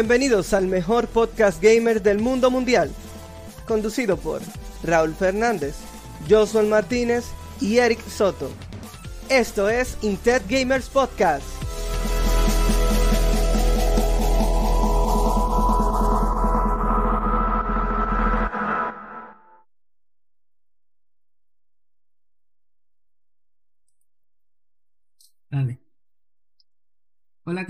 Bienvenidos 0.00 0.54
al 0.54 0.66
mejor 0.66 1.08
podcast 1.08 1.62
gamer 1.62 2.00
del 2.00 2.20
mundo 2.20 2.50
mundial, 2.50 2.90
conducido 3.68 4.16
por 4.16 4.40
Raúl 4.82 5.14
Fernández, 5.14 5.74
Josuel 6.26 6.68
Martínez 6.68 7.26
y 7.60 7.76
Eric 7.76 8.00
Soto. 8.08 8.50
Esto 9.28 9.68
es 9.68 9.98
Intet 10.00 10.42
Gamers 10.48 10.88
Podcast. 10.88 11.59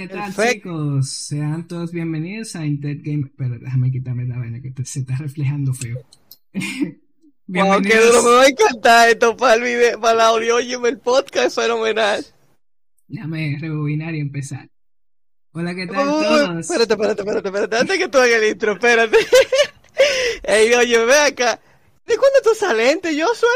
¿Qué 0.00 0.08
tal, 0.08 0.34
chicos? 0.34 1.10
Sean 1.10 1.66
todos 1.68 1.92
bienvenidos 1.92 2.56
a 2.56 2.64
Intet 2.64 3.02
Game. 3.02 3.30
Pero 3.36 3.58
déjame 3.58 3.90
quitarme 3.90 4.24
la 4.24 4.38
vaina 4.38 4.60
que 4.62 4.70
te- 4.70 4.84
se 4.84 5.00
está 5.00 5.16
reflejando 5.16 5.74
feo. 5.74 6.02
Wow, 7.52 7.82
qué 7.82 7.96
duro, 7.96 8.22
me 8.22 8.30
va 8.30 8.42
a 8.42 8.46
encantar 8.46 9.08
esto 9.08 9.36
para 9.36 9.54
el 9.54 9.62
video, 9.62 10.00
para 10.00 10.12
el 10.14 10.20
audio, 10.20 10.54
óyeme, 10.54 10.88
el 10.90 11.00
podcast 11.00 11.48
es 11.48 11.54
fenomenal. 11.56 12.24
Déjame 13.08 13.58
rebobinar 13.60 14.14
y 14.14 14.20
empezar. 14.20 14.68
Hola, 15.50 15.74
¿qué 15.74 15.88
tal, 15.88 16.06
Uy, 16.06 16.22
todos? 16.22 16.60
espérate, 16.60 16.92
espérate, 16.92 17.22
espérate, 17.22 17.48
espérate, 17.48 17.76
antes 17.76 17.98
que 17.98 18.08
tú 18.08 18.18
hagas 18.18 18.40
el 18.40 18.50
intro, 18.52 18.72
espérate. 18.74 19.16
Ey, 20.44 20.72
oye, 20.74 21.04
ve 21.04 21.18
acá. 21.18 21.60
¿De 22.06 22.16
cuándo 22.16 22.38
tú 22.44 22.50
sales, 22.54 23.00
Joshua? 23.02 23.50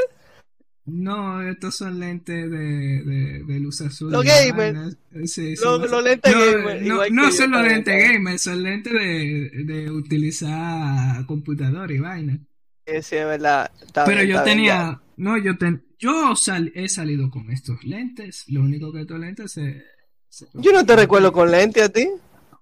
No, 0.86 1.40
estos 1.42 1.76
son 1.76 1.98
lentes 1.98 2.50
de, 2.50 2.58
de, 2.58 3.44
de 3.44 3.60
luz 3.60 3.80
azul. 3.80 4.12
Los 4.12 4.24
y 4.24 4.28
gamer. 4.28 4.74
vainas. 4.74 4.98
Sí, 5.12 5.26
sí, 5.28 5.54
Los- 5.64 6.04
lentes 6.04 6.32
no, 6.34 6.40
gamer, 6.40 6.82
No, 6.82 6.94
igual 6.94 7.14
no 7.14 7.24
que 7.26 7.32
son 7.32 7.50
los 7.52 7.62
lentes 7.62 7.94
¿sabes? 7.94 8.12
gamer, 8.12 8.38
son 8.38 8.62
lentes 8.62 8.92
de, 8.92 9.50
de 9.64 9.90
utilizar 9.90 11.24
computador 11.26 11.90
y 11.90 11.98
vaina. 12.00 12.38
Sí, 12.86 12.92
es 12.96 13.10
verdad. 13.26 13.70
Está 13.80 14.04
Pero 14.04 14.18
bien, 14.18 14.28
yo 14.28 14.34
bien, 14.42 14.44
tenía, 14.44 15.00
no, 15.16 15.38
yo 15.38 15.56
ten, 15.56 15.86
yo 15.98 16.36
sal- 16.36 16.70
he 16.74 16.88
salido 16.90 17.30
con 17.30 17.50
estos 17.50 17.82
lentes. 17.84 18.44
Lo 18.48 18.60
único 18.60 18.92
que 18.92 19.00
estos 19.02 19.18
lentes 19.18 19.52
se, 19.52 19.82
se- 20.28 20.46
Yo 20.54 20.70
no 20.72 20.84
te 20.84 20.96
recuerdo 20.96 21.32
con 21.32 21.50
lente 21.50 21.82
a 21.82 21.88
ti. 21.88 22.06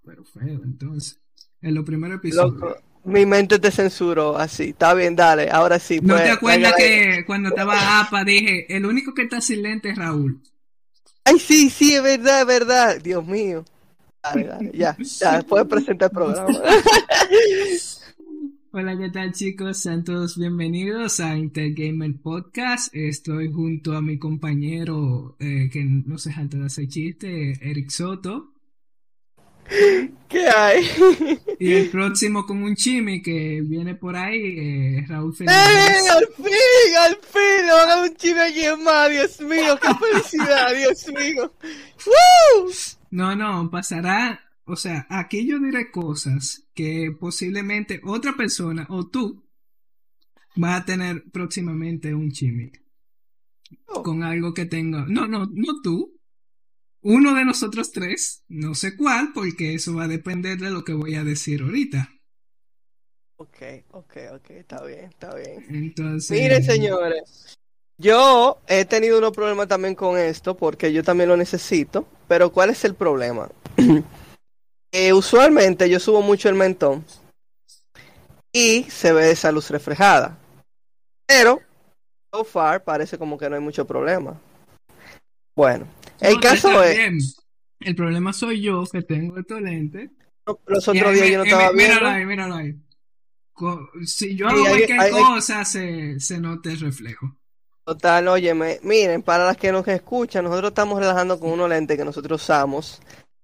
Pero 0.04 0.24
feo, 0.24 0.60
entonces. 0.64 1.18
En 1.60 1.74
los 1.74 1.84
primeros 1.84 2.18
episodios. 2.18 2.54
Loco, 2.54 2.76
mi 3.04 3.26
mente 3.26 3.58
te 3.58 3.70
censuró 3.70 4.36
así. 4.36 4.70
Está 4.70 4.94
bien, 4.94 5.16
dale, 5.16 5.50
ahora 5.50 5.78
sí. 5.78 6.00
¿No 6.00 6.14
pues, 6.14 6.24
te 6.24 6.30
acuerdas 6.30 6.74
que 6.76 7.24
cuando 7.26 7.50
estaba 7.50 8.00
APA 8.00 8.24
dije, 8.24 8.74
el 8.74 8.86
único 8.86 9.14
que 9.14 9.22
está 9.22 9.40
sin 9.40 9.62
lentes 9.62 9.92
es 9.92 9.98
Raúl? 9.98 10.40
Ay, 11.24 11.38
sí, 11.38 11.70
sí, 11.70 11.94
es 11.94 12.02
verdad, 12.02 12.40
es 12.40 12.46
verdad. 12.46 13.00
Dios 13.00 13.26
mío. 13.26 13.64
Dale, 14.22 14.44
dale, 14.44 14.70
ya, 14.72 14.96
ya, 14.98 15.42
puedes 15.42 15.66
presentar 15.66 16.10
el 16.10 16.14
programa. 16.14 16.46
Hola, 18.74 18.96
¿qué 18.96 19.10
tal 19.10 19.32
chicos? 19.32 19.78
Sean 19.78 20.02
todos 20.02 20.38
bienvenidos 20.38 21.20
a 21.20 21.36
Intergamer 21.36 22.14
Podcast. 22.22 22.94
Estoy 22.94 23.52
junto 23.52 23.94
a 23.94 24.00
mi 24.00 24.18
compañero 24.18 25.36
eh, 25.40 25.68
que 25.70 25.84
no 25.84 26.16
se 26.16 26.32
jalta 26.32 26.56
de 26.56 26.66
hacer 26.66 26.88
chiste, 26.88 27.58
Eric 27.60 27.90
Soto. 27.90 28.51
¿Qué 30.28 30.48
hay? 30.48 30.84
Y 31.58 31.72
el 31.72 31.90
próximo 31.90 32.46
con 32.46 32.62
un 32.62 32.74
chimi 32.74 33.22
que 33.22 33.60
viene 33.62 33.94
por 33.94 34.16
ahí, 34.16 34.58
eh, 34.58 35.04
Raúl 35.06 35.32
¡Eh! 35.32 35.36
Fernández. 35.36 36.10
¡Al 36.10 36.26
fin! 36.36 36.96
¡Al 37.00 37.16
fin! 37.16 37.66
Le 37.66 37.72
van 37.72 37.88
a 37.88 37.96
dar 37.96 38.10
un 38.10 38.16
chime 38.16 38.40
aquí 38.40 38.64
en 38.64 38.82
más. 38.82 39.10
Dios 39.10 39.40
mío, 39.40 39.78
qué 39.80 39.88
felicidad, 39.94 40.74
Dios 40.76 41.06
mío. 41.08 41.52
¡Woo! 42.06 42.70
No, 43.10 43.36
no, 43.36 43.70
pasará. 43.70 44.40
O 44.64 44.76
sea, 44.76 45.06
aquí 45.10 45.46
yo 45.46 45.58
diré 45.58 45.90
cosas 45.90 46.64
que 46.74 47.14
posiblemente 47.18 48.00
otra 48.04 48.32
persona 48.34 48.86
o 48.88 49.08
tú 49.08 49.44
va 50.62 50.76
a 50.76 50.84
tener 50.84 51.24
próximamente 51.30 52.14
un 52.14 52.30
chimi. 52.30 52.70
Oh. 53.86 54.02
Con 54.02 54.22
algo 54.22 54.54
que 54.54 54.66
tenga. 54.66 55.04
No, 55.08 55.26
no, 55.26 55.46
no 55.52 55.82
tú. 55.82 56.18
Uno 57.02 57.34
de 57.34 57.44
nosotros 57.44 57.90
tres. 57.92 58.42
No 58.48 58.74
sé 58.74 58.96
cuál, 58.96 59.32
porque 59.34 59.74
eso 59.74 59.94
va 59.94 60.04
a 60.04 60.08
depender 60.08 60.58
de 60.58 60.70
lo 60.70 60.84
que 60.84 60.92
voy 60.92 61.16
a 61.16 61.24
decir 61.24 61.62
ahorita. 61.62 62.08
Ok, 63.36 63.56
ok, 63.90 64.16
ok, 64.34 64.50
está 64.50 64.84
bien, 64.84 65.04
está 65.06 65.34
bien. 65.34 65.66
Entonces. 65.68 66.30
Miren, 66.30 66.62
señores, 66.62 67.58
yo 67.98 68.60
he 68.68 68.84
tenido 68.84 69.18
unos 69.18 69.32
problemas 69.32 69.68
también 69.68 69.94
con 69.94 70.16
esto 70.16 70.56
porque 70.56 70.92
yo 70.92 71.02
también 71.02 71.28
lo 71.28 71.36
necesito, 71.36 72.06
pero 72.28 72.50
¿cuál 72.50 72.70
es 72.70 72.84
el 72.84 72.94
problema? 72.94 73.48
Eh, 74.94 75.14
usualmente 75.14 75.88
yo 75.88 75.98
subo 75.98 76.20
mucho 76.20 76.50
el 76.50 76.54
mentón 76.54 77.02
y 78.52 78.82
se 78.90 79.10
ve 79.14 79.30
esa 79.30 79.50
luz 79.50 79.70
reflejada, 79.70 80.36
pero 81.26 81.62
so 82.30 82.44
far 82.44 82.84
parece 82.84 83.16
como 83.16 83.38
que 83.38 83.48
no 83.48 83.56
hay 83.56 83.62
mucho 83.62 83.86
problema. 83.86 84.38
Bueno, 85.56 85.86
el 86.22 86.34
No, 86.34 86.40
caso 86.40 86.82
es, 86.82 86.96
bien. 86.96 87.18
El 87.80 87.94
problema 87.96 88.32
soy 88.32 88.60
yo 88.62 88.84
que 88.90 89.02
tengo 89.02 89.38
estos 89.38 89.60
lentes. 89.60 90.10
los 90.66 90.86
Y 90.86 90.90
otros 90.90 91.14
días 91.14 91.28
yo 91.30 91.38
no 91.38 91.44
estaba 91.44 91.72
me- 91.72 91.82
Míralo 91.82 92.00
viendo. 92.00 92.08
ahí, 92.16 92.26
míralo 92.26 92.54
ahí. 92.54 92.74
Si 94.06 94.34
yo 94.36 94.48
hago 94.48 94.64
cualquier 94.64 95.10
cosa, 95.10 95.64
se, 95.64 96.18
se 96.18 96.38
nota 96.38 96.70
el 96.70 96.80
reflejo. 96.80 97.36
Total, 97.84 98.26
óyeme, 98.28 98.78
miren, 98.82 99.22
para 99.22 99.44
las 99.44 99.56
que 99.56 99.72
nos 99.72 99.86
escuchan, 99.88 100.44
nosotros 100.44 100.70
estamos 100.70 100.98
relajando 101.00 101.38
con 101.38 101.50
unos 101.50 101.68
lentes 101.68 101.96
que 101.98 102.04
nosotros 102.04 102.42
usamos 102.42 103.00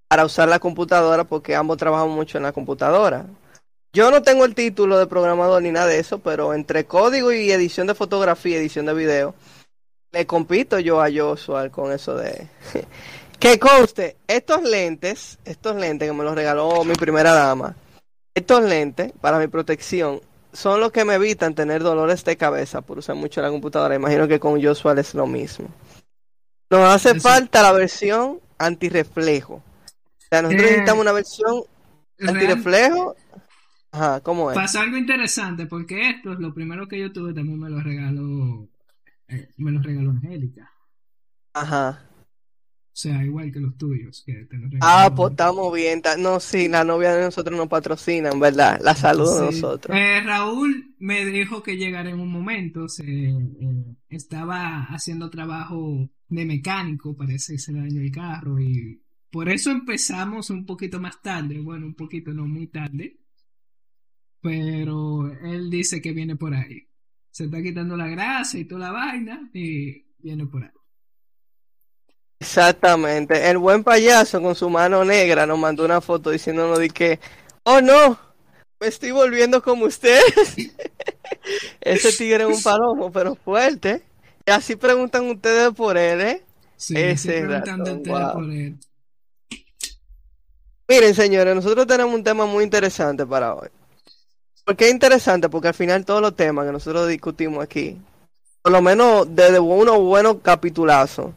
para 0.09 0.25
usar 0.25 0.49
la 0.49 0.59
computadora 0.61 1.25
porque 1.25 1.55
ambos 1.56 1.77
trabajamos 1.77 2.15
mucho 2.15 2.38
en 2.38 2.44
la 2.44 2.53
computadora. 2.53 3.27
Yo 3.93 4.11
no 4.11 4.22
tengo 4.22 4.44
el 4.44 4.55
título 4.55 4.99
de 4.99 5.06
programador 5.06 5.62
ni 5.62 5.72
nada 5.72 5.87
de 5.87 5.99
eso, 5.99 6.21
pero 6.21 6.55
entre 6.55 6.84
código 6.84 7.33
y 7.33 7.50
edición 7.50 7.87
de 7.88 7.94
fotografía, 7.94 8.59
edición 8.59 8.87
de 8.87 8.94
video, 8.94 9.34
le 10.13 10.27
compito 10.27 10.79
yo 10.79 11.01
a 11.03 11.09
Joshua 11.13 11.69
con 11.71 11.93
eso 11.93 12.15
de... 12.17 12.49
que 13.39 13.59
conste, 13.59 14.17
estos 14.27 14.63
lentes, 14.63 15.39
estos 15.45 15.77
lentes 15.77 16.09
que 16.09 16.15
me 16.17 16.25
los 16.25 16.35
regaló 16.35 16.85
mi 16.85 16.95
primera 16.95 17.33
dama, 17.33 17.77
estos 18.35 18.63
lentes 18.65 19.13
para 19.21 19.39
mi 19.39 19.47
protección 19.49 20.21
son 20.53 20.81
los 20.81 20.91
que 20.93 21.05
me 21.05 21.15
evitan 21.15 21.55
tener 21.55 21.83
dolores 21.83 22.25
de 22.25 22.37
cabeza 22.37 22.81
por 22.81 22.99
usar 22.99 23.15
mucho 23.17 23.41
la 23.43 23.51
computadora. 23.51 23.95
Imagino 23.95 24.27
que 24.27 24.41
con 24.41 24.61
Joshua 24.63 24.95
es 24.99 25.15
lo 25.15 25.27
mismo. 25.27 25.69
Nos 26.71 26.81
hace 26.95 27.19
falta 27.21 27.63
la 27.63 27.73
versión 27.73 28.41
antirreflejo. 28.59 29.55
O 29.55 29.63
sea, 30.31 30.43
nosotros 30.43 30.67
Eh, 30.67 30.71
necesitamos 30.71 31.03
una 31.03 31.13
versión 31.13 31.63
antirreflejo. 32.27 33.15
Ajá, 33.93 34.21
¿cómo 34.21 34.51
es? 34.51 34.55
pasó 34.55 34.81
algo 34.81 34.97
interesante 34.97 35.67
porque 35.67 36.11
esto 36.11 36.33
es 36.33 36.39
lo 36.41 36.53
primero 36.53 36.89
que 36.89 36.99
yo 36.99 37.13
tuve 37.13 37.33
también 37.33 37.59
me 37.61 37.71
lo 37.71 37.81
regaló 37.81 38.69
eh, 39.28 39.50
me 39.59 39.71
lo 39.71 39.81
regaló 39.83 40.11
Angélica. 40.11 40.71
Ajá. 41.53 42.09
O 42.99 43.00
sea, 43.00 43.25
igual 43.25 43.53
que 43.53 43.61
los 43.61 43.77
tuyos, 43.77 44.25
que 44.27 44.33
te 44.47 44.56
los 44.56 44.72
Ah, 44.81 45.12
pues 45.15 45.31
estamos 45.31 45.72
bien. 45.72 46.03
No, 46.19 46.41
sí, 46.41 46.66
la 46.66 46.83
novia 46.83 47.15
de 47.15 47.27
nosotros 47.27 47.56
nos 47.56 47.69
patrocina, 47.69 48.31
en 48.31 48.41
verdad. 48.41 48.81
La 48.83 48.97
salud 48.97 49.38
de 49.38 49.47
nosotros. 49.47 49.97
Eh, 49.97 50.21
Raúl 50.25 50.97
me 50.99 51.25
dijo 51.27 51.62
que 51.62 51.77
llegara 51.77 52.11
en 52.11 52.19
un 52.19 52.33
momento. 52.33 52.88
Se, 52.88 53.05
eh, 53.05 53.97
estaba 54.09 54.83
haciendo 54.87 55.31
trabajo 55.31 56.11
de 56.28 56.44
mecánico, 56.44 57.17
parece 57.17 57.53
que 57.53 57.59
se 57.61 57.72
le 57.72 57.83
dañó 57.83 58.00
el 58.00 58.11
carro. 58.11 58.59
Y 58.59 59.00
por 59.31 59.49
eso 59.49 59.71
empezamos 59.71 60.50
un 60.50 60.67
poquito 60.67 60.99
más 60.99 61.22
tarde. 61.22 61.61
Bueno, 61.61 61.87
un 61.87 61.94
poquito, 61.94 62.33
no 62.33 62.47
muy 62.47 62.67
tarde. 62.67 63.21
Pero 64.41 65.31
él 65.44 65.70
dice 65.70 66.03
que 66.03 66.12
viene 66.12 66.35
por 66.35 66.53
ahí. 66.53 66.88
Se 67.31 67.45
está 67.45 67.63
quitando 67.63 67.97
la 67.97 68.09
grasa 68.09 68.59
y 68.59 68.65
toda 68.65 68.87
la 68.87 68.93
vaina. 68.93 69.51
Y 69.53 70.05
viene 70.19 70.47
por 70.47 70.65
ahí. 70.65 70.71
Exactamente. 72.41 73.51
El 73.51 73.59
buen 73.59 73.83
payaso 73.83 74.41
con 74.41 74.55
su 74.55 74.71
mano 74.71 75.05
negra 75.05 75.47
nos 75.47 75.59
mandó 75.59 75.85
una 75.85 76.01
foto 76.01 76.31
diciéndonos 76.31 76.79
de 76.79 76.89
que, 76.89 77.19
oh 77.65 77.81
no, 77.81 78.19
me 78.81 78.87
estoy 78.87 79.11
volviendo 79.11 79.63
como 79.63 79.87
ustedes. 79.87 80.57
Ese 81.81 82.13
tigre 82.13 82.45
es 82.45 82.57
un 82.57 82.63
palomo, 82.63 83.11
pero 83.11 83.35
fuerte. 83.35 84.03
Y 84.47 84.51
así 84.51 84.77
preguntan 84.77 85.29
ustedes 85.29 85.73
por 85.75 85.97
él, 85.99 86.21
¿eh? 86.21 86.43
Sí, 86.77 86.95
Ese 86.97 87.13
estoy 87.13 87.49
preguntando 87.49 87.85
ratón, 87.85 87.99
ustedes 87.99 88.19
wow. 88.19 88.33
por 88.33 88.53
él. 88.53 88.79
Miren, 90.89 91.15
señores, 91.15 91.55
nosotros 91.55 91.87
tenemos 91.87 92.15
un 92.15 92.25
tema 92.25 92.47
muy 92.47 92.65
interesante 92.65 93.27
para 93.27 93.55
hoy. 93.55 93.69
¿Por 94.69 94.76
qué 94.76 94.91
interesante? 94.91 95.49
Porque 95.49 95.69
al 95.69 95.75
final 95.75 96.05
todos 96.05 96.20
los 96.20 96.37
temas 96.37 96.67
que 96.67 96.73
nosotros 96.73 97.09
discutimos 97.09 97.65
aquí, 97.65 97.97
por 98.61 98.70
lo 98.70 98.82
menos 98.82 99.26
desde 99.35 99.59
unos 99.59 99.99
buenos 99.99 100.37
capitulazos, 100.43 101.31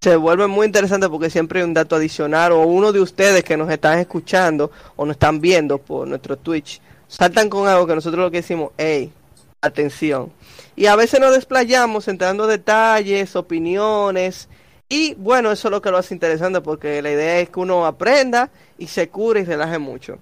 se 0.00 0.16
vuelven 0.16 0.50
muy 0.50 0.66
interesantes 0.66 1.08
porque 1.10 1.30
siempre 1.30 1.60
hay 1.60 1.64
un 1.64 1.74
dato 1.74 1.94
adicional 1.94 2.50
o 2.50 2.62
uno 2.62 2.90
de 2.90 2.98
ustedes 2.98 3.44
que 3.44 3.56
nos 3.56 3.70
están 3.70 4.00
escuchando 4.00 4.72
o 4.96 5.06
nos 5.06 5.14
están 5.14 5.40
viendo 5.40 5.78
por 5.78 6.08
nuestro 6.08 6.36
Twitch, 6.36 6.80
saltan 7.06 7.48
con 7.48 7.68
algo 7.68 7.86
que 7.86 7.94
nosotros 7.94 8.24
lo 8.24 8.32
que 8.32 8.38
decimos, 8.38 8.72
hey, 8.76 9.12
atención. 9.60 10.32
Y 10.74 10.86
a 10.86 10.96
veces 10.96 11.20
nos 11.20 11.32
desplayamos 11.32 12.08
entrando 12.08 12.48
detalles, 12.48 13.36
opiniones 13.36 14.48
y 14.88 15.14
bueno, 15.14 15.52
eso 15.52 15.68
es 15.68 15.70
lo 15.70 15.80
que 15.80 15.92
lo 15.92 15.98
hace 15.98 16.14
interesante 16.14 16.60
porque 16.60 17.00
la 17.00 17.12
idea 17.12 17.38
es 17.38 17.48
que 17.48 17.60
uno 17.60 17.86
aprenda 17.86 18.50
y 18.76 18.88
se 18.88 19.08
cure 19.08 19.42
y 19.42 19.44
relaje 19.44 19.78
mucho. 19.78 20.18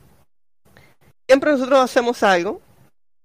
Siempre 1.28 1.52
nosotros 1.52 1.78
hacemos 1.80 2.22
algo, 2.22 2.62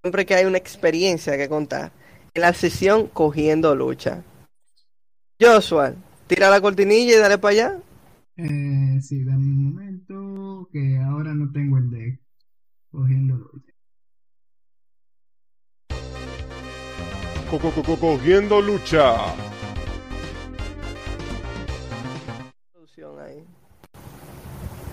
siempre 0.01 0.25
que 0.25 0.35
hay 0.35 0.43
una 0.43 0.57
experiencia 0.57 1.37
que 1.37 1.47
contar. 1.47 1.93
En 2.33 2.41
la 2.41 2.53
sesión 2.53 3.07
cogiendo 3.07 3.73
lucha. 3.75 4.23
Joshua, 5.39 5.93
tira 6.27 6.49
la 6.49 6.59
cortinilla 6.59 7.15
y 7.15 7.19
dale 7.19 7.37
para 7.37 7.51
allá. 7.53 7.79
Eh, 8.35 8.99
sí, 9.01 9.23
dame 9.23 9.45
un 9.45 9.71
momento, 9.71 10.67
que 10.73 10.97
ahora 10.97 11.33
no 11.33 11.49
tengo 11.53 11.77
el 11.77 11.89
deck. 11.89 12.19
Cogiendo 12.91 13.35
lucha. 13.37 13.73
Cogiendo 18.01 18.61
lucha. 18.61 19.15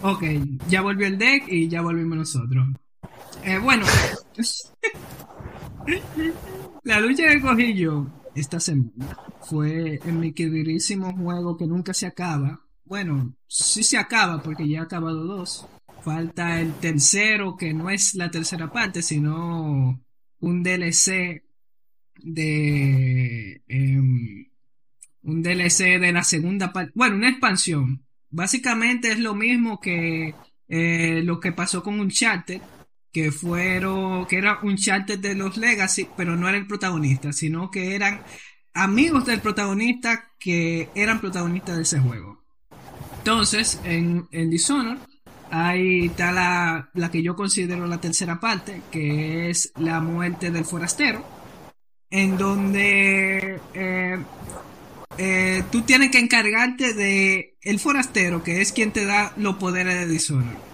Ok, 0.02 0.22
ya 0.68 0.80
volvió 0.80 1.08
el 1.08 1.18
deck 1.18 1.44
y 1.48 1.68
ya 1.68 1.82
volvimos 1.82 2.16
nosotros. 2.16 2.68
Eh, 3.44 3.58
bueno, 3.58 3.86
la 6.84 7.00
lucha 7.00 7.28
que 7.28 7.40
cogí 7.40 7.86
esta 8.34 8.60
semana 8.60 9.16
fue 9.42 9.98
en 10.04 10.20
mi 10.20 10.32
queridísimo 10.32 11.12
juego 11.16 11.56
que 11.56 11.66
nunca 11.66 11.94
se 11.94 12.06
acaba. 12.06 12.60
Bueno, 12.84 13.34
sí 13.46 13.82
se 13.82 13.96
acaba 13.96 14.42
porque 14.42 14.68
ya 14.68 14.80
ha 14.80 14.84
acabado 14.84 15.24
dos. 15.24 15.66
Falta 16.02 16.60
el 16.60 16.74
tercero, 16.74 17.56
que 17.56 17.72
no 17.74 17.90
es 17.90 18.14
la 18.14 18.30
tercera 18.30 18.70
parte, 18.70 19.02
sino 19.02 20.00
un 20.40 20.62
DLC 20.62 21.42
de... 22.22 23.62
Em, 23.68 24.46
un 25.22 25.42
DLC 25.42 25.98
de 26.00 26.12
la 26.12 26.24
segunda 26.24 26.72
parte. 26.72 26.92
Bueno, 26.94 27.16
una 27.16 27.30
expansión. 27.30 28.04
Básicamente 28.30 29.12
es 29.12 29.18
lo 29.18 29.34
mismo 29.34 29.80
que 29.80 30.34
eh, 30.68 31.22
lo 31.24 31.40
que 31.40 31.52
pasó 31.52 31.82
con 31.82 31.98
Uncharted, 32.00 32.60
que 33.12 33.32
fueron, 33.32 34.26
que 34.26 34.38
era 34.38 34.60
Uncharted 34.62 35.18
de 35.18 35.34
los 35.34 35.56
Legacy, 35.56 36.08
pero 36.16 36.36
no 36.36 36.48
era 36.48 36.58
el 36.58 36.66
protagonista, 36.66 37.32
sino 37.32 37.70
que 37.70 37.94
eran 37.94 38.22
amigos 38.74 39.26
del 39.26 39.40
protagonista 39.40 40.32
que 40.38 40.88
eran 40.94 41.20
protagonistas 41.20 41.76
de 41.76 41.82
ese 41.82 42.00
juego. 42.00 42.42
Entonces, 43.18 43.80
en, 43.84 44.26
en 44.30 44.50
Dishonored, 44.50 44.98
ahí 45.50 46.06
está 46.06 46.32
la, 46.32 46.90
la 46.94 47.10
que 47.10 47.22
yo 47.22 47.36
considero 47.36 47.86
la 47.86 48.00
tercera 48.00 48.40
parte, 48.40 48.82
que 48.90 49.50
es 49.50 49.72
la 49.76 50.00
muerte 50.00 50.50
del 50.50 50.64
forastero, 50.64 51.24
en 52.10 52.38
donde 52.38 53.60
eh, 53.74 54.18
eh, 55.18 55.64
tú 55.70 55.82
tienes 55.82 56.10
que 56.10 56.18
encargarte 56.18 56.94
de 56.94 57.58
el 57.62 57.78
forastero, 57.78 58.42
que 58.42 58.60
es 58.60 58.72
quien 58.72 58.92
te 58.92 59.04
da 59.04 59.32
los 59.36 59.56
poderes 59.56 59.94
de 59.94 60.06
Dishonored. 60.06 60.69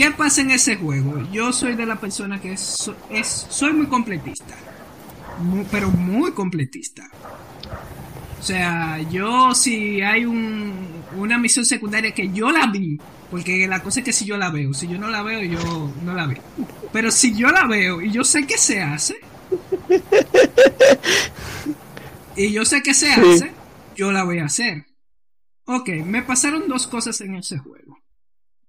¿Qué 0.00 0.10
pasa 0.12 0.40
en 0.40 0.50
ese 0.50 0.76
juego? 0.76 1.20
Yo 1.30 1.52
soy 1.52 1.74
de 1.74 1.84
la 1.84 2.00
persona 2.00 2.40
que 2.40 2.54
es, 2.54 2.90
es 3.10 3.46
soy 3.50 3.74
muy 3.74 3.86
completista, 3.86 4.56
pero 5.70 5.90
muy 5.90 6.32
completista. 6.32 7.06
O 8.38 8.42
sea, 8.42 8.98
yo 9.10 9.54
si 9.54 10.00
hay 10.00 10.24
un, 10.24 10.72
una 11.18 11.36
misión 11.36 11.66
secundaria 11.66 12.12
que 12.12 12.30
yo 12.30 12.50
la 12.50 12.68
vi, 12.68 12.98
porque 13.30 13.68
la 13.68 13.82
cosa 13.82 14.00
es 14.00 14.06
que 14.06 14.14
si 14.14 14.24
yo 14.24 14.38
la 14.38 14.48
veo, 14.48 14.72
si 14.72 14.88
yo 14.88 14.96
no 14.96 15.10
la 15.10 15.22
veo, 15.22 15.42
yo 15.42 15.92
no 16.02 16.14
la 16.14 16.26
veo. 16.26 16.40
Pero 16.94 17.10
si 17.10 17.36
yo 17.36 17.48
la 17.48 17.66
veo 17.66 18.00
y 18.00 18.10
yo 18.10 18.24
sé 18.24 18.46
que 18.46 18.56
se 18.56 18.80
hace, 18.80 19.16
y 22.36 22.52
yo 22.52 22.64
sé 22.64 22.82
que 22.82 22.94
se 22.94 23.12
hace, 23.12 23.52
yo 23.94 24.12
la 24.12 24.24
voy 24.24 24.38
a 24.38 24.46
hacer. 24.46 24.86
Ok, 25.66 25.90
me 26.06 26.22
pasaron 26.22 26.68
dos 26.68 26.86
cosas 26.86 27.20
en 27.20 27.34
ese 27.34 27.58
juego. 27.58 27.99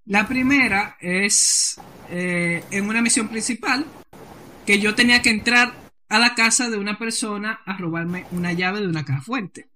La 0.06 0.26
primera 0.26 0.96
es 1.00 1.80
eh, 2.10 2.64
en 2.72 2.88
una 2.88 3.00
misión 3.00 3.28
principal 3.28 3.86
que 4.66 4.80
yo 4.80 4.96
tenía 4.96 5.22
que 5.22 5.30
entrar 5.30 5.72
a 6.08 6.18
la 6.18 6.34
casa 6.34 6.68
de 6.68 6.76
una 6.76 6.98
persona 6.98 7.60
a 7.64 7.76
robarme 7.78 8.26
una 8.32 8.52
llave 8.52 8.80
de 8.80 8.88
una 8.88 9.04
caja 9.04 9.20
fuerte. 9.20 9.68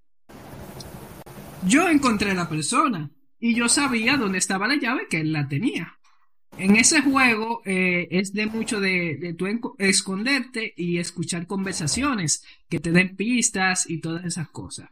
Yo 1.65 1.89
encontré 1.89 2.33
a 2.33 2.35
la 2.35 2.49
persona 2.49 3.11
y 3.39 3.55
yo 3.55 3.69
sabía 3.69 4.17
dónde 4.17 4.39
estaba 4.39 4.67
la 4.67 4.77
llave 4.77 5.07
que 5.09 5.21
él 5.21 5.33
la 5.33 5.47
tenía. 5.47 5.97
En 6.59 6.75
ese 6.75 7.03
juego 7.03 7.63
eh, 7.65 8.09
es 8.11 8.33
de 8.33 8.47
mucho 8.47 8.81
de, 8.81 9.17
de 9.21 9.35
tu 9.35 9.47
esconderte 9.79 10.75
y 10.77 10.99
escuchar 10.99 11.47
conversaciones 11.47 12.45
que 12.69 12.81
te 12.81 12.91
den 12.91 13.15
pistas 13.15 13.89
y 13.89 14.01
todas 14.01 14.25
esas 14.25 14.49
cosas. 14.49 14.89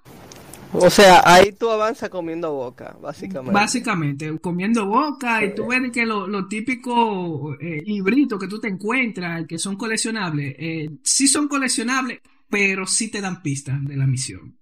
O 0.74 0.90
sea, 0.90 1.22
ahí 1.24 1.52
tú 1.52 1.70
avanzas 1.70 2.08
comiendo 2.08 2.52
boca, 2.52 2.96
básicamente. 3.00 3.52
Básicamente, 3.52 4.38
comiendo 4.40 4.86
boca 4.86 5.44
y 5.44 5.54
tú 5.54 5.68
ves 5.68 5.90
que 5.92 6.04
lo, 6.04 6.26
lo 6.26 6.46
típico 6.48 7.54
eh, 7.60 7.82
libritos 7.84 8.38
que 8.38 8.48
tú 8.48 8.58
te 8.58 8.68
encuentras, 8.68 9.46
que 9.46 9.58
son 9.58 9.76
coleccionables, 9.76 10.54
eh, 10.58 10.90
sí 11.02 11.28
son 11.28 11.48
coleccionables, 11.48 12.20
pero 12.48 12.86
sí 12.86 13.10
te 13.10 13.20
dan 13.20 13.42
pistas 13.42 13.84
de 13.84 13.96
la 13.96 14.06
misión. 14.06 14.58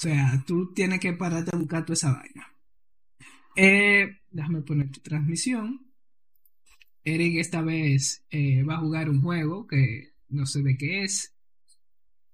O 0.00 0.02
sea, 0.02 0.42
tú 0.46 0.72
tienes 0.72 0.98
que 0.98 1.12
pararte 1.12 1.50
a 1.54 1.58
buscar 1.58 1.84
toda 1.84 1.94
esa 1.94 2.12
vaina. 2.12 2.46
Eh, 3.54 4.20
déjame 4.30 4.62
poner 4.62 4.90
tu 4.90 5.00
transmisión. 5.00 5.86
Eric 7.04 7.36
esta 7.38 7.62
vez 7.62 8.24
eh, 8.30 8.62
va 8.62 8.74
a 8.74 8.80
jugar 8.80 9.10
un 9.10 9.22
juego 9.22 9.66
que 9.66 10.14
no 10.28 10.46
sé 10.46 10.62
de 10.62 10.76
qué 10.76 11.04
es. 11.04 11.34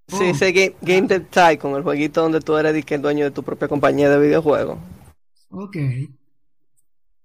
Sí, 0.09 0.25
ese 0.25 0.53
Game, 0.53 0.77
game 0.83 1.09
the 1.09 1.21
Tycoon, 1.21 1.77
el 1.77 1.83
jueguito 1.83 2.23
donde 2.23 2.41
tú 2.41 2.57
eres 2.57 2.85
el 2.89 3.03
dueño 3.03 3.25
de 3.25 3.31
tu 3.33 3.43
propia 3.43 3.69
compañía 3.69 4.09
de 4.09 4.21
videojuegos. 4.21 4.79
Ok. 5.51 5.77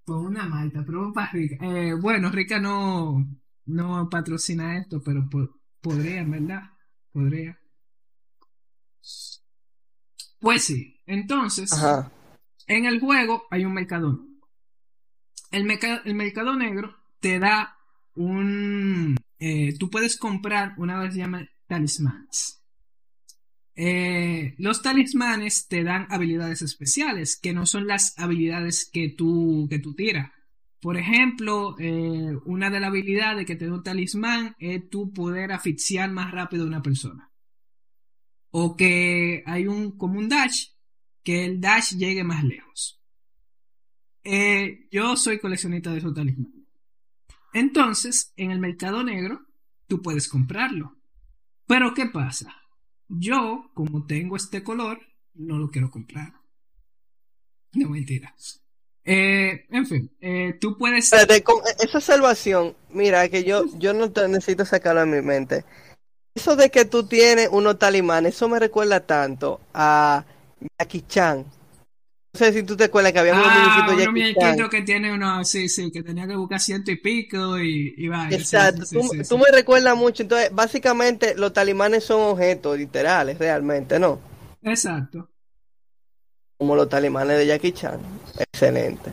Pues 0.03 0.19
una 0.19 0.45
malta, 0.45 0.83
pero 0.85 1.13
para 1.13 1.31
Rica. 1.31 1.57
Eh, 1.65 1.93
bueno, 1.93 2.31
Rica 2.31 2.59
no, 2.59 3.25
no 3.65 4.09
patrocina 4.09 4.77
esto, 4.77 5.01
pero 5.03 5.29
podría, 5.81 6.23
¿verdad? 6.23 6.63
Podría. 7.11 7.57
Pues 10.39 10.63
sí, 10.63 10.99
entonces, 11.05 11.71
en 12.65 12.85
el 12.85 12.99
juego 12.99 13.43
hay 13.51 13.63
un 13.65 13.73
mercado 13.73 14.19
El, 15.51 15.69
el 16.05 16.15
mercado 16.15 16.55
negro 16.55 16.95
te 17.19 17.37
da 17.37 17.77
un... 18.15 19.15
Eh, 19.37 19.77
tú 19.77 19.89
puedes 19.89 20.17
comprar 20.17 20.73
una 20.77 20.99
vez 20.99 21.13
se 21.13 21.19
llama 21.19 21.47
talismanes. 21.67 22.60
Eh, 23.75 24.53
los 24.57 24.81
talismanes 24.81 25.67
te 25.67 25.83
dan 25.83 26.07
habilidades 26.09 26.61
especiales, 26.61 27.37
que 27.37 27.53
no 27.53 27.65
son 27.65 27.87
las 27.87 28.17
habilidades 28.19 28.89
que 28.91 29.09
tú, 29.09 29.67
que 29.69 29.79
tú 29.79 29.93
tiras. 29.93 30.31
Por 30.81 30.97
ejemplo, 30.97 31.75
eh, 31.79 32.35
una 32.45 32.69
de 32.69 32.79
las 32.79 32.89
habilidades 32.89 33.45
que 33.45 33.55
te 33.55 33.67
da 33.67 33.73
un 33.73 33.83
talismán 33.83 34.55
es 34.59 34.89
tu 34.89 35.13
poder 35.13 35.51
asfixiar 35.51 36.11
más 36.11 36.31
rápido 36.31 36.63
a 36.63 36.67
una 36.67 36.81
persona. 36.81 37.31
O 38.49 38.75
que 38.75 39.43
hay 39.45 39.67
un 39.67 39.97
como 39.97 40.17
un 40.17 40.27
dash, 40.27 40.69
que 41.23 41.45
el 41.45 41.61
dash 41.61 41.95
llegue 41.95 42.23
más 42.23 42.43
lejos. 42.43 42.99
Eh, 44.23 44.87
yo 44.91 45.15
soy 45.15 45.39
coleccionista 45.39 45.91
de 45.91 45.99
esos 45.99 46.13
talismanes. 46.13 46.67
Entonces, 47.53 48.33
en 48.35 48.51
el 48.51 48.59
mercado 48.59 49.03
negro, 49.03 49.45
tú 49.87 50.01
puedes 50.01 50.27
comprarlo. 50.27 50.97
Pero 51.67 51.93
¿qué 51.93 52.07
pasa? 52.07 52.60
Yo, 53.13 53.69
como 53.73 54.05
tengo 54.05 54.37
este 54.37 54.63
color, 54.63 54.99
no 55.33 55.57
lo 55.57 55.69
quiero 55.69 55.91
comprar. 55.91 56.33
No 57.73 57.89
mentira. 57.89 58.33
Eh, 59.03 59.65
en 59.69 59.85
fin, 59.85 60.11
eh, 60.21 60.57
tú 60.59 60.77
puedes. 60.77 61.11
esa 61.11 62.01
salvación, 62.01 62.75
mira, 62.89 63.27
que 63.29 63.43
yo, 63.43 63.65
yo 63.77 63.93
no 63.93 64.11
te 64.11 64.27
necesito 64.27 64.65
sacarlo 64.65 65.01
de 65.01 65.07
mi 65.07 65.21
mente. 65.21 65.65
Eso 66.35 66.55
de 66.55 66.69
que 66.69 66.85
tú 66.85 67.05
tienes 67.05 67.49
unos 67.51 67.77
talimanes, 67.77 68.35
eso 68.35 68.47
me 68.47 68.59
recuerda 68.59 69.01
tanto 69.01 69.59
a 69.73 70.23
Jackie 70.79 71.01
Chan. 71.01 71.45
No 72.33 72.37
sé 72.37 72.53
si 72.53 72.63
tú 72.63 72.77
te 72.77 72.85
acuerdas 72.85 73.11
que 73.11 73.19
había 73.19 73.33
unos 73.33 73.45
ah, 73.45 73.85
muñequitos 74.11 74.69
que 74.69 74.81
tiene 74.83 75.13
uno, 75.13 75.43
sí, 75.43 75.67
sí, 75.67 75.91
que 75.91 76.01
tenía 76.01 76.25
que 76.25 76.35
buscar 76.35 76.61
ciento 76.61 76.89
y 76.89 76.95
pico 76.95 77.59
y, 77.59 77.93
y 77.97 78.07
vaya. 78.07 78.37
Exacto, 78.37 78.83
tú, 79.27 79.37
me 79.37 79.51
recuerdas 79.51 79.97
mucho. 79.97 80.23
Entonces, 80.23 80.49
básicamente, 80.53 81.35
los 81.35 81.51
talimanes 81.51 82.05
son 82.05 82.21
objetos 82.21 82.77
literales, 82.77 83.37
realmente, 83.37 83.99
¿no? 83.99 84.19
Exacto. 84.61 85.29
Como 86.57 86.75
los 86.75 86.87
talimanes 86.87 87.37
de 87.37 87.47
Jackie 87.47 87.73
Chan. 87.73 87.99
Excelente. 88.39 89.11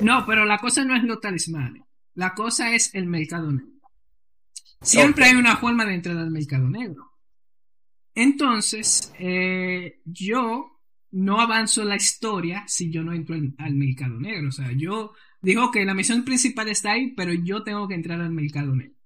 No, 0.00 0.24
pero 0.24 0.44
la 0.44 0.58
cosa 0.58 0.84
no 0.84 0.94
es 0.96 1.02
los 1.02 1.20
talismanes. 1.20 1.82
La 2.14 2.34
cosa 2.34 2.72
es 2.72 2.94
el 2.94 3.06
mercado 3.06 3.50
negro. 3.50 3.78
Siempre 4.80 5.24
hay 5.24 5.34
una 5.34 5.56
forma 5.56 5.84
de 5.84 5.94
entrar 5.94 6.16
al 6.16 6.30
mercado 6.30 6.68
negro. 6.68 7.12
Entonces, 8.14 9.12
eh, 9.18 10.00
yo 10.04 10.77
no 11.10 11.40
avanzo 11.40 11.84
la 11.84 11.96
historia 11.96 12.64
si 12.66 12.90
yo 12.90 13.02
no 13.02 13.12
entro 13.12 13.36
al 13.58 13.74
mercado 13.74 14.18
negro. 14.20 14.48
O 14.48 14.52
sea, 14.52 14.72
yo 14.72 15.12
digo 15.40 15.70
que 15.70 15.84
la 15.84 15.94
misión 15.94 16.24
principal 16.24 16.68
está 16.68 16.92
ahí, 16.92 17.12
pero 17.16 17.32
yo 17.32 17.62
tengo 17.62 17.88
que 17.88 17.94
entrar 17.94 18.20
al 18.20 18.32
mercado 18.32 18.74
negro. 18.74 18.96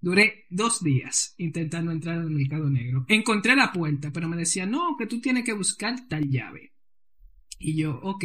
Duré 0.00 0.46
dos 0.48 0.82
días 0.82 1.34
intentando 1.36 1.92
entrar 1.92 2.18
al 2.18 2.30
mercado 2.30 2.70
negro. 2.70 3.04
Encontré 3.08 3.54
la 3.54 3.70
puerta, 3.70 4.10
pero 4.12 4.28
me 4.28 4.36
decía, 4.36 4.64
no, 4.64 4.96
que 4.98 5.06
tú 5.06 5.20
tienes 5.20 5.44
que 5.44 5.52
buscar 5.52 6.08
tal 6.08 6.30
llave. 6.30 6.72
Y 7.58 7.76
yo, 7.76 8.00
ok, 8.02 8.24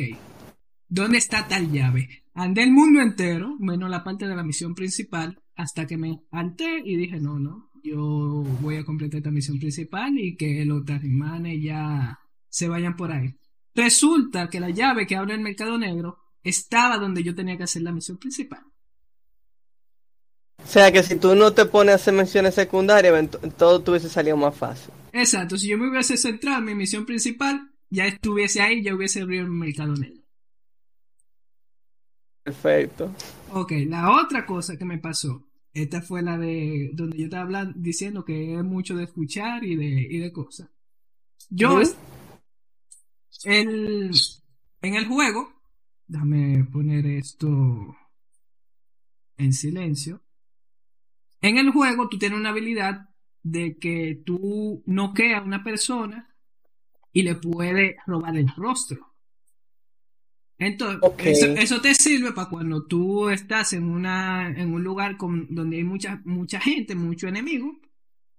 ¿dónde 0.88 1.18
está 1.18 1.48
tal 1.48 1.72
llave? 1.72 2.24
Andé 2.34 2.64
el 2.64 2.72
mundo 2.72 3.02
entero, 3.02 3.58
menos 3.60 3.90
la 3.90 4.04
parte 4.04 4.26
de 4.28 4.36
la 4.36 4.44
misión 4.44 4.74
principal, 4.74 5.42
hasta 5.56 5.86
que 5.86 5.98
me 5.98 6.22
alté 6.32 6.82
y 6.86 6.96
dije, 6.96 7.20
no, 7.20 7.40
no, 7.40 7.72
yo 7.84 8.44
voy 8.62 8.78
a 8.78 8.86
completar 8.86 9.18
esta 9.18 9.32
misión 9.32 9.60
principal 9.60 10.18
y 10.18 10.36
que 10.38 10.64
los 10.66 10.86
talismanes 10.86 11.62
ya 11.62 12.20
se 12.56 12.70
vayan 12.70 12.96
por 12.96 13.12
ahí. 13.12 13.36
Resulta 13.74 14.50
que 14.50 14.62
la 14.62 14.70
llave 14.70 15.06
que 15.06 15.18
abre 15.18 15.34
el 15.34 15.42
mercado 15.42 15.78
negro 15.78 16.20
estaba 16.42 16.98
donde 16.98 17.22
yo 17.22 17.36
tenía 17.36 17.58
que 17.58 17.64
hacer 17.64 17.82
la 17.82 17.92
misión 17.92 18.18
principal. 18.18 18.64
O 20.64 20.66
sea 20.66 20.90
que 20.90 21.04
si 21.04 21.18
tú 21.18 21.36
no 21.36 21.52
te 21.52 21.66
pones 21.66 21.92
a 21.92 21.96
hacer 21.96 22.14
misiones 22.14 22.56
secundarias, 22.56 23.30
todo 23.58 23.82
tuviese 23.82 24.08
salido 24.08 24.38
más 24.38 24.56
fácil. 24.56 24.94
Exacto, 25.12 25.58
si 25.58 25.68
yo 25.68 25.78
me 25.78 25.90
hubiese 25.90 26.16
centrado 26.16 26.60
en 26.60 26.66
mi 26.66 26.76
misión 26.76 27.06
principal, 27.06 27.74
ya 27.90 28.06
estuviese 28.06 28.62
ahí, 28.62 28.82
ya 28.82 28.96
hubiese 28.96 29.22
abierto 29.22 29.52
el 29.52 29.58
mercado 29.58 29.94
negro. 29.94 30.24
Perfecto. 32.42 33.12
Ok, 33.52 33.74
la 33.88 34.14
otra 34.14 34.46
cosa 34.46 34.78
que 34.78 34.86
me 34.86 35.00
pasó, 35.00 35.46
esta 35.74 36.02
fue 36.02 36.22
la 36.22 36.38
de 36.38 36.92
donde 36.94 37.18
yo 37.18 37.26
estaba 37.26 37.44
hablando, 37.44 37.74
diciendo 37.76 38.24
que 38.24 38.56
es 38.56 38.64
mucho 38.64 38.96
de 38.96 39.04
escuchar 39.04 39.66
y 39.66 39.76
de, 39.76 40.08
y 40.10 40.20
de 40.20 40.32
cosas. 40.32 40.70
Yo, 41.50 41.82
en 43.46 44.12
el 44.82 45.08
juego, 45.08 45.54
déjame 46.08 46.64
poner 46.66 47.06
esto 47.06 47.96
en 49.38 49.54
silencio. 49.54 50.22
En 51.42 51.58
el 51.58 51.72
juego 51.72 52.10
tú 52.10 52.18
tienes 52.18 52.40
una 52.40 52.50
habilidad 52.50 53.10
de 53.44 53.78
que 53.78 54.22
tú 54.26 54.84
noqueas 54.86 55.42
a 55.42 55.46
una 55.46 55.64
persona 55.64 56.36
y 57.12 57.22
le 57.22 57.36
puedes 57.36 57.96
robar 58.08 58.36
el 58.36 58.50
rostro. 58.56 59.14
Entonces, 60.58 61.44
eso, 61.58 61.82
te 61.82 61.94
sirve 61.94 62.32
para 62.32 62.50
cuando 62.50 62.86
tú 62.86 63.30
estás 63.30 63.74
en, 63.74 63.84
una, 63.84 64.50
en 64.50 64.74
un 64.74 64.84
lugar 64.84 65.18
con, 65.18 65.54
donde 65.54 65.78
hay 65.78 65.84
mucha, 65.84 66.22
mucha 66.26 66.60
gente, 66.60 66.96
mucho 66.96 67.28
enemigo, 67.28 67.78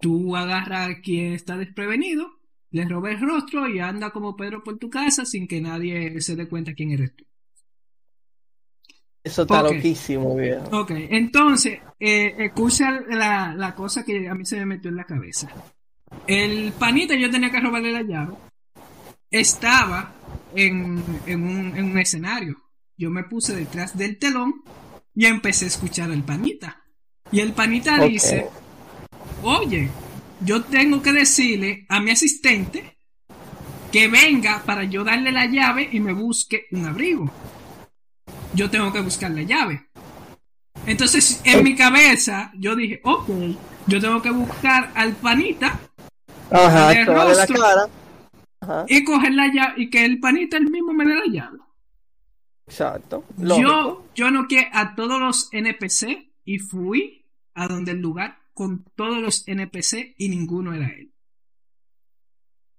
tú 0.00 0.34
agarras 0.34 0.88
a 0.90 1.00
quien 1.00 1.34
está 1.34 1.56
desprevenido, 1.58 2.35
le 2.76 2.84
robas 2.84 3.14
el 3.14 3.20
rostro 3.20 3.66
y 3.68 3.80
anda 3.80 4.10
como 4.10 4.36
Pedro 4.36 4.62
por 4.62 4.78
tu 4.78 4.90
casa 4.90 5.24
sin 5.24 5.48
que 5.48 5.60
nadie 5.60 6.20
se 6.20 6.36
dé 6.36 6.46
cuenta 6.46 6.74
quién 6.74 6.90
eres 6.90 7.16
tú. 7.16 7.24
Eso 9.24 9.42
está 9.42 9.62
loquísimo, 9.62 10.36
viejo. 10.36 10.68
Ok, 10.70 10.92
entonces, 10.94 11.80
eh, 11.98 12.34
escucha 12.38 13.00
la, 13.08 13.54
la 13.56 13.74
cosa 13.74 14.04
que 14.04 14.28
a 14.28 14.34
mí 14.34 14.44
se 14.44 14.58
me 14.58 14.66
metió 14.66 14.90
en 14.90 14.96
la 14.96 15.04
cabeza. 15.04 15.48
El 16.26 16.72
panita 16.72 17.16
yo 17.16 17.30
tenía 17.30 17.50
que 17.50 17.60
robarle 17.60 17.92
la 17.92 18.02
llave. 18.02 18.34
Estaba 19.30 20.12
en, 20.54 21.02
un, 21.26 21.98
escenario. 21.98 22.56
Yo 22.96 23.10
me 23.10 23.24
puse 23.24 23.56
detrás 23.56 23.96
del 23.96 24.18
telón 24.18 24.62
y 25.14 25.26
empecé 25.26 25.64
a 25.64 25.68
escuchar 25.68 26.10
al 26.10 26.22
panita. 26.22 26.84
Y 27.32 27.40
el 27.40 27.52
panita 27.52 28.04
dice, 28.04 28.48
oye, 29.42 29.90
yo 30.40 30.62
tengo 30.64 31.02
que 31.02 31.12
decirle 31.12 31.86
a 31.88 32.00
mi 32.00 32.10
asistente 32.10 32.96
que 33.92 34.08
venga 34.08 34.62
para 34.64 34.84
yo 34.84 35.04
darle 35.04 35.32
la 35.32 35.46
llave 35.46 35.88
y 35.90 36.00
me 36.00 36.12
busque 36.12 36.66
un 36.72 36.86
abrigo. 36.86 37.30
Yo 38.54 38.70
tengo 38.70 38.92
que 38.92 39.00
buscar 39.00 39.30
la 39.30 39.42
llave. 39.42 39.88
Entonces, 40.86 41.40
en 41.44 41.64
mi 41.64 41.74
cabeza, 41.74 42.52
yo 42.54 42.76
dije, 42.76 43.00
ok, 43.04 43.28
yo 43.86 44.00
tengo 44.00 44.22
que 44.22 44.30
buscar 44.30 44.92
al 44.94 45.14
panita. 45.14 45.80
Ajá, 46.50 46.94
la 46.94 47.46
cara 47.46 47.88
y 48.88 49.04
coger 49.04 49.32
la 49.32 49.48
llave 49.52 49.74
y 49.76 49.90
que 49.90 50.04
el 50.04 50.20
panita 50.20 50.56
el 50.56 50.70
mismo 50.70 50.92
me 50.92 51.04
dé 51.04 51.14
la 51.14 51.26
llave. 51.26 51.58
Exacto. 52.66 53.24
Yo, 53.36 54.06
yo 54.14 54.30
noqué 54.30 54.68
a 54.72 54.94
todos 54.94 55.20
los 55.20 55.48
NPC 55.52 56.32
y 56.44 56.58
fui 56.58 57.24
a 57.54 57.68
donde 57.68 57.92
el 57.92 58.00
lugar 58.00 58.38
con 58.56 58.84
todos 58.94 59.20
los 59.20 59.46
NPC 59.46 60.14
y 60.16 60.30
ninguno 60.30 60.72
era 60.72 60.88
él. 60.88 61.12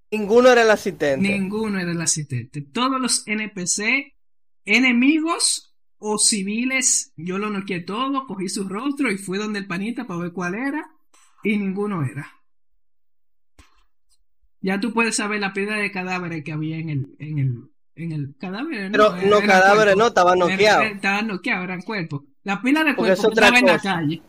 Ninguno 0.10 0.50
era 0.50 0.64
el 0.64 0.72
asistente. 0.72 1.30
Ninguno 1.30 1.80
era 1.80 1.92
el 1.92 2.02
asistente. 2.02 2.62
Todos 2.64 3.00
los 3.00 3.28
NPC, 3.28 4.16
enemigos 4.66 5.76
o 6.00 6.18
civiles, 6.18 7.14
yo 7.16 7.38
lo 7.38 7.52
noqué 7.52 7.82
todo, 7.82 8.26
cogí 8.26 8.50
su 8.50 8.68
rostro 8.68 9.12
y 9.12 9.20
fui 9.20 9.38
donde 9.38 9.60
el 9.60 9.68
panita 9.68 10.08
para 10.08 10.22
ver 10.22 10.32
cuál 10.32 10.56
era 10.56 10.90
y 11.44 11.58
ninguno 11.58 12.04
era. 12.04 12.28
Ya 14.60 14.80
tú 14.80 14.92
puedes 14.94 15.16
saber 15.16 15.40
la 15.40 15.54
piedra 15.54 15.78
de 15.78 15.92
cadáveres 15.92 16.44
que 16.44 16.54
había 16.54 16.78
en 16.80 16.90
el, 16.90 17.16
en 17.20 17.38
el, 17.38 17.64
en 17.94 18.12
el 18.14 18.36
cadáver. 18.40 18.92
Pero 18.92 19.16
no, 19.16 19.42
cadáveres 19.42 19.96
no, 19.96 20.08
estaban 20.08 20.40
noqueados. 20.40 20.86
Estaban 20.88 21.28
noqueados, 21.28 21.66
eran 21.66 21.82
cuerpos. 21.84 22.24
La 22.42 22.60
pila 22.64 22.84
de 22.84 22.96
cuerpos 22.96 23.26
estaba 23.26 23.60
en 23.60 23.66
la 23.68 23.78
calle. 23.78 24.24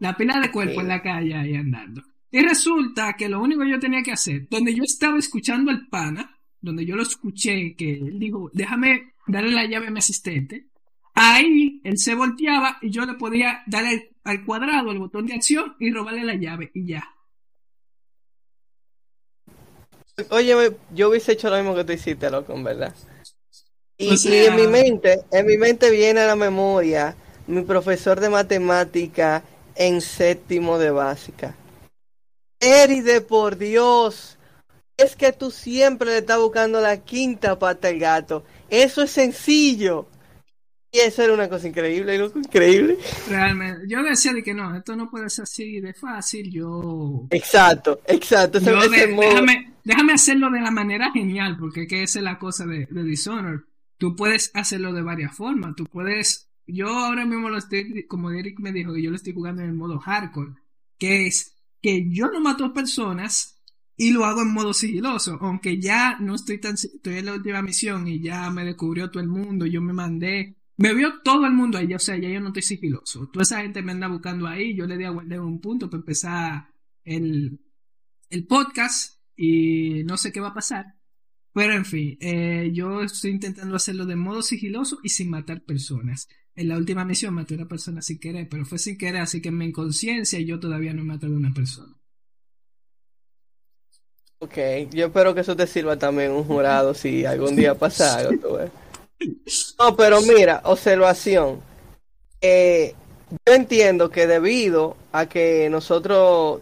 La 0.00 0.16
pila 0.16 0.40
de 0.40 0.50
cuerpo 0.50 0.80
en 0.80 0.88
la 0.88 1.02
calle 1.02 1.34
ahí 1.34 1.54
andando. 1.54 2.02
Y 2.30 2.40
resulta 2.40 3.14
que 3.14 3.28
lo 3.28 3.40
único 3.40 3.62
que 3.62 3.70
yo 3.70 3.78
tenía 3.78 4.02
que 4.02 4.12
hacer, 4.12 4.48
donde 4.48 4.74
yo 4.74 4.82
estaba 4.82 5.18
escuchando 5.18 5.70
al 5.70 5.88
pana, 5.88 6.38
donde 6.60 6.84
yo 6.84 6.96
lo 6.96 7.02
escuché, 7.02 7.74
que 7.76 7.94
él 7.94 8.18
dijo, 8.18 8.50
déjame 8.52 9.14
darle 9.26 9.52
la 9.52 9.66
llave 9.66 9.88
a 9.88 9.90
mi 9.90 9.98
asistente, 9.98 10.66
ahí 11.14 11.80
él 11.84 11.98
se 11.98 12.14
volteaba 12.14 12.78
y 12.82 12.90
yo 12.90 13.04
le 13.04 13.14
podía 13.14 13.62
dar 13.66 13.84
al 14.24 14.44
cuadrado 14.44 14.90
el 14.92 14.98
botón 14.98 15.26
de 15.26 15.34
acción 15.34 15.74
y 15.78 15.90
robarle 15.90 16.24
la 16.24 16.34
llave 16.34 16.70
y 16.74 16.86
ya. 16.86 17.04
Oye, 20.30 20.54
yo 20.94 21.08
hubiese 21.08 21.32
hecho 21.32 21.50
lo 21.50 21.56
mismo 21.56 21.74
que 21.74 21.84
tú 21.84 21.92
hiciste, 21.92 22.30
loco, 22.30 22.54
en 22.54 22.64
verdad. 22.64 22.94
Y, 23.96 24.14
en 24.34 24.56
mi 24.56 24.66
mente, 24.66 25.20
en 25.30 25.46
mi 25.46 25.58
mente 25.58 25.90
viene 25.90 26.20
a 26.20 26.26
la 26.26 26.36
memoria 26.36 27.14
mi 27.46 27.62
profesor 27.62 28.20
de 28.20 28.30
matemática 28.30 29.42
en 29.80 30.02
séptimo 30.02 30.78
de 30.78 30.90
básica. 30.90 31.54
Eride, 32.60 33.22
por 33.22 33.56
Dios, 33.56 34.36
es 34.98 35.16
que 35.16 35.32
tú 35.32 35.50
siempre 35.50 36.10
le 36.10 36.18
estás 36.18 36.38
buscando 36.38 36.82
la 36.82 36.98
quinta 36.98 37.58
pata 37.58 37.88
al 37.88 37.98
gato. 37.98 38.44
Eso 38.68 39.00
es 39.02 39.10
sencillo. 39.10 40.06
Y 40.92 40.98
eso 40.98 41.22
era 41.22 41.32
una 41.32 41.48
cosa 41.48 41.68
increíble, 41.68 42.18
loco, 42.18 42.38
increíble. 42.38 42.98
Realmente, 43.30 43.84
yo 43.88 44.02
decía 44.02 44.34
de 44.34 44.42
que 44.42 44.52
no, 44.52 44.76
esto 44.76 44.94
no 44.96 45.08
puede 45.08 45.30
ser 45.30 45.44
así 45.44 45.80
de 45.80 45.94
fácil, 45.94 46.50
yo... 46.50 47.26
Exacto, 47.30 48.00
exacto. 48.06 48.60
déjame, 48.60 49.72
déjame, 49.82 50.12
hacerlo 50.12 50.50
de 50.50 50.60
la 50.60 50.72
manera 50.72 51.10
genial, 51.12 51.56
porque 51.58 51.86
que 51.86 52.02
esa 52.02 52.18
es 52.18 52.24
la 52.24 52.38
cosa 52.38 52.66
de, 52.66 52.86
de 52.90 53.02
Dishonored. 53.04 53.60
Tú 53.96 54.14
puedes 54.14 54.50
hacerlo 54.52 54.92
de 54.92 55.00
varias 55.00 55.34
formas, 55.34 55.74
tú 55.74 55.86
puedes... 55.86 56.49
Yo 56.66 56.88
ahora 56.88 57.24
mismo 57.24 57.48
lo 57.48 57.58
estoy, 57.58 58.06
como 58.06 58.30
Eric 58.30 58.60
me 58.60 58.72
dijo, 58.72 58.94
que 58.94 59.02
yo 59.02 59.10
lo 59.10 59.16
estoy 59.16 59.32
jugando 59.32 59.62
en 59.62 59.68
el 59.68 59.74
modo 59.74 59.98
hardcore, 59.98 60.54
que 60.98 61.26
es 61.26 61.56
que 61.82 62.08
yo 62.10 62.30
no 62.30 62.40
mato 62.40 62.72
personas 62.72 63.60
y 63.96 64.12
lo 64.12 64.24
hago 64.24 64.42
en 64.42 64.52
modo 64.52 64.72
sigiloso, 64.72 65.38
aunque 65.40 65.80
ya 65.80 66.18
no 66.20 66.34
estoy 66.34 66.58
tan... 66.58 66.74
Estoy 66.74 67.18
en 67.18 67.26
la 67.26 67.34
última 67.34 67.62
misión 67.62 68.06
y 68.08 68.20
ya 68.20 68.50
me 68.50 68.64
descubrió 68.64 69.10
todo 69.10 69.22
el 69.22 69.28
mundo, 69.28 69.66
yo 69.66 69.82
me 69.82 69.92
mandé 69.92 70.60
me 70.80 70.94
vio 70.94 71.20
todo 71.22 71.44
el 71.44 71.52
mundo 71.52 71.76
ahí, 71.76 71.92
o 71.92 71.98
sea, 71.98 72.16
ya 72.16 72.30
yo 72.30 72.40
no 72.40 72.46
estoy 72.46 72.62
sigiloso. 72.62 73.28
Toda 73.28 73.42
esa 73.42 73.60
gente 73.60 73.82
me 73.82 73.92
anda 73.92 74.08
buscando 74.08 74.46
ahí, 74.46 74.74
yo 74.74 74.86
le 74.86 74.96
di 74.96 75.04
a 75.04 75.10
guardar 75.10 75.40
un 75.40 75.60
punto 75.60 75.90
para 75.90 76.00
empezar 76.00 76.70
el, 77.04 77.60
el 78.30 78.46
podcast 78.46 79.20
y 79.36 80.04
no 80.04 80.16
sé 80.16 80.32
qué 80.32 80.40
va 80.40 80.48
a 80.48 80.54
pasar. 80.54 80.94
Pero 81.52 81.74
en 81.74 81.84
fin, 81.84 82.16
eh, 82.18 82.70
yo 82.72 83.02
estoy 83.02 83.32
intentando 83.32 83.76
hacerlo 83.76 84.06
de 84.06 84.16
modo 84.16 84.40
sigiloso 84.40 85.00
y 85.02 85.10
sin 85.10 85.28
matar 85.28 85.62
personas. 85.64 86.28
En 86.60 86.68
la 86.68 86.76
última 86.76 87.06
misión 87.06 87.32
maté 87.32 87.54
a 87.54 87.56
una 87.56 87.66
persona 87.66 88.02
sin 88.02 88.20
querer, 88.20 88.46
pero 88.46 88.66
fue 88.66 88.78
sin 88.78 88.98
querer, 88.98 89.22
así 89.22 89.40
que 89.40 89.48
en 89.48 89.56
mi 89.56 89.64
inconsciencia 89.64 90.38
yo 90.40 90.60
todavía 90.60 90.92
no 90.92 91.00
he 91.00 91.04
matado 91.06 91.32
a 91.32 91.36
una 91.38 91.54
persona. 91.54 91.96
Ok, 94.40 94.58
yo 94.90 95.06
espero 95.06 95.34
que 95.34 95.40
eso 95.40 95.56
te 95.56 95.66
sirva 95.66 95.98
también 95.98 96.32
un 96.32 96.44
jurado 96.44 96.92
si 96.92 97.24
algún 97.24 97.56
día 97.56 97.74
pasa 97.74 98.18
algo. 98.18 98.58
No, 99.78 99.96
pero 99.96 100.20
mira, 100.20 100.60
observación. 100.64 101.62
Eh, 102.42 102.94
yo 103.46 103.54
entiendo 103.54 104.10
que 104.10 104.26
debido 104.26 104.98
a 105.12 105.24
que 105.24 105.70
nosotros, 105.70 106.60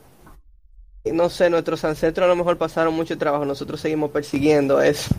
no 1.06 1.28
sé, 1.28 1.50
nuestros 1.50 1.84
ancestros 1.84 2.24
a 2.24 2.28
lo 2.28 2.36
mejor 2.36 2.56
pasaron 2.56 2.94
mucho 2.94 3.18
trabajo, 3.18 3.44
nosotros 3.44 3.80
seguimos 3.80 4.12
persiguiendo 4.12 4.80
eso. 4.80 5.12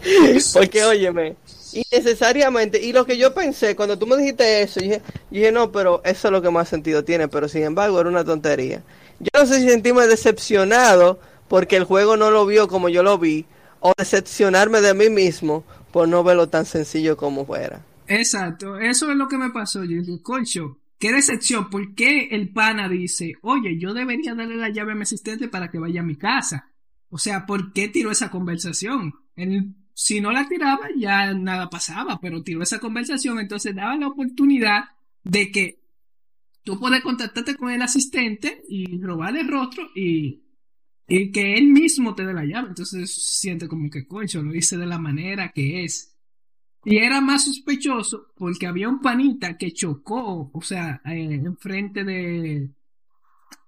Porque, 0.52 0.82
óyeme, 0.82 1.36
innecesariamente, 1.74 2.80
y 2.80 2.92
lo 2.92 3.04
que 3.04 3.18
yo 3.18 3.34
pensé, 3.34 3.76
cuando 3.76 3.98
tú 3.98 4.06
me 4.06 4.16
dijiste 4.16 4.62
eso, 4.62 4.80
dije, 4.80 5.02
dije, 5.30 5.52
no, 5.52 5.72
pero 5.72 6.02
eso 6.04 6.28
es 6.28 6.32
lo 6.32 6.42
que 6.42 6.50
más 6.50 6.68
sentido 6.68 7.04
tiene, 7.04 7.28
pero 7.28 7.48
sin 7.48 7.62
embargo 7.62 8.00
era 8.00 8.08
una 8.08 8.24
tontería. 8.24 8.82
Yo 9.18 9.30
no 9.38 9.46
sé 9.46 9.60
si 9.60 9.68
sentirme 9.68 10.06
decepcionado 10.06 11.20
porque 11.48 11.76
el 11.76 11.84
juego 11.84 12.16
no 12.16 12.30
lo 12.30 12.46
vio 12.46 12.68
como 12.68 12.88
yo 12.88 13.02
lo 13.02 13.18
vi, 13.18 13.46
o 13.80 13.92
decepcionarme 13.96 14.80
de 14.80 14.94
mí 14.94 15.10
mismo 15.10 15.64
por 15.92 16.08
no 16.08 16.24
verlo 16.24 16.48
tan 16.48 16.64
sencillo 16.64 17.16
como 17.16 17.44
fuera. 17.44 17.84
Exacto, 18.06 18.78
eso 18.78 19.10
es 19.10 19.16
lo 19.16 19.28
que 19.28 19.38
me 19.38 19.50
pasó. 19.50 19.84
Yo 19.84 20.00
dije, 20.00 20.22
concho, 20.22 20.78
qué 20.98 21.12
decepción, 21.12 21.68
¿por 21.70 21.94
qué 21.94 22.28
el 22.30 22.52
pana 22.52 22.88
dice, 22.88 23.34
oye, 23.42 23.78
yo 23.78 23.92
debería 23.92 24.34
darle 24.34 24.56
la 24.56 24.70
llave 24.70 24.92
a 24.92 24.94
mi 24.94 25.02
asistente 25.02 25.48
para 25.48 25.70
que 25.70 25.78
vaya 25.78 26.00
a 26.00 26.04
mi 26.04 26.16
casa? 26.16 26.72
O 27.10 27.18
sea, 27.18 27.44
¿por 27.44 27.72
qué 27.72 27.88
tiró 27.88 28.10
esa 28.10 28.30
conversación? 28.30 29.12
Si 29.94 30.20
no 30.20 30.32
la 30.32 30.48
tiraba, 30.48 30.88
ya 30.96 31.34
nada 31.34 31.68
pasaba, 31.68 32.18
pero 32.20 32.42
tiró 32.42 32.62
esa 32.62 32.78
conversación, 32.80 33.38
entonces 33.38 33.74
daba 33.74 33.96
la 33.96 34.08
oportunidad 34.08 34.84
de 35.22 35.50
que 35.50 35.80
tú 36.64 36.78
puedes 36.78 37.02
contactarte 37.02 37.56
con 37.56 37.70
el 37.70 37.82
asistente 37.82 38.62
y 38.68 39.00
robarle 39.00 39.40
el 39.40 39.48
rostro 39.48 39.88
y, 39.94 40.42
y 41.06 41.30
que 41.30 41.54
él 41.54 41.68
mismo 41.68 42.14
te 42.14 42.24
dé 42.24 42.32
la 42.32 42.44
llave. 42.44 42.68
Entonces 42.68 43.12
siente 43.12 43.68
como 43.68 43.90
que, 43.90 44.06
concho, 44.06 44.42
lo 44.42 44.54
hice 44.54 44.76
de 44.76 44.86
la 44.86 44.98
manera 44.98 45.52
que 45.52 45.84
es. 45.84 46.16
Y 46.84 46.96
era 46.96 47.20
más 47.20 47.44
sospechoso 47.44 48.32
porque 48.36 48.66
había 48.66 48.88
un 48.88 49.00
panita 49.00 49.56
que 49.56 49.72
chocó, 49.72 50.50
o 50.52 50.62
sea, 50.62 51.00
eh, 51.04 51.40
enfrente 51.44 52.02
de, 52.02 52.70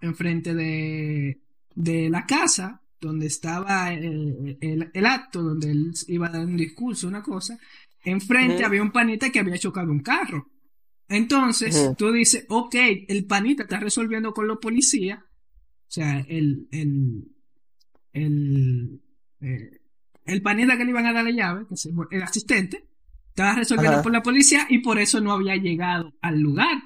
enfrente 0.00 0.54
de, 0.54 1.40
de 1.75 2.11
la 2.11 2.26
casa 2.26 2.84
donde 3.04 3.26
estaba 3.26 3.92
el, 3.92 4.58
el, 4.61 5.06
acto, 5.06 5.42
donde 5.42 5.70
él 5.70 5.92
iba 6.08 6.26
a 6.26 6.30
dar 6.30 6.46
un 6.46 6.56
discurso, 6.56 7.06
una 7.06 7.23
cosa, 7.23 7.58
enfrente 8.02 8.64
había 8.64 8.82
un 8.82 8.90
panita 8.90 9.30
que 9.30 9.40
había 9.40 9.58
chocado 9.58 9.90
un 9.90 10.00
carro. 10.00 10.50
Entonces, 11.08 11.92
tú 11.96 12.11
dices, 12.12 12.46
ok, 12.49 12.75
el 13.08 13.26
panita 13.26 13.64
está 13.64 13.78
resolviendo 13.78 14.32
con 14.32 14.49
los 14.49 14.58
policías, 14.58 15.18
o 15.20 15.90
sea, 15.94 16.20
el, 16.20 16.66
el, 16.73 17.28
el, 18.12 19.00
eh, 19.40 19.80
el 20.25 20.42
panita 20.42 20.76
que 20.76 20.84
le 20.84 20.90
iban 20.90 21.06
a 21.06 21.12
dar 21.12 21.25
la 21.25 21.30
llave, 21.30 21.66
que 21.68 21.75
es 21.75 21.88
el 22.11 22.23
asistente, 22.23 22.88
estaba 23.28 23.56
resolviendo 23.56 24.02
con 24.02 24.12
la 24.12 24.23
policía 24.23 24.66
y 24.70 24.78
por 24.78 24.99
eso 24.99 25.20
no 25.20 25.32
había 25.32 25.56
llegado 25.56 26.14
al 26.23 26.40
lugar. 26.40 26.82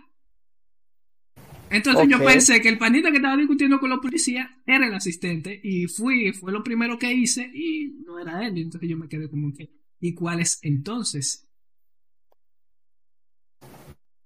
Entonces 1.71 2.09
yo 2.09 2.19
pensé 2.25 2.61
que 2.61 2.69
el 2.69 2.79
panita 2.79 3.11
que 3.11 3.17
estaba 3.17 3.37
discutiendo 3.37 3.79
con 3.79 3.91
los 3.91 3.99
policías 4.01 4.49
era 4.67 4.87
el 4.87 4.95
asistente 4.95 5.61
y 5.63 5.87
fui, 5.87 6.33
fue 6.33 6.53
lo 6.53 6.63
primero 6.63 6.99
que 6.99 7.13
hice 7.13 7.51
y 7.55 8.03
no 8.07 8.19
era 8.19 8.47
él. 8.47 8.59
Entonces 8.59 8.89
yo 8.89 8.97
me 8.97 9.09
quedé 9.09 9.29
como 9.29 9.53
que, 9.53 9.71
¿y 10.01 10.15
cuál 10.15 10.41
es 10.41 10.59
entonces? 10.63 11.47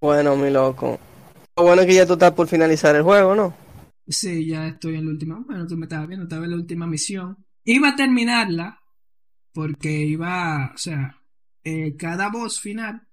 Bueno, 0.01 0.37
mi 0.37 0.51
loco. 0.51 0.99
Lo 1.57 1.65
bueno 1.65 1.83
es 1.83 1.89
que 1.89 1.95
ya 1.95 2.07
tú 2.07 2.15
estás 2.15 2.33
por 2.33 2.49
finalizar 2.49 2.95
el 2.97 3.03
juego, 3.03 3.35
¿no? 3.35 3.55
Sí, 4.07 4.47
ya 4.47 4.69
estoy 4.69 4.97
en 4.97 5.07
la 5.07 5.13
última. 5.13 5.43
Bueno, 5.47 5.67
tú 5.67 5.77
me 5.77 5.87
estabas 5.87 6.09
viendo, 6.09 6.25
estaba 6.25 6.45
en 6.45 6.51
la 6.51 6.57
última 6.57 6.87
misión. 6.87 7.37
Iba 7.65 7.91
a 7.91 7.97
terminarla 7.97 8.81
porque 9.53 9.91
iba, 9.91 10.73
o 10.75 10.79
sea, 10.79 11.21
eh, 11.63 11.95
cada 11.97 12.31
voz 12.31 12.61
final, 12.61 13.07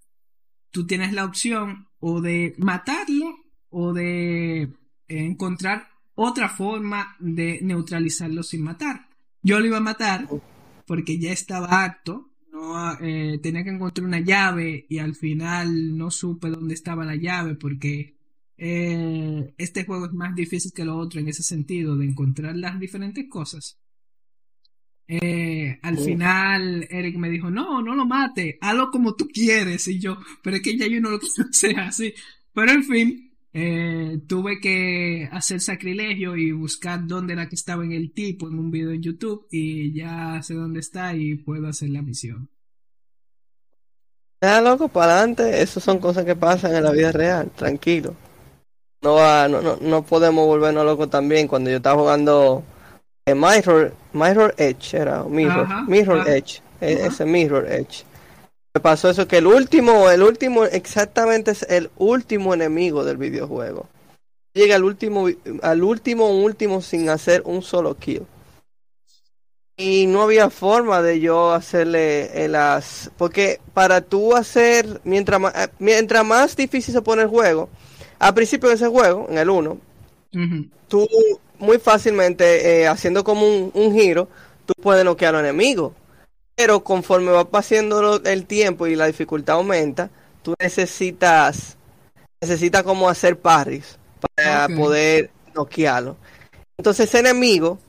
tú 0.71 0.87
tienes 0.87 1.13
la 1.13 1.25
opción 1.25 1.87
o 1.99 2.21
de 2.21 2.55
matarlo 2.57 3.35
o 3.71 3.93
de 3.93 4.69
encontrar 5.07 5.87
otra 6.15 6.49
forma 6.49 7.15
de 7.19 7.59
neutralizarlo 7.61 8.43
sin 8.43 8.63
matar. 8.63 9.07
Yo 9.41 9.59
lo 9.59 9.65
iba 9.65 9.77
a 9.77 9.81
matar 9.81 10.27
porque 10.85 11.17
ya 11.17 11.31
estaba 11.31 11.83
acto, 11.83 12.31
no, 12.51 12.93
eh, 12.99 13.39
tenía 13.41 13.63
que 13.63 13.69
encontrar 13.69 14.05
una 14.05 14.19
llave 14.19 14.85
y 14.89 14.97
al 14.97 15.15
final 15.15 15.97
no 15.97 16.11
supe 16.11 16.49
dónde 16.49 16.73
estaba 16.73 17.05
la 17.05 17.15
llave 17.15 17.55
porque 17.55 18.17
eh, 18.57 19.53
este 19.57 19.85
juego 19.85 20.07
es 20.07 20.13
más 20.13 20.35
difícil 20.35 20.73
que 20.73 20.83
lo 20.83 20.97
otro 20.97 21.21
en 21.21 21.29
ese 21.29 21.43
sentido 21.43 21.95
de 21.95 22.05
encontrar 22.05 22.55
las 22.55 22.79
diferentes 22.79 23.25
cosas. 23.29 23.79
Eh, 25.07 25.79
al 25.81 25.97
final 25.97 26.85
Eric 26.89 27.17
me 27.17 27.29
dijo, 27.29 27.49
no, 27.49 27.81
no 27.81 27.95
lo 27.95 28.05
mate, 28.05 28.59
hazlo 28.61 28.91
como 28.91 29.15
tú 29.15 29.27
quieres. 29.27 29.87
Y 29.87 29.99
yo, 29.99 30.17
pero 30.43 30.57
es 30.57 30.61
que 30.61 30.77
ya 30.77 30.85
yo 30.87 30.99
no 31.01 31.11
lo 31.11 31.19
quiero 31.21 31.49
hacer 31.49 31.79
así. 31.79 32.13
Pero 32.53 32.71
en 32.71 32.83
fin, 32.83 33.28
eh, 33.51 34.19
tuve 34.27 34.59
que 34.59 35.27
hacer 35.31 35.59
sacrilegio 35.59 36.35
y 36.35 36.51
buscar 36.51 37.05
dónde 37.07 37.33
era 37.33 37.49
que 37.49 37.55
estaba 37.55 37.83
en 37.83 37.91
el 37.91 38.13
tipo 38.13 38.47
en 38.47 38.59
un 38.59 38.69
video 38.69 38.91
en 38.91 39.01
YouTube 39.01 39.47
y 39.49 39.93
ya 39.93 40.41
sé 40.43 40.53
dónde 40.53 40.79
está 40.79 41.15
y 41.15 41.35
puedo 41.35 41.67
hacer 41.67 41.89
la 41.89 42.01
misión. 42.01 42.49
Ya, 44.41 44.61
loco, 44.61 44.87
para 44.87 45.17
adelante, 45.17 45.61
eso 45.61 45.79
son 45.79 45.99
cosas 45.99 46.23
que 46.23 46.35
pasan 46.35 46.73
en 46.73 46.83
la 46.83 46.91
vida 46.91 47.11
real, 47.11 47.51
tranquilo. 47.51 48.15
No, 49.01 49.15
va, 49.15 49.47
no, 49.47 49.61
no, 49.61 49.77
no 49.81 50.03
podemos 50.03 50.45
volvernos 50.45 50.85
locos 50.85 51.09
también. 51.09 51.47
Cuando 51.47 51.69
yo 51.69 51.77
estaba 51.77 51.99
jugando 51.99 52.63
en 53.25 53.39
Mirror, 53.39 53.93
Mirror 54.13 54.53
Edge, 54.57 54.93
era 54.93 55.23
Mirror, 55.23 55.87
Mirror 55.87 56.27
Edge, 56.27 56.61
e, 56.79 57.05
ese 57.05 57.25
Mirror 57.25 57.65
Edge 57.69 58.05
pasó 58.79 59.09
eso 59.09 59.27
que 59.27 59.37
el 59.37 59.47
último, 59.47 60.09
el 60.09 60.23
último, 60.23 60.65
exactamente 60.65 61.51
es 61.51 61.63
el 61.69 61.89
último 61.97 62.53
enemigo 62.53 63.03
del 63.03 63.17
videojuego. 63.17 63.87
Llega 64.53 64.75
al 64.75 64.83
último, 64.83 65.27
al 65.61 65.83
último, 65.83 66.29
último 66.29 66.81
sin 66.81 67.09
hacer 67.09 67.41
un 67.45 67.61
solo 67.61 67.95
kill. 67.95 68.25
Y 69.77 70.07
no 70.07 70.23
había 70.23 70.49
forma 70.49 71.01
de 71.01 71.21
yo 71.21 71.53
hacerle 71.53 72.49
las... 72.49 73.11
Porque 73.17 73.61
para 73.73 74.01
tú 74.01 74.35
hacer, 74.35 74.99
mientras 75.05 75.39
más, 75.39 75.55
eh, 75.55 75.69
mientras 75.79 76.25
más 76.25 76.55
difícil 76.55 76.93
se 76.93 77.01
pone 77.01 77.21
el 77.21 77.29
juego, 77.29 77.69
al 78.19 78.33
principio 78.33 78.67
de 78.67 78.75
ese 78.75 78.87
juego, 78.87 79.27
en 79.29 79.37
el 79.37 79.49
1, 79.49 79.77
tú 80.89 81.07
muy 81.59 81.79
fácilmente, 81.79 82.81
eh, 82.81 82.87
haciendo 82.87 83.23
como 83.23 83.47
un, 83.47 83.71
un 83.73 83.93
giro, 83.93 84.27
tú 84.65 84.73
puedes 84.81 85.05
noquear 85.05 85.35
al 85.35 85.45
enemigo. 85.45 85.93
Pero 86.59 86.83
conforme 86.83 87.31
va 87.31 87.45
pasando 87.45 88.21
el 88.25 88.45
tiempo 88.45 88.85
y 88.85 88.97
la 88.97 89.05
dificultad 89.05 89.55
aumenta, 89.55 90.09
tú 90.43 90.55
necesitas 90.59 91.77
necesitas 92.41 92.83
como 92.83 93.07
hacer 93.07 93.39
parries 93.39 93.97
para 94.35 94.67
poder 94.67 95.31
noquearlo. 95.55 96.17
Entonces 96.77 97.07
ese 97.07 97.19
enemigo, 97.19 97.79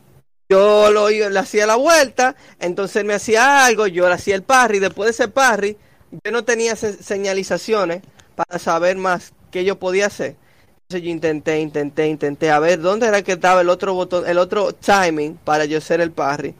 yo 0.48 0.92
lo 0.92 1.09
le 1.09 1.37
hacía 1.37 1.66
la 1.66 1.74
vuelta, 1.74 2.37
entonces 2.61 2.94
él 2.94 3.06
me 3.06 3.14
hacía 3.14 3.64
algo, 3.66 3.88
yo 3.88 4.06
le 4.06 4.14
hacía 4.14 4.37
el 4.37 4.44
parry, 4.44 4.78
después 4.78 5.06
de 5.09 5.11
ese 5.24 5.26
parry, 5.26 5.76
yo 6.24 6.30
no 6.30 6.44
tenía 6.44 6.76
señalizaciones 6.76 8.02
para 8.37 8.61
saber 8.61 8.96
más 8.98 9.33
qué 9.50 9.64
yo 9.64 9.80
podía 9.80 10.06
hacer. 10.06 10.37
Entonces 10.83 11.06
yo 11.06 11.11
intenté, 11.11 11.59
intenté, 11.59 12.06
intenté 12.06 12.52
a 12.52 12.61
ver 12.61 12.80
dónde 12.80 13.09
era 13.09 13.22
que 13.22 13.33
estaba 13.33 13.62
el 13.62 13.68
otro 13.68 13.94
botón, 13.94 14.28
el 14.28 14.38
otro 14.38 14.72
timing 14.72 15.38
para 15.42 15.64
yo 15.64 15.78
hacer 15.78 16.00
el 16.00 16.12
parry 16.12 16.54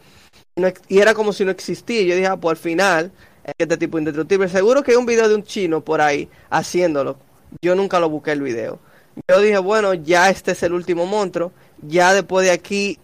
y 0.89 0.99
era 0.99 1.15
como 1.15 1.33
si 1.33 1.45
no 1.45 1.51
existía. 1.51 2.03
Yo 2.03 2.15
dije, 2.15 2.27
ah, 2.27 2.37
pues 2.37 2.59
al 2.59 2.63
final, 2.63 3.13
este 3.59 3.77
tipo 3.77 3.99
indestructible. 3.99 4.49
Seguro 4.49 4.83
que 4.83 4.93
hay 4.93 4.97
un 4.97 5.07
video 5.07 5.29
de 5.29 5.35
un 5.35 5.43
chino 5.43 5.85
por 5.85 6.01
ahí 6.01 6.29
haciéndolo. 6.51 7.19
Yo 7.63 7.75
nunca 7.75 8.01
lo 8.01 8.09
busqué 8.09 8.33
el 8.33 8.43
video. 8.43 8.81
Yo 9.29 9.41
dije, 9.41 9.59
bueno, 9.59 9.95
ya 9.95 10.31
este 10.31 10.53
es 10.53 10.63
el 10.63 10.73
último 10.73 11.07
monstruo. 11.07 11.53
Ya 11.83 12.15
después 12.15 12.47
de 12.47 12.53
aquí, 12.53 12.99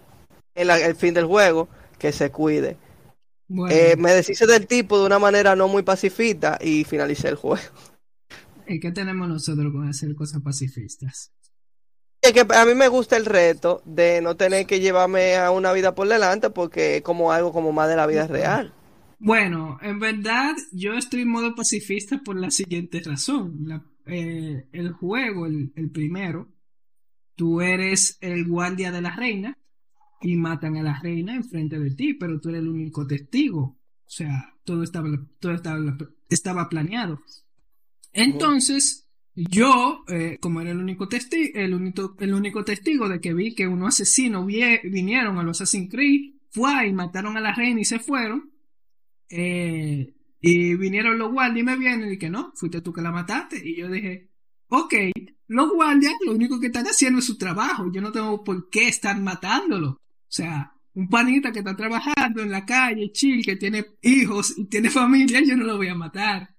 el, 0.55 0.71
el 0.71 0.95
fin 0.95 1.15
del 1.15 1.27
juego, 1.27 1.69
que 1.99 2.13
se 2.13 2.31
cuide. 2.31 2.77
Eh, 3.71 3.95
me 3.97 4.13
deshice 4.13 4.47
del 4.47 4.67
tipo 4.67 4.99
de 4.99 5.07
una 5.07 5.19
manera 5.19 5.55
no 5.55 5.69
muy 5.69 5.83
pacifista 5.83 6.59
y 6.61 6.85
finalicé 6.85 7.29
el 7.29 7.37
juego. 7.37 7.63
¿Y 8.67 8.81
qué 8.81 8.91
tenemos 8.91 9.29
nosotros 9.29 9.73
con 9.73 9.89
hacer 9.89 10.15
cosas 10.17 10.43
pacifistas? 10.43 11.33
Que 12.33 12.47
a 12.49 12.65
mí 12.65 12.75
me 12.75 12.89
gusta 12.89 13.17
el 13.17 13.25
reto 13.25 13.83
de 13.85 14.21
no 14.21 14.37
tener 14.37 14.67
que 14.67 14.81
llevarme 14.81 15.37
a 15.37 15.51
una 15.51 15.73
vida 15.73 15.95
por 15.95 16.09
delante 16.09 16.51
porque 16.51 16.97
es 16.97 17.03
como 17.03 17.33
algo 17.33 17.53
como 17.53 17.73
más 17.73 17.89
de 17.89 17.97
la 17.97 18.07
vida 18.07 18.27
real. 18.27 18.73
Bueno, 19.19 19.79
en 19.81 19.99
verdad 19.99 20.55
yo 20.73 20.95
estoy 20.95 21.23
en 21.23 21.29
modo 21.29 21.55
pacifista 21.55 22.21
por 22.23 22.37
la 22.37 22.51
siguiente 22.51 23.01
razón. 23.01 23.83
Eh, 24.07 24.69
el 24.73 24.93
juego, 24.93 25.47
el, 25.47 25.91
primero, 25.93 26.53
tú 27.35 27.61
eres 27.61 28.19
el 28.21 28.47
guardia 28.47 28.93
de 28.93 29.01
la 29.01 29.17
reina 29.17 29.59
y 30.21 30.37
matan 30.37 30.77
a 30.77 30.83
la 30.83 31.01
reina 31.01 31.35
enfrente 31.35 31.79
de 31.79 31.91
ti, 31.91 32.15
pero 32.15 32.41
tú 32.41 32.51
eres 32.51 32.63
el 32.63 32.69
único 32.69 33.07
testigo. 33.07 33.61
O 33.61 34.11
sea, 34.11 34.55
todo 34.65 34.83
estaba, 34.83 35.09
todo 35.41 35.53
estaba, 35.53 35.97
estaba 36.29 36.69
planeado. 36.69 37.21
Entonces, 38.13 39.06
yo, 39.37 40.03
eh, 40.09 40.39
como 40.41 40.63
era 40.63 40.71
el 40.71 40.79
único, 40.79 41.09
testigo, 41.09 41.51
el, 41.59 41.75
único, 41.75 42.17
el 42.19 42.33
único 42.33 42.65
testigo 42.65 43.07
de 43.07 43.21
que 43.21 43.35
vi 43.35 43.55
que 43.55 43.67
unos 43.67 43.89
asesinos 43.89 44.47
vinieron 44.47 45.39
a 45.39 45.43
los 45.43 45.61
Assassin's 45.61 45.91
Creed, 45.91 46.37
fue 46.51 46.89
y 46.89 46.93
mataron 46.95 47.37
a 47.37 47.41
la 47.41 47.55
reina 47.55 47.81
y 47.81 47.85
se 47.85 47.99
fueron, 47.99 48.51
eh, 49.29 50.15
y 50.41 50.75
vinieron 50.77 51.19
los 51.19 51.31
guardias 51.33 51.61
y 51.61 51.65
me 51.65 51.77
vienen 51.77 52.13
y 52.13 52.19
que 52.19 52.31
no, 52.31 52.53
fuiste 52.55 52.81
tú 52.81 52.95
que 52.95 53.03
la 53.03 53.13
mataste. 53.13 53.61
Y 53.63 53.77
yo 53.77 53.91
dije, 53.91 54.31
ok, 54.69 54.95
los 55.49 55.71
guardias 55.71 56.15
lo 56.25 56.33
único 56.33 56.59
que 56.59 56.69
están 56.69 56.87
haciendo 56.87 57.19
es 57.19 57.27
su 57.27 57.37
trabajo, 57.37 57.93
yo 57.93 58.01
no 58.01 58.13
tengo 58.13 58.43
por 58.43 58.71
qué 58.71 58.89
estar 58.89 59.21
matándolo. 59.21 59.91
O 59.91 60.01
sea, 60.29 60.73
un 60.95 61.09
panita 61.11 61.53
que 61.53 61.59
está 61.59 61.77
trabajando 61.77 62.41
en 62.41 62.51
la 62.51 62.65
calle, 62.65 63.13
chill, 63.13 63.45
que 63.45 63.57
tiene 63.57 63.85
hijos 64.01 64.57
y 64.57 64.65
tiene 64.65 64.89
familia, 64.89 65.43
yo 65.45 65.57
no 65.57 65.65
lo 65.65 65.77
voy 65.77 65.89
a 65.89 65.95
matar. 65.95 66.56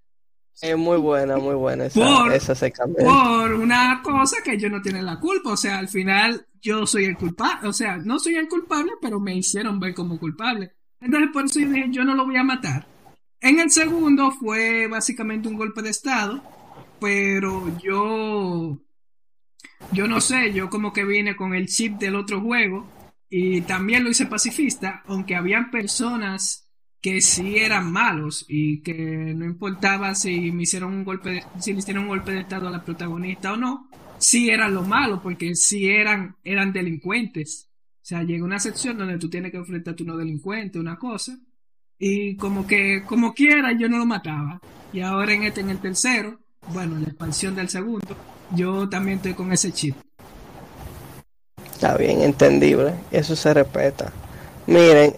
Es 0.59 0.75
muy 0.75 0.97
buena, 0.97 1.37
muy 1.37 1.53
buena 1.53 1.85
esa, 1.85 2.03
por, 2.03 2.33
esa 2.33 2.55
Por 2.75 3.53
una 3.53 4.01
cosa 4.01 4.37
que 4.43 4.57
yo 4.57 4.69
no 4.69 4.81
tiene 4.81 5.03
la 5.03 5.19
culpa. 5.19 5.51
O 5.51 5.57
sea, 5.57 5.77
al 5.77 5.87
final 5.87 6.47
yo 6.61 6.87
soy 6.87 7.05
el 7.05 7.15
culpable. 7.15 7.67
O 7.67 7.73
sea, 7.73 7.97
no 7.97 8.17
soy 8.17 8.35
el 8.35 8.47
culpable, 8.47 8.93
pero 8.99 9.19
me 9.19 9.35
hicieron 9.35 9.79
ver 9.79 9.93
como 9.93 10.17
culpable. 10.19 10.73
Entonces 10.99 11.29
por 11.31 11.45
eso 11.45 11.59
yo 11.59 11.69
dije, 11.69 11.87
yo 11.91 12.03
no 12.03 12.15
lo 12.15 12.25
voy 12.25 12.37
a 12.37 12.43
matar. 12.43 12.87
En 13.39 13.59
el 13.59 13.69
segundo 13.69 14.31
fue 14.31 14.87
básicamente 14.87 15.47
un 15.47 15.57
golpe 15.57 15.83
de 15.83 15.89
estado. 15.91 16.41
Pero 16.99 17.77
yo... 17.77 18.79
Yo 19.91 20.07
no 20.07 20.19
sé, 20.19 20.53
yo 20.53 20.71
como 20.71 20.91
que 20.91 21.05
vine 21.05 21.35
con 21.35 21.53
el 21.53 21.67
chip 21.67 21.99
del 21.99 22.15
otro 22.15 22.41
juego. 22.41 22.87
Y 23.29 23.61
también 23.61 24.03
lo 24.03 24.09
hice 24.09 24.25
pacifista, 24.25 25.03
aunque 25.05 25.35
habían 25.35 25.69
personas 25.69 26.66
que 27.09 27.21
sí 27.21 27.55
eran 27.57 27.89
malos 27.89 28.45
y 28.49 28.81
que 28.81 29.33
no 29.33 29.45
importaba 29.45 30.13
si 30.13 30.51
me 30.51 30.63
hicieron 30.63 30.93
un 30.93 31.05
golpe 31.05 31.29
de, 31.29 31.43
si 31.57 31.71
le 31.71 31.79
hicieron 31.79 32.03
un 32.03 32.09
golpe 32.09 32.33
de 32.33 32.41
estado 32.41 32.67
a 32.67 32.71
la 32.71 32.83
protagonista 32.83 33.53
o 33.53 33.55
no, 33.55 33.89
sí 34.17 34.49
eran 34.49 34.73
lo 34.73 34.83
malo 34.83 35.21
porque 35.23 35.55
sí 35.55 35.87
eran 35.87 36.35
eran 36.43 36.73
delincuentes. 36.73 37.69
O 38.01 38.05
sea, 38.07 38.23
llega 38.23 38.43
una 38.43 38.59
sección 38.59 38.97
donde 38.97 39.17
tú 39.17 39.29
tienes 39.29 39.51
que 39.51 39.57
enfrentarte 39.57 40.03
a 40.03 40.05
uno 40.05 40.17
delincuente, 40.17 40.79
una 40.79 40.97
cosa, 40.97 41.39
y 41.97 42.35
como 42.35 42.67
que 42.67 43.03
como 43.05 43.33
quiera 43.33 43.71
yo 43.71 43.87
no 43.87 43.99
lo 43.99 44.05
mataba. 44.05 44.59
Y 44.91 44.99
ahora 44.99 45.33
en 45.33 45.43
este 45.43 45.61
en 45.61 45.69
el 45.69 45.79
tercero, 45.79 46.41
bueno, 46.73 46.97
en 46.97 47.03
la 47.03 47.07
expansión 47.07 47.55
del 47.55 47.69
segundo, 47.69 48.17
yo 48.53 48.89
también 48.89 49.17
estoy 49.17 49.33
con 49.33 49.53
ese 49.53 49.71
chip. 49.71 49.95
Está 51.71 51.95
bien, 51.95 52.19
entendible. 52.19 52.95
Eso 53.11 53.33
se 53.37 53.53
respeta. 53.53 54.11
Miren, 54.65 55.13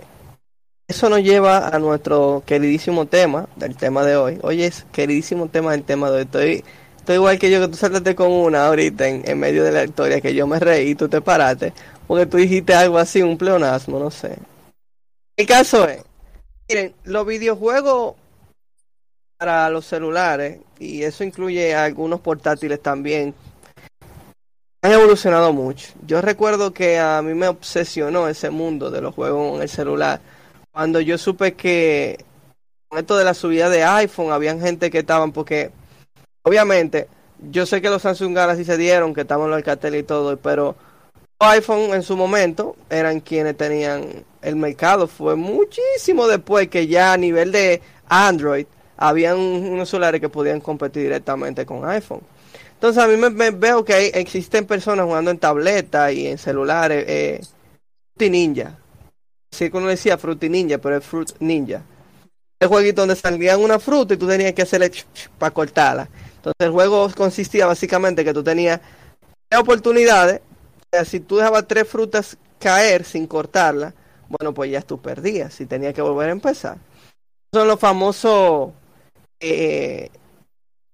eso 0.90 1.08
nos 1.08 1.22
lleva 1.22 1.68
a 1.68 1.78
nuestro 1.78 2.42
queridísimo 2.48 3.06
tema 3.06 3.48
del 3.56 3.78
tema 3.78 4.04
de 4.04 4.16
hoy. 4.16 4.40
Oye, 4.42 4.66
es 4.66 4.88
queridísimo 4.92 5.48
tema 5.48 5.72
del 5.72 5.84
tema 5.84 6.10
de 6.10 6.16
hoy. 6.18 6.22
Estoy, 6.24 6.64
estoy 6.98 7.16
igual 7.16 7.38
que 7.38 7.52
yo, 7.52 7.62
que 7.62 7.68
tú 7.68 7.76
saltaste 7.76 8.16
con 8.16 8.32
una 8.32 8.66
ahorita 8.66 9.08
en, 9.08 9.22
en 9.24 9.40
medio 9.40 9.64
de 9.64 9.72
la 9.72 9.84
historia, 9.84 10.20
que 10.20 10.34
yo 10.34 10.48
me 10.48 10.60
reí 10.60 10.90
y 10.90 10.96
tú 10.96 11.08
te 11.08 11.22
paraste, 11.22 11.74
porque 12.08 12.26
tú 12.26 12.38
dijiste 12.38 12.74
algo 12.74 12.98
así, 12.98 13.22
un 13.22 13.38
pleonasmo, 13.38 14.00
no 14.00 14.10
sé. 14.10 14.40
El 15.38 15.46
caso 15.46 15.88
es, 15.88 16.04
miren, 16.68 16.96
los 17.04 17.24
videojuegos 17.24 18.16
para 19.38 19.70
los 19.70 19.86
celulares, 19.86 20.58
y 20.80 21.04
eso 21.04 21.24
incluye 21.24 21.76
algunos 21.76 22.20
portátiles 22.20 22.82
también, 22.82 23.36
han 24.82 24.92
evolucionado 24.92 25.54
mucho. 25.54 25.94
Yo 26.08 26.20
recuerdo 26.20 26.74
que 26.74 26.98
a 26.98 27.22
mí 27.22 27.36
me 27.36 27.48
obsesionó 27.48 28.28
ese 28.28 28.50
mundo 28.50 28.90
de 28.90 29.02
los 29.02 29.14
juegos 29.14 29.56
en 29.56 29.62
el 29.62 29.70
celular. 29.70 30.20
Cuando 30.72 31.02
yo 31.02 31.18
supe 31.18 31.54
que 31.54 32.24
con 32.88 33.00
esto 33.00 33.18
de 33.18 33.26
la 33.26 33.34
subida 33.34 33.70
de 33.70 33.84
iPhone, 33.84 34.32
habían 34.32 34.60
gente 34.60 34.90
que 34.90 35.00
estaban, 35.00 35.32
porque 35.32 35.72
obviamente 36.44 37.08
yo 37.52 37.66
sé 37.66 37.82
que 37.82 37.90
los 37.90 38.02
Samsung 38.02 38.36
Galaxy 38.36 38.66
se 38.66 38.78
dieron, 38.78 39.14
que 39.14 39.22
estaban 39.22 39.50
los 39.50 39.58
Alcatel 39.58 39.96
y 39.96 40.04
todo, 40.04 40.38
pero 40.38 40.76
iPhone 41.40 41.94
en 41.94 42.04
su 42.04 42.18
momento 42.18 42.76
eran 42.90 43.22
quienes 43.22 43.56
tenían 43.56 44.26
el 44.42 44.56
mercado. 44.56 45.08
Fue 45.08 45.36
muchísimo 45.36 46.28
después 46.28 46.68
que 46.68 46.88
ya 46.88 47.14
a 47.14 47.18
nivel 47.18 47.52
de 47.52 47.82
Android 48.08 48.66
habían 48.98 49.38
unos 49.38 49.90
celulares 49.90 50.20
que 50.20 50.30
podían 50.30 50.60
competir 50.60 51.04
directamente 51.04 51.66
con 51.66 51.88
iPhone. 51.88 52.22
Entonces 52.74 53.04
a 53.04 53.08
mí 53.08 53.16
me, 53.18 53.52
veo 53.52 53.86
que 53.86 53.94
hay, 53.94 54.12
existen 54.14 54.66
personas 54.66 55.06
jugando 55.06 55.32
en 55.32 55.38
tableta 55.38 56.12
y 56.12 56.28
en 56.28 56.38
celulares. 56.38 57.06
Eh, 57.08 57.42
Fruity 58.18 58.58
Ninja. 59.52 59.58
Sí, 59.58 59.70
como 59.70 59.88
decía 59.88 60.18
Fruity 60.18 60.50
Ninja, 60.50 60.78
pero 60.78 60.98
es 60.98 61.06
Fruit 61.06 61.32
Ninja. 61.40 61.82
El 62.60 62.68
jueguito 62.68 63.02
donde 63.02 63.16
salían 63.16 63.62
una 63.62 63.80
fruta 63.80 64.14
y 64.14 64.18
tú 64.18 64.28
tenías 64.28 64.54
que 64.54 64.64
hacerle 64.64 64.92
para 65.38 65.54
cortarla. 65.54 66.10
Entonces 66.36 66.56
el 66.60 66.72
juego 66.72 67.10
consistía 67.16 67.66
básicamente 67.66 68.24
que 68.24 68.34
tú 68.34 68.44
tenías 68.44 68.82
tres 69.48 69.62
oportunidades. 69.62 70.42
O 70.42 70.84
sea, 70.92 71.06
si 71.06 71.20
tú 71.20 71.38
dejabas 71.38 71.68
tres 71.68 71.88
frutas 71.88 72.38
caer 72.60 73.06
sin 73.06 73.28
cortarla, 73.28 73.94
bueno, 74.28 74.54
pues 74.54 74.72
ya 74.72 74.82
tú 74.82 75.02
perdías 75.02 75.60
y 75.62 75.66
tenías 75.66 75.94
que 75.94 76.02
volver 76.02 76.30
a 76.30 76.34
empezar. 76.34 76.78
Son 77.54 77.68
los 77.68 77.80
famosos 77.80 78.72
eh, 79.40 80.10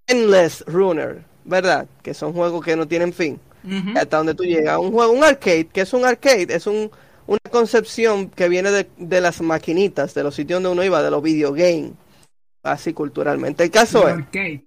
Endless 0.07 0.63
Runner, 0.67 1.23
¿verdad? 1.43 1.87
Que 2.01 2.13
son 2.13 2.33
juegos 2.33 2.63
que 2.63 2.75
no 2.75 2.87
tienen 2.87 3.13
fin. 3.13 3.39
Hasta 3.95 4.17
donde 4.17 4.35
tú 4.35 4.43
llegas. 4.43 4.77
Un 4.77 4.91
juego, 4.91 5.11
un 5.11 5.23
arcade, 5.23 5.65
que 5.65 5.81
es 5.81 5.93
un 5.93 6.05
arcade, 6.05 6.53
es 6.53 6.67
un, 6.67 6.91
una 7.27 7.39
concepción 7.51 8.29
que 8.29 8.49
viene 8.49 8.71
de, 8.71 8.89
de 8.97 9.21
las 9.21 9.41
maquinitas, 9.41 10.13
de 10.13 10.23
los 10.23 10.35
sitios 10.35 10.61
donde 10.61 10.73
uno 10.73 10.83
iba, 10.83 11.01
de 11.01 11.11
los 11.11 11.23
videogames, 11.23 11.91
así 12.63 12.93
culturalmente. 12.93 13.63
El 13.63 13.71
caso 13.71 14.07
es, 14.07 14.61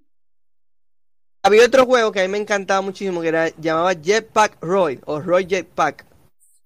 había 1.42 1.64
otro 1.64 1.86
juego 1.86 2.12
que 2.12 2.20
a 2.20 2.22
mí 2.24 2.28
me 2.28 2.38
encantaba 2.38 2.80
muchísimo, 2.80 3.20
que 3.22 3.28
era 3.28 3.48
llamaba 3.56 3.94
Jetpack 3.94 4.58
Roy, 4.62 5.00
o 5.06 5.20
Roy 5.20 5.46
Jetpack. 5.46 6.04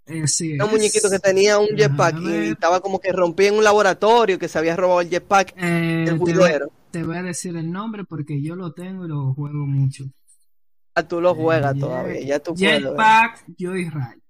Eh, 0.06 0.26
sí, 0.26 0.54
Era 0.54 0.64
un 0.64 0.72
muñequito 0.72 1.08
que 1.08 1.20
tenía 1.20 1.58
un 1.58 1.68
jetpack 1.68 2.18
y 2.20 2.48
estaba 2.48 2.80
como 2.80 2.98
que 2.98 3.12
rompía 3.12 3.48
en 3.48 3.54
un 3.54 3.62
laboratorio 3.64 4.36
que 4.38 4.48
se 4.48 4.58
había 4.58 4.74
robado 4.74 5.00
el 5.00 5.08
jetpack 5.08 5.54
Eh, 5.56 6.02
te, 6.06 6.12
voy, 6.12 6.32
juguero. 6.34 6.72
te 6.90 7.04
voy 7.04 7.16
a 7.16 7.22
decir 7.22 7.56
el 7.56 7.70
nombre 7.70 8.02
porque 8.04 8.42
yo 8.42 8.56
lo 8.56 8.72
tengo 8.72 9.04
y 9.04 9.08
lo 9.08 9.32
juego 9.34 9.64
mucho. 9.64 10.04
Ah, 10.94 11.04
tú 11.06 11.20
lo 11.20 11.34
juegas 11.36 11.76
Eh, 11.76 11.80
todavía, 11.80 12.20
ya 12.20 12.38
tú. 12.40 12.54
Jetpack 12.56 13.44
Joyride. 13.58 14.21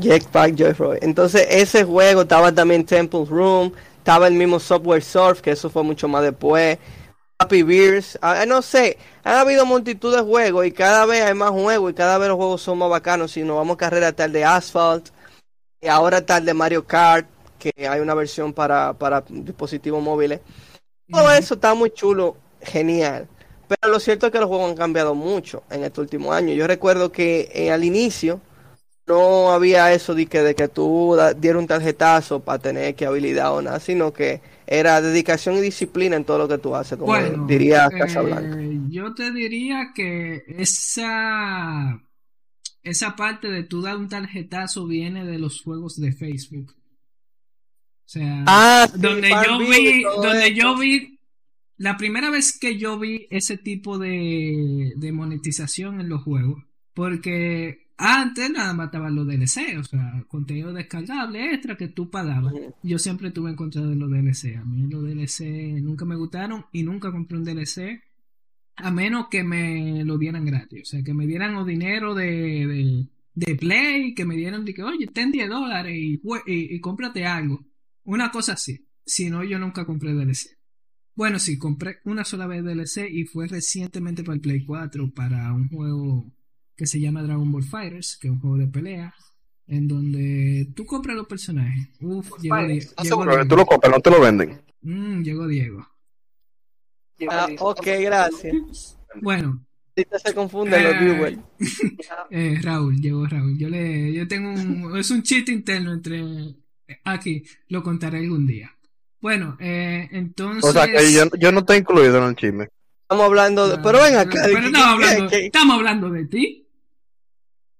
Jetpack 0.00 0.56
Joyride. 0.56 0.98
Entonces, 1.02 1.46
ese 1.50 1.84
juego 1.84 2.22
estaba 2.22 2.52
también 2.52 2.84
Temple 2.84 3.24
Room, 3.28 3.72
estaba 3.98 4.28
el 4.28 4.34
mismo 4.34 4.58
Software 4.58 5.02
Surf, 5.02 5.40
que 5.40 5.50
eso 5.50 5.70
fue 5.70 5.82
mucho 5.82 6.08
más 6.08 6.22
después. 6.22 6.78
Happy 7.38 7.62
Beers, 7.62 8.18
ah, 8.22 8.44
no 8.46 8.62
sé, 8.62 8.98
han 9.24 9.36
habido 9.36 9.66
multitud 9.66 10.14
de 10.14 10.22
juegos 10.22 10.64
y 10.64 10.70
cada 10.70 11.06
vez 11.06 11.24
hay 11.24 11.34
más 11.34 11.50
juegos 11.50 11.90
y 11.90 11.94
cada 11.94 12.16
vez 12.16 12.28
los 12.28 12.36
juegos 12.36 12.62
son 12.62 12.78
más 12.78 12.88
bacanos. 12.88 13.32
Si 13.32 13.42
nos 13.42 13.56
vamos 13.56 13.74
a 13.74 13.78
carrera 13.78 14.12
tal 14.12 14.32
de 14.32 14.44
Asphalt, 14.44 15.08
y 15.82 15.88
ahora 15.88 16.24
tal 16.24 16.44
de 16.44 16.54
Mario 16.54 16.86
Kart, 16.86 17.26
que 17.58 17.88
hay 17.88 18.00
una 18.00 18.14
versión 18.14 18.52
para, 18.52 18.92
para 18.92 19.22
dispositivos 19.28 20.00
móviles. 20.00 20.40
Todo 21.10 21.30
eso 21.32 21.54
está 21.54 21.74
muy 21.74 21.90
chulo, 21.90 22.36
genial. 22.62 23.28
Pero 23.66 23.92
lo 23.92 23.98
cierto 23.98 24.26
es 24.26 24.32
que 24.32 24.38
los 24.38 24.48
juegos 24.48 24.70
han 24.70 24.76
cambiado 24.76 25.14
mucho 25.14 25.64
en 25.70 25.82
este 25.82 26.00
último 26.00 26.32
año. 26.32 26.54
Yo 26.54 26.66
recuerdo 26.68 27.10
que 27.10 27.50
eh, 27.52 27.72
al 27.72 27.82
inicio 27.82 28.40
no 29.06 29.50
había 29.52 29.92
eso 29.92 30.14
de 30.14 30.26
que, 30.26 30.40
de 30.42 30.54
que 30.54 30.68
tú 30.68 31.16
dieras 31.38 31.60
un 31.60 31.66
tarjetazo 31.66 32.40
para 32.40 32.58
tener 32.60 32.94
que 32.94 33.06
habilidad 33.06 33.54
o 33.54 33.62
nada, 33.62 33.80
sino 33.80 34.12
que 34.12 34.40
era 34.66 35.00
dedicación 35.02 35.56
y 35.56 35.60
disciplina 35.60 36.16
en 36.16 36.24
todo 36.24 36.38
lo 36.38 36.48
que 36.48 36.58
tú 36.58 36.74
haces, 36.74 36.98
como 36.98 37.06
Bueno, 37.06 37.46
diría 37.46 37.86
eh, 37.86 37.98
Casablanca. 37.98 38.56
yo 38.88 39.14
te 39.14 39.32
diría 39.32 39.92
que 39.94 40.44
esa, 40.48 42.00
esa 42.82 43.16
parte 43.16 43.48
de 43.50 43.64
tú 43.64 43.82
dar 43.82 43.96
un 43.96 44.08
tarjetazo 44.08 44.86
viene 44.86 45.24
de 45.24 45.38
los 45.38 45.62
juegos 45.62 46.00
de 46.00 46.12
Facebook. 46.12 46.74
O 46.74 48.08
sea, 48.12 48.44
Ah, 48.46 48.88
sí, 48.92 48.98
donde 49.00 49.30
yo 49.30 49.58
vi, 49.58 50.02
donde 50.02 50.54
yo 50.54 50.76
vi, 50.78 51.18
la 51.76 51.96
primera 51.96 52.30
vez 52.30 52.58
que 52.58 52.78
yo 52.78 52.98
vi 52.98 53.26
ese 53.30 53.56
tipo 53.58 53.98
de, 53.98 54.92
de 54.96 55.12
monetización 55.12 56.00
en 56.00 56.08
los 56.08 56.22
juegos, 56.22 56.62
porque 56.94 57.91
antes 58.04 58.50
nada 58.50 58.74
más 58.74 58.90
los 59.12 59.26
DLC, 59.26 59.78
o 59.78 59.84
sea, 59.84 60.24
contenido 60.26 60.72
descargable 60.72 61.54
extra 61.54 61.76
que 61.76 61.86
tú 61.86 62.10
pagabas. 62.10 62.52
Yo 62.82 62.98
siempre 62.98 63.30
tuve 63.30 63.50
en 63.50 63.56
contra 63.56 63.82
de 63.82 63.94
los 63.94 64.10
DLC. 64.10 64.56
A 64.56 64.64
mí 64.64 64.88
los 64.90 65.04
DLC 65.04 65.80
nunca 65.80 66.04
me 66.04 66.16
gustaron 66.16 66.64
y 66.72 66.82
nunca 66.82 67.12
compré 67.12 67.38
un 67.38 67.44
DLC 67.44 68.02
a 68.74 68.90
menos 68.90 69.28
que 69.30 69.44
me 69.44 70.04
lo 70.04 70.18
dieran 70.18 70.44
gratis. 70.44 70.82
O 70.82 70.84
sea, 70.84 71.02
que 71.04 71.14
me 71.14 71.28
dieran 71.28 71.54
o 71.54 71.64
dinero 71.64 72.12
de, 72.16 72.26
de, 72.66 73.06
de 73.34 73.54
Play, 73.54 74.14
que 74.14 74.24
me 74.24 74.34
dieran 74.34 74.64
de 74.64 74.74
que, 74.74 74.82
oye, 74.82 75.06
ten 75.06 75.30
10 75.30 75.48
dólares 75.48 75.94
y, 75.96 76.20
y 76.46 76.80
cómprate 76.80 77.24
algo. 77.24 77.64
Una 78.02 78.32
cosa 78.32 78.54
así. 78.54 78.84
Si 79.06 79.30
no, 79.30 79.44
yo 79.44 79.60
nunca 79.60 79.84
compré 79.84 80.12
DLC. 80.12 80.58
Bueno, 81.14 81.38
sí, 81.38 81.56
compré 81.56 81.98
una 82.04 82.24
sola 82.24 82.48
vez 82.48 82.64
DLC 82.64 83.08
y 83.08 83.26
fue 83.26 83.46
recientemente 83.46 84.24
para 84.24 84.34
el 84.34 84.40
Play 84.40 84.64
4 84.64 85.12
para 85.14 85.52
un 85.52 85.68
juego 85.68 86.32
que 86.82 86.86
se 86.88 86.98
llama 86.98 87.22
Dragon 87.22 87.50
Ball 87.52 87.62
Fighters, 87.62 88.16
que 88.20 88.26
es 88.26 88.32
un 88.32 88.40
juego 88.40 88.56
de 88.58 88.66
pelea, 88.66 89.14
en 89.68 89.86
donde 89.86 90.66
tú 90.74 90.84
compras 90.84 91.16
los 91.16 91.28
personajes. 91.28 91.88
Uf, 92.00 92.28
llegó, 92.40 92.56
¿Estás 92.58 93.04
llegó 93.04 93.22
seguro 93.22 93.30
que 93.36 93.42
tú 93.42 93.46
Diego. 93.48 93.56
lo 93.56 93.66
compras, 93.66 93.92
no 93.92 94.00
te 94.00 94.10
lo 94.10 94.20
venden? 94.20 94.60
Mm, 94.80 95.22
llegó 95.22 95.46
Diego. 95.46 95.88
Ah, 97.30 97.46
ok, 97.60 97.86
gracias. 98.00 98.98
Bueno, 99.20 99.64
se 99.94 100.34
confunden 100.34 100.82
los 100.82 100.92
Eh, 100.94 100.98
viewers. 101.04 101.38
eh, 102.30 102.58
Raúl, 102.60 102.96
llegó 103.00 103.26
Raúl. 103.26 103.56
Yo 103.56 103.68
le, 103.68 104.12
yo 104.12 104.26
tengo 104.26 104.50
un, 104.50 104.96
es 104.98 105.08
un 105.12 105.22
chiste 105.22 105.52
interno 105.52 105.92
entre 105.92 106.24
aquí, 107.04 107.44
lo 107.68 107.82
contaré 107.84 108.18
algún 108.18 108.44
día. 108.46 108.76
Bueno, 109.20 109.56
eh, 109.60 110.08
entonces. 110.10 110.64
O 110.64 110.72
sea, 110.72 110.86
que 110.88 111.12
yo, 111.12 111.24
yo 111.38 111.52
no 111.52 111.60
estoy 111.60 111.78
incluido 111.78 112.18
en 112.18 112.24
el 112.24 112.34
chisme. 112.34 112.68
Estamos 113.02 113.26
hablando 113.26 113.68
de... 113.68 113.78
Pero 113.78 114.02
ven 114.02 114.16
acá. 114.16 114.40
Pero 114.42 114.58
¿qué- 114.60 114.66
estamos 114.66 114.72
qué- 114.72 114.82
hablando, 115.04 115.28
qué- 115.28 115.46
estamos 115.46 115.76
hablando 115.76 116.10
de 116.10 116.24
ti. 116.26 116.61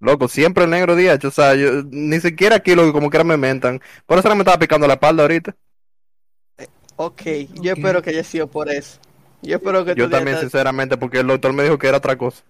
Loco, 0.02 0.26
siempre 0.28 0.64
el 0.64 0.70
negro 0.70 0.96
día, 0.96 1.16
o 1.22 1.30
sea, 1.30 1.54
yo, 1.54 1.84
ni 1.90 2.18
siquiera 2.20 2.56
aquí 2.56 2.74
lo 2.74 2.84
que 2.84 2.92
como 2.92 3.08
quiera 3.08 3.22
me 3.24 3.36
mentan. 3.36 3.80
Por 4.04 4.18
eso 4.18 4.28
no 4.28 4.34
me 4.34 4.40
estaba 4.42 4.58
picando 4.58 4.86
la 4.88 4.94
espalda 4.94 5.22
ahorita. 5.22 5.54
Ok, 6.96 7.22
yo 7.54 7.72
Ok. 7.72 7.78
espero 7.78 8.02
que 8.02 8.10
haya 8.10 8.24
sido 8.24 8.46
por 8.48 8.68
eso. 8.70 8.98
Yo 9.42 9.56
espero 9.56 9.84
que 9.84 9.94
Yo 9.94 10.08
también, 10.08 10.38
sinceramente, 10.38 10.96
porque 10.96 11.18
el 11.20 11.26
doctor 11.26 11.52
me 11.52 11.62
dijo 11.64 11.78
que 11.78 11.88
era 11.88 11.98
otra 11.98 12.16
cosa. 12.16 12.42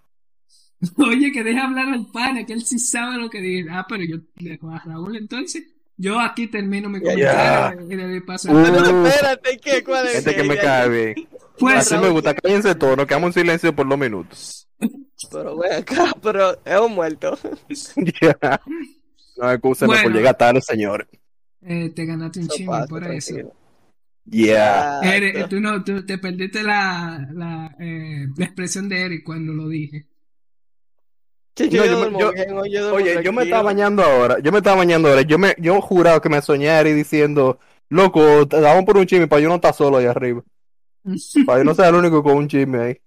Oye, 0.99 1.31
que 1.33 1.45
deja 1.45 1.65
hablar 1.65 1.89
al 1.89 2.07
pana, 2.07 2.45
que 2.45 2.53
él 2.53 2.63
sí 2.65 2.79
sabe 2.79 3.17
lo 3.19 3.31
que 3.31 3.41
dice. 3.41 3.69
Ah, 3.71 3.87
pero 3.89 4.05
yo 4.05 4.17
le 4.37 4.51
dejo 4.51 4.71
a 4.71 4.79
Raúl 4.81 5.17
entonces. 5.17 5.65
Yo 5.97 6.19
aquí 6.19 6.49
termino 6.49 6.89
mi 6.89 7.01
Ya, 7.01 7.75
comentario 7.75 7.93
y 7.93 7.97
le 7.97 8.09
doy 8.09 8.21
paso 8.23 8.51
Uh, 8.51 8.55
No, 8.55 9.07
espérate, 9.07 9.59
¿qué? 9.59 9.85
¿Cuál 9.85 10.07
es? 10.09 10.15
Gente 10.15 10.35
que 10.35 10.43
me 10.45 10.57
cae 10.57 10.89
bien. 10.89 11.15
Pues, 11.59 11.77
Así 11.79 11.97
me 11.99 12.09
gusta, 12.11 12.35
cállense 12.35 12.75
todos, 12.75 12.97
nos 12.97 13.07
quedamos 13.07 13.29
en 13.37 13.43
silencio 13.43 13.75
por 13.75 13.89
dos 13.89 13.99
minutos. 13.99 14.69
Pero 15.31 15.57
ven 15.59 15.73
acá, 15.75 16.13
pero 16.23 16.59
es 16.65 16.81
un 16.81 16.95
muerto. 16.95 17.39
Ya. 18.21 18.61
No 19.37 19.51
excusen 19.51 19.87
Bueno. 19.89 20.03
por 20.05 20.13
llegar 20.13 20.37
tarde, 20.37 20.61
señores. 20.61 21.07
eh, 21.63 21.91
te 21.95 22.05
ganaste 22.05 22.41
un 22.41 22.47
Eso 22.47 22.55
chisme 22.55 22.71
pasa, 22.73 22.87
por 22.87 23.05
eso. 23.05 23.35
tranquilo. 23.35 23.55
Yeah. 24.31 25.01
Eric, 25.03 25.49
tú 25.49 25.61
no, 25.61 25.83
tú 25.83 26.05
te 26.07 26.19
perdiste 26.19 26.63
la, 26.63 27.27
la, 27.33 27.75
eh, 27.81 28.27
la 28.37 28.45
expresión 28.45 28.89
de 28.89 29.01
Eric 29.01 29.25
cuando 29.25 29.53
lo 29.53 29.69
dije. 29.69 30.07
No, 31.59 31.67
yo 31.67 31.83
me- 31.83 31.89
duermo 31.89 32.21
yo- 32.21 32.33
bien, 32.33 32.49
yo 32.49 32.81
duermo 32.83 32.97
Oye, 32.97 33.23
yo 33.25 33.33
me 33.33 33.43
estaba 33.45 33.63
bañando 33.63 34.03
ahora. 34.03 34.39
Yo 34.41 34.53
me 34.53 34.59
estaba 34.59 34.77
bañando 34.77 35.09
ahora. 35.09 35.23
Yo 35.23 35.39
me, 35.39 35.55
yo 35.59 35.81
jurado 35.81 36.21
que 36.21 36.29
me 36.29 36.41
soñé 36.43 36.71
a 36.71 36.81
Eric 36.81 36.95
diciendo, 36.95 37.59
loco, 37.89 38.47
te 38.49 38.61
damos 38.61 38.85
por 38.85 38.97
un 38.97 39.07
chisme 39.07 39.29
para 39.29 39.43
yo 39.43 39.49
no 39.49 39.57
estar 39.57 39.75
solo 39.75 39.97
ahí 39.99 40.07
arriba. 40.07 40.43
Para 41.47 41.59
yo 41.59 41.65
no 41.65 41.75
ser 41.75 41.87
el 41.87 41.95
único 41.95 42.23
con 42.23 42.37
un 42.37 42.49
chisme 42.49 42.79
ahí. 42.79 43.01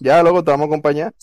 Ya, 0.00 0.22
loco, 0.22 0.42
te 0.42 0.50
vamos 0.50 0.64
a 0.64 0.68
acompañar. 0.68 1.14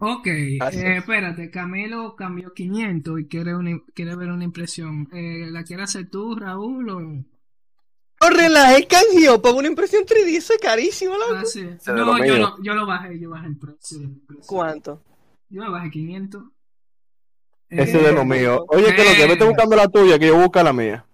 Ok, 0.00 0.26
eh, 0.28 0.58
es. 0.70 0.76
espérate, 0.76 1.50
Camilo 1.50 2.14
cambió 2.14 2.54
500 2.54 3.18
y 3.20 3.26
quiere, 3.26 3.56
una, 3.56 3.80
quiere 3.94 4.14
ver 4.14 4.30
una 4.30 4.44
impresión. 4.44 5.08
Eh, 5.12 5.48
¿La 5.50 5.64
quieres 5.64 5.90
hacer 5.90 6.08
tú, 6.08 6.36
Raúl? 6.36 6.88
O... 6.90 7.00
No 7.00 8.30
relajes, 8.30 8.86
canjeó, 8.86 9.42
para 9.42 9.56
una 9.56 9.66
impresión 9.66 10.04
3D, 10.04 10.36
eso 10.36 10.52
es 10.52 10.60
carísimo, 10.60 11.14
loco. 11.18 11.34
Ah, 11.36 11.44
sí. 11.44 11.68
Lo 11.86 12.04
No, 12.04 12.24
yo, 12.24 12.38
no, 12.38 12.62
yo 12.62 12.74
lo 12.74 12.86
bajé, 12.86 13.18
yo 13.18 13.30
bajé 13.30 13.48
el 13.48 13.58
precio. 13.58 14.10
¿Cuánto? 14.46 15.02
Yo 15.48 15.64
lo 15.64 15.72
bajé 15.72 15.90
500. 15.90 16.44
Ese 17.68 17.98
Eh, 17.98 18.02
de 18.02 18.12
lo 18.12 18.24
mío. 18.24 18.64
Oye, 18.68 18.94
que 18.94 19.04
lo 19.04 19.10
que 19.10 19.24
eh. 19.24 19.28
vete 19.28 19.44
buscando 19.44 19.76
la 19.76 19.88
tuya, 19.88 20.18
que 20.18 20.28
yo 20.28 20.36
busca 20.38 20.62
la 20.62 20.72
mía. 20.72 21.04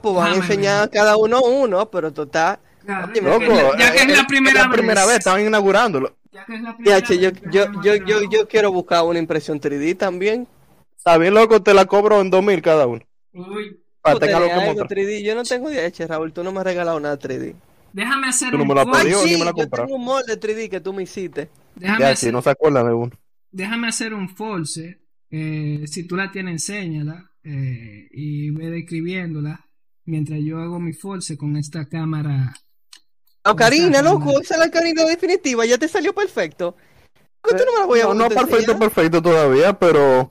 Pues 0.00 0.14
van 0.14 0.32
a 0.32 0.36
enseñar 0.36 0.84
a 0.84 0.88
cada 0.88 1.16
uno 1.16 1.42
uno, 1.42 1.90
pero 1.90 2.12
total. 2.12 2.58
Oye, 2.84 3.14
ya 3.14 3.20
que 3.20 3.20
Loco, 3.22 3.42
es 3.42 3.48
la- 3.48 3.78
ya 3.78 3.92
que 3.92 3.98
es 3.98 4.08
eh, 4.08 4.16
la 4.16 4.26
primera 4.26 4.62
la 4.64 4.70
primera 4.70 5.06
vez, 5.06 5.18
estaban 5.18 5.46
inaugurándolo. 5.46 6.16
Ya 6.32 6.44
que 6.44 6.54
es 6.54 6.62
la 6.62 6.76
primera 6.76 6.98
Ya, 6.98 7.06
che, 7.06 7.18
yo, 7.18 7.30
vez 7.30 7.42
yo, 7.52 7.66
yo, 7.82 7.94
yo, 8.06 8.22
yo 8.30 8.48
quiero 8.48 8.72
buscar 8.72 9.04
una 9.04 9.18
impresión 9.18 9.60
3D 9.60 9.94
también. 9.96 10.48
Está 10.96 11.18
bien, 11.18 11.34
loco, 11.34 11.62
te 11.62 11.74
la 11.74 11.84
cobro 11.86 12.20
en 12.20 12.30
2000 12.30 12.62
cada 12.62 12.86
uno. 12.86 13.02
Uy, 13.32 13.80
Para 14.00 14.18
que 14.18 14.32
algo 14.34 14.60
mostrar. 14.66 14.88
3D. 14.88 15.22
Yo 15.22 15.34
no 15.34 15.42
tengo 15.44 15.70
DH, 15.70 16.06
Raúl. 16.06 16.32
Tú 16.32 16.42
no 16.44 16.52
me 16.52 16.58
has 16.60 16.64
regalado 16.64 16.98
nada 17.00 17.18
3D. 17.18 17.54
déjame 17.92 18.28
hacer 18.28 18.50
Tú 18.50 18.56
no 18.58 18.62
un 18.62 18.68
me 18.68 18.80
has 18.80 18.86
force. 18.86 19.02
pedido. 19.02 19.20
Sí, 19.22 19.32
me 19.36 19.44
la 19.44 19.52
yo 19.56 19.68
tengo 19.68 19.94
un 19.96 20.04
molde 20.04 20.36
3D 20.40 20.68
que 20.68 20.80
tú 20.80 20.92
me 20.92 21.02
hiciste. 21.02 21.50
Déjame, 21.74 22.00
Ya, 22.00 22.10
hacer, 22.10 22.28
si 22.28 22.32
no 22.32 22.42
se 22.42 22.50
acuerdan 22.50 22.86
de 22.86 22.94
uno. 22.94 23.10
déjame 23.50 23.88
hacer 23.88 24.14
un 24.14 24.28
false. 24.28 25.00
Eh, 25.30 25.84
si 25.86 26.06
tú 26.06 26.16
la 26.16 26.30
tienes, 26.30 26.52
enséñala. 26.68 27.30
eh, 27.44 28.08
y 28.12 28.50
ve 28.50 28.70
describiéndola. 28.70 29.66
Mientras 30.04 30.38
yo 30.44 30.60
hago 30.60 30.78
mi 30.78 30.92
false 30.92 31.36
con 31.36 31.56
esta 31.56 31.88
cámara. 31.88 32.54
La 33.44 33.52
Ocarina, 33.52 34.02
loco. 34.02 34.40
Esa 34.40 34.54
es 34.54 34.60
la 34.60 34.66
Ocarina 34.66 35.04
definitiva. 35.04 35.64
Ya 35.66 35.78
te 35.78 35.88
salió 35.88 36.14
perfecto. 36.14 36.76
¿Por 37.40 37.52
qué 37.52 37.58
tú 37.58 37.64
no 37.66 37.72
me 37.72 37.80
la 37.80 37.86
voy 37.86 38.00
a 38.00 38.14
No, 38.14 38.28
perfecto, 38.28 38.78
perfecto 38.78 39.20
todavía, 39.20 39.72
pero 39.72 40.30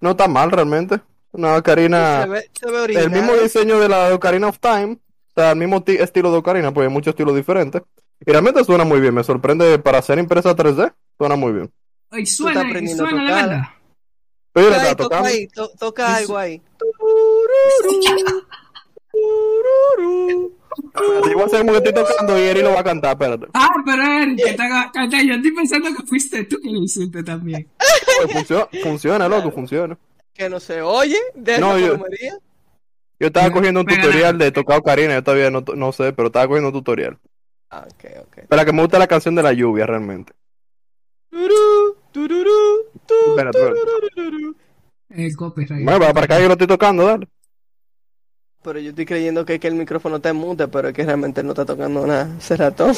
no 0.00 0.10
está 0.12 0.28
mal 0.28 0.50
realmente. 0.50 1.00
Una 1.32 1.56
ocarina, 1.56 2.22
Se 2.24 2.28
ve, 2.28 2.50
se 2.52 2.70
ve 2.70 3.00
el 3.00 3.10
mismo 3.10 3.32
diseño 3.34 3.80
de 3.80 3.88
la 3.88 4.14
Ocarina 4.14 4.48
of 4.48 4.58
Time, 4.58 4.98
o 4.98 5.32
sea, 5.34 5.52
el 5.52 5.56
mismo 5.58 5.82
ti- 5.82 5.96
estilo 5.96 6.30
de 6.30 6.38
Ocarina, 6.38 6.72
pues 6.74 6.86
hay 6.86 6.92
muchos 6.92 7.12
estilos 7.12 7.34
diferentes. 7.34 7.80
Y 8.24 8.30
realmente 8.30 8.62
suena 8.64 8.84
muy 8.84 9.00
bien, 9.00 9.14
me 9.14 9.24
sorprende 9.24 9.78
para 9.78 10.02
ser 10.02 10.18
impresa 10.18 10.54
3D, 10.54 10.92
suena 11.18 11.36
muy 11.36 11.52
bien. 11.52 11.72
Ay, 12.10 12.26
suena, 12.26 12.62
suena 12.94 13.34
verdad. 13.34 13.62
Pero 14.52 14.68
Toca 14.68 14.82
ahí, 14.82 14.88
toca 14.90 14.96
tocando. 14.96 15.28
ahí, 15.28 15.48
to- 15.48 15.70
toca 15.78 16.16
algo 16.16 16.36
ahí. 16.36 16.62
Espérate, 20.76 21.28
Yo 21.28 21.34
voy 21.34 21.42
a 21.42 21.46
hacer 21.46 21.60
como 21.60 21.72
que 21.72 21.78
estoy 21.78 21.92
tocando 21.92 22.38
y 22.38 22.42
Eri 22.42 22.62
lo 22.62 22.72
va 22.72 22.80
a 22.80 22.84
cantar, 22.84 23.12
espérate. 23.12 23.46
Ah, 23.54 23.68
pero 23.84 24.02
Eric, 24.02 24.44
que 24.44 24.52
te 24.52 24.62
haga 24.62 24.90
cantar. 24.92 25.22
Yo 25.24 25.34
estoy 25.34 25.52
pensando 25.52 25.88
que 25.96 26.06
fuiste 26.06 26.44
tú 26.44 26.58
que 26.60 26.70
lo 26.70 26.82
hiciste 26.82 27.22
también. 27.22 27.68
Pues 28.18 28.32
funciona, 28.32 28.68
funciona, 28.82 29.28
loco, 29.28 29.50
funciona. 29.50 29.98
Que 30.34 30.48
no 30.48 30.60
se 30.60 30.82
oye. 30.82 31.18
De 31.34 31.58
No, 31.58 31.78
yo-. 31.78 31.98
Yo 33.18 33.26
estaba 33.28 33.52
cogiendo 33.52 33.80
un 33.80 33.86
tutorial 33.86 34.36
de 34.36 34.50
tocar 34.50 34.80
ocarina, 34.80 35.14
yo 35.14 35.22
todavía 35.22 35.50
no, 35.50 35.62
no 35.76 35.92
sé, 35.92 36.12
pero 36.12 36.26
estaba 36.26 36.48
cogiendo 36.48 36.70
un 36.70 36.74
tutorial. 36.74 37.18
Ah, 37.70 37.86
ok, 37.86 38.04
ok. 38.22 38.48
Para 38.48 38.64
que 38.64 38.72
me 38.72 38.82
gusta 38.82 38.98
la 38.98 39.06
canción 39.06 39.34
de 39.34 39.42
la 39.42 39.52
lluvia 39.52 39.86
realmente. 39.86 40.32
Tururú, 41.30 41.96
tururú, 42.10 42.90
tururú. 43.06 44.56
El 45.08 45.36
copyright. 45.36 45.84
Bueno, 45.84 46.00
para, 46.00 46.12
para 46.12 46.24
acá 46.24 46.40
yo 46.40 46.46
lo 46.46 46.52
estoy 46.52 46.66
tocando, 46.66 47.06
dale. 47.06 47.28
Pero 48.62 48.78
yo 48.78 48.90
estoy 48.90 49.06
creyendo 49.06 49.44
que, 49.44 49.58
que 49.58 49.68
el 49.68 49.74
micrófono 49.74 50.20
en 50.22 50.36
mute, 50.36 50.68
pero 50.68 50.88
es 50.88 50.94
que 50.94 51.04
realmente 51.04 51.42
no 51.42 51.50
está 51.50 51.64
tocando 51.64 52.06
nada. 52.06 52.36
Ese 52.38 52.56
ratón. 52.56 52.94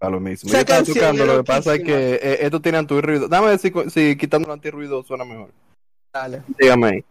A 0.00 0.08
lo 0.10 0.20
mismo. 0.20 0.48
Esa 0.48 0.58
Yo 0.58 0.60
estaba 0.60 0.82
tocando, 0.82 1.24
lo 1.24 1.36
que 1.38 1.44
pasa 1.44 1.74
es 1.76 1.84
que 1.84 2.14
eh, 2.14 2.38
esto 2.40 2.60
tiene 2.60 2.78
antirruido. 2.78 3.28
Dame 3.28 3.48
ver 3.48 3.58
si, 3.58 3.72
si 3.90 4.16
quitando 4.16 4.48
el 4.48 4.54
antirruido 4.54 5.02
suena 5.04 5.24
mejor. 5.24 5.50
Dale. 6.12 6.42
Dígame 6.58 6.86
ahí. 6.88 7.04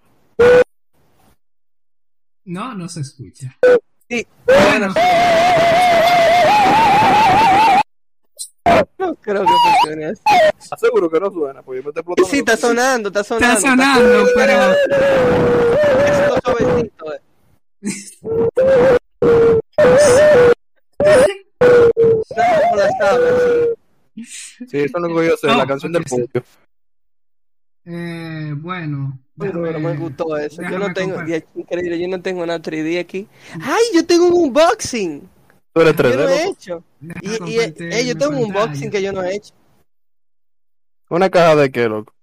No, 2.45 2.75
no 2.75 2.89
se 2.89 3.01
escucha. 3.01 3.57
Sí. 4.09 4.27
Bueno, 4.45 4.93
No 8.97 9.15
creo 9.15 9.41
que 9.41 9.51
funcione 9.81 10.05
así. 10.05 10.21
¿Estás 10.59 10.79
seguro 10.79 11.09
que 11.09 11.19
no 11.19 11.29
suena? 11.31 11.61
Pues 11.61 11.77
yo 11.79 11.83
me 11.83 11.89
estoy 11.89 11.99
explotando. 12.01 12.29
Sí, 12.29 12.39
está 12.39 12.57
sonando, 12.57 13.09
está 13.09 13.23
sonando. 13.23 13.57
está 13.57 13.69
sonando, 13.69 14.25
pero. 14.35 14.73
Es 16.07 16.29
lo 16.29 16.37
suavecito, 16.41 17.13
eh. 17.13 17.19
Por 21.59 22.77
la 22.77 22.89
tabla, 22.99 23.27
sí. 24.15 24.25
Sí, 24.67 24.77
eso 24.79 24.97
es 24.97 25.01
lo 25.01 25.07
que 25.19 25.27
yo 25.27 25.37
sé, 25.37 25.47
la 25.47 25.63
Oh, 25.63 25.67
canción 25.67 25.95
ok, 25.95 25.99
del 25.99 26.03
puño. 26.05 26.27
Eh, 27.85 28.53
bueno. 28.57 29.19
Pero 29.37 29.71
no 29.71 29.79
me 29.79 29.97
gustó 29.97 30.37
eso. 30.37 30.61
Yo 30.61 30.77
no 30.77 30.93
tengo, 30.93 31.17
increíble, 31.55 31.99
yo 31.99 32.07
no 32.07 32.21
tengo 32.21 32.43
una 32.43 32.61
3D 32.61 32.99
aquí. 32.99 33.27
¡Ay, 33.61 33.81
yo 33.95 34.05
tengo 34.05 34.27
un 34.27 34.47
unboxing! 34.49 35.27
Tú 35.73 35.81
eres 35.81 35.95
Yo 35.97 36.03
3D, 36.03 36.15
no 36.15 36.29
he 36.29 36.47
hecho. 36.47 36.83
Y, 37.01 37.53
y 37.53 37.57
compartir 37.57 37.93
eh, 37.93 38.05
yo 38.05 38.15
tengo 38.15 38.37
un 38.37 38.45
unboxing 38.45 38.91
que 38.91 39.01
yo 39.01 39.11
no 39.11 39.23
he 39.23 39.35
hecho. 39.35 39.53
Una 41.09 41.29
caja 41.29 41.55
de 41.55 41.71
qué, 41.71 41.89
loco. 41.89 42.13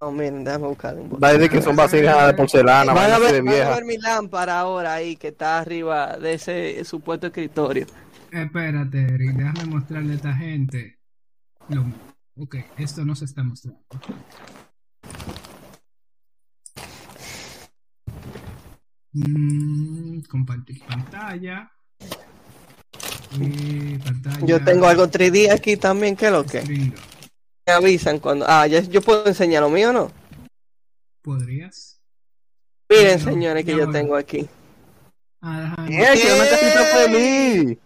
No, 0.00 0.10
miren, 0.12 0.44
déjame 0.44 0.68
buscar 0.68 0.96
un 0.96 1.22
a 1.22 1.28
decir 1.32 1.50
que 1.50 1.60
son 1.60 1.76
vasijas 1.76 2.26
de 2.26 2.34
porcelana, 2.34 2.94
Van 2.94 3.12
a, 3.12 3.18
de 3.18 3.32
ver, 3.32 3.42
van 3.42 3.72
a 3.72 3.74
ver 3.74 3.84
mi 3.84 3.98
lámpara 3.98 4.60
ahora 4.60 4.94
ahí 4.94 5.14
que 5.14 5.28
está 5.28 5.58
arriba 5.58 6.16
de 6.16 6.34
ese 6.34 6.84
supuesto 6.86 7.26
escritorio. 7.26 7.86
Espérate, 8.32 8.98
Eric, 8.98 9.32
déjame 9.34 9.64
mostrarle 9.66 10.12
a 10.12 10.16
esta 10.16 10.32
gente. 10.32 10.98
Lo... 11.68 11.84
Ok, 12.36 12.56
esto 12.78 13.04
no 13.04 13.14
se 13.14 13.26
está 13.26 13.42
mostrando. 13.42 13.80
Mm, 19.12 20.20
compartir 20.22 20.82
pantalla. 20.86 21.70
Pantalla. 23.30 24.46
Yo 24.46 24.62
tengo 24.64 24.86
algo 24.86 25.06
3D 25.08 25.50
aquí 25.52 25.76
también, 25.76 26.16
¿qué 26.16 26.26
es 26.26 26.32
lo 26.32 26.44
que? 26.44 26.62
Me 26.62 27.72
avisan 27.72 28.18
cuando... 28.18 28.44
Ah, 28.48 28.66
ya, 28.66 28.80
yo 28.80 29.00
puedo 29.00 29.26
enseñar 29.26 29.62
lo 29.62 29.70
mío, 29.70 29.92
¿no? 29.92 30.10
¿Podrías? 31.22 32.00
Miren, 32.88 33.18
No, 33.18 33.24
señores, 33.30 33.64
que 33.64 33.72
yo 33.76 33.84
voy. 33.84 33.92
tengo 33.92 34.16
aquí. 34.16 34.48
Ah, 35.42 35.60
déjame. 35.60 35.88
Bien, 35.88 36.14
que 36.14 36.28
no 36.28 36.36
me 36.36 36.44
estás 36.44 37.10
de 37.12 37.66
mí. 37.66 37.78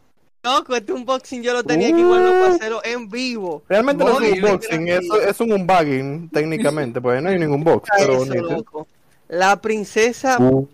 Loco, 0.43 0.77
este 0.77 0.93
unboxing 0.93 1.43
yo 1.43 1.53
lo 1.55 1.65
tenía 1.65 1.89
aquí 1.89 2.03
bueno 2.03 2.31
para 2.33 2.55
hacerlo 2.55 2.81
en 2.85 3.09
vivo. 3.09 3.63
Realmente 3.69 4.05
no 4.05 4.11
es 4.11 4.17
Oye, 4.17 4.33
un 4.33 4.45
unboxing, 4.45 4.89
eso 4.89 5.21
es 5.21 5.41
un 5.41 5.53
unbagging 5.53 6.29
técnicamente, 6.31 7.01
pues 7.01 7.23
no 7.23 7.31
hay 7.31 7.39
ningún 7.39 7.65
box, 7.65 7.89
pero 7.97 8.25
eso, 8.25 8.35
loco. 8.35 8.87
La 9.29 9.59
princesa 9.61 10.39
Uh. 10.39 10.69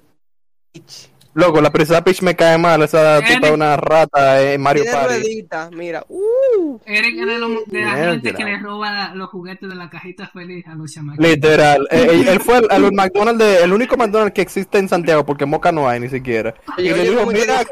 Peach. 0.73 1.10
Loco, 1.33 1.61
la 1.61 1.71
princesa 1.71 2.03
Peach 2.03 2.23
me 2.23 2.35
cae 2.35 2.59
mal, 2.59 2.83
esa 2.83 3.19
Eric. 3.19 3.37
puta 3.37 3.53
una 3.53 3.77
rata 3.77 4.43
en 4.53 4.61
Mario 4.61 4.83
Party. 4.91 5.15
rueditas, 5.15 5.71
mira. 5.71 6.05
Uh, 6.09 6.79
Eric 6.85 7.21
es 7.21 7.27
de, 7.27 7.39
lo- 7.39 7.63
de 7.67 7.81
la 7.83 7.95
Mierda. 7.95 8.11
gente 8.13 8.35
que 8.35 8.45
le 8.45 8.59
roba 8.59 8.91
la- 8.91 9.15
los 9.15 9.31
juguetes 9.31 9.69
de 9.69 9.77
la 9.77 9.89
cajita 9.89 10.27
feliz 10.29 10.67
a 10.67 10.75
los 10.75 10.93
chamaquitos. 10.93 11.25
Literal, 11.31 11.87
eh, 11.93 12.25
él, 12.29 12.41
fue 12.41 12.61
al 12.69 12.91
McDonald's, 12.93 13.39
de- 13.45 13.63
el 13.63 13.73
único 13.73 13.97
McDonald's 13.97 14.35
que 14.35 14.43
existe 14.43 14.79
en 14.79 14.89
Santiago, 14.89 15.25
porque 15.25 15.47
Moca 15.47 15.71
no 15.71 15.89
hay 15.89 16.01
ni 16.01 16.09
siquiera. 16.09 16.53
Y 16.77 16.83
le 16.91 17.03
dijo, 17.05 17.21
¿cómo 17.21 17.33
te 17.33 17.41
mira, 17.43 17.65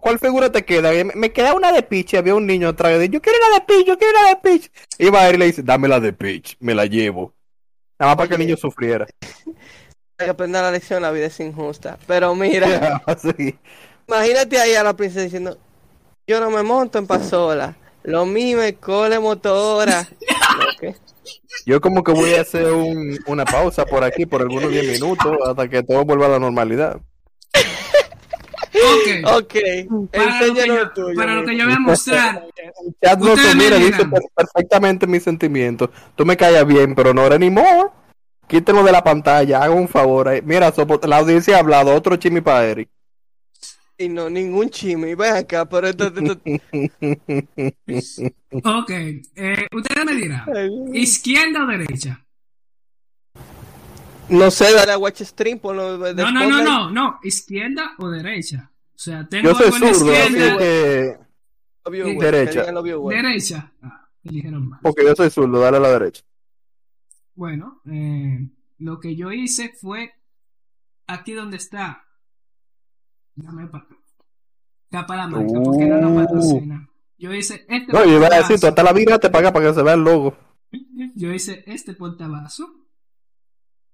¿cuál 0.00 0.18
figura 0.20 0.52
te 0.52 0.64
queda? 0.64 0.94
Y 0.94 1.02
me, 1.02 1.12
me 1.16 1.32
queda 1.32 1.54
una 1.54 1.72
de 1.72 1.82
Peach, 1.82 2.14
y 2.14 2.16
había 2.18 2.36
un 2.36 2.46
niño 2.46 2.68
atrás 2.68 2.98
de 3.00 3.08
yo 3.08 3.20
quiero 3.20 3.38
la 3.50 3.58
de 3.58 3.64
Peach, 3.66 3.84
yo 3.86 3.98
quiero 3.98 4.12
la 4.22 4.28
de 4.28 4.36
Peach. 4.36 4.70
Y 4.98 5.10
va 5.10 5.22
a 5.22 5.28
ir 5.28 5.34
y 5.34 5.38
le 5.38 5.46
dice, 5.46 5.62
dame 5.64 5.88
la 5.88 5.98
de 5.98 6.12
Peach, 6.12 6.56
me 6.60 6.72
la 6.74 6.86
llevo. 6.86 7.34
Nada 7.98 8.10
más 8.12 8.16
para 8.16 8.28
que 8.28 8.34
el 8.36 8.40
niño 8.46 8.56
sufriera. 8.56 9.06
hay 10.18 10.26
que 10.26 10.30
aprender 10.30 10.62
la 10.62 10.70
lección, 10.70 11.02
la 11.02 11.10
vida 11.10 11.26
es 11.26 11.38
injusta. 11.40 11.98
Pero 12.06 12.34
mira, 12.34 13.02
Así. 13.06 13.56
imagínate 14.08 14.58
ahí 14.60 14.74
a 14.74 14.82
la 14.82 14.94
princesa 14.96 15.22
diciendo, 15.24 15.58
yo 16.26 16.40
no 16.40 16.50
me 16.50 16.62
monto 16.62 16.98
en 16.98 17.06
pasola. 17.06 17.76
Lo 18.02 18.24
mío 18.24 18.62
es 18.62 18.74
cole 18.78 19.18
motora. 19.18 20.06
Yo 21.66 21.80
como 21.80 22.04
que 22.04 22.12
voy 22.12 22.34
a 22.34 22.42
hacer 22.42 22.70
un- 22.70 23.18
una 23.26 23.44
pausa 23.44 23.84
por 23.84 24.04
aquí 24.04 24.26
por 24.26 24.42
algunos 24.42 24.70
10 24.70 25.00
minutos 25.00 25.36
hasta 25.44 25.68
que 25.68 25.82
todo 25.82 26.04
vuelva 26.04 26.26
a 26.26 26.28
la 26.30 26.38
normalidad. 26.38 27.00
Ok. 28.74 29.34
Ok, 29.38 29.54
Para 30.12 30.46
lo, 30.46 30.54
que 30.54 30.66
yo, 30.66 30.90
tuyo. 30.92 31.16
para 31.16 31.34
lo 31.34 31.44
que 31.44 31.56
yo 31.56 31.64
voy 31.64 31.74
a 31.74 31.78
mostrar, 31.80 32.46
Chat 33.02 33.18
loco, 33.20 33.32
Ustedes 33.34 33.56
me 33.56 33.64
mira, 33.64 33.76
dice 33.78 34.04
perfectamente 34.34 35.06
mis 35.08 35.22
sentimientos. 35.24 35.88
Tú 36.14 36.24
me 36.24 36.36
callas 36.36 36.66
bien, 36.66 36.94
pero 36.94 37.12
no 37.14 37.24
eres 37.26 37.40
ni 37.40 37.50
more. 37.50 37.88
Quítenlo 38.48 38.84
de 38.84 38.92
la 38.92 39.02
pantalla, 39.02 39.62
haga 39.62 39.74
un 39.74 39.88
favor. 39.88 40.30
Mira, 40.44 40.72
la 41.02 41.16
audiencia 41.18 41.56
ha 41.56 41.60
hablado, 41.60 41.94
otro 41.94 42.16
chimi 42.16 42.40
para 42.40 42.64
Eric. 42.66 42.88
Y 43.98 44.08
no, 44.08 44.28
ningún 44.28 44.68
chisme. 44.68 45.14
Ven 45.16 45.36
acá, 45.36 45.66
pero 45.68 45.88
esto, 45.88 46.06
esto- 46.06 46.40
Ok, 48.64 48.90
eh, 48.90 49.66
ustedes 49.74 50.04
me 50.04 50.14
dirán, 50.14 50.44
¿izquierda 50.92 51.64
o 51.64 51.66
derecha? 51.66 52.22
No 54.28 54.50
sé, 54.50 54.72
dale 54.74 54.92
a 54.92 54.98
Watch 54.98 55.22
Stream, 55.22 55.58
ponlo 55.58 55.98
de 55.98 56.14
No, 56.14 56.30
no, 56.30 56.48
no, 56.48 56.62
no, 56.62 56.90
no, 56.90 57.18
¿izquierda 57.22 57.92
o 57.98 58.10
derecha? 58.10 58.70
O 58.94 58.98
sea, 58.98 59.26
tengo 59.28 59.50
Yo 59.50 59.54
soy 59.54 59.66
algo 59.66 59.76
en 59.76 59.82
la 59.82 59.94
zurdo, 59.94 60.12
así 60.12 60.22
izquierda, 60.32 60.58
que. 60.58 61.18
Derecha. 62.18 62.64
derecha. 63.08 63.72
Ah, 63.82 64.08
eligieron 64.24 64.68
mal. 64.68 64.80
Porque 64.82 65.04
yo 65.04 65.14
soy 65.14 65.30
zurdo, 65.30 65.60
dale 65.60 65.76
a 65.76 65.80
la 65.80 65.90
derecha. 65.90 66.22
Bueno, 67.36 67.80
eh, 67.86 68.48
lo 68.78 68.98
que 68.98 69.14
yo 69.14 69.30
hice 69.32 69.68
fue 69.80 70.12
aquí 71.06 71.32
donde 71.32 71.58
está. 71.58 72.02
Dame 73.34 73.66
para 73.68 73.86
Está 74.84 75.06
para 75.06 75.22
la 75.22 75.28
marca, 75.28 75.60
porque 75.62 75.84
no 75.86 76.00
nos 76.00 76.12
Uh. 76.12 76.16
patrocina. 76.24 76.88
Yo 77.18 77.34
hice 77.34 77.64
este 77.68 77.92
No, 77.92 78.04
yo 78.04 78.16
iba 78.16 78.26
a 78.26 78.38
decir, 78.38 78.58
tú 78.60 78.66
hasta 78.66 78.82
la 78.82 78.92
vida 78.92 79.18
te 79.18 79.30
paga 79.30 79.52
para 79.52 79.68
que 79.68 79.74
se 79.74 79.82
vea 79.82 79.94
el 79.94 80.04
logo. 80.04 80.36
Yo 81.14 81.32
hice 81.32 81.62
este 81.66 81.94
portavasos. 81.94 82.68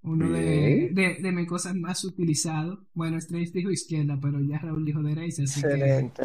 Uno 0.05 0.29
de, 0.31 0.91
de, 0.93 1.17
de 1.21 1.33
mis 1.33 1.47
cosas 1.49 1.75
más 1.77 2.05
utilizados. 2.05 2.81
Bueno, 2.93 3.19
Strange 3.19 3.53
dijo 3.53 3.71
izquierda, 3.71 4.19
pero 4.21 4.41
ya 4.41 4.59
Raúl 4.59 4.85
dijo 4.85 5.01
derecha, 5.03 5.45
así 5.45 5.61
que. 5.63 5.69
Excelente. 5.69 6.23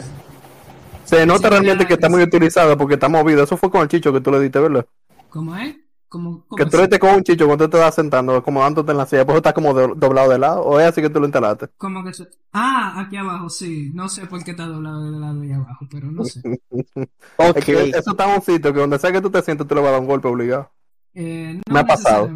Se 1.06 1.26
nota 1.26 1.50
realmente 1.50 1.86
que 1.86 1.94
está 1.94 2.08
es- 2.08 2.12
muy 2.14 2.24
utilizado 2.24 2.76
porque 2.78 2.96
está 2.96 3.08
movido. 3.08 3.44
Eso 3.44 3.56
fue 3.56 3.70
con 3.72 3.82
el 3.82 3.88
chicho 3.88 4.12
que 4.12 4.20
tú 4.22 4.32
le 4.32 4.40
diste, 4.42 4.60
¿verdad? 4.60 4.86
¿Cómo 5.30 5.56
es? 5.56 5.76
¿Cómo, 6.10 6.46
cómo 6.48 6.56
Que 6.58 6.66
tú 6.70 6.78
diste 6.78 7.00
con 7.00 7.16
un 7.16 7.24
chicho 7.24 7.46
cuando 7.46 7.70
te 7.70 7.78
estás 7.78 7.96
sentando, 7.96 8.36
acomodándote 8.38 8.92
en 8.92 8.98
la 8.98 9.06
silla, 9.06 9.26
pues 9.26 9.38
está 9.38 9.54
como 9.54 9.74
do- 9.74 9.94
doblado 9.96 10.30
de 10.32 10.40
lado. 10.40 10.62
O 10.64 10.80
es 10.80 10.88
así 10.88 11.02
que 11.02 11.10
tú 11.10 11.20
lo 11.20 11.26
instalaste. 11.26 11.68
¿Cómo 11.78 12.04
que 12.04 12.14
se- 12.14 12.30
Ah, 12.54 12.94
aquí 13.02 13.18
abajo, 13.18 13.50
sí. 13.50 13.92
No 13.94 14.08
sé 14.08 14.26
por 14.26 14.42
qué 14.44 14.52
está 14.52 14.66
doblado 14.66 15.04
del 15.12 15.20
lado 15.20 15.40
de 15.42 15.54
abajo, 15.54 15.86
pero 15.92 16.10
no 16.12 16.24
sé. 16.24 16.42
Ok. 17.38 17.58
Es 17.58 17.66
que 17.66 17.90
eso 17.90 18.12
está 18.12 18.30
en 18.30 18.36
un 18.36 18.42
sitio 18.42 18.74
que 18.74 18.80
donde 18.80 19.00
sea 19.00 19.12
que 19.12 19.22
tú 19.22 19.30
te 19.30 19.42
sientes, 19.42 19.68
tú 19.68 19.76
le 19.76 19.82
vas 19.82 19.90
a 19.90 19.92
dar 19.94 20.02
un 20.02 20.08
golpe 20.08 20.28
obligado. 20.30 20.72
Eh, 21.14 21.60
no 21.68 21.74
Me 21.74 21.80
ha 21.82 21.86
pasado. 21.86 22.30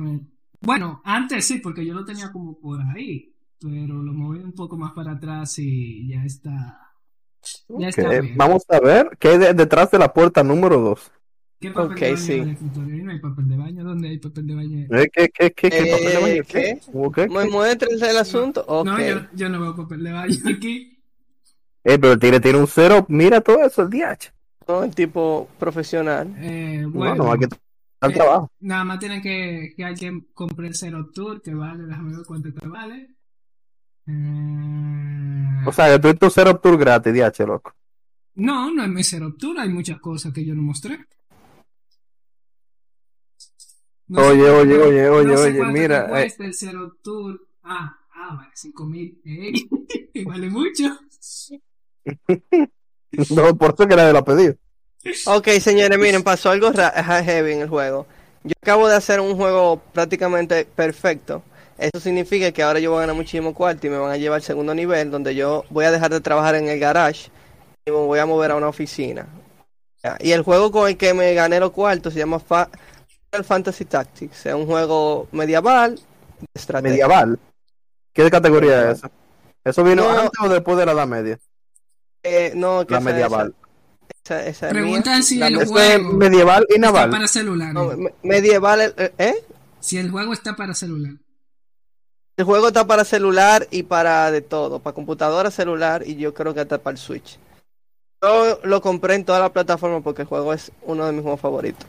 Bueno, 0.59 1.01
antes 1.05 1.45
sí, 1.45 1.59
porque 1.59 1.85
yo 1.85 1.93
lo 1.93 2.03
tenía 2.05 2.31
como 2.31 2.59
por 2.59 2.79
ahí, 2.81 3.33
pero 3.59 3.95
lo 4.01 4.11
moví 4.13 4.39
un 4.39 4.53
poco 4.53 4.77
más 4.77 4.91
para 4.91 5.13
atrás 5.13 5.57
y 5.59 6.09
ya 6.09 6.23
está. 6.25 6.77
Ya 7.69 7.87
está 7.87 8.03
Ok, 8.03 8.21
bien. 8.21 8.37
Vamos 8.37 8.63
a 8.69 8.79
ver 8.79 9.17
qué 9.19 9.29
hay 9.29 9.37
de- 9.37 9.53
detrás 9.53 9.89
de 9.91 9.97
la 9.97 10.13
puerta 10.13 10.43
número 10.43 10.79
2. 10.79 11.11
¿Qué 11.61 11.71
papel 11.71 11.91
Ok, 11.91 11.99
de 11.99 12.05
baño 12.11 12.17
sí. 12.17 12.31
hay 12.33 12.39
en 12.39 12.47
el 12.47 12.53
escritorio? 12.55 13.03
No 13.05 13.11
hay 13.11 13.19
papel 13.19 13.47
de 13.49 13.57
baño. 13.57 13.83
¿Dónde 13.83 14.09
hay 14.09 14.17
papel 14.17 14.47
de 14.47 14.55
baño? 14.55 14.87
¿Qué, 14.89 15.09
qué, 15.13 15.29
qué, 15.29 15.51
qué, 15.51 15.69
qué, 15.69 15.77
Eh, 15.77 15.91
papel 15.91 16.07
de 16.13 16.17
baño? 16.21 16.43
¿qué? 16.47 16.79
¿Cómo 16.91 17.11
qué? 17.11 17.27
¿Me 17.29 17.45
muestres 17.45 18.01
el 18.01 18.17
asunto? 18.17 18.65
No, 18.83 18.99
yo, 18.99 19.21
yo 19.33 19.49
no 19.49 19.61
veo 19.61 19.75
papel 19.75 20.03
de 20.03 20.11
baño 20.11 20.35
aquí. 20.57 20.97
Eh, 21.83 21.97
pero 21.99 22.13
el 22.13 22.19
tigre 22.19 22.39
tiene 22.39 22.57
un 22.59 22.67
cero. 22.67 23.05
Mira 23.09 23.41
todo 23.41 23.63
eso, 23.63 23.83
el 23.83 23.89
DH. 23.89 24.33
No, 24.67 24.83
el 24.83 24.93
tipo 24.95 25.49
profesional. 25.59 26.33
Eh, 26.37 26.83
Bueno, 26.87 27.15
bueno, 27.25 27.31
aquí 27.31 27.43
está 27.45 27.57
el 28.01 28.11
eh, 28.11 28.15
trabajo. 28.15 28.51
nada 28.59 28.83
más 28.83 28.99
tienen 28.99 29.21
que 29.21 29.73
que 29.75 29.83
alguien 29.83 30.27
compre 30.33 30.67
el 30.67 30.75
Zero 30.75 31.09
Tour, 31.13 31.41
que 31.41 31.53
vale, 31.53 31.83
déjame 31.85 32.15
ver 32.15 32.25
cuánto 32.25 32.51
te 32.53 32.67
vale. 32.67 33.09
Eh, 34.07 35.63
O 35.67 35.71
sea, 35.71 35.99
que 35.99 36.13
tú 36.13 36.25
un 36.25 36.31
cero 36.31 36.59
tour 36.59 36.77
gratis, 36.77 37.13
DH, 37.13 37.45
loco. 37.45 37.73
No, 38.35 38.71
no 38.73 38.83
es 38.83 38.89
mi 38.89 39.03
Zero 39.03 39.33
Tour, 39.35 39.59
hay 39.59 39.69
muchas 39.69 39.99
cosas 39.99 40.33
que 40.33 40.43
yo 40.45 40.55
no 40.55 40.61
mostré. 40.63 41.05
No 44.11 44.27
Oye, 44.27 44.39
cuánto- 44.41 44.57
oye, 44.59 44.77
oye, 44.81 45.09
oye, 45.09 45.25
no 45.31 45.37
sé 45.37 45.43
oye, 45.61 45.63
mira, 45.71 46.05
eh. 46.05 46.09
cuesta 46.09 46.43
el 46.45 46.53
Zero 46.53 46.97
Tour. 47.01 47.47
Ah, 47.63 47.97
ah, 48.13 48.35
vale, 48.35 48.49
5 48.53 48.85
mil. 48.85 49.17
vale 50.25 50.49
mucho. 50.49 50.83
No, 53.29 53.57
por 53.57 53.73
eso 53.73 53.87
que 53.87 53.95
nadie 53.95 54.13
lo 54.13 54.19
ha 54.19 54.23
pedido. 54.25 54.55
Ok, 55.25 55.47
señores, 55.59 55.99
miren, 55.99 56.23
pasó 56.23 56.49
algo 56.49 56.71
heavy 56.71 57.51
en 57.53 57.61
el 57.61 57.67
juego. 57.69 58.07
Yo 58.43 58.53
acabo 58.61 58.87
de 58.87 58.95
hacer 58.95 59.19
un 59.19 59.35
juego 59.35 59.81
prácticamente 59.93 60.63
perfecto. 60.65 61.43
Eso 61.77 61.99
significa 61.99 62.51
que 62.51 62.63
ahora 62.63 62.79
yo 62.79 62.91
voy 62.91 62.99
a 62.99 63.01
ganar 63.01 63.15
muchísimo 63.15 63.53
cuarto 63.53 63.85
y 63.85 63.89
me 63.89 63.97
van 63.97 64.11
a 64.11 64.17
llevar 64.17 64.37
al 64.37 64.43
segundo 64.43 64.73
nivel, 64.73 65.11
donde 65.11 65.35
yo 65.35 65.65
voy 65.69 65.85
a 65.85 65.91
dejar 65.91 66.11
de 66.11 66.21
trabajar 66.21 66.55
en 66.55 66.69
el 66.69 66.79
garage 66.79 67.29
y 67.85 67.91
me 67.91 67.97
voy 67.97 68.19
a 68.19 68.25
mover 68.25 68.51
a 68.51 68.55
una 68.55 68.67
oficina. 68.69 69.27
Y 70.19 70.31
el 70.31 70.43
juego 70.43 70.71
con 70.71 70.87
el 70.87 70.95
que 70.97 71.13
me 71.13 71.33
gané 71.33 71.59
los 71.59 71.71
cuartos 71.71 72.13
se 72.13 72.19
llama 72.19 72.39
Fa- 72.39 72.69
Final 73.31 73.45
Fantasy 73.45 73.85
Tactics. 73.85 74.45
Es 74.45 74.53
un 74.53 74.65
juego 74.65 75.27
medieval 75.31 75.95
de 75.95 76.01
estrategia. 76.53 76.91
Medieval. 77.07 77.39
¿Qué 78.13 78.29
categoría 78.29 78.91
es 78.91 78.97
esa? 78.99 79.11
¿Eso 79.63 79.83
vino 79.85 80.03
No. 80.03 80.09
antes 80.19 80.31
o 80.41 80.49
después 80.49 80.77
de 80.77 80.85
la 80.85 80.91
Edad 80.91 81.07
Media? 81.07 81.39
Eh, 82.23 82.51
no, 82.55 82.85
que 82.85 82.93
La 82.93 82.99
esa- 82.99 83.09
medieval. 83.09 83.55
Esa, 84.25 84.45
esa 84.45 84.69
Preguntan 84.69 85.23
si 85.23 85.37
La 85.37 85.47
el 85.47 85.61
es 85.61 85.69
juego 85.69 86.11
medieval 86.13 86.65
y 86.69 86.73
está 86.75 86.87
naval. 86.87 87.09
para 87.09 87.27
celular. 87.27 87.73
no, 87.73 87.85
me- 87.95 88.13
medieval, 88.23 88.93
eh, 88.97 89.13
¿eh? 89.17 89.35
Si 89.79 89.97
el 89.97 90.11
juego 90.11 90.33
está 90.33 90.55
para 90.57 90.73
celular. 90.73 91.13
El 92.37 92.45
juego 92.45 92.67
está 92.67 92.85
para 92.85 93.05
celular 93.05 93.65
y 93.71 93.83
para 93.83 94.29
de 94.31 94.41
todo, 94.41 94.79
para 94.79 94.93
computadora, 94.93 95.51
celular 95.51 96.03
y 96.05 96.15
yo 96.17 96.33
creo 96.33 96.53
que 96.53 96.59
hasta 96.61 96.79
para 96.79 96.91
el 96.93 96.97
Switch. 96.97 97.39
Yo 98.21 98.59
lo 98.63 98.81
compré 98.81 99.15
en 99.15 99.23
todas 99.25 99.41
las 99.41 99.51
plataformas 99.51 100.01
porque 100.03 100.23
el 100.23 100.27
juego 100.27 100.53
es 100.53 100.71
uno 100.83 101.05
de 101.05 101.13
mis 101.13 101.21
juegos 101.21 101.39
favoritos. 101.39 101.85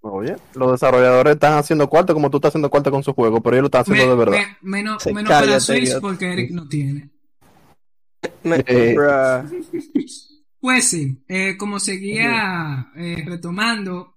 Oye, 0.00 0.36
los 0.54 0.72
desarrolladores 0.72 1.34
están 1.34 1.58
haciendo 1.58 1.88
cuarto 1.88 2.14
como 2.14 2.30
tú 2.30 2.36
estás 2.38 2.50
haciendo 2.50 2.70
cuarto 2.70 2.90
con 2.90 3.02
su 3.02 3.12
juego, 3.12 3.42
pero 3.42 3.56
ellos 3.56 3.62
lo 3.62 3.66
están 3.66 3.82
haciendo 3.82 4.04
Me- 4.04 4.10
de 4.10 4.16
verdad. 4.16 4.38
me- 4.62 4.70
menos 4.70 5.06
menos 5.06 5.30
para 5.30 5.60
Switch 5.60 5.98
porque 6.00 6.32
Eric 6.32 6.50
no 6.52 6.68
tiene. 6.68 7.10
Me- 8.44 8.64
Eh. 8.66 8.96
Pues 10.60 10.88
sí, 10.88 11.22
eh, 11.28 11.56
como 11.56 11.78
seguía 11.80 12.90
eh, 12.96 13.22
retomando, 13.26 14.16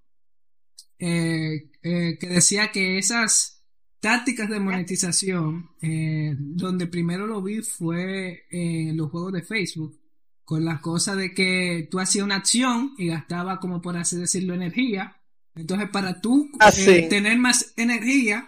eh, 0.99 1.69
eh, 1.83 2.17
que 2.19 2.27
decía 2.27 2.71
que 2.71 2.97
esas 2.97 3.63
tácticas 3.99 4.49
de 4.49 4.59
monetización, 4.59 5.69
eh, 5.81 6.35
donde 6.37 6.87
primero 6.87 7.27
lo 7.27 7.41
vi 7.41 7.61
fue 7.61 8.43
en 8.49 8.97
los 8.97 9.09
juegos 9.11 9.33
de 9.33 9.43
Facebook, 9.43 9.99
con 10.43 10.65
la 10.65 10.81
cosa 10.81 11.15
de 11.15 11.33
que 11.33 11.87
tú 11.89 11.99
hacías 11.99 12.25
una 12.25 12.35
acción 12.37 12.93
y 12.97 13.07
gastaba 13.07 13.59
como 13.59 13.81
por 13.81 13.95
así 13.97 14.17
decirlo 14.17 14.53
energía. 14.53 15.15
Entonces 15.55 15.89
para 15.89 16.19
tú 16.21 16.49
Ah, 16.59 16.71
eh, 16.75 17.01
sí. 17.01 17.09
tener 17.09 17.37
más 17.37 17.73
energía, 17.77 18.47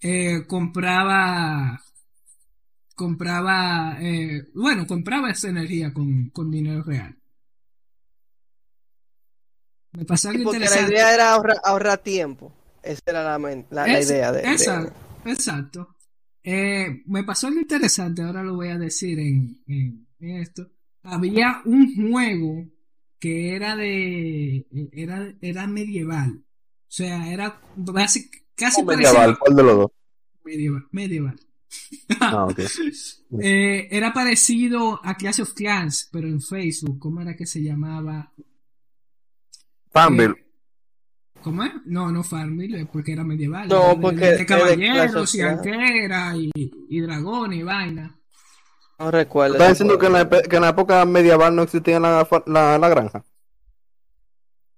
eh, 0.00 0.44
compraba 0.46 1.80
compraba 2.94 3.96
eh, 4.00 4.46
bueno 4.54 4.86
compraba 4.86 5.30
esa 5.30 5.48
energía 5.48 5.92
con, 5.92 6.30
con 6.30 6.50
dinero 6.52 6.82
real 6.84 7.16
me 9.92 10.04
pasó 10.04 10.28
algo 10.30 10.44
Porque 10.44 10.68
la 10.70 10.80
idea 10.80 11.14
era 11.14 11.32
ahorrar, 11.32 11.56
ahorrar 11.64 11.98
tiempo. 11.98 12.52
Esa 12.82 13.00
era 13.06 13.22
la, 13.22 13.38
la, 13.70 13.88
la 13.88 14.00
idea 14.00 14.32
de, 14.32 14.42
de- 14.42 14.46
exacto, 14.54 15.00
exacto. 15.24 15.96
Eh, 16.42 17.02
me 17.06 17.24
pasó 17.24 17.48
algo 17.48 17.60
interesante, 17.60 18.22
ahora 18.22 18.42
lo 18.42 18.54
voy 18.54 18.68
a 18.68 18.78
decir 18.78 19.18
en, 19.18 19.62
en- 19.66 20.06
en 20.20 20.36
esto. 20.36 20.70
Había 21.02 21.62
un 21.64 22.10
juego 22.10 22.66
que 23.20 23.54
era 23.54 23.76
de 23.76 24.66
era, 24.92 25.32
era 25.40 25.66
medieval. 25.66 26.42
O 26.42 26.92
sea, 26.92 27.32
era 27.32 27.60
basic, 27.76 28.44
casi 28.56 28.82
medieval, 28.82 29.14
parecido 29.14 29.38
¿cuál 29.38 29.56
de 29.56 29.62
los 29.62 29.76
dos? 29.76 29.90
medieval, 30.44 30.86
medieval. 30.90 31.40
Ah. 32.20 32.48
Eh, 33.40 33.86
era 33.92 34.12
parecido 34.12 34.98
a 35.04 35.14
Clash 35.14 35.42
of 35.42 35.54
Clans, 35.54 36.08
pero 36.10 36.26
en 36.26 36.42
Facebook. 36.42 36.98
¿Cómo 36.98 37.20
era 37.20 37.36
que 37.36 37.46
se 37.46 37.62
llamaba? 37.62 38.32
Farmville. 39.92 40.34
Eh, 40.36 40.46
¿Cómo 41.40 41.62
es? 41.62 41.72
No, 41.86 42.10
no 42.10 42.24
Farmville, 42.24 42.80
eh, 42.80 42.88
porque 42.92 43.12
era 43.12 43.22
medieval. 43.22 43.68
No, 43.68 44.00
porque 44.00 44.24
de, 44.26 44.38
de 44.38 44.46
caballeros 44.46 45.32
y 45.36 45.42
arqueras 45.42 46.36
y, 46.38 46.50
y 46.56 47.00
dragones 47.00 47.60
y 47.60 47.62
vaina. 47.62 48.19
No 49.00 49.10
recuerdo. 49.10 49.54
¿Estás 49.54 49.70
diciendo 49.70 49.98
que 49.98 50.06
en, 50.06 50.12
la, 50.12 50.18
juego. 50.26 50.36
epe- 50.36 50.48
que 50.48 50.56
en 50.56 50.62
la 50.62 50.68
época 50.68 51.04
medieval 51.06 51.56
no 51.56 51.62
existía 51.62 51.98
la, 51.98 52.28
la, 52.46 52.78
la 52.78 52.88
granja? 52.90 53.24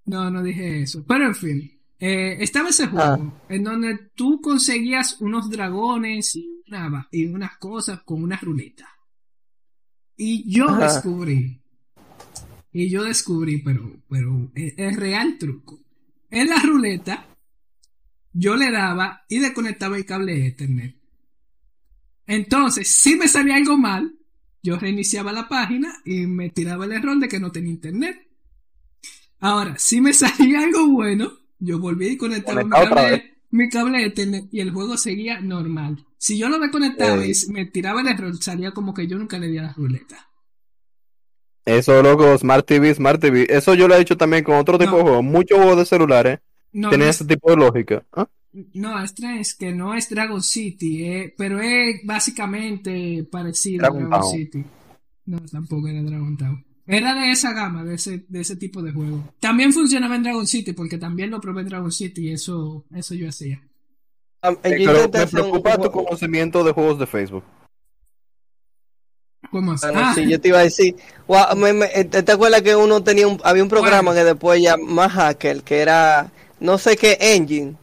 No, 0.05 0.31
no 0.31 0.43
dije 0.43 0.83
eso. 0.83 1.05
Pero 1.07 1.27
en 1.27 1.35
fin, 1.35 1.81
eh, 1.99 2.37
estaba 2.41 2.69
ese 2.69 2.87
juego 2.87 3.05
Ah. 3.05 3.43
en 3.49 3.65
donde 3.65 3.99
tú 4.15 4.41
conseguías 4.41 5.21
unos 5.21 5.51
dragones 5.51 6.37
y, 6.37 6.63
una, 6.69 6.89
va- 6.89 7.09
y 7.11 7.27
unas 7.27 7.57
cosas 7.59 8.03
con 8.05 8.23
una 8.23 8.37
ruleta. 8.37 8.89
Y 10.17 10.49
yo 10.53 10.69
Ajá. 10.69 10.85
descubrí, 10.85 11.61
y 12.73 12.89
yo 12.89 13.03
descubrí, 13.03 13.59
pero, 13.59 13.91
pero 14.09 14.53
es, 14.55 14.75
es 14.77 14.97
real 14.97 15.37
truco. 15.37 15.81
En 16.31 16.49
la 16.49 16.61
ruleta, 16.63 17.27
yo 18.33 18.55
le 18.55 18.71
daba 18.71 19.25
y 19.29 19.41
desconectaba 19.41 19.97
el 19.97 20.07
cable 20.07 20.35
de 20.35 20.47
Ethernet. 20.47 21.02
Entonces, 22.27 22.89
si 22.91 23.17
me 23.17 23.29
salía 23.29 23.57
algo 23.57 23.77
mal, 23.77 24.15
yo 24.63 24.79
reiniciaba 24.79 25.33
la 25.33 25.49
página 25.49 25.93
y 26.05 26.27
me 26.27 26.51
tiraba 26.51 26.85
el 26.85 26.93
error 26.93 27.19
de 27.19 27.29
que 27.29 27.41
no 27.41 27.51
tenía 27.53 27.73
internet. 27.73 28.17
Ahora, 29.41 29.77
si 29.79 30.01
me 30.01 30.13
salía 30.15 30.61
algo 30.61 30.87
bueno, 30.89 31.33
yo 31.59 31.79
volví 31.79 32.09
y 32.09 32.17
conectaba 32.17 32.63
mi 32.65 32.71
cable, 32.71 33.35
mi 33.51 33.69
cable 33.69 33.99
de 33.99 34.07
Ethernet 34.07 34.49
y 34.53 34.61
el 34.61 34.71
juego 34.71 34.97
seguía 34.97 35.41
normal. 35.41 36.07
Si 36.19 36.39
yo 36.39 36.49
lo 36.49 36.59
desconectaba 36.59 37.25
Ey. 37.25 37.33
y 37.49 37.53
me 37.53 37.67
tiraba 37.67 38.01
el 38.01 38.09
error, 38.09 38.37
salía 38.43 38.71
como 38.73 38.95
que 38.95 39.07
yo 39.07 39.19
nunca 39.19 39.39
le 39.39 39.49
di 39.49 39.59
a 39.59 39.63
la 39.63 39.73
ruleta. 39.73 40.29
Eso, 41.65 42.03
loco, 42.03 42.37
Smart 42.39 42.67
TV, 42.67 42.93
Smart 42.95 43.21
TV. 43.21 43.47
Eso 43.49 43.75
yo 43.75 43.87
lo 43.87 43.95
he 43.95 44.01
hecho 44.01 44.17
también 44.17 44.43
con 44.43 44.57
otro 44.57 44.79
tipo 44.79 44.93
No. 44.93 44.97
de 44.99 45.03
juegos. 45.05 45.25
Muchos 45.25 45.59
juegos 45.59 45.77
de 45.79 45.85
celulares 45.87 46.41
No, 46.73 46.89
tienen 46.89 47.07
no 47.07 47.11
ese 47.11 47.25
tipo 47.25 47.51
de 47.51 47.57
lógica. 47.57 48.05
¿Ah? 48.13 48.29
No, 48.75 49.03
es 49.03 49.15
es 49.19 49.55
que 49.55 49.73
no 49.73 49.95
es 49.95 50.11
Dragon 50.11 50.43
City, 50.43 51.05
eh, 51.05 51.35
pero 51.39 51.61
es 51.61 52.01
básicamente 52.05 53.25
parecido 53.31 53.79
Dragon 53.83 54.05
a 54.05 54.09
Dragon 54.09 54.21
Town. 54.21 54.33
City. 54.39 54.65
No, 55.25 55.39
tampoco 55.51 55.89
era 55.89 56.03
Dragon 56.03 56.37
Town. 56.37 56.65
Era 56.87 57.15
de 57.15 57.31
esa 57.31 57.53
gama, 57.53 57.85
de 57.85 57.95
ese, 57.95 58.25
de 58.29 58.41
ese 58.41 58.57
tipo 58.57 58.83
de 58.83 58.93
juego. 58.93 59.33
También 59.41 59.73
funcionaba 59.73 60.17
en 60.17 60.25
Dragon 60.25 60.47
City, 60.47 60.73
porque 60.73 60.99
también 60.99 61.31
lo 61.31 61.41
probé 61.41 61.63
en 61.63 61.69
Dragon 61.69 61.93
City 61.93 62.29
y 62.29 62.33
eso, 62.33 62.85
eso 62.95 63.15
yo 63.15 63.29
hacía. 63.29 63.63
Am- 64.43 64.59
Eh, 64.65 64.83
yo 64.83 64.93
me 65.09 65.27
preocupa 65.27 65.77
tu 65.77 65.83
juego- 65.91 66.05
conocimiento 66.05 66.65
de 66.65 66.73
juegos 66.73 66.99
de 66.99 67.07
Facebook. 67.07 67.45
¿Cómo 69.51 69.73
así? 69.73 69.87
Bueno, 69.87 70.01
Ah, 70.05 70.15
sí, 70.15 70.29
yo 70.29 70.41
te 70.41 70.49
iba 70.49 70.59
a 70.59 70.63
decir, 70.65 70.97
guau, 71.27 71.57
me- 71.57 71.73
me- 71.73 71.87
eh, 71.95 72.05
¿te 72.05 72.33
acuerdas 72.33 72.63
que 72.63 72.75
uno 72.77 73.03
tenía 73.03 73.27
un, 73.29 73.41
había 73.45 73.63
un 73.63 73.69
programa 73.69 74.11
Bueno. 74.13 74.21
que 74.21 74.25
después 74.25 74.63
ya 74.63 74.77
más 74.77 75.13
hacker, 75.13 75.63
que 75.63 75.79
era 75.81 76.33
no 76.61 76.79
sé 76.79 76.97
qué 76.97 77.17
engine? 77.21 77.77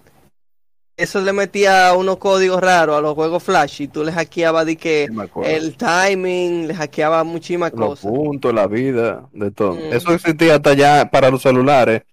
Eso 1.00 1.22
le 1.22 1.32
metía 1.32 1.94
unos 1.94 2.18
códigos 2.18 2.60
raros 2.62 2.98
a 2.98 3.02
los 3.02 3.14
juegos 3.16 3.42
Flash 3.42 3.84
y 3.84 3.88
tú 3.88 4.04
les 4.04 4.14
hackeabas 4.14 4.66
de 4.66 4.76
que 4.76 5.08
Sí, 5.10 5.40
el 5.46 5.78
timing, 5.78 6.68
les 6.68 6.78
hackeaba 6.78 7.24
muchísimas 7.24 7.72
Los 7.72 8.02
cosas. 8.02 8.12
puntos, 8.12 8.54
la 8.54 8.68
vida, 8.68 9.30
de 9.32 9.50
todo. 9.50 9.76
Mm. 9.76 9.94
Eso 9.94 10.14
existía 10.14 10.56
hasta 10.56 10.74
ya 10.74 11.10
para 11.10 11.30
los 11.30 11.42
celulares. 11.42 12.04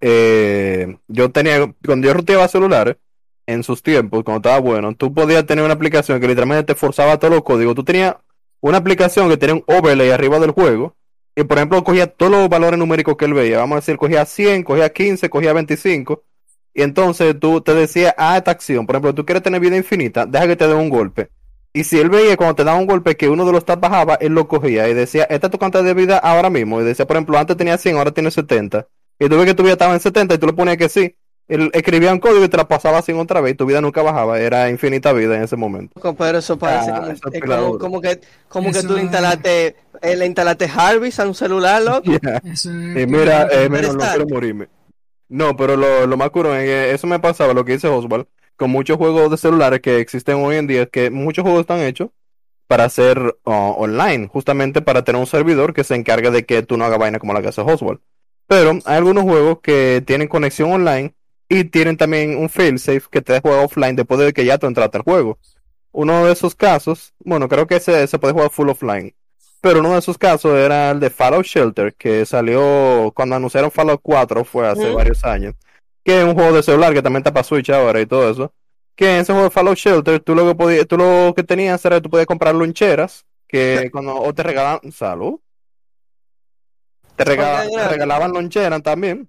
Eh, 0.00 0.96
yo 1.06 1.30
tenía, 1.30 1.72
cuando 1.86 2.08
yo 2.08 2.14
ruteaba 2.14 2.48
celulares, 2.48 2.96
en 3.46 3.62
sus 3.62 3.82
tiempos, 3.82 4.24
cuando 4.24 4.38
estaba 4.48 4.60
bueno, 4.60 4.94
tú 4.94 5.14
podías 5.14 5.46
tener 5.46 5.64
una 5.64 5.74
aplicación 5.74 6.20
que 6.20 6.26
literalmente 6.26 6.64
te 6.64 6.74
forzaba 6.74 7.18
todos 7.18 7.34
los 7.34 7.44
códigos. 7.44 7.74
Tú 7.74 7.84
tenías 7.84 8.16
una 8.60 8.78
aplicación 8.78 9.28
que 9.28 9.36
tenía 9.36 9.54
un 9.54 9.64
overlay 9.66 10.10
arriba 10.10 10.38
del 10.40 10.50
juego 10.50 10.96
y, 11.36 11.44
por 11.44 11.58
ejemplo, 11.58 11.82
cogía 11.84 12.06
todos 12.08 12.32
los 12.32 12.48
valores 12.48 12.78
numéricos 12.78 13.16
que 13.16 13.24
él 13.24 13.34
veía. 13.34 13.58
Vamos 13.58 13.76
a 13.76 13.80
decir, 13.80 13.96
cogía 13.96 14.24
100, 14.24 14.64
cogía 14.64 14.88
15, 14.92 15.30
cogía 15.30 15.52
25. 15.52 16.22
Y 16.74 16.82
entonces 16.82 17.38
tú 17.38 17.60
te 17.60 17.74
decías, 17.74 18.14
ah, 18.16 18.36
esta 18.38 18.50
acción, 18.50 18.86
por 18.86 18.96
ejemplo, 18.96 19.14
tú 19.14 19.26
quieres 19.26 19.42
tener 19.42 19.60
vida 19.60 19.76
infinita, 19.76 20.24
deja 20.26 20.46
que 20.46 20.56
te 20.56 20.66
dé 20.66 20.74
un 20.74 20.88
golpe. 20.88 21.30
Y 21.74 21.84
si 21.84 21.98
él 21.98 22.10
veía 22.10 22.36
cuando 22.36 22.54
te 22.54 22.64
daba 22.64 22.78
un 22.78 22.86
golpe 22.86 23.16
que 23.16 23.28
uno 23.28 23.44
de 23.46 23.52
los 23.52 23.62
stats 23.62 23.80
bajaba, 23.80 24.14
él 24.16 24.32
lo 24.34 24.46
cogía 24.48 24.88
y 24.88 24.94
decía, 24.94 25.24
esta 25.24 25.46
es 25.46 25.50
tu 25.50 25.58
cantidad 25.58 25.82
de 25.84 25.94
vida 25.94 26.18
ahora 26.18 26.50
mismo. 26.50 26.80
Y 26.80 26.84
decía, 26.84 27.06
por 27.06 27.16
ejemplo, 27.16 27.38
antes 27.38 27.56
tenía 27.56 27.78
100, 27.78 27.96
ahora 27.96 28.10
tiene 28.12 28.30
70. 28.30 28.86
Y 29.18 29.28
tú 29.28 29.36
ves 29.36 29.46
que 29.46 29.54
tu 29.54 29.62
vida 29.62 29.72
estaba 29.72 29.94
en 29.94 30.00
70 30.00 30.34
y 30.34 30.38
tú 30.38 30.46
le 30.46 30.52
ponías 30.52 30.76
que 30.76 30.88
sí. 30.88 31.14
Él 31.48 31.70
escribía 31.74 32.12
un 32.12 32.18
código 32.20 32.44
y 32.44 32.48
te 32.48 32.56
la 32.56 32.68
pasaba 32.68 33.02
sin 33.02 33.18
otra 33.18 33.40
vez 33.40 33.52
y 33.54 33.56
tu 33.56 33.66
vida 33.66 33.80
nunca 33.80 34.02
bajaba. 34.02 34.38
Era 34.40 34.68
infinita 34.70 35.12
vida 35.12 35.36
en 35.36 35.42
ese 35.42 35.56
momento. 35.56 35.94
Pero 36.16 36.38
eso 36.38 36.58
parece 36.58 36.90
Ah, 36.90 36.96
como, 36.96 37.10
eso 37.10 37.28
es 37.28 37.34
es 37.34 37.40
pila 37.40 37.56
como, 37.56 37.66
duro. 37.68 37.78
como 37.78 38.00
que, 38.00 38.20
como 38.48 38.70
que 38.72 38.82
tú 38.82 38.94
le 38.94 39.02
instalaste, 39.02 39.76
eh, 40.02 40.16
le 40.16 40.26
instalaste 40.26 40.66
Harvey 40.74 41.12
a 41.16 41.22
un 41.26 41.34
celular, 41.34 41.82
loco. 41.82 42.12
eso 42.44 42.70
Y 42.70 43.06
mira, 43.06 43.48
eh, 43.50 43.68
menos 43.68 43.94
no 43.96 44.06
quiero 44.08 44.26
morirme. 44.26 44.68
No, 45.32 45.56
pero 45.56 45.76
lo, 45.78 46.06
lo 46.06 46.16
más 46.18 46.28
curioso 46.28 46.58
es 46.58 46.66
que 46.66 46.92
eso 46.92 47.06
me 47.06 47.18
pasaba, 47.18 47.54
lo 47.54 47.64
que 47.64 47.72
dice 47.72 47.88
Oswald, 47.88 48.26
con 48.56 48.70
muchos 48.70 48.98
juegos 48.98 49.30
de 49.30 49.38
celulares 49.38 49.80
que 49.80 49.98
existen 49.98 50.36
hoy 50.36 50.56
en 50.56 50.66
día, 50.66 50.84
que 50.84 51.10
muchos 51.10 51.42
juegos 51.42 51.62
están 51.62 51.80
hechos 51.80 52.10
para 52.66 52.86
ser 52.90 53.38
online, 53.44 54.28
justamente 54.28 54.82
para 54.82 55.04
tener 55.04 55.18
un 55.18 55.26
servidor 55.26 55.72
que 55.72 55.84
se 55.84 55.94
encargue 55.94 56.30
de 56.30 56.44
que 56.44 56.62
tú 56.62 56.76
no 56.76 56.84
hagas 56.84 56.98
vaina 56.98 57.18
como 57.18 57.32
la 57.32 57.40
que 57.40 57.48
hace 57.48 57.62
Oswald. 57.62 58.00
Pero 58.46 58.72
hay 58.84 58.96
algunos 58.98 59.24
juegos 59.24 59.60
que 59.62 60.02
tienen 60.06 60.28
conexión 60.28 60.70
online 60.70 61.14
y 61.48 61.64
tienen 61.64 61.96
también 61.96 62.36
un 62.36 62.50
failsafe 62.50 63.06
que 63.10 63.22
te 63.22 63.40
juega 63.40 63.62
offline 63.62 63.96
después 63.96 64.20
de 64.20 64.34
que 64.34 64.44
ya 64.44 64.58
tú 64.58 64.66
entraste 64.66 64.98
al 64.98 65.04
juego. 65.04 65.38
Uno 65.92 66.26
de 66.26 66.32
esos 66.32 66.54
casos, 66.54 67.14
bueno, 67.24 67.48
creo 67.48 67.66
que 67.66 67.76
ese 67.76 68.06
se 68.06 68.18
puede 68.18 68.34
jugar 68.34 68.50
full 68.50 68.68
offline. 68.68 69.14
Pero 69.62 69.80
uno 69.80 69.92
de 69.92 70.00
esos 70.00 70.18
casos 70.18 70.54
era 70.58 70.90
el 70.90 71.00
de 71.00 71.08
Fallout 71.08 71.46
Shelter, 71.46 71.94
que 71.94 72.26
salió 72.26 73.12
cuando 73.14 73.36
anunciaron 73.36 73.70
Fallout 73.70 74.00
4, 74.02 74.44
fue 74.44 74.68
hace 74.68 74.90
varios 74.92 75.24
años. 75.24 75.54
Que 76.04 76.18
es 76.20 76.24
un 76.26 76.34
juego 76.34 76.52
de 76.52 76.62
celular 76.64 76.92
que 76.92 77.00
también 77.02 77.20
está 77.20 77.32
para 77.32 77.44
Switch 77.44 77.70
ahora 77.70 78.00
y 78.00 78.06
todo 78.06 78.28
eso. 78.28 78.52
Que 78.96 79.14
en 79.14 79.20
ese 79.22 79.32
juego 79.32 79.44
de 79.48 79.50
Fallout 79.50 79.78
Shelter, 79.78 80.20
tú 80.20 80.34
lo 80.34 80.46
que 80.46 80.54
podías, 80.56 80.86
tú 80.86 80.98
lo 80.98 81.32
que 81.34 81.44
tenías 81.44 81.84
era 81.84 81.96
que 81.96 82.02
tú 82.02 82.10
podías 82.10 82.26
comprar 82.26 82.54
loncheras, 82.56 83.24
que 83.48 83.88
cuando 83.92 84.16
o 84.20 84.34
te 84.34 84.42
regalaban, 84.42 84.92
salud. 84.92 85.40
Te, 87.16 87.24
regala- 87.24 87.68
te 87.68 87.88
regalaban 87.88 88.32
loncheras 88.32 88.82
también. 88.82 89.28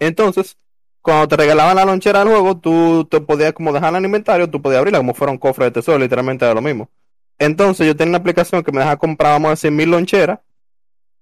Entonces, 0.00 0.56
cuando 1.02 1.28
te 1.28 1.36
regalaban 1.36 1.76
la 1.76 1.84
lonchera 1.84 2.20
del 2.20 2.28
juego, 2.28 2.58
tú 2.58 3.06
te 3.10 3.20
podías 3.20 3.52
como 3.52 3.72
dejar 3.72 3.90
en 3.90 3.96
el 3.98 4.04
inventario, 4.06 4.50
tú 4.50 4.60
podías 4.60 4.78
abrirla 4.80 4.98
como 4.98 5.14
fuera 5.14 5.30
un 5.32 5.38
cofre 5.38 5.66
de 5.66 5.70
tesoro, 5.70 5.98
literalmente 5.98 6.44
era 6.44 6.54
lo 6.54 6.62
mismo. 6.62 6.90
Entonces 7.38 7.86
yo 7.86 7.96
tenía 7.96 8.10
una 8.10 8.18
aplicación 8.18 8.62
que 8.62 8.72
me 8.72 8.78
dejaba 8.78 8.96
comprar, 8.96 9.32
vamos 9.32 9.48
a 9.48 9.50
decir, 9.52 9.70
mil 9.70 9.90
loncheras. 9.90 10.38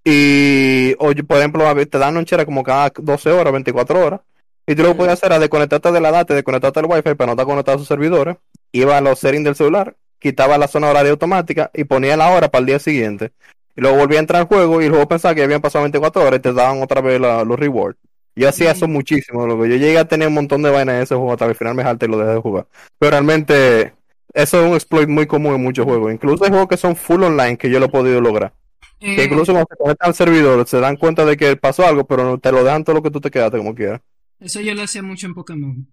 Y, 0.05 0.95
o 0.99 1.13
yo, 1.13 1.25
por 1.25 1.39
ejemplo, 1.39 1.65
te 1.87 1.99
dan 1.99 2.15
lonchera 2.15 2.45
como 2.45 2.63
cada 2.63 2.93
12 2.97 3.31
horas, 3.31 3.53
24 3.53 4.05
horas. 4.05 4.21
Y 4.67 4.75
tú 4.75 4.83
lo 4.83 4.91
que 4.91 4.95
podías 4.95 5.15
hacer 5.15 5.33
era 5.33 5.39
desconectarte 5.39 5.91
de 5.93 6.01
la 6.01 6.11
data, 6.11 6.35
desconectarte 6.35 6.81
del 6.81 6.91
wifi 6.91 7.15
para 7.15 7.27
no 7.27 7.33
estar 7.33 7.47
conectado 7.47 7.77
a 7.77 7.79
sus 7.79 7.89
servidores. 7.89 8.37
Iba 8.73 8.97
a 8.99 9.01
los 9.01 9.19
settings 9.19 9.45
del 9.45 9.55
celular, 9.55 9.97
quitaba 10.19 10.59
la 10.59 10.69
zona 10.69 10.89
horaria 10.89 11.11
automática 11.13 11.71
y 11.75 11.85
ponía 11.85 12.17
la 12.17 12.31
hora 12.31 12.49
para 12.49 12.61
el 12.61 12.67
día 12.67 12.79
siguiente. 12.79 13.33
Y 13.77 13.81
luego 13.81 13.97
volvía 13.99 14.19
a 14.19 14.21
entrar 14.21 14.43
al 14.43 14.49
juego 14.49 14.81
y 14.81 14.85
el 14.87 14.91
juego 14.91 15.09
pensaba 15.09 15.35
que 15.35 15.43
habían 15.43 15.61
pasado 15.61 15.83
24 15.83 16.23
horas 16.23 16.39
y 16.39 16.43
te 16.43 16.53
daban 16.53 16.83
otra 16.83 17.01
vez 17.01 17.21
la- 17.21 17.45
los 17.45 17.59
rewards. 17.59 17.99
Yo 18.35 18.49
hacía 18.49 18.71
eso 18.71 18.89
muchísimo, 18.89 19.47
loco. 19.47 19.67
Yo 19.67 19.77
llegué 19.77 19.99
a 19.99 20.07
tener 20.07 20.29
un 20.29 20.35
montón 20.35 20.63
de 20.63 20.71
vainas 20.71 20.95
en 20.97 21.03
ese 21.03 21.15
juego 21.15 21.33
hasta 21.33 21.45
que 21.47 21.51
al 21.51 21.57
final 21.57 21.75
me 21.75 21.83
jalté 21.83 22.07
y 22.07 22.09
lo 22.09 22.19
dejé 22.19 22.33
de 22.33 22.41
jugar. 22.41 22.67
Pero 22.99 23.11
realmente, 23.11 23.93
eso 24.35 24.63
es 24.63 24.69
un 24.69 24.75
exploit 24.75 25.09
muy 25.09 25.27
común 25.27 25.55
en 25.55 25.63
muchos 25.63 25.85
juegos. 25.85 26.13
Incluso 26.13 26.45
hay 26.45 26.51
juegos 26.51 26.69
que 26.69 26.77
son 26.77 26.97
full 26.97 27.23
online 27.23 27.57
que 27.59 27.71
yo 27.71 27.79
lo 27.79 27.87
he 27.87 27.91
podido 27.91 28.21
lograr. 28.21 28.55
Que 28.99 29.23
eh, 29.23 29.25
incluso 29.25 29.53
cuando 29.53 29.69
se 29.71 29.77
conectan 29.77 30.09
al 30.09 30.15
servidor 30.15 30.67
se 30.69 30.79
dan 30.81 30.97
cuenta 30.97 31.25
de 31.25 31.37
que 31.37 31.57
pasó 31.57 31.87
algo, 31.87 32.07
pero 32.07 32.25
no- 32.25 32.39
te 32.39 32.53
lo 32.53 32.63
dejan 32.65 32.85
todo 32.85 32.97
lo 32.97 33.03
que 33.03 33.11
tú 33.11 33.21
te 33.21 33.31
quedaste 33.31 33.59
como 33.59 33.75
quieras. 33.75 34.01
Eso 34.39 34.61
yo 34.61 34.75
lo 34.75 34.83
hacía 34.83 35.03
mucho 35.03 35.27
en 35.27 35.35
Pokémon. 35.35 35.89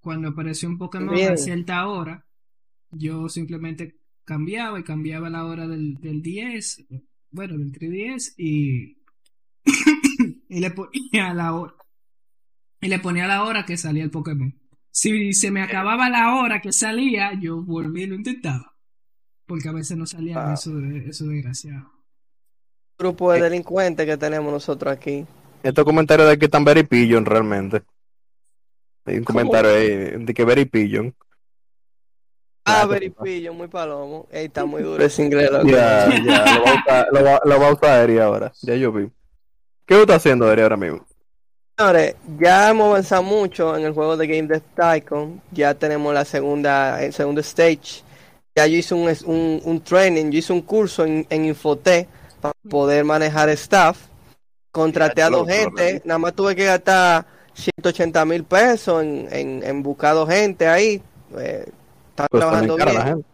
Cuando 0.00 0.28
apareció 0.28 0.68
un 0.68 0.78
Pokémon 0.78 1.14
Bien. 1.14 1.32
a 1.32 1.36
cierta 1.36 1.86
hora, 1.86 2.26
yo 2.90 3.28
simplemente 3.28 3.96
cambiaba 4.24 4.78
y 4.80 4.84
cambiaba 4.84 5.30
la 5.30 5.44
hora 5.46 5.66
del, 5.66 5.94
del 6.00 6.22
10, 6.22 6.84
bueno, 7.30 7.56
del 7.56 7.72
3DS 7.72 8.34
y, 8.36 8.98
y 10.48 10.60
le 10.60 10.70
ponía 10.70 11.32
la 11.34 11.54
hora. 11.54 11.74
Y 12.80 12.88
le 12.88 12.98
ponía 12.98 13.26
la 13.26 13.44
hora 13.44 13.64
que 13.64 13.76
salía 13.76 14.02
el 14.02 14.10
Pokémon. 14.10 14.54
Si 14.92 15.32
se 15.32 15.50
me 15.50 15.62
acababa 15.62 16.08
la 16.10 16.34
hora 16.36 16.60
que 16.60 16.70
salía, 16.72 17.32
yo 17.40 17.62
volví 17.62 18.02
y 18.02 18.06
lo 18.06 18.14
intentaba. 18.14 18.74
Porque 19.46 19.68
a 19.68 19.72
veces 19.72 19.96
no 19.96 20.06
salía 20.06 20.36
Ah. 20.50 20.54
eso, 20.54 20.70
de, 20.76 21.08
eso 21.08 21.26
desgraciado. 21.26 21.90
grupo 22.98 23.32
de 23.32 23.40
delincuentes 23.40 24.06
que 24.06 24.16
tenemos 24.16 24.52
nosotros 24.52 24.92
aquí. 24.92 25.26
Estos 25.62 25.84
comentarios 25.84 26.28
de 26.28 26.38
que 26.38 26.44
están 26.44 26.64
very 26.64 26.84
pigeon 26.84 27.24
realmente. 27.24 27.82
Hay 29.06 29.16
un 29.16 29.24
¿Cómo? 29.24 29.40
comentario 29.40 29.70
ahí 29.74 30.24
de 30.24 30.34
que 30.34 30.44
very 30.44 30.66
pigeon. 30.66 31.12
Ah, 32.64 32.74
Claro. 32.84 32.88
very 32.90 33.10
pillo, 33.10 33.52
muy 33.54 33.66
palomo. 33.66 34.28
Ey, 34.30 34.46
está 34.46 34.64
muy 34.64 34.82
duro 34.82 35.02
ese 35.04 35.24
inglés. 35.24 35.50
Ya, 35.64 36.08
ya, 36.24 36.54
lo 36.58 36.62
va 36.64 36.70
a 36.70 36.74
usar, 36.76 37.08
lo 37.12 37.24
va, 37.24 37.40
lo 37.44 37.60
va 37.60 37.68
a 37.68 37.72
usar 37.72 38.04
Eri 38.04 38.18
ahora. 38.18 38.52
Ya 38.62 38.76
yo 38.76 38.92
vi. 38.92 39.06
¿Qué 39.84 39.94
tú 39.96 40.02
estás 40.02 40.16
haciendo, 40.18 40.50
Eri, 40.52 40.62
ahora 40.62 40.76
mismo? 40.76 41.04
Señores, 41.76 42.16
ya 42.38 42.70
hemos 42.70 42.88
avanzado 42.88 43.22
mucho 43.22 43.76
en 43.76 43.84
el 43.84 43.92
juego 43.92 44.16
de 44.16 44.26
Game 44.26 44.48
Dev 44.48 44.62
Tycoon. 44.76 45.40
Ya 45.50 45.74
tenemos 45.74 46.12
la 46.12 46.24
segunda, 46.24 47.02
el 47.02 47.12
segundo 47.12 47.40
stage. 47.40 48.02
Ya 48.54 48.66
yo 48.66 48.76
hice 48.76 48.94
un, 48.94 49.08
un, 49.24 49.60
un 49.64 49.80
training, 49.82 50.30
yo 50.30 50.38
hice 50.38 50.52
un 50.52 50.60
curso 50.60 51.04
en, 51.04 51.26
en 51.30 51.46
Infotech 51.46 52.06
para 52.40 52.52
poder 52.68 53.04
manejar 53.04 53.48
staff. 53.50 53.98
Contraté 54.70 55.22
a 55.22 55.30
dos 55.30 55.48
gente, 55.48 56.02
nada 56.04 56.18
más 56.18 56.34
tuve 56.34 56.54
que 56.56 56.64
gastar 56.64 57.26
180 57.54 58.24
mil 58.24 58.44
pesos 58.44 59.02
en, 59.02 59.28
en, 59.30 59.62
en 59.62 59.82
buscar 59.82 60.14
dos 60.14 60.28
gente 60.28 60.66
ahí. 60.66 61.02
Eh, 61.38 61.66
están 62.10 62.26
Pues 62.30 62.40
trabajando 62.40 62.76
bien. 62.76 63.24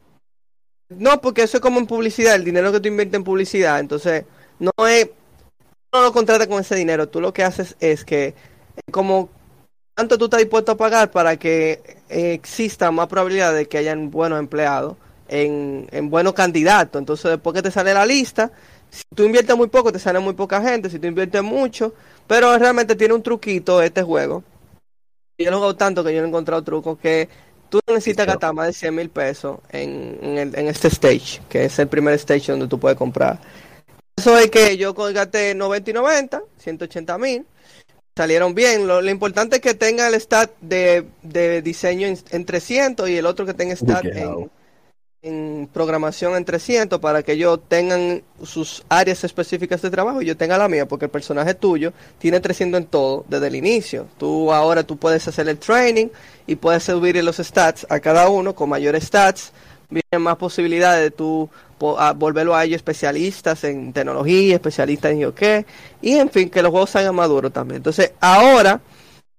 No, 0.89 1.21
porque 1.21 1.43
eso 1.43 1.59
es 1.59 1.61
como 1.61 1.79
en 1.79 1.87
publicidad, 1.87 2.35
el 2.35 2.45
dinero 2.45 2.73
que 2.73 2.81
tú 2.81 2.89
inviertes 2.89 3.15
en 3.15 3.25
publicidad, 3.25 3.79
entonces 3.79 4.25
no 4.59 4.71
es, 4.87 5.11
no 5.93 6.03
lo 6.03 6.13
contratas 6.13 6.47
con 6.49 6.61
ese 6.61 6.75
dinero, 6.77 7.09
tú 7.09 7.21
lo 7.21 7.33
que 7.33 7.45
haces 7.45 7.77
es 7.81 8.05
que 8.05 8.27
eh, 8.29 8.35
como 8.91 9.29
tanto 9.95 10.19
tú 10.19 10.27
estás 10.27 10.41
dispuesto 10.41 10.73
a 10.73 10.77
pagar 10.77 11.11
para 11.11 11.37
que 11.39 11.83
eh, 12.09 12.33
exista 12.35 12.91
más 12.91 13.09
probabilidad 13.09 13.55
de 13.55 13.67
que 13.69 13.79
hayan 13.79 14.11
buenos 14.11 14.39
empleados 14.39 14.97
en, 15.29 15.89
en 15.93 16.11
buenos 16.11 16.35
candidatos, 16.35 16.99
entonces 17.01 17.31
después 17.33 17.55
que 17.55 17.63
te 17.63 17.71
sale 17.71 17.95
la 17.95 18.07
lista, 18.07 18.51
si 18.91 19.03
tú 19.15 19.25
inviertes 19.25 19.57
muy 19.57 19.69
poco 19.69 19.93
te 19.93 19.99
sale 19.99 20.19
muy 20.21 20.35
poca 20.35 20.63
gente, 20.63 20.91
si 20.91 20.99
tú 20.99 21.07
inviertes 21.09 21.43
mucho, 21.43 21.95
pero 22.27 22.57
realmente 22.59 22.97
tiene 22.97 23.15
un 23.15 23.23
truquito 23.23 23.83
este 23.83 24.03
juego. 24.03 24.45
Yo 25.39 25.51
lo 25.51 25.57
he 25.57 25.59
jugado 25.59 25.77
tanto 25.77 26.03
que 26.03 26.13
yo 26.13 26.21
no 26.21 26.27
he 26.27 26.29
encontrado 26.29 26.63
trucos 26.65 26.99
que 26.99 27.29
tú 27.69 27.81
necesitas 27.89 28.27
gastar 28.27 28.55
más 28.55 28.67
de 28.69 28.73
100 28.73 28.95
mil 28.95 29.09
pesos 29.09 29.59
en, 29.71 30.19
en, 30.23 30.39
el- 30.39 30.59
en 30.59 30.67
este 30.69 30.89
stage, 30.89 31.41
que 31.49 31.67
es 31.67 31.79
el 31.79 31.87
primer 31.89 32.15
stage 32.15 32.51
donde 32.53 32.67
tú 32.67 32.79
puedes 32.81 32.99
comprar. 32.99 33.39
Eso 34.29 34.39
es 34.39 34.51
que 34.51 34.77
yo 34.77 34.93
gasté 34.93 35.55
90 35.55 35.89
y 35.91 35.95
90, 35.95 36.43
180 36.59 37.17
mil, 37.17 37.47
salieron 38.15 38.55
bien. 38.55 38.87
Lo, 38.87 39.01
lo 39.01 39.11
importante 39.11 39.57
es 39.57 39.63
que 39.63 39.73
tenga 39.73 40.07
el 40.07 40.21
stat 40.21 40.51
de, 40.61 41.07
de 41.23 41.63
diseño 41.63 42.07
en, 42.07 42.19
en 42.31 42.45
300 42.45 43.09
y 43.09 43.17
el 43.17 43.25
otro 43.25 43.47
que 43.47 43.55
tenga 43.55 43.75
stat 43.75 44.05
en, 44.05 44.51
en 45.23 45.67
programación 45.73 46.37
en 46.37 46.45
300 46.45 47.01
para 47.01 47.23
que 47.23 47.33
ellos 47.33 47.59
tengan 47.69 48.23
sus 48.45 48.85
áreas 48.91 49.25
específicas 49.25 49.81
de 49.81 49.89
trabajo 49.89 50.21
y 50.21 50.27
yo 50.27 50.37
tenga 50.37 50.59
la 50.59 50.69
mía, 50.69 50.87
porque 50.87 51.07
el 51.07 51.11
personaje 51.11 51.55
tuyo 51.55 51.95
tiene 52.19 52.39
300 52.39 52.83
en 52.83 52.87
todo 52.87 53.25
desde 53.31 53.47
el 53.47 53.55
inicio. 53.55 54.09
Tú 54.19 54.53
ahora 54.53 54.83
tú 54.83 54.99
puedes 54.99 55.27
hacer 55.27 55.49
el 55.49 55.57
training 55.57 56.09
y 56.47 56.57
puedes 56.57 56.83
subir 56.83 57.25
los 57.25 57.39
stats 57.39 57.87
a 57.89 57.99
cada 57.99 58.29
uno 58.29 58.55
con 58.55 58.69
mayores 58.69 59.05
stats. 59.05 59.53
Vienen 59.89 60.23
más 60.23 60.37
posibilidades 60.37 61.03
de 61.03 61.11
tú 61.11 61.49
volverlo 61.79 62.55
a 62.55 62.65
ellos 62.65 62.77
especialistas 62.77 63.65
en 63.65 63.93
tecnología, 63.93 64.55
especialistas 64.55 65.13
en 65.13 65.21
yo 65.21 65.35
qué, 65.35 65.67
y 66.03 66.17
en 66.17 66.31
fin, 66.31 66.51
que 66.51 66.63
los 66.63 66.71
juegos 66.71 66.91
salgan 66.91 67.15
maduros 67.15 67.53
también. 67.53 67.77
Entonces, 67.77 68.13
ahora 68.21 68.81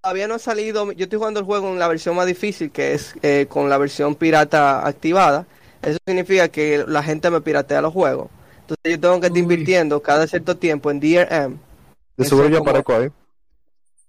todavía 0.01 0.27
no 0.27 0.35
ha 0.35 0.39
salido, 0.39 0.91
yo 0.93 1.03
estoy 1.03 1.17
jugando 1.17 1.39
el 1.39 1.45
juego 1.45 1.69
en 1.69 1.79
la 1.79 1.87
versión 1.87 2.15
más 2.15 2.25
difícil, 2.25 2.71
que 2.71 2.93
es 2.93 3.15
eh, 3.21 3.47
con 3.49 3.69
la 3.69 3.77
versión 3.77 4.15
pirata 4.15 4.87
activada 4.87 5.45
eso 5.81 5.97
significa 6.05 6.49
que 6.49 6.83
la 6.87 7.01
gente 7.03 7.29
me 7.29 7.41
piratea 7.41 7.81
los 7.81 7.93
juegos. 7.93 8.29
Entonces 8.61 8.91
yo 8.91 8.99
tengo 8.99 9.19
que 9.19 9.27
estar 9.27 9.37
invirtiendo 9.37 10.01
cada 10.01 10.27
cierto 10.27 10.57
tiempo 10.57 10.91
en 10.91 10.99
DRM. 10.99 11.59
De 12.17 12.25
seguro 12.25 12.49
yo 12.49 12.59
aparezco 12.59 12.95
ahí. 12.95 13.09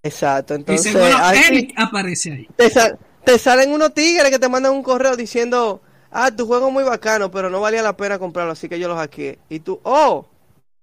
Exacto, 0.03 0.55
entonces... 0.55 0.95
Eric 0.95 1.73
aparece 1.77 2.33
ahí. 2.33 2.49
Te, 3.25 3.39
salen 3.39 3.71
unos 3.71 3.95
tigres 3.95 4.31
que 4.31 4.39
te 4.39 4.49
mandan 4.49 4.73
un 4.73 4.83
correo 4.83 5.15
diciendo, 5.15 5.83
ah, 6.11 6.31
tu 6.31 6.47
juego 6.47 6.69
es 6.69 6.73
muy 6.73 6.85
bacano, 6.85 7.31
pero 7.31 7.51
no 7.51 7.61
valía 7.61 7.83
la 7.83 7.97
pena 7.97 8.19
comprarlo, 8.19 8.53
así 8.53 8.69
que 8.69 8.79
yo 8.79 8.89
los 8.89 8.99
hackeé. 8.99 9.39
Y 9.49 9.61
tú, 9.61 9.81
oh, 9.83 10.27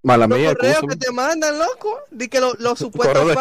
Mala 0.02 0.26
los 0.26 0.54
correos 0.54 0.82
que 0.88 0.96
te 0.96 1.10
mandan, 1.12 1.58
loco, 1.58 1.98
di 2.10 2.28
que 2.28 2.40
los 2.40 2.58
lo 2.60 2.76
supuestos 2.76 3.36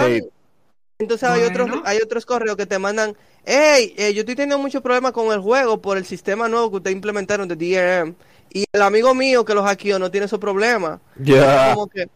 Entonces 0.97 1.29
hay 1.29 1.43
otros, 1.43 1.69
hay 1.85 1.99
otros 1.99 2.25
correos 2.25 2.57
que 2.57 2.65
te 2.65 2.79
mandan, 2.79 3.15
hey, 3.45 3.93
eh, 3.97 4.13
yo 4.13 4.21
estoy 4.21 4.35
teniendo 4.35 4.57
muchos 4.57 4.81
problemas 4.81 5.11
con 5.11 5.31
el 5.31 5.39
juego 5.39 5.81
por 5.81 5.97
el 5.97 6.05
sistema 6.05 6.49
nuevo 6.49 6.71
que 6.71 6.77
ustedes 6.77 6.95
implementaron 6.95 7.47
de 7.47 7.55
DRM. 7.55 8.15
Y 8.51 8.65
el 8.71 8.81
amigo 8.81 9.13
mío 9.13 9.45
que 9.45 9.53
los 9.53 9.65
hackeó 9.65 9.99
no 9.99 10.09
tiene 10.09 10.25
esos 10.25 10.39
problemas. 10.39 10.99
Ya. 11.17 11.73
Como 11.73 11.87
que, 11.87 12.09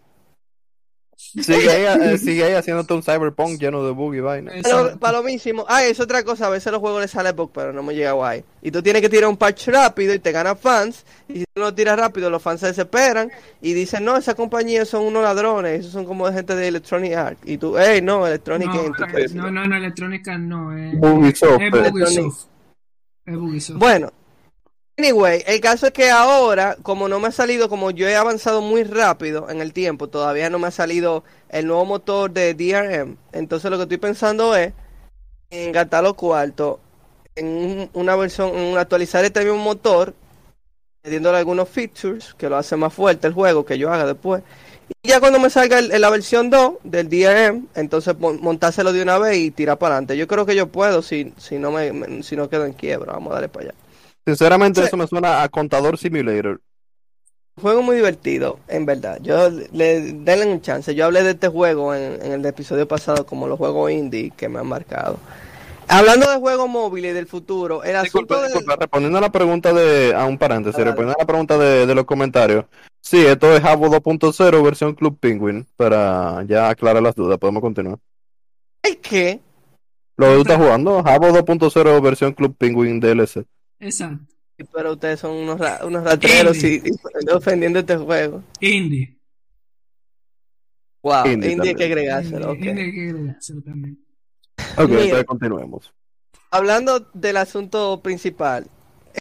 Sigue 1.40 1.70
ahí, 1.70 2.02
eh, 2.02 2.18
sigue 2.18 2.44
ahí 2.44 2.54
haciéndote 2.54 2.94
un 2.94 3.02
cyberpunk 3.02 3.60
lleno 3.60 3.86
de 3.86 3.92
bug 3.92 4.16
y 4.16 4.20
vaina. 4.20 4.52
Para 5.00 5.20
lo 5.20 5.24
mismo. 5.24 5.66
Ah, 5.68 5.84
es 5.86 6.00
otra 6.00 6.24
cosa. 6.24 6.48
A 6.48 6.50
veces 6.50 6.72
los 6.72 6.82
juegos 6.82 7.02
les 7.02 7.12
sale 7.12 7.32
bug, 7.32 7.52
pero 7.54 7.72
no 7.72 7.84
me 7.84 7.96
llega 7.96 8.12
guay. 8.12 8.44
Y 8.62 8.72
tú 8.72 8.82
tienes 8.82 9.02
que 9.02 9.10
tirar 9.10 9.30
un 9.30 9.38
patch 9.38 9.70
rápido 9.70 10.14
y 10.14 10.20
te 10.20 10.32
ganas 10.32 10.60
fans. 10.60 11.06
Y 11.30 11.40
si 11.40 11.46
tú 11.46 11.62
no 11.62 11.68
lo 11.68 11.74
tiras 11.74 11.98
rápido, 11.98 12.30
los 12.30 12.42
fans 12.42 12.60
se 12.60 12.68
desesperan 12.68 13.32
y 13.62 13.74
dicen, 13.74 14.04
no, 14.04 14.18
esa 14.18 14.36
compañía 14.36 14.84
son 14.86 15.06
unos 15.06 15.24
ladrones. 15.24 15.80
Esos 15.80 15.94
son 15.94 16.06
como 16.06 16.28
de 16.28 16.34
gente 16.34 16.56
de 16.56 16.68
Electronic 16.68 17.14
Arts. 17.14 17.42
Y 17.46 17.58
tú, 17.58 17.78
hey, 17.78 18.02
no, 18.02 18.28
Electronic 18.28 18.68
no, 18.68 18.84
Game. 18.84 19.28
No, 19.34 19.52
no, 19.52 19.66
no, 19.66 19.76
Electronic 19.78 20.28
Arts 20.28 20.42
no. 20.42 20.78
Es 20.78 20.96
Ubisoft. 20.96 21.62
Es 23.26 23.36
Ubisoft. 23.36 23.80
Bueno, 23.80 24.12
Anyway, 25.02 25.44
el 25.48 25.60
caso 25.62 25.88
es 25.88 25.94
que 25.94 26.12
ahora, 26.12 26.78
como 26.84 27.08
no 27.08 27.20
me 27.20 27.30
ha 27.30 27.32
salido, 27.32 27.70
como 27.70 27.90
yo 27.90 28.08
he 28.08 28.16
avanzado 28.16 28.62
muy 28.62 28.84
rápido 28.84 29.50
en 29.50 29.60
el 29.60 29.74
tiempo, 29.74 30.10
todavía 30.10 30.52
no 30.52 30.60
me 30.60 30.68
ha 30.68 30.72
salido 30.72 31.24
el 31.50 31.66
nuevo 31.66 31.86
motor 31.86 32.30
de 32.30 32.54
DRM. 32.54 33.18
Entonces 33.32 33.72
lo 33.72 33.78
que 33.78 33.84
estoy 33.84 33.98
pensando 33.98 34.56
es 34.56 34.74
en 35.50 35.72
gastar 35.72 36.04
los 36.04 36.14
cuartos 36.14 36.78
en 37.34 37.90
una 37.94 38.16
versión, 38.16 38.56
en 38.56 38.78
actualizar 38.78 39.26
este 39.26 39.44
mismo 39.44 39.58
motor, 39.58 40.14
añadiéndole 41.04 41.40
algunos 41.40 41.68
features 41.68 42.36
que 42.36 42.48
lo 42.48 42.58
hace 42.58 42.76
más 42.76 42.94
fuerte 42.94 43.26
el 43.26 43.34
juego 43.34 43.66
que 43.66 43.80
yo 43.80 43.92
haga 43.92 44.06
después. 44.06 44.44
Y 45.02 45.10
ya 45.10 45.20
cuando 45.20 45.40
me 45.40 45.50
salga 45.50 45.82
la 45.82 46.10
versión 46.12 46.52
2 46.52 46.74
del 46.84 47.10
DRM, 47.10 47.70
entonces 47.74 48.16
montárselo 48.20 48.94
de 48.94 49.02
una 49.02 49.18
vez 49.18 49.36
y 49.40 49.50
tirar 49.50 49.80
para 49.80 49.96
adelante. 49.96 50.16
Yo 50.16 50.28
creo 50.28 50.46
que 50.46 50.56
yo 50.56 50.68
puedo 50.68 51.02
si, 51.02 51.34
si 51.40 51.58
no 51.58 51.72
me, 51.72 52.22
si 52.22 52.36
no 52.36 52.50
quedo 52.52 52.66
en 52.66 52.74
quiebra. 52.74 53.14
Vamos 53.14 53.32
a 53.32 53.34
darle 53.34 53.50
para 53.50 53.66
allá. 53.70 53.76
Sinceramente, 54.26 54.84
eso 54.84 54.98
me 54.98 55.08
suena 55.08 55.42
a 55.42 55.50
Contador 55.50 55.98
Simulator. 55.98 56.62
Juego 57.60 57.82
muy 57.82 57.96
divertido, 57.98 58.60
en 58.68 58.86
verdad. 58.86 59.20
Yo 59.22 59.50
le 59.50 60.14
denle 60.14 60.46
un 60.46 60.62
chance. 60.62 60.96
Yo 60.96 61.06
hablé 61.06 61.24
de 61.24 61.32
este 61.32 61.50
juego 61.50 61.94
en, 61.94 62.22
el 62.22 62.46
episodio 62.46 62.88
pasado 62.88 63.26
como 63.26 63.48
los 63.48 63.58
juegos 63.58 63.92
indie 63.92 64.32
que 64.32 64.48
me 64.48 64.60
han 64.60 64.68
marcado. 64.68 65.20
Hablando 65.88 66.30
de 66.30 66.38
juegos 66.38 66.70
móviles 66.70 67.14
del 67.14 67.28
futuro, 67.28 67.84
el 67.84 67.98
asunto 67.98 68.42
respondiendo 68.80 69.18
a 69.18 69.22
la 69.22 69.32
pregunta 69.32 69.74
de, 69.74 70.16
a 70.16 70.26
un 70.26 70.38
paréntesis, 70.38 70.82
respondiendo 70.82 71.16
a 71.18 71.22
la 71.22 71.28
pregunta 71.28 71.58
de, 71.58 71.94
los 71.94 72.06
comentarios. 72.06 72.66
Sí, 73.02 73.26
esto 73.26 73.54
es 73.54 73.62
Jabo 73.62 73.88
2.0 73.88 74.64
versión 74.64 74.96
Club 74.96 75.18
Penguin, 75.20 75.68
para 75.76 76.44
ya 76.44 76.70
aclarar 76.70 77.04
las 77.04 77.16
dudas, 77.16 77.38
podemos 77.38 77.62
continuar. 77.62 77.98
¿El 78.82 79.00
qué? 79.00 79.42
Lo 80.16 80.28
que 80.28 80.36
tú 80.36 80.42
estás 80.44 80.58
jugando, 80.58 81.04
Jabo 81.04 81.28
2.0 81.28 82.02
versión 82.02 82.32
Club 82.32 82.56
Penguin 82.58 83.02
DLC. 83.02 83.46
Exacto. 83.82 84.34
Pero 84.72 84.94
ustedes 84.94 85.20
son 85.20 85.32
unos, 85.32 85.60
unos 85.84 86.04
rateros 86.04 86.64
y, 86.64 86.82
ofendiendo 87.34 87.80
este 87.80 87.98
juego. 87.98 88.44
Indie. 88.60 89.18
Wow, 91.02 91.26
indie, 91.26 91.70
hay 91.70 91.76
que 91.76 91.86
agregárselo. 91.86 92.54
Indie, 92.54 92.70
hay 92.70 92.92
que 92.94 93.10
agregárselo 93.10 93.62
también. 93.64 94.06
Ok, 94.78 94.90
entonces 94.92 95.26
continuemos. 95.26 95.94
Hablando 96.52 97.00
del 97.14 97.38
asunto 97.38 98.02
principal, 98.04 98.68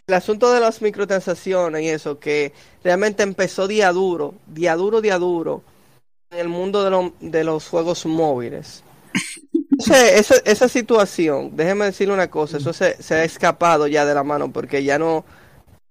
el 0.05 0.13
asunto 0.13 0.53
de 0.53 0.59
las 0.59 0.81
microtransacciones 0.81 1.81
y 1.81 1.89
eso, 1.89 2.19
que 2.19 2.53
realmente 2.83 3.23
empezó 3.23 3.67
día 3.67 3.91
duro, 3.91 4.35
día 4.45 4.75
duro, 4.75 5.01
día 5.01 5.17
duro, 5.17 5.63
en 6.29 6.37
el 6.37 6.49
mundo 6.49 7.11
de, 7.19 7.29
de 7.29 7.43
los 7.43 7.67
juegos 7.67 8.05
móviles 8.05 8.83
esa, 9.87 10.35
esa 10.45 10.67
situación, 10.67 11.55
déjeme 11.55 11.85
decirle 11.85 12.13
una 12.13 12.29
cosa, 12.29 12.57
eso 12.57 12.73
se, 12.73 12.95
ha 13.09 13.23
escapado 13.23 13.87
ya 13.87 14.05
de 14.05 14.13
la 14.13 14.23
mano 14.23 14.51
porque 14.51 14.83
ya 14.83 14.99
no, 14.99 15.25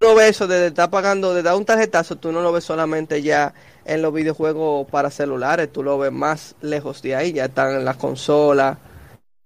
no 0.00 0.14
ves 0.14 0.30
eso 0.30 0.46
de 0.46 0.68
estar 0.68 0.90
pagando, 0.90 1.34
de 1.34 1.42
dar 1.42 1.56
un 1.56 1.64
tarjetazo, 1.64 2.16
tú 2.16 2.32
no 2.32 2.40
lo 2.40 2.52
ves 2.52 2.64
solamente 2.64 3.22
ya 3.22 3.54
en 3.84 4.02
los 4.02 4.12
videojuegos 4.12 4.88
para 4.90 5.10
celulares, 5.10 5.72
tú 5.72 5.82
lo 5.82 5.98
ves 5.98 6.12
más 6.12 6.54
lejos 6.60 7.02
de 7.02 7.16
ahí, 7.16 7.32
ya 7.32 7.46
están 7.46 7.74
en 7.74 7.84
las 7.84 7.96
consolas. 7.96 8.78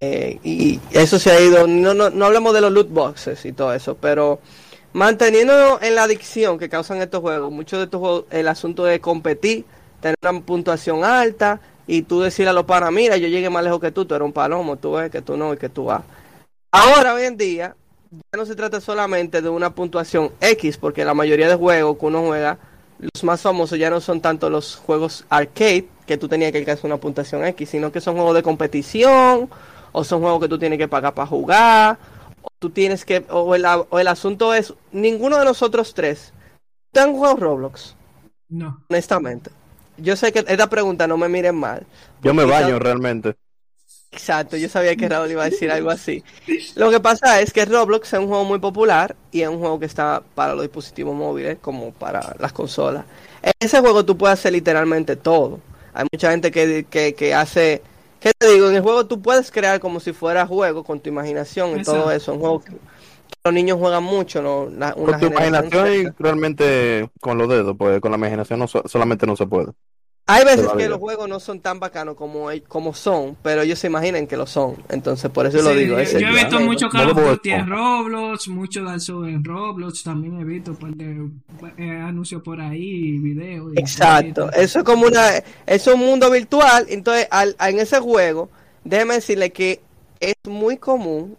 Eh, 0.01 0.39
y 0.43 0.81
eso 0.91 1.19
se 1.19 1.31
ha 1.31 1.41
ido, 1.41 1.67
no, 1.67 1.95
no, 1.95 2.11
no 2.11 2.27
hablamos 2.27 2.53
de 2.53 2.61
los 2.61 2.73
loot 2.73 2.91
boxes 2.91 3.45
y 3.47 3.53
todo 3.53 3.73
eso, 3.73 3.97
pero 3.97 4.41
manteniendo 4.93 5.81
en 5.81 5.95
la 5.95 6.05
adicción 6.05 6.59
que 6.59 6.69
causan 6.69 7.01
estos 7.01 7.21
juegos, 7.21 7.51
muchos 7.51 7.79
de 7.79 7.85
estos 7.85 8.01
juegos, 8.01 8.25
el 8.31 8.49
asunto 8.49 8.85
de 8.85 9.01
competir, 9.01 9.65
tener 10.01 10.17
una 10.23 10.41
puntuación 10.41 11.05
alta, 11.05 11.61
y 11.87 12.03
tú 12.03 12.21
decirle 12.21 12.51
a 12.51 12.55
los 12.55 12.65
panas, 12.65 12.93
mira, 12.93 13.17
yo 13.17 13.29
llegué 13.29 13.51
más 13.51 13.65
lejos 13.65 13.81
que 13.81 13.91
tú, 13.91 14.05
tú 14.05 14.15
eres 14.15 14.25
un 14.25 14.33
palomo, 14.33 14.77
tú 14.77 14.93
ves 14.93 15.11
que 15.11 15.23
tú 15.23 15.37
no 15.37 15.53
y 15.53 15.57
que 15.57 15.69
tú 15.69 15.85
vas. 15.85 16.03
Ahora, 16.73 17.15
hoy 17.15 17.25
en 17.25 17.37
día, 17.37 17.77
ya 18.11 18.39
no 18.39 18.47
se 18.47 18.57
trata 18.57 18.81
solamente 18.81 19.43
de 19.43 19.49
una 19.49 19.75
puntuación 19.75 20.33
X, 20.41 20.79
porque 20.79 21.05
la 21.05 21.15
mayoría 21.15 21.49
de 21.49 21.55
juegos 21.55 21.99
que 21.99 22.07
uno 22.07 22.23
juega, 22.23 22.59
los 22.99 23.25
más 23.25 23.43
famosos 23.43 23.79
ya 23.79 23.91
no 23.91 24.01
son 24.01 24.21
tanto 24.21 24.49
los 24.49 24.77
juegos 24.77 25.25
arcade, 25.29 25.89
que 26.07 26.17
tú 26.17 26.29
tenías 26.29 26.53
que 26.53 26.59
alcanzar 26.59 26.87
una 26.87 26.97
puntuación 26.97 27.45
X, 27.45 27.71
sino 27.71 27.93
que 27.93 28.01
son 28.01 28.15
juegos 28.15 28.35
de 28.35 28.43
competición, 28.43 29.51
o 29.93 30.05
son 30.05 30.21
juegos 30.21 30.41
que 30.41 30.49
tú 30.49 30.59
tienes 30.59 30.79
que 30.79 30.89
pagar 30.89 31.15
para 31.15 31.27
jugar, 31.27 31.99
o 32.43 32.49
tú 32.59 32.71
tienes 32.71 33.05
que, 33.05 33.25
o 33.31 33.55
el, 33.55 33.65
o 33.67 33.99
el 33.99 34.09
asunto 34.09 34.55
es, 34.55 34.73
ninguno 34.91 35.39
de 35.39 35.45
nosotros 35.45 35.95
tres, 35.95 36.33
¿te 36.93 37.01
han 37.01 37.13
jugado 37.13 37.37
Roblox? 37.37 37.95
No. 38.49 38.83
Honestamente 38.89 39.51
yo 39.97 40.17
sé 40.17 40.33
que 40.33 40.45
esta 40.47 40.69
pregunta 40.69 41.07
no 41.07 41.17
me 41.17 41.29
miren 41.29 41.57
mal. 41.57 41.87
Yo 42.23 42.35
me 42.35 42.45
baño 42.45 42.79
realmente. 42.79 43.37
Exacto, 44.15 44.57
yo 44.57 44.69
sabía 44.69 44.95
que 44.95 45.09
Raúl 45.09 45.31
iba 45.31 45.43
a 45.43 45.51
decir 45.51 45.71
algo 45.71 45.91
así. 45.91 46.23
Lo 46.77 46.91
que 46.91 47.01
pasa 47.01 47.41
es 47.41 47.53
que 47.53 47.65
Roblox 47.65 48.13
es 48.13 48.21
un 48.21 48.29
juego 48.29 48.45
muy 48.45 48.61
popular 48.61 49.17
y 49.33 49.43
es 49.43 49.49
un 49.49 49.59
juego 49.59 49.81
que 49.81 49.87
está 49.87 50.23
para 50.35 50.55
los 50.55 50.63
dispositivos 50.63 51.15
móviles 51.17 51.59
como 51.61 51.93
para 51.93 52.37
las 52.39 52.53
consolas. 52.53 53.05
En 53.43 53.53
ese 53.59 53.81
juego 53.81 54.05
tú 54.05 54.17
puedes 54.17 54.39
hacer 54.39 54.53
literalmente 54.53 55.17
todo. 55.17 55.61
Hay 55.93 56.07
mucha 56.13 56.31
gente 56.31 56.51
que, 56.51 56.87
que, 57.17 57.35
hace... 57.35 57.83
¿Qué 58.21 58.33
te 58.39 58.53
digo? 58.53 58.71
En 58.71 58.77
el 58.77 58.83
juego 58.83 59.05
tú 59.07 59.21
puedes 59.21 59.51
crear 59.51 59.81
como 59.81 60.01
si 60.01 60.13
fuera 60.13 60.47
juego 60.47 60.85
con 60.85 61.01
tu 61.01 61.09
imaginación 61.09 61.81
y 61.81 61.83
todo 61.83 62.11
eso. 62.11 62.33
Un 62.33 62.41
juego 62.41 62.65
que, 62.65 62.73
los 63.45 63.55
niños 63.55 63.79
juegan 63.79 64.03
mucho. 64.03 64.43
¿no? 64.43 64.95
con 64.95 65.21
tu 65.21 65.27
imaginación 65.27 65.95
y 65.95 66.05
realmente 66.19 67.11
con 67.21 67.39
los 67.39 67.49
dedos, 67.49 67.77
pues 67.77 68.01
con 68.01 68.11
la 68.11 68.17
imaginación 68.17 68.59
no, 68.59 68.67
solamente 68.67 69.27
no 69.27 69.37
se 69.37 69.47
puede. 69.47 69.73
Hay 70.27 70.43
veces 70.43 70.67
que 70.79 70.89
los 70.89 70.99
juegos 70.99 71.29
no 71.29 71.39
son 71.39 71.61
tan 71.61 71.79
bacanos 71.79 72.15
como, 72.15 72.49
como 72.67 72.95
son, 72.95 73.37
pero 73.43 73.61
ellos 73.61 73.79
se 73.79 73.89
imaginan 73.89 74.27
que 74.27 74.39
lo 74.39 74.47
son. 74.47 74.77
Entonces, 74.89 75.31
por 75.31 75.45
eso 75.45 75.61
lo 75.61 75.75
digo. 75.75 76.01
Yo, 76.01 76.19
he 76.19 76.33
visto 76.33 76.61
mucho 76.61 76.89
Call 76.89 77.11
of 77.11 77.23
Duty 77.23 77.51
en 77.51 77.69
Roblox, 77.69 78.49
mucho 78.49 78.83
Dark 78.85 79.03
en 79.07 79.45
Roblox. 79.45 80.03
También 80.03 80.41
he 80.41 80.45
visto 80.45 80.73
pues, 80.73 80.97
de, 80.97 81.29
eh, 81.77 81.91
anuncios 81.91 82.41
por 82.41 82.59
ahí, 82.59 83.19
videos. 83.19 83.73
Exacto. 83.77 84.51
Eso 84.53 84.79
es 84.79 84.85
como 84.85 85.07
una. 85.07 85.29
Es 85.67 85.87
un 85.89 86.01
mundo 86.01 86.31
virtual. 86.31 86.87
Entonces, 86.89 87.29
al, 87.31 87.55
en 87.61 87.79
ese 87.79 88.01
juego, 88.01 88.49
déjeme 88.83 89.15
decirle 89.15 89.51
que 89.51 89.83
es 90.21 90.35
muy 90.49 90.79
común 90.79 91.37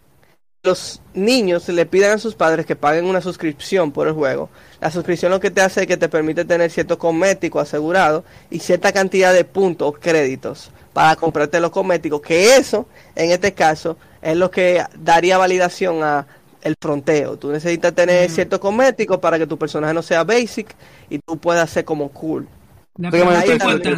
los 0.66 1.00
niños 1.14 1.68
le 1.68 1.86
pidan 1.86 2.12
a 2.12 2.18
sus 2.18 2.34
padres 2.34 2.66
que 2.66 2.76
paguen 2.76 3.06
una 3.06 3.20
suscripción 3.22 3.92
por 3.92 4.08
el 4.08 4.12
juego. 4.14 4.50
La 4.80 4.90
suscripción 4.90 5.30
lo 5.30 5.40
que 5.40 5.50
te 5.50 5.62
hace 5.62 5.82
es 5.82 5.86
que 5.86 5.96
te 5.96 6.08
permite 6.08 6.44
tener 6.44 6.70
cierto 6.70 6.98
cosmético 6.98 7.60
asegurado 7.60 8.24
y 8.50 8.58
cierta 8.58 8.92
cantidad 8.92 9.32
de 9.32 9.44
puntos 9.44 9.88
o 9.88 9.92
créditos 9.92 10.70
para 10.92 11.16
comprarte 11.16 11.60
los 11.60 11.70
cosméticos, 11.70 12.20
que 12.20 12.56
eso, 12.56 12.86
en 13.14 13.30
este 13.30 13.52
caso, 13.54 13.96
es 14.20 14.36
lo 14.36 14.50
que 14.50 14.82
daría 14.98 15.38
validación 15.38 16.02
a 16.02 16.26
el 16.62 16.74
fronteo. 16.80 17.38
Tú 17.38 17.52
necesitas 17.52 17.94
tener 17.94 18.28
Mm. 18.28 18.32
ciertos 18.32 18.58
cosméticos 18.58 19.18
para 19.18 19.38
que 19.38 19.46
tu 19.46 19.56
personaje 19.56 19.94
no 19.94 20.02
sea 20.02 20.24
basic 20.24 20.74
y 21.08 21.18
tú 21.20 21.38
puedas 21.38 21.70
ser 21.70 21.84
como 21.84 22.08
cool. 22.10 22.48
La 22.96 23.10
pregunta 23.10 23.46
importante. 23.46 23.90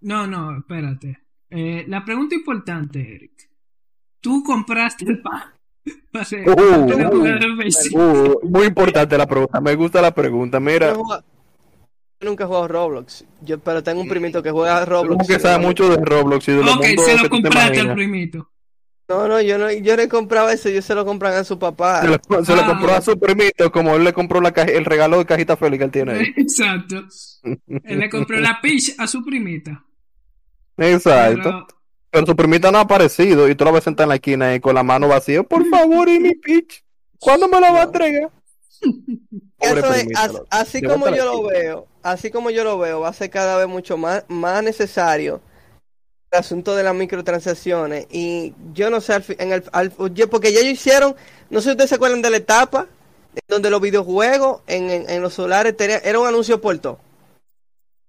No, 0.00 0.26
no, 0.26 0.56
espérate. 0.58 1.18
Eh, 1.50 1.84
la 1.88 2.04
pregunta 2.04 2.34
importante, 2.34 3.00
Eric. 3.00 3.32
Tú 4.24 4.42
compraste 4.42 5.04
el 5.04 5.20
pan. 5.20 5.42
Uh, 6.14 6.50
uh. 6.50 7.98
Uh, 8.00 8.48
muy 8.48 8.64
importante 8.66 9.18
la 9.18 9.26
pregunta, 9.26 9.60
me 9.60 9.74
gusta 9.74 10.00
la 10.00 10.14
pregunta. 10.14 10.58
Mira, 10.58 10.94
Yo, 10.94 11.02
nunca 12.22 12.44
he 12.44 12.46
jugado 12.46 12.68
Roblox, 12.68 13.24
yo, 13.42 13.58
pero 13.58 13.82
tengo 13.82 14.00
un 14.00 14.08
primito 14.08 14.42
que 14.42 14.50
juega 14.50 14.82
Roblox. 14.86 15.16
como 15.16 15.26
que 15.26 15.38
sabe 15.38 15.58
mucho 15.62 15.88
de 15.90 15.96
Roblox 16.02 16.48
y 16.48 16.52
de 16.52 16.64
los 16.64 16.76
Ok, 16.76 16.86
mundos 16.86 17.04
se 17.04 17.18
lo 17.22 17.28
compraste 17.28 17.80
al 17.80 17.94
primito. 17.94 18.48
No, 19.08 19.28
no, 19.28 19.40
yo 19.42 19.58
no, 19.58 19.70
yo 19.70 19.96
no 19.96 20.02
he 20.02 20.08
comprado 20.08 20.48
eso, 20.48 20.70
yo 20.70 20.80
se 20.80 20.94
lo 20.94 21.04
compran 21.04 21.34
a 21.34 21.44
su 21.44 21.58
papá. 21.58 22.00
Se 22.00 22.08
lo, 22.08 22.44
se 22.44 22.54
lo 22.56 22.62
Ah. 22.62 22.66
compró 22.66 22.94
a 22.94 23.00
su 23.02 23.18
primito, 23.18 23.70
como 23.70 23.94
él 23.96 24.04
le 24.04 24.14
compró 24.14 24.40
la 24.40 24.52
caja- 24.52 24.70
el 24.72 24.86
regalo 24.86 25.18
de 25.18 25.26
cajita 25.26 25.56
feliz 25.58 25.78
que 25.78 25.84
él 25.84 25.90
tiene 25.90 26.12
ahí. 26.12 26.32
Exacto. 26.38 27.04
Él 27.42 27.98
le 27.98 28.08
compró 28.08 28.38
la 28.40 28.58
Peach 28.62 28.94
a 28.96 29.06
su 29.06 29.22
primita. 29.22 29.84
Exacto. 30.78 31.42
Pero- 31.42 31.66
Pero 32.14 32.26
su 32.26 32.36
primita 32.36 32.70
no 32.70 32.78
ha 32.78 32.82
aparecido 32.82 33.48
y 33.48 33.56
tú 33.56 33.64
la 33.64 33.72
ves 33.72 33.82
sentada 33.82 34.04
en 34.04 34.08
la 34.10 34.14
esquina 34.14 34.48
ahí 34.50 34.60
con 34.60 34.76
la 34.76 34.84
mano 34.84 35.08
vacía. 35.08 35.42
Por 35.42 35.66
favor, 35.68 36.08
y 36.08 36.20
mi 36.20 36.32
pitch. 36.36 36.84
¿Cuándo 37.18 37.48
me 37.48 37.60
la 37.60 37.72
va 37.72 37.80
a 37.80 37.84
entregar? 37.84 38.30
Eso 39.58 39.74
primita, 39.98 40.20
así 40.50 40.80
como 40.82 41.08
yo 41.08 41.24
lo 41.24 41.42
veo, 41.42 41.86
así 42.04 42.30
como 42.30 42.50
yo 42.50 42.62
lo 42.62 42.78
veo, 42.78 43.00
va 43.00 43.08
a 43.08 43.12
ser 43.14 43.30
cada 43.30 43.56
vez 43.56 43.66
mucho 43.66 43.96
más, 43.96 44.24
más 44.28 44.62
necesario 44.62 45.40
el 46.30 46.38
asunto 46.38 46.76
de 46.76 46.82
las 46.84 46.94
microtransacciones. 46.94 48.06
Y 48.10 48.54
yo 48.74 48.90
no 48.90 49.00
sé, 49.00 49.14
en 49.38 49.52
el, 49.52 49.64
al- 49.72 49.92
yo- 50.14 50.30
porque 50.30 50.52
ya 50.52 50.60
ellos 50.60 50.74
hicieron, 50.74 51.16
no 51.50 51.60
sé 51.60 51.64
si 51.64 51.70
ustedes 51.72 51.88
se 51.90 51.96
acuerdan 51.96 52.22
de 52.22 52.30
la 52.30 52.36
etapa 52.36 52.86
en 53.34 53.42
donde 53.48 53.70
los 53.70 53.80
videojuegos 53.80 54.60
en, 54.68 54.90
en, 54.90 55.10
en 55.10 55.20
los 55.22 55.34
solares 55.34 55.76
tenía- 55.76 55.98
era 55.98 56.20
un 56.20 56.28
anuncio 56.28 56.60
por 56.60 56.78
todo. 56.78 57.00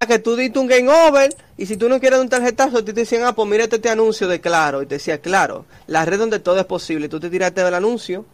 Que 0.08 0.20
tú 0.20 0.36
diste 0.36 0.60
un 0.60 0.68
game 0.68 0.88
over 0.88 1.36
y 1.58 1.66
si 1.66 1.78
tú 1.78 1.90
no 1.90 2.00
quieres 2.00 2.20
un 2.20 2.30
tarjetazo, 2.30 2.84
te 2.84 2.94
decían, 2.94 3.24
ah, 3.24 3.34
pues 3.34 3.50
mírate 3.50 3.78
este 3.78 3.90
anuncio 3.90 4.28
de 4.28 4.40
Claro. 4.40 4.84
Y 4.84 4.86
te 4.86 4.96
decía, 4.96 5.20
claro, 5.20 5.66
la 5.88 6.06
red 6.06 6.20
donde 6.20 6.40
todo 6.40 6.60
es 6.60 6.66
posible. 6.66 7.10
Tú 7.10 7.20
te 7.20 7.30
tiraste 7.30 7.64
del 7.64 7.74
anuncio 7.74 8.26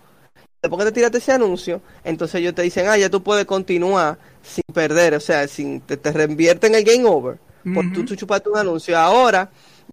después 0.61 0.79
que 0.79 0.91
te 0.91 0.95
tiraste 0.95 1.17
ese 1.17 1.31
anuncio, 1.31 1.81
entonces 2.03 2.39
ellos 2.39 2.53
te 2.53 2.61
dicen, 2.61 2.87
ah, 2.87 2.97
ya 2.97 3.09
tú 3.09 3.23
puedes 3.23 3.45
continuar 3.45 4.19
sin 4.43 4.63
perder, 4.71 5.15
o 5.15 5.19
sea, 5.19 5.47
sin 5.47 5.81
te, 5.81 5.97
te 5.97 6.11
reinvierten 6.11 6.75
el 6.75 6.83
game 6.83 7.05
over. 7.05 7.39
Por 7.73 7.91
tú, 7.91 8.05
tú 8.05 8.15
chupaste 8.15 8.49
un 8.49 8.57
anuncio. 8.57 8.97
Ahora, 8.97 9.49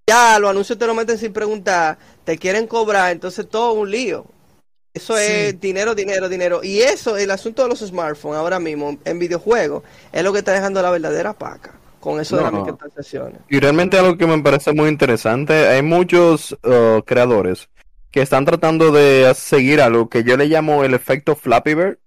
ya 0.06 0.38
los 0.38 0.50
anuncios 0.50 0.78
te 0.78 0.86
lo 0.86 0.94
meten 0.94 1.18
sin 1.18 1.32
preguntar, 1.32 1.98
te 2.24 2.38
quieren 2.38 2.66
cobrar, 2.66 3.12
entonces 3.12 3.48
todo 3.48 3.72
un 3.72 3.90
lío. 3.90 4.26
Eso 4.98 5.16
Sí. 5.16 5.22
es 5.26 5.60
dinero, 5.60 5.94
dinero, 5.94 6.28
dinero. 6.28 6.60
Y 6.62 6.80
eso, 6.80 7.16
el 7.16 7.30
asunto 7.30 7.62
de 7.62 7.68
los 7.68 7.78
smartphones 7.80 8.38
ahora 8.38 8.58
mismo 8.58 8.98
en 9.04 9.18
videojuegos, 9.18 9.82
es 10.12 10.22
lo 10.22 10.32
que 10.32 10.40
está 10.40 10.52
dejando 10.52 10.82
la 10.82 10.90
verdadera 10.90 11.32
paca 11.32 11.72
con 12.00 12.20
eso 12.20 12.36
de 12.36 12.42
No, 12.42 12.46
las 12.46 12.52
no. 12.52 12.60
microtransacciones. 12.64 13.40
Y 13.48 13.58
realmente 13.60 13.98
algo 13.98 14.16
que 14.16 14.26
me 14.26 14.38
parece 14.42 14.72
muy 14.72 14.88
interesante, 14.88 15.52
hay 15.68 15.82
muchos 15.82 16.52
uh, 16.64 17.00
creadores 17.04 17.68
que 18.10 18.22
están 18.22 18.44
tratando 18.44 18.90
de 18.92 19.32
seguir 19.34 19.80
algo 19.80 20.08
que 20.08 20.24
yo 20.24 20.36
le 20.36 20.46
llamo 20.46 20.82
el 20.84 20.94
efecto 20.94 21.34
Flappy 21.36 21.74
Bird, 21.74 21.98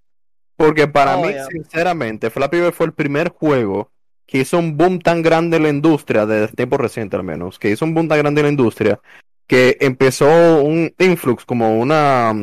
porque 0.56 0.88
para 0.88 1.18
Oh, 1.18 1.22
mí, 1.26 1.30
yeah. 1.32 1.46
sinceramente, 1.48 2.30
Flappy 2.30 2.58
Bird 2.60 2.74
fue 2.74 2.86
el 2.88 2.94
primer 2.94 3.30
juego 3.30 3.90
que 4.26 4.40
hizo 4.40 4.58
un 4.58 4.78
boom 4.78 5.00
tan 5.00 5.22
grande 5.22 5.58
en 5.58 5.64
la 5.64 5.70
industria, 5.70 6.26
de 6.26 6.48
tiempo 6.50 6.78
reciente 6.78 7.16
al 7.18 7.24
menos, 7.24 7.60
que 7.60 7.70
hizo 7.70 7.84
un 7.86 7.94
boom 7.94 8.08
tan 8.08 8.18
grande 8.20 8.42
en 8.42 8.46
la 8.46 8.52
industria, 8.52 9.00
que 9.46 9.78
empezó 9.82 10.62
un 10.64 10.94
influx, 10.98 11.44
como 11.44 11.78
una, 11.80 12.34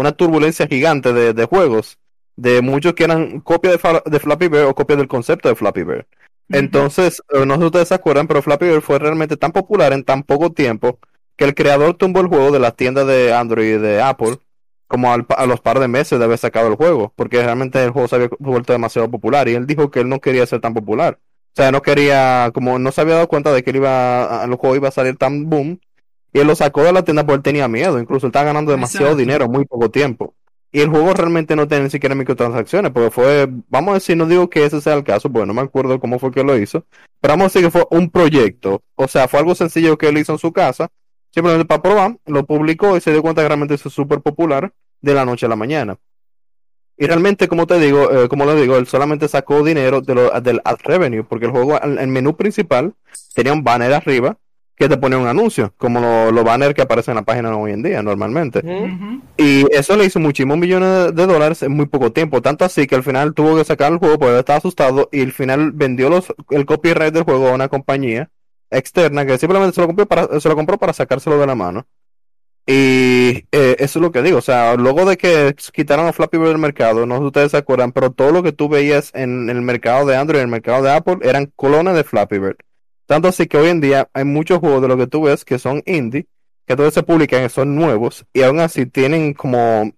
una 0.00 0.12
turbulencia 0.12 0.66
gigante 0.66 1.12
de, 1.12 1.32
de 1.34 1.44
juegos, 1.44 1.98
de 2.36 2.62
muchos 2.62 2.94
que 2.94 3.04
eran 3.04 3.40
copia 3.40 3.70
de, 3.70 4.18
Flappy 4.18 4.48
Bird 4.48 4.66
o 4.66 4.74
copia 4.74 4.96
del 4.96 5.08
concepto 5.08 5.48
de 5.48 5.54
Flappy 5.54 5.82
Bird. 5.84 6.06
Entonces, 6.48 7.22
eh, 7.32 7.46
no 7.46 7.54
sé 7.54 7.60
si 7.60 7.66
ustedes 7.66 7.88
se 7.88 7.94
acuerdan, 7.94 8.26
pero 8.26 8.42
Flappy 8.42 8.66
Bird 8.66 8.80
fue 8.82 8.98
realmente 8.98 9.36
tan 9.36 9.52
popular 9.52 9.92
en 9.92 10.04
tan 10.04 10.22
poco 10.22 10.50
tiempo 10.52 10.98
que 11.36 11.44
el 11.44 11.54
creador 11.54 11.94
tumbó 11.94 12.20
el 12.20 12.26
juego 12.26 12.50
de 12.50 12.58
las 12.58 12.74
tiendas 12.76 13.06
de 13.06 13.32
Android 13.32 13.74
y 13.76 13.78
de 13.78 14.02
Apple 14.02 14.38
como 14.88 15.12
al 15.12 15.24
a 15.36 15.46
los 15.46 15.60
par 15.60 15.78
de 15.78 15.86
meses 15.86 16.18
de 16.18 16.24
haber 16.24 16.38
sacado 16.38 16.66
el 16.66 16.74
juego, 16.74 17.12
porque 17.14 17.40
realmente 17.42 17.82
el 17.82 17.90
juego 17.90 18.08
se 18.08 18.16
había 18.16 18.28
vuelto 18.40 18.72
demasiado 18.72 19.08
popular 19.08 19.48
y 19.48 19.54
él 19.54 19.66
dijo 19.66 19.90
que 19.90 20.00
él 20.00 20.08
no 20.08 20.20
quería 20.20 20.44
ser 20.46 20.60
tan 20.60 20.74
popular. 20.74 21.18
O 21.52 21.62
sea, 21.62 21.70
no 21.70 21.80
quería, 21.82 22.50
como 22.52 22.78
no 22.78 22.90
se 22.90 23.00
había 23.00 23.14
dado 23.14 23.28
cuenta 23.28 23.52
de 23.52 23.62
que 23.62 23.70
él 23.70 23.76
iba, 23.76 24.42
a- 24.42 24.44
el 24.44 24.54
juego 24.54 24.74
iba 24.76 24.88
a 24.88 24.92
salir 24.92 25.16
tan 25.16 25.48
boom, 25.48 25.80
y 26.32 26.38
él 26.40 26.46
lo 26.46 26.54
sacó 26.54 26.82
de 26.82 26.92
la 26.92 27.02
tienda 27.02 27.24
porque 27.24 27.36
él 27.36 27.42
tenía 27.42 27.68
miedo, 27.68 27.98
incluso 27.98 28.26
él 28.26 28.30
estaba 28.30 28.46
ganando 28.46 28.70
demasiado 28.72 29.06
Exacto. 29.06 29.18
dinero 29.18 29.44
en 29.46 29.50
muy 29.52 29.64
poco 29.64 29.90
tiempo. 29.90 30.34
Y 30.72 30.80
el 30.80 30.88
juego 30.88 31.12
realmente 31.14 31.56
no 31.56 31.66
tiene 31.66 31.84
ni 31.84 31.90
siquiera 31.90 32.14
microtransacciones, 32.14 32.92
porque 32.92 33.10
fue, 33.10 33.48
vamos 33.68 33.90
a 33.90 33.94
decir, 33.94 34.16
no 34.16 34.26
digo 34.26 34.48
que 34.48 34.64
ese 34.64 34.80
sea 34.80 34.94
el 34.94 35.02
caso, 35.02 35.28
porque 35.30 35.46
no 35.46 35.54
me 35.54 35.62
acuerdo 35.62 35.98
cómo 35.98 36.20
fue 36.20 36.30
que 36.30 36.44
lo 36.44 36.56
hizo, 36.56 36.84
pero 37.20 37.32
vamos 37.32 37.46
a 37.46 37.48
decir 37.48 37.62
que 37.62 37.70
fue 37.72 37.84
un 37.90 38.08
proyecto, 38.08 38.80
o 38.94 39.08
sea, 39.08 39.26
fue 39.26 39.40
algo 39.40 39.54
sencillo 39.56 39.98
que 39.98 40.08
él 40.08 40.18
hizo 40.18 40.32
en 40.32 40.38
su 40.38 40.52
casa, 40.52 40.88
simplemente 41.34 41.64
para 41.64 41.82
probar, 41.82 42.16
lo 42.26 42.46
publicó 42.46 42.96
y 42.96 43.00
se 43.00 43.10
dio 43.10 43.20
cuenta 43.22 43.42
que 43.42 43.48
realmente 43.48 43.74
es 43.74 43.80
súper 43.80 44.20
popular 44.20 44.72
de 45.00 45.14
la 45.14 45.24
noche 45.24 45.46
a 45.46 45.48
la 45.48 45.56
mañana. 45.56 45.96
Y 46.96 47.06
realmente, 47.06 47.48
como 47.48 47.66
te 47.66 47.78
digo, 47.78 48.10
eh, 48.12 48.28
como 48.28 48.44
lo 48.44 48.54
digo, 48.54 48.76
él 48.76 48.86
solamente 48.86 49.26
sacó 49.26 49.64
dinero 49.64 50.02
de 50.02 50.14
lo- 50.14 50.40
del 50.40 50.60
ad 50.64 50.76
revenue, 50.84 51.24
porque 51.24 51.46
el 51.46 51.50
juego, 51.52 51.80
el, 51.80 51.98
el 51.98 52.08
menú 52.08 52.36
principal, 52.36 52.94
tenía 53.34 53.52
un 53.54 53.64
banner 53.64 53.92
arriba 53.94 54.36
que 54.80 54.88
te 54.88 54.96
ponía 54.96 55.18
un 55.18 55.26
anuncio, 55.26 55.74
como 55.76 56.00
los 56.00 56.32
lo 56.32 56.42
banners 56.42 56.72
que 56.72 56.80
aparecen 56.80 57.12
en 57.12 57.16
la 57.16 57.22
página 57.22 57.54
hoy 57.54 57.72
en 57.72 57.82
día, 57.82 58.02
normalmente. 58.02 58.62
Y 59.36 59.66
eso 59.76 59.94
le 59.94 60.06
hizo 60.06 60.18
muchísimos 60.18 60.56
millones 60.56 61.14
de, 61.14 61.26
dólares 61.26 61.62
en 61.62 61.72
muy 61.72 61.84
poco 61.84 62.12
tiempo. 62.12 62.40
Tanto 62.40 62.64
así 62.64 62.86
que 62.86 62.94
al 62.94 63.02
final 63.02 63.34
tuvo 63.34 63.56
que 63.56 63.64
sacar 63.64 63.92
el 63.92 63.98
juego 63.98 64.18
porque 64.18 64.38
estaba 64.38 64.56
asustado 64.56 65.10
y 65.12 65.20
al 65.20 65.32
final 65.32 65.72
vendió 65.72 66.08
los, 66.08 66.32
el 66.48 66.64
copyright 66.64 67.12
del 67.12 67.24
juego 67.24 67.48
a 67.48 67.52
una 67.52 67.68
compañía 67.68 68.30
externa 68.70 69.26
que 69.26 69.36
simplemente 69.36 69.74
se 69.74 69.82
lo 69.82 69.86
compró 69.88 70.06
para, 70.06 70.40
se 70.40 70.48
lo 70.48 70.56
compró 70.56 70.78
para 70.78 70.94
sacárselo 70.94 71.38
de 71.38 71.46
la 71.46 71.54
mano. 71.54 71.86
Y 72.66 73.44
eh, 73.52 73.76
eso 73.80 73.98
es 73.98 74.02
lo 74.02 74.12
que 74.12 74.22
digo. 74.22 74.38
O 74.38 74.42
sea, 74.42 74.76
luego 74.76 75.04
de 75.04 75.18
que 75.18 75.54
quitaron 75.74 76.06
a 76.06 76.14
Flappy 76.14 76.38
Bird 76.38 76.48
del 76.48 76.58
mercado, 76.58 77.04
no 77.04 77.16
sé 77.16 77.20
si 77.20 77.26
ustedes 77.26 77.50
se 77.50 77.58
acuerdan, 77.58 77.92
pero 77.92 78.12
todo 78.12 78.32
lo 78.32 78.42
que 78.42 78.52
tú 78.52 78.70
veías 78.70 79.10
en 79.12 79.50
el 79.50 79.60
mercado 79.60 80.06
de 80.06 80.16
Android 80.16 80.38
y 80.38 80.40
en 80.40 80.48
el 80.48 80.52
mercado 80.52 80.82
de 80.82 80.90
Apple 80.90 81.18
eran 81.20 81.52
colones 81.54 81.94
de 81.94 82.04
Flappy 82.04 82.38
Bird. 82.38 82.56
Tanto 83.10 83.26
así 83.26 83.48
que 83.48 83.56
hoy 83.56 83.70
en 83.70 83.80
día 83.80 84.08
hay 84.14 84.22
muchos 84.22 84.60
juegos 84.60 84.82
de 84.82 84.86
lo 84.86 84.96
que 84.96 85.08
tú 85.08 85.22
ves 85.22 85.44
que 85.44 85.58
son 85.58 85.82
indie 85.84 86.28
que 86.64 86.76
todos 86.76 86.94
se 86.94 87.02
publican, 87.02 87.50
son 87.50 87.74
nuevos, 87.74 88.24
y 88.32 88.42
aún 88.42 88.60
así 88.60 88.86
tienen 88.86 89.34
como, 89.34 89.58
vamos 89.58 89.94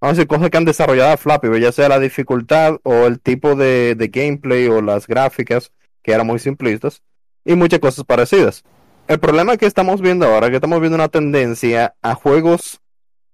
a 0.00 0.08
decir, 0.08 0.26
cosas 0.26 0.50
que 0.50 0.56
han 0.56 0.64
desarrollado 0.64 1.12
a 1.12 1.16
Flappy, 1.16 1.46
Bird, 1.46 1.62
ya 1.62 1.70
sea 1.70 1.88
la 1.88 2.00
dificultad 2.00 2.80
o 2.82 3.06
el 3.06 3.20
tipo 3.20 3.54
de, 3.54 3.94
de 3.94 4.08
gameplay 4.08 4.66
o 4.66 4.82
las 4.82 5.06
gráficas, 5.06 5.70
que 6.02 6.10
eran 6.10 6.26
muy 6.26 6.40
simplistas, 6.40 7.00
y 7.44 7.54
muchas 7.54 7.78
cosas 7.78 8.04
parecidas. 8.04 8.64
El 9.06 9.20
problema 9.20 9.56
que 9.56 9.66
estamos 9.66 10.00
viendo 10.00 10.26
ahora, 10.26 10.50
que 10.50 10.56
estamos 10.56 10.80
viendo 10.80 10.96
una 10.96 11.10
tendencia 11.10 11.94
a 12.02 12.16
juegos 12.16 12.80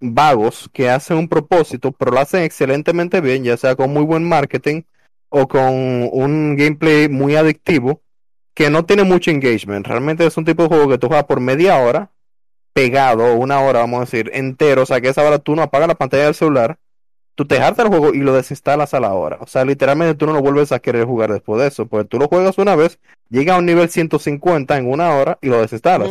vagos 0.01 0.69
que 0.75 0.91
hacen 0.91 1.17
un 1.17 1.29
propósito, 1.31 1.93
pero 1.93 2.11
lo 2.11 2.21
hacen 2.21 2.43
excelentemente 2.43 3.23
bien, 3.23 3.43
ya 3.43 3.57
sea 3.57 3.75
con 3.75 3.91
muy 3.91 4.03
buen 4.03 4.29
marketing 4.29 4.83
o 5.31 5.49
con 5.49 6.11
un 6.13 6.57
gameplay 6.57 7.09
muy 7.09 7.37
adictivo, 7.37 8.03
que 8.59 8.71
no 8.71 8.85
tiene 8.85 9.05
mucho 9.05 9.31
engagement. 9.31 9.87
Realmente 9.87 10.27
es 10.27 10.37
un 10.37 10.45
tipo 10.45 10.65
de 10.65 10.69
juego 10.69 10.89
que 10.89 10.99
tú 10.99 11.07
juegas 11.07 11.27
por 11.27 11.39
media 11.39 11.79
hora, 11.79 12.11
pegado, 12.73 13.37
una 13.37 13.61
hora, 13.61 13.79
vamos 13.79 13.99
a 13.99 14.01
decir, 14.01 14.33
entero. 14.35 14.83
O 14.83 14.87
sea, 14.87 15.01
que 15.01 15.11
esa 15.11 15.23
hora 15.23 15.39
tú 15.39 15.55
no 15.55 15.63
apagas 15.63 15.87
la 15.87 15.95
pantalla 15.95 16.25
del 16.25 16.35
celular, 16.35 16.77
tú 17.37 17.47
te 17.47 17.61
hartas 17.61 17.85
el 17.87 17.93
juego 17.93 18.13
y 18.13 18.19
lo 18.19 18.35
desinstalas 18.35 18.95
a 18.95 19.01
la 19.01 19.15
hora. 19.15 19.39
O 19.41 19.47
sea, 19.47 19.65
literalmente 19.65 20.17
tú 20.17 20.27
no 20.27 20.33
lo 20.33 20.41
vuelves 20.43 20.73
a 20.73 20.81
querer 20.81 21.05
jugar 21.05 21.33
después 21.33 21.61
de 21.61 21.69
eso. 21.69 21.87
Porque 21.87 22.09
tú 22.09 22.19
lo 22.19 22.27
juegas 22.27 22.59
una 22.59 22.75
vez, 22.75 22.99
llega 23.31 23.55
a 23.55 23.59
un 23.59 23.67
nivel 23.67 23.89
150 23.89 24.77
en 24.77 24.91
una 24.91 25.15
hora 25.15 25.39
y 25.41 25.51
lo 25.51 25.61
desinstalas. 25.61 26.11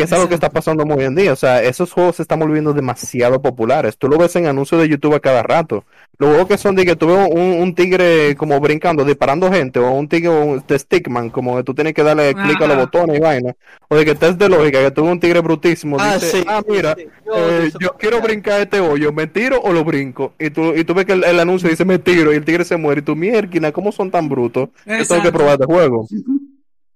Que 0.00 0.04
es 0.06 0.12
algo 0.12 0.28
que 0.28 0.34
está 0.34 0.50
pasando 0.50 0.86
muy 0.86 0.98
hoy 0.98 1.04
en 1.04 1.14
día. 1.14 1.32
O 1.32 1.36
sea, 1.36 1.62
esos 1.62 1.92
juegos 1.92 2.16
se 2.16 2.22
están 2.22 2.40
volviendo 2.40 2.72
demasiado 2.72 3.42
populares. 3.42 3.98
Tú 3.98 4.08
lo 4.08 4.16
ves 4.18 4.34
en 4.36 4.46
anuncios 4.46 4.80
de 4.80 4.88
YouTube 4.88 5.14
a 5.14 5.20
cada 5.20 5.42
rato. 5.42 5.84
Los 6.18 6.30
juegos 6.30 6.48
que 6.48 6.58
son 6.58 6.74
de 6.74 6.84
que 6.86 6.96
tú 6.96 7.06
ves 7.08 7.28
un, 7.30 7.40
un 7.62 7.74
tigre 7.74 8.34
como 8.36 8.58
brincando, 8.60 9.04
disparando 9.04 9.50
gente, 9.50 9.78
o 9.78 9.90
un 9.92 10.08
tigre 10.08 10.28
un- 10.30 10.62
de 10.66 10.78
Stickman, 10.78 11.30
como 11.30 11.56
que 11.56 11.64
tú 11.64 11.74
tienes 11.74 11.94
que 11.94 12.02
darle 12.02 12.34
clic 12.34 12.60
a 12.62 12.66
los 12.66 12.76
botones 12.76 13.16
y 13.18 13.20
vaina. 13.20 13.54
O 13.88 13.96
de 13.96 14.04
que 14.04 14.14
test 14.14 14.38
de 14.38 14.48
lógica, 14.48 14.80
que 14.82 14.90
tú 14.90 15.02
ves 15.02 15.12
un 15.12 15.20
tigre 15.20 15.40
brutísimo. 15.40 15.96
Ah, 15.98 16.14
dice, 16.14 16.38
sí, 16.38 16.44
ah, 16.48 16.62
mira, 16.68 16.94
sí. 16.96 17.06
yo, 17.26 17.32
Yo 17.36 17.66
uso 17.66 17.78
yo 17.78 17.88
eso 17.88 17.96
quiero 17.98 18.20
brincar 18.20 18.60
este 18.60 18.80
hoyo, 18.80 19.12
¿me 19.12 19.26
tiro 19.26 19.60
o 19.60 19.72
lo 19.72 19.84
brinco? 19.84 20.34
Y 20.38 20.50
tú, 20.50 20.74
y 20.74 20.84
tú 20.84 20.94
ves 20.94 21.04
que 21.06 21.12
el, 21.12 21.24
el 21.24 21.40
anuncio 21.40 21.68
dice, 21.68 21.84
me 21.84 21.98
tiro, 21.98 22.32
y 22.32 22.36
el 22.36 22.44
tigre 22.44 22.64
se 22.64 22.76
muere. 22.76 23.00
Y 23.00 23.04
tú, 23.04 23.16
mierda, 23.16 23.72
¿cómo 23.72 23.92
son 23.92 24.10
tan 24.10 24.28
brutos? 24.28 24.68
Yo 24.86 25.06
tengo 25.06 25.22
que 25.22 25.32
probar 25.32 25.54
este 25.54 25.66
juego. 25.66 26.06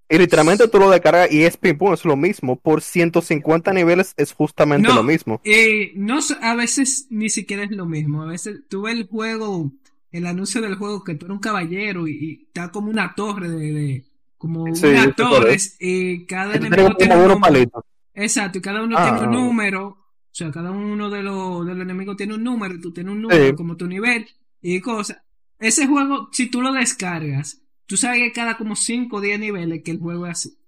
Y 0.09 0.19
literalmente 0.19 0.69
tú 0.69 0.79
lo 0.79 0.91
descargas 0.91 1.33
y 1.33 1.45
es 1.45 1.57
ping 1.57 1.75
pong, 1.77 1.95
es 1.95 2.05
lo 2.05 2.17
mismo. 2.17 2.57
Por 2.57 2.83
150 2.83 3.73
niveles 3.73 4.13
es 4.17 4.33
justamente 4.33 4.89
No, 4.89 4.95
lo 4.97 5.03
mismo. 5.03 5.41
Eh, 5.45 5.93
no, 5.97 6.19
a 6.43 6.55
veces 6.55 7.07
ni 7.11 7.31
siquiera 7.31 7.65
es 7.65 7.71
lo 7.71 7.87
mismo. 7.87 8.23
A 8.23 8.27
veces 8.27 8.61
tú 8.69 8.83
ves 8.83 8.95
el 8.97 9.07
juego, 9.07 9.73
el 10.13 10.27
anuncio 10.27 10.61
del 10.61 10.75
juego 10.77 11.03
que 11.05 11.15
tú 11.15 11.27
eres 11.27 11.35
un 11.35 11.41
caballero 11.41 12.07
y, 12.07 12.13
y 12.13 12.43
está 12.47 12.71
como 12.71 12.91
una 12.91 13.15
torre 13.15 13.49
de, 13.49 13.73
de- 13.73 14.05
como 14.37 14.75
Sí, 14.77 14.87
una 14.89 15.11
torre 15.15 15.57
y 15.81 16.27
cada 16.27 16.59
Tú 16.59 16.67
enemigo 16.67 16.95
tiene 16.97 17.17
un 17.17 17.29
número. 17.29 17.85
Exacto, 18.13 18.59
y 18.59 18.61
cada 18.61 18.83
uno 18.83 18.97
Ah. 18.99 19.17
tiene 19.19 19.27
un 19.27 19.33
número 19.47 19.87
O 19.89 20.37
sea, 20.37 20.51
cada 20.51 20.71
uno 20.71 21.09
de 21.11 21.23
los, 21.23 21.65
de 21.65 21.75
los 21.75 21.83
enemigos 21.83 22.17
tiene 22.17 22.35
un 22.35 22.43
número, 22.45 22.75
y 22.75 22.81
tú 22.81 22.93
tienes 22.93 23.13
un 23.15 23.23
número 23.23 23.47
Sí. 23.51 23.55
como 23.55 23.77
tu 23.77 23.87
nivel 23.87 24.27
y 24.61 24.81
cosas. 24.81 25.19
Ese 25.61 25.87
juego, 25.87 26.29
si 26.33 26.51
tú 26.51 26.61
lo 26.61 26.73
descargas, 26.73 27.63
tú 27.87 27.97
sabes 27.97 28.19
que 28.19 28.33
cada 28.33 28.57
como 28.57 28.77
5 28.77 29.17
o 29.17 29.21
10 29.21 29.41
niveles 29.41 29.83
que 29.83 29.93
el 29.93 29.99
juego 29.99 30.27
es 30.27 30.33
así. 30.33 30.59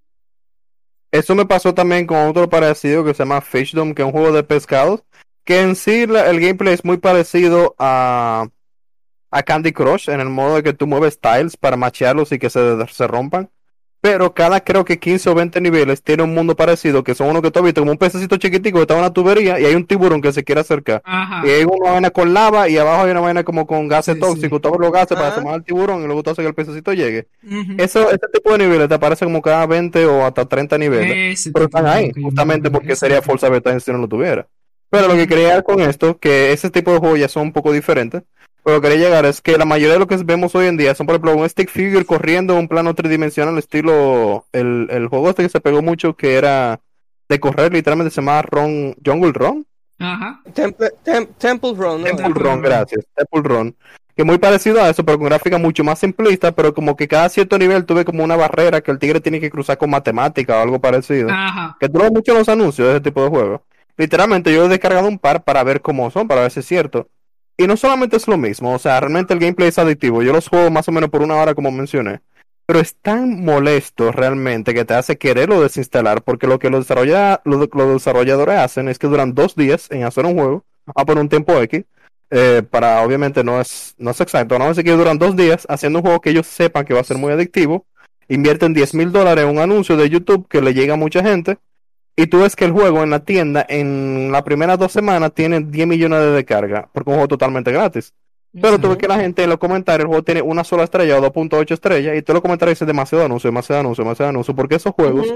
Eso 1.10 1.34
me 1.34 1.46
pasó 1.46 1.72
también 1.72 2.06
con 2.06 2.28
otro 2.28 2.48
parecido 2.48 3.04
que 3.04 3.14
se 3.14 3.22
llama 3.22 3.40
Fishdom, 3.40 3.94
que 3.94 4.02
es 4.02 4.06
un 4.06 4.12
juego 4.12 4.32
de 4.32 4.42
pescados, 4.42 5.04
que 5.44 5.60
en 5.60 5.76
sí 5.76 6.02
el 6.02 6.40
gameplay 6.40 6.74
es 6.74 6.84
muy 6.84 6.98
parecido 6.98 7.74
a, 7.78 8.48
a 9.30 9.42
Candy 9.42 9.72
Crush, 9.72 10.10
en 10.10 10.20
el 10.20 10.28
modo 10.28 10.56
de 10.56 10.62
que 10.62 10.72
tú 10.72 10.86
mueves 10.86 11.20
tiles 11.20 11.56
para 11.56 11.76
machearlos 11.76 12.32
y 12.32 12.38
que 12.38 12.50
se, 12.50 12.86
se 12.88 13.06
rompan. 13.06 13.50
Pero 14.00 14.34
cada 14.34 14.60
creo 14.60 14.84
que 14.84 14.98
15 14.98 15.30
o 15.30 15.34
20 15.34 15.60
niveles 15.60 16.00
tiene 16.02 16.22
un 16.22 16.32
mundo 16.34 16.54
parecido, 16.54 17.02
que 17.02 17.14
son 17.14 17.28
uno 17.28 17.42
que 17.42 17.50
tú 17.50 17.58
has 17.58 17.64
visto 17.64 17.80
como 17.80 17.90
un 17.92 17.98
pececito 17.98 18.36
chiquitico 18.36 18.78
que 18.78 18.82
está 18.82 18.94
en 18.94 19.00
una 19.00 19.12
tubería 19.12 19.58
y 19.58 19.64
hay 19.64 19.74
un 19.74 19.84
tiburón 19.86 20.20
que 20.20 20.32
se 20.32 20.44
quiere 20.44 20.60
acercar. 20.60 21.02
Ajá. 21.04 21.44
Y 21.46 21.50
hay 21.50 21.64
una 21.64 21.90
vaina 21.92 22.10
con 22.10 22.32
lava 22.32 22.68
y 22.68 22.76
abajo 22.78 23.04
hay 23.04 23.10
una 23.10 23.20
vaina 23.20 23.42
como 23.42 23.66
con 23.66 23.88
gases 23.88 24.14
Sí, 24.14 24.20
tóxicos, 24.20 24.58
sí. 24.58 24.62
todos 24.62 24.78
los 24.78 24.92
gases 24.92 25.16
para 25.16 25.28
Ajá. 25.28 25.36
tomar 25.36 25.54
al 25.54 25.64
tiburón 25.64 26.02
y 26.02 26.06
luego 26.06 26.22
tú 26.22 26.30
haces 26.30 26.42
que 26.42 26.48
el 26.48 26.54
pececito 26.54 26.92
llegue. 26.92 27.26
Eso, 27.78 28.10
este 28.10 28.28
tipo 28.32 28.52
de 28.52 28.58
niveles 28.58 28.88
te 28.88 28.94
aparece 28.94 29.24
como 29.24 29.42
cada 29.42 29.66
20 29.66 30.06
o 30.06 30.24
hasta 30.24 30.44
30 30.44 30.78
niveles. 30.78 31.40
Ese 31.40 31.50
Pero 31.52 31.64
están 31.64 31.86
ahí, 31.86 32.12
justamente 32.22 32.68
me- 32.70 32.74
porque 32.78 32.92
ese 32.92 33.00
sería. 33.00 33.22
Forza 33.22 33.48
Beta 33.48 33.78
si 33.80 33.90
no 33.90 33.98
lo 33.98 34.06
tuviera. 34.08 34.46
Pero 34.88 35.08
lo 35.08 35.14
que 35.14 35.26
quería 35.26 35.62
con 35.62 35.80
esto, 35.80 36.16
que 36.18 36.52
ese 36.52 36.70
tipo 36.70 36.92
de 36.92 36.98
juegos 36.98 37.18
ya 37.18 37.28
son 37.28 37.42
un 37.44 37.52
poco 37.52 37.72
diferentes, 37.72 38.22
pero 38.66 38.78
lo 38.78 38.82
que 38.82 38.88
quería 38.88 39.04
llegar 39.06 39.24
es 39.26 39.40
que 39.40 39.56
la 39.56 39.64
mayoría 39.64 39.92
de 39.92 40.00
lo 40.00 40.08
que 40.08 40.16
vemos 40.24 40.52
hoy 40.56 40.66
en 40.66 40.76
día 40.76 40.92
son, 40.96 41.06
por 41.06 41.14
ejemplo, 41.14 41.36
un 41.36 41.48
stick 41.48 41.70
figure 41.70 42.04
corriendo 42.04 42.54
en 42.54 42.58
un 42.58 42.68
plano 42.68 42.96
tridimensional, 42.96 43.56
estilo 43.58 44.44
el, 44.50 44.88
el 44.90 45.06
juego 45.06 45.30
este 45.30 45.44
que 45.44 45.48
se 45.48 45.60
pegó 45.60 45.82
mucho, 45.82 46.16
que 46.16 46.34
era 46.34 46.80
de 47.28 47.38
correr, 47.38 47.72
literalmente 47.72 48.10
se 48.10 48.20
llamaba 48.20 48.42
Run, 48.42 48.96
Jungle 49.06 49.30
Run. 49.32 49.64
Ajá. 50.00 50.40
Temple, 50.52 50.88
Tem- 51.04 51.28
Temple 51.38 51.74
Run, 51.76 52.00
¿no? 52.00 52.06
Temple 52.08 52.24
Temple 52.24 52.42
Run, 52.42 52.60
gracias. 52.60 53.04
Temple 53.14 53.42
Run. 53.44 53.76
Que 54.16 54.24
muy 54.24 54.38
parecido 54.38 54.82
a 54.82 54.90
eso, 54.90 55.04
pero 55.04 55.16
con 55.16 55.28
gráfica 55.28 55.58
mucho 55.58 55.84
más 55.84 56.00
simplista, 56.00 56.50
pero 56.50 56.74
como 56.74 56.96
que 56.96 57.06
cada 57.06 57.28
cierto 57.28 57.56
nivel 57.58 57.84
tuve 57.84 58.04
como 58.04 58.24
una 58.24 58.34
barrera 58.34 58.80
que 58.80 58.90
el 58.90 58.98
tigre 58.98 59.20
tiene 59.20 59.38
que 59.38 59.48
cruzar 59.48 59.78
con 59.78 59.90
matemática 59.90 60.58
o 60.58 60.62
algo 60.62 60.80
parecido. 60.80 61.28
Ajá. 61.30 61.76
Que 61.78 61.86
ves 61.86 62.10
mucho 62.10 62.34
los 62.34 62.48
anuncios 62.48 62.88
de 62.88 62.94
ese 62.94 63.00
tipo 63.00 63.22
de 63.22 63.28
juegos. 63.28 63.60
Literalmente 63.96 64.52
yo 64.52 64.64
he 64.64 64.68
descargado 64.68 65.06
un 65.06 65.20
par 65.20 65.44
para 65.44 65.62
ver 65.62 65.80
cómo 65.82 66.10
son, 66.10 66.26
para 66.26 66.40
ver 66.40 66.50
si 66.50 66.58
es 66.60 66.66
cierto. 66.66 67.08
Y 67.58 67.66
no 67.66 67.76
solamente 67.76 68.16
es 68.16 68.28
lo 68.28 68.36
mismo, 68.36 68.74
o 68.74 68.78
sea, 68.78 69.00
realmente 69.00 69.32
el 69.32 69.40
gameplay 69.40 69.68
es 69.68 69.78
adictivo. 69.78 70.22
Yo 70.22 70.32
los 70.32 70.48
juego 70.48 70.70
más 70.70 70.88
o 70.88 70.92
menos 70.92 71.08
por 71.10 71.22
una 71.22 71.36
hora 71.36 71.54
como 71.54 71.70
mencioné. 71.70 72.20
Pero 72.66 72.80
es 72.80 72.96
tan 72.96 73.44
molesto 73.44 74.10
realmente 74.12 74.74
que 74.74 74.84
te 74.84 74.94
hace 74.94 75.16
quererlo 75.16 75.62
desinstalar 75.62 76.22
porque 76.22 76.48
lo 76.48 76.58
que 76.58 76.68
los, 76.68 76.80
desarrolla, 76.84 77.40
lo- 77.44 77.58
los 77.72 77.92
desarrolladores 77.94 78.58
hacen 78.58 78.88
es 78.88 78.98
que 78.98 79.06
duran 79.06 79.34
dos 79.34 79.54
días 79.54 79.88
en 79.90 80.02
hacer 80.04 80.26
un 80.26 80.34
juego, 80.34 80.64
a 80.94 81.04
por 81.06 81.16
un 81.16 81.28
tiempo 81.28 81.60
X, 81.62 81.84
eh, 82.30 82.62
para 82.68 83.02
obviamente 83.02 83.44
no 83.44 83.60
es, 83.60 83.94
no 83.98 84.10
es 84.10 84.20
exacto, 84.20 84.58
no 84.58 84.68
es 84.70 84.76
que 84.82 84.90
duran 84.90 85.16
dos 85.16 85.36
días 85.36 85.64
haciendo 85.68 86.00
un 86.00 86.04
juego 86.04 86.20
que 86.20 86.30
ellos 86.30 86.46
sepan 86.48 86.84
que 86.84 86.92
va 86.92 87.00
a 87.00 87.04
ser 87.04 87.18
muy 87.18 87.32
adictivo, 87.32 87.86
invierten 88.28 88.74
10 88.74 88.94
mil 88.94 89.12
dólares 89.12 89.44
en 89.44 89.50
un 89.50 89.60
anuncio 89.60 89.96
de 89.96 90.10
YouTube 90.10 90.48
que 90.48 90.60
le 90.60 90.74
llega 90.74 90.94
a 90.94 90.96
mucha 90.96 91.22
gente 91.22 91.58
y 92.16 92.26
tú 92.26 92.40
ves 92.40 92.56
que 92.56 92.64
el 92.64 92.72
juego 92.72 93.02
en 93.02 93.10
la 93.10 93.20
tienda 93.20 93.64
en 93.68 94.32
las 94.32 94.42
primeras 94.42 94.78
dos 94.78 94.90
semanas 94.90 95.32
tiene 95.34 95.60
10 95.60 95.86
millones 95.86 96.20
de 96.20 96.30
descargas, 96.30 96.86
porque 96.92 97.10
es 97.10 97.12
un 97.12 97.18
juego 97.18 97.28
totalmente 97.28 97.70
gratis. 97.70 98.14
Pero 98.58 98.80
tú 98.80 98.88
ves 98.88 98.96
que 98.96 99.06
la 99.06 99.20
gente 99.20 99.44
en 99.44 99.50
los 99.50 99.58
comentarios, 99.58 100.04
el 100.04 100.06
juego 100.06 100.24
tiene 100.24 100.40
una 100.40 100.64
sola 100.64 100.84
estrella 100.84 101.18
o 101.18 101.22
2.8 101.22 101.72
estrellas, 101.72 102.16
y 102.16 102.22
tú 102.22 102.32
en 102.32 102.34
los 102.36 102.42
comentarios 102.42 102.76
dices 102.76 102.86
demasiado 102.86 103.22
anuncio, 103.22 103.48
demasiado 103.48 103.80
anuncio, 103.80 104.02
demasiado 104.02 104.30
anuncio, 104.30 104.54
porque 104.54 104.76
esos 104.76 104.94
juegos, 104.94 105.26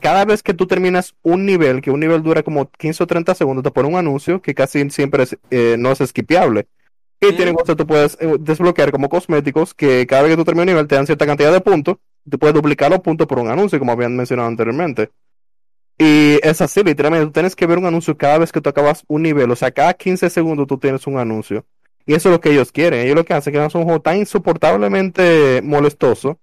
cada 0.00 0.26
vez 0.26 0.42
que 0.42 0.52
tú 0.52 0.66
terminas 0.66 1.14
un 1.22 1.46
nivel, 1.46 1.80
que 1.80 1.90
un 1.90 2.00
nivel 2.00 2.22
dura 2.22 2.42
como 2.42 2.70
15 2.70 3.04
o 3.04 3.06
30 3.06 3.34
segundos, 3.34 3.64
te 3.64 3.70
pone 3.70 3.88
un 3.88 3.96
anuncio 3.96 4.42
que 4.42 4.54
casi 4.54 4.90
siempre 4.90 5.22
es, 5.22 5.38
eh, 5.50 5.76
no 5.78 5.90
es 5.92 5.98
skipeable. 6.00 6.66
Y 7.20 7.32
tiene 7.32 7.54
cosas 7.54 7.68
que 7.68 7.76
tú 7.76 7.86
puedes 7.86 8.18
eh, 8.20 8.36
desbloquear 8.38 8.92
como 8.92 9.08
cosméticos, 9.08 9.72
que 9.72 10.06
cada 10.06 10.22
vez 10.22 10.32
que 10.32 10.36
tú 10.36 10.44
terminas 10.44 10.64
un 10.64 10.74
nivel 10.74 10.86
te 10.86 10.94
dan 10.94 11.06
cierta 11.06 11.24
cantidad 11.24 11.50
de 11.50 11.60
puntos, 11.62 11.96
tú 12.30 12.38
puedes 12.38 12.54
duplicar 12.54 12.90
los 12.90 13.00
puntos 13.00 13.26
por 13.26 13.38
un 13.38 13.48
anuncio, 13.48 13.78
como 13.78 13.92
habían 13.92 14.14
mencionado 14.14 14.46
anteriormente. 14.46 15.10
Y 15.98 16.38
es 16.42 16.60
así, 16.60 16.82
literalmente, 16.84 17.26
tú 17.26 17.32
tienes 17.32 17.56
que 17.56 17.66
ver 17.66 17.78
un 17.78 17.86
anuncio 17.86 18.16
cada 18.16 18.38
vez 18.38 18.52
que 18.52 18.60
tú 18.60 18.70
acabas 18.70 19.04
un 19.08 19.22
nivel, 19.22 19.50
o 19.50 19.56
sea, 19.56 19.72
cada 19.72 19.94
15 19.94 20.30
segundos 20.30 20.66
tú 20.68 20.78
tienes 20.78 21.06
un 21.08 21.18
anuncio. 21.18 21.64
Y 22.06 22.14
eso 22.14 22.30
es 22.30 22.32
lo 22.32 22.40
que 22.40 22.50
ellos 22.50 22.72
quieren. 22.72 23.00
Ellos 23.00 23.16
lo 23.16 23.24
que 23.24 23.34
hacen 23.34 23.54
es 23.54 23.60
que 23.60 23.64
hacen 23.66 23.80
un 23.82 23.84
juego 23.84 24.00
tan 24.00 24.16
insoportablemente 24.16 25.60
molestoso 25.62 26.38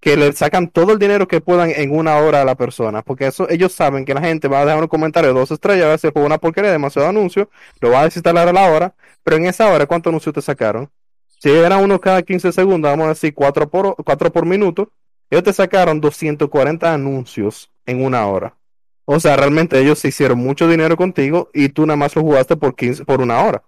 que 0.00 0.16
le 0.16 0.32
sacan 0.32 0.68
todo 0.68 0.92
el 0.92 0.98
dinero 0.98 1.28
que 1.28 1.40
puedan 1.40 1.70
en 1.70 1.94
una 1.94 2.16
hora 2.16 2.40
a 2.42 2.44
la 2.46 2.54
persona. 2.54 3.02
Porque 3.02 3.26
eso 3.26 3.48
ellos 3.50 3.72
saben 3.72 4.04
que 4.06 4.14
la 4.14 4.22
gente 4.22 4.48
va 4.48 4.62
a 4.62 4.64
dejar 4.64 4.82
un 4.82 4.88
comentario 4.88 5.32
de 5.32 5.38
dos 5.38 5.50
estrellas, 5.50 5.84
a 5.86 5.90
decir, 5.90 6.12
pues 6.12 6.24
una 6.24 6.38
porquería, 6.38 6.72
demasiado 6.72 7.08
anuncio, 7.08 7.50
lo 7.80 7.90
va 7.90 8.00
a 8.00 8.04
desinstalar 8.04 8.48
a 8.48 8.52
la 8.54 8.70
hora, 8.72 8.94
pero 9.22 9.36
en 9.36 9.46
esa 9.46 9.70
hora, 9.70 9.86
¿cuántos 9.86 10.10
anuncios 10.10 10.34
te 10.34 10.42
sacaron? 10.42 10.90
Si 11.38 11.50
era 11.50 11.76
uno 11.76 12.00
cada 12.00 12.22
15 12.22 12.50
segundos, 12.50 12.90
vamos 12.90 13.06
a 13.06 13.10
decir 13.10 13.34
4 13.34 13.68
por, 13.68 13.96
cuatro 14.02 14.32
por 14.32 14.46
minuto, 14.46 14.90
ellos 15.30 15.44
te 15.44 15.52
sacaron 15.52 16.00
240 16.00 16.92
anuncios 16.92 17.70
en 17.84 18.02
una 18.02 18.26
hora. 18.26 18.56
O 19.04 19.18
sea, 19.20 19.36
realmente 19.36 19.80
ellos 19.80 19.98
se 19.98 20.08
hicieron 20.08 20.38
mucho 20.38 20.68
dinero 20.68 20.96
contigo 20.96 21.50
y 21.52 21.68
tú 21.68 21.86
nada 21.86 21.96
más 21.96 22.14
lo 22.14 22.22
jugaste 22.22 22.56
por 22.56 22.76
15, 22.76 23.04
por 23.04 23.20
una 23.20 23.42
hora. 23.42 23.62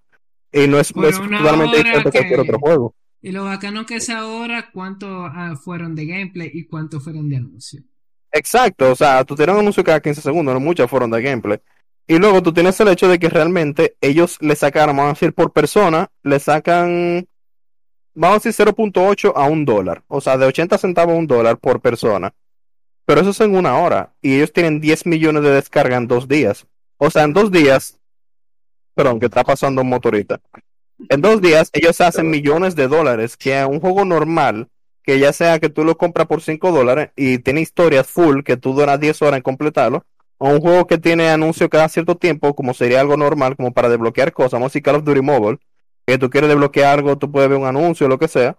Y 0.53 0.69
no 0.69 0.79
es, 0.79 0.91
es 0.91 1.21
totalmente 1.21 1.79
diferente 1.79 2.09
a 2.09 2.13
cualquier 2.13 2.41
otro 2.41 2.59
juego. 2.59 2.95
Y 3.21 3.33
lo 3.33 3.45
bacano 3.45 3.87
que 3.87 3.97
es 3.97 4.11
ahora, 4.11 4.71
cuántos 4.73 5.11
ah, 5.11 5.55
fueron 5.57 5.95
de 5.95 6.07
gameplay 6.07 6.51
y 6.53 6.67
cuántos 6.67 7.03
fueron 7.03 7.29
de 7.29 7.37
anuncio. 7.37 7.83
Exacto, 8.31 8.91
o 8.91 8.95
sea, 8.95 9.25
tú 9.25 9.35
tienes 9.35 9.55
un 9.55 9.61
anuncio 9.61 9.83
cada 9.83 10.01
15 10.01 10.21
segundos, 10.21 10.53
no 10.53 10.61
muchas 10.61 10.91
fueron 10.91 11.11
de 11.11 11.23
gameplay. 11.23 11.59
Y 12.07 12.19
luego 12.19 12.43
tú 12.43 12.53
tienes 12.53 12.79
el 12.81 12.89
hecho 12.89 13.09
de 13.09 13.19
que 13.19 13.31
realmente 13.31 13.97
ellos 14.01 14.37
le 14.41 14.55
sacaron, 14.57 14.97
vamos 14.97 15.13
a 15.13 15.15
decir, 15.15 15.33
por 15.33 15.53
persona, 15.53 16.11
le 16.23 16.39
sacan, 16.39 17.27
vamos 18.13 18.45
a 18.45 18.49
decir, 18.49 18.67
0.8 18.67 19.33
a 19.35 19.45
un 19.45 19.65
dólar. 19.65 20.03
O 20.09 20.21
sea, 20.21 20.37
de 20.37 20.45
80 20.45 20.77
centavos 20.77 21.15
a 21.15 21.19
un 21.19 21.27
dólar 21.27 21.59
por 21.59 21.81
persona. 21.81 22.35
Pero 23.07 23.21
eso 23.21 23.31
es 23.31 23.41
en 23.41 23.55
una 23.55 23.79
hora. 23.79 24.15
Y 24.23 24.37
ellos 24.37 24.53
tienen 24.53 24.81
10 24.81 25.07
millones 25.07 25.43
de 25.43 25.51
descarga 25.51 25.97
en 25.97 26.07
dos 26.07 26.29
días. 26.29 26.67
O 26.97 27.11
sea, 27.11 27.25
en 27.25 27.33
dos 27.33 27.51
días, 27.51 27.99
perdón, 28.95 29.21
que 29.21 29.27
está 29.27 29.45
pasando 29.45 29.83
un 29.83 29.89
motorista. 29.89 30.41
En 31.09 31.21
dos 31.21 31.43
días 31.43 31.71
ellos 31.73 32.01
hacen 32.01 32.31
millones 32.31 32.77
de 32.77 32.89
dólares, 32.89 33.37
que 33.37 33.59
a 33.59 33.67
un 33.67 33.81
juego 33.81 34.05
normal, 34.05 34.69
que 35.03 35.19
ya 35.19 35.33
sea 35.33 35.59
que 35.59 35.69
tú 35.69 35.85
lo 35.85 35.99
compras 35.99 36.27
por 36.27 36.41
5 36.41 36.73
dólares 36.73 37.11
y 37.17 37.39
tiene 37.39 37.61
historias 37.61 38.07
full, 38.07 38.43
que 38.43 38.57
tú 38.57 38.73
duras 38.73 38.99
10 38.99 39.21
horas 39.23 39.37
en 39.39 39.43
completarlo, 39.43 40.05
o 40.39 40.49
un 40.49 40.61
juego 40.61 40.87
que 40.87 40.99
tiene 40.99 41.29
anuncio 41.29 41.69
cada 41.69 41.89
cierto 41.89 42.17
tiempo, 42.17 42.55
como 42.55 42.75
sería 42.75 43.01
algo 43.01 43.17
normal, 43.17 43.57
como 43.57 43.73
para 43.73 43.89
desbloquear 43.89 44.33
cosas, 44.33 44.53
vamos 44.53 44.67
a 44.67 44.71
decir 44.71 44.83
Call 44.83 44.97
of 44.97 45.05
Duty 45.05 45.21
Mobile, 45.21 45.59
que 46.07 46.19
tú 46.19 46.31
quieres 46.31 46.49
desbloquear 46.49 46.99
algo, 46.99 47.19
tú 47.19 47.31
puedes 47.31 47.51
ver 47.51 47.59
un 47.59 47.67
anuncio, 47.67 48.09
lo 48.09 48.19
que 48.19 48.29
sea, 48.29 48.57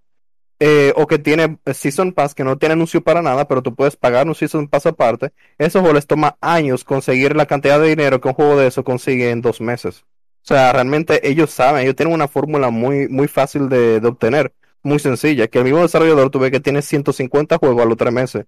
eh, 0.59 0.93
o 0.95 1.07
que 1.07 1.19
tiene 1.19 1.59
eh, 1.65 1.73
Season 1.73 2.13
Pass, 2.13 2.33
que 2.35 2.43
no 2.43 2.57
tiene 2.57 2.73
anuncio 2.73 3.01
para 3.03 3.21
nada, 3.21 3.47
pero 3.47 3.61
tú 3.61 3.75
puedes 3.75 3.95
pagar 3.95 4.27
un 4.27 4.35
Season 4.35 4.67
Pass 4.67 4.85
aparte, 4.85 5.31
esos 5.57 5.81
juegos 5.81 5.95
les 5.95 6.07
toma 6.07 6.37
años 6.41 6.83
conseguir 6.83 7.35
la 7.35 7.45
cantidad 7.45 7.79
de 7.79 7.89
dinero 7.89 8.21
que 8.21 8.27
un 8.29 8.33
juego 8.33 8.57
de 8.57 8.67
eso 8.67 8.83
consigue 8.83 9.31
en 9.31 9.41
dos 9.41 9.61
meses. 9.61 10.03
O 10.43 10.47
sea, 10.47 10.71
realmente 10.73 11.27
ellos 11.27 11.49
saben, 11.51 11.81
ellos 11.83 11.95
tienen 11.95 12.13
una 12.13 12.27
fórmula 12.27 12.69
muy, 12.69 13.07
muy 13.09 13.27
fácil 13.27 13.67
de, 13.67 13.99
de 13.99 14.07
obtener, 14.07 14.53
muy 14.83 14.99
sencilla, 14.99 15.47
que 15.47 15.57
el 15.57 15.63
mismo 15.65 15.81
desarrollador 15.81 16.29
tuve 16.29 16.51
que 16.51 16.59
tiene 16.59 16.81
150 16.83 17.57
juegos 17.57 17.81
a 17.81 17.85
los 17.85 17.97
tres 17.97 18.13
meses. 18.13 18.45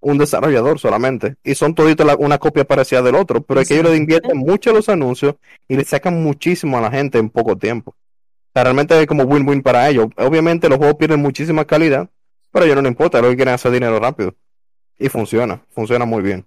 Un 0.00 0.18
desarrollador 0.18 0.78
solamente. 0.78 1.36
Y 1.42 1.54
son 1.56 1.74
toditos 1.74 2.06
la- 2.06 2.16
una 2.16 2.38
copia 2.38 2.64
parecida 2.64 3.02
del 3.02 3.14
otro, 3.16 3.42
pero 3.42 3.60
es 3.60 3.68
que 3.68 3.74
ellos 3.78 3.90
le 3.90 3.96
invierten 3.96 4.36
mucho 4.38 4.70
a 4.70 4.74
los 4.74 4.88
anuncios 4.88 5.36
y 5.68 5.76
le 5.76 5.84
sacan 5.84 6.22
muchísimo 6.22 6.78
a 6.78 6.82
la 6.82 6.90
gente 6.90 7.18
en 7.18 7.30
poco 7.30 7.56
tiempo. 7.58 7.96
Sea, 8.54 8.62
realmente 8.62 9.00
es 9.00 9.06
como 9.08 9.24
win-win 9.24 9.62
para 9.62 9.90
ellos. 9.90 10.08
Obviamente 10.16 10.68
los 10.68 10.78
juegos 10.78 10.96
pierden 10.96 11.20
muchísima 11.20 11.64
calidad, 11.64 12.08
pero 12.52 12.62
a 12.62 12.66
ellos 12.66 12.76
no 12.76 12.82
les 12.82 12.92
importa, 12.92 13.20
lo 13.20 13.28
que 13.28 13.36
quieren 13.36 13.54
hacer 13.54 13.72
dinero 13.72 13.98
rápido. 13.98 14.36
Y 14.96 15.08
funciona, 15.08 15.66
funciona 15.70 16.04
muy 16.04 16.22
bien. 16.22 16.46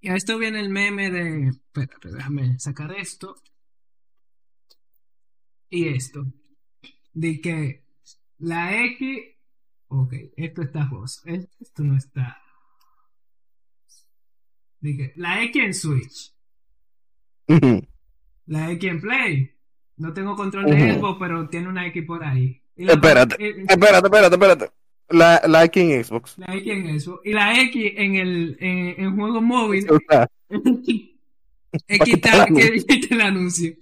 Y 0.00 0.08
a 0.08 0.16
esto 0.16 0.38
viene 0.38 0.60
el 0.60 0.70
meme 0.70 1.10
de. 1.10 1.48
Espérate, 1.48 2.10
déjame 2.10 2.58
sacar 2.58 2.90
esto. 2.92 3.36
Y 5.68 5.88
esto. 5.88 6.24
De 7.12 7.40
que 7.40 7.84
la 8.38 8.84
X. 8.86 9.18
Ok, 9.88 10.14
esto 10.36 10.62
está 10.62 10.86
Jos. 10.86 11.22
Esto 11.26 11.84
no 11.84 11.98
está. 11.98 12.38
De 14.80 14.96
que 14.96 15.12
la 15.16 15.44
X 15.44 15.62
en 15.62 15.74
Switch. 15.74 16.34
La 18.46 18.72
X 18.72 18.90
en 18.90 19.00
Play. 19.02 19.61
No 19.96 20.12
tengo 20.12 20.34
control 20.34 20.66
de 20.66 20.94
Xbox, 20.94 21.18
pero 21.20 21.48
tiene 21.48 21.68
una 21.68 21.86
X 21.86 22.04
por 22.06 22.24
ahí. 22.24 22.60
Espérate, 22.76 23.36
eh, 23.38 23.64
espérate, 23.68 24.06
espérate, 24.06 24.34
espérate. 24.34 24.70
La, 25.08 25.42
la 25.46 25.64
X 25.64 25.82
en 25.82 26.04
Xbox. 26.04 26.38
La 26.38 26.54
X 26.56 26.72
en 26.72 26.86
eso. 26.88 27.20
Y 27.24 27.32
la 27.32 27.60
X 27.60 27.92
en 27.96 28.16
el 28.16 28.56
en, 28.60 29.04
en 29.04 29.16
juego 29.16 29.40
móvil. 29.42 29.86
Es 31.86 32.00
quitar 32.00 32.48
el 32.48 33.20
anuncio. 33.20 33.72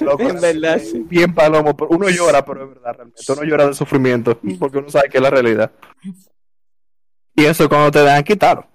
loco, 0.00 0.22
En 0.28 0.40
verdad, 0.40 0.80
sí. 0.80 1.04
bien 1.08 1.32
palomo, 1.34 1.76
pero 1.76 1.90
uno 1.90 2.08
llora, 2.08 2.44
pero 2.44 2.64
es 2.64 2.68
verdad, 2.70 2.94
realmente. 2.94 3.22
Uno 3.32 3.42
llora 3.44 3.66
de 3.68 3.74
sufrimiento, 3.74 4.38
porque 4.58 4.78
uno 4.78 4.88
sabe 4.88 5.08
que 5.08 5.18
es 5.18 5.22
la 5.22 5.30
realidad. 5.30 5.72
Y 7.36 7.44
eso 7.44 7.68
cuando 7.68 7.90
te 7.90 8.00
dejan 8.00 8.24
quitarlo. 8.24 8.66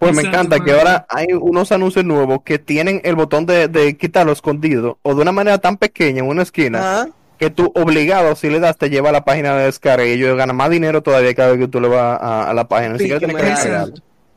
Pues 0.00 0.14
me 0.14 0.22
encanta 0.22 0.60
que 0.60 0.72
ahora 0.72 1.04
hay 1.10 1.26
unos 1.38 1.72
anuncios 1.72 2.06
nuevos 2.06 2.40
que 2.42 2.58
tienen 2.58 3.02
el 3.04 3.16
botón 3.16 3.44
de, 3.44 3.68
de 3.68 3.98
quitarlo 3.98 4.32
escondido 4.32 4.98
o 5.02 5.14
de 5.14 5.20
una 5.20 5.30
manera 5.32 5.58
tan 5.58 5.76
pequeña 5.76 6.20
en 6.20 6.28
una 6.28 6.42
esquina 6.42 7.02
Ajá. 7.02 7.08
que 7.36 7.50
tú 7.50 7.70
obligado 7.74 8.34
si 8.34 8.48
le 8.48 8.60
das 8.60 8.78
te 8.78 8.88
lleva 8.88 9.10
a 9.10 9.12
la 9.12 9.26
página 9.26 9.54
de 9.56 9.66
descarga 9.66 10.06
y 10.06 10.12
ellos 10.12 10.38
ganan 10.38 10.56
más 10.56 10.70
dinero 10.70 11.02
todavía 11.02 11.34
cada 11.34 11.50
vez 11.50 11.60
que 11.60 11.68
tú 11.68 11.82
le 11.82 11.88
vas 11.88 12.18
a, 12.18 12.48
a 12.50 12.54
la 12.54 12.66
página. 12.66 12.98
Sí, 12.98 13.08
que 13.08 13.18
que. 13.18 13.92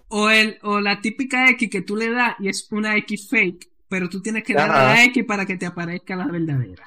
O, 0.10 0.30
el, 0.30 0.60
o 0.64 0.82
la 0.82 1.00
típica 1.00 1.50
X 1.52 1.70
que 1.70 1.82
tú 1.82 1.96
le 1.96 2.12
das 2.12 2.36
y 2.40 2.50
es 2.50 2.70
una 2.72 2.98
X 2.98 3.30
fake, 3.30 3.70
pero 3.88 4.10
tú 4.10 4.22
tienes 4.22 4.44
que 4.44 4.54
dar 4.54 4.70
a 4.70 4.84
la 4.84 5.04
X 5.06 5.24
para 5.26 5.46
que 5.46 5.58
te 5.58 5.66
aparezca 5.66 6.16
la 6.16 6.28
verdadera. 6.28 6.84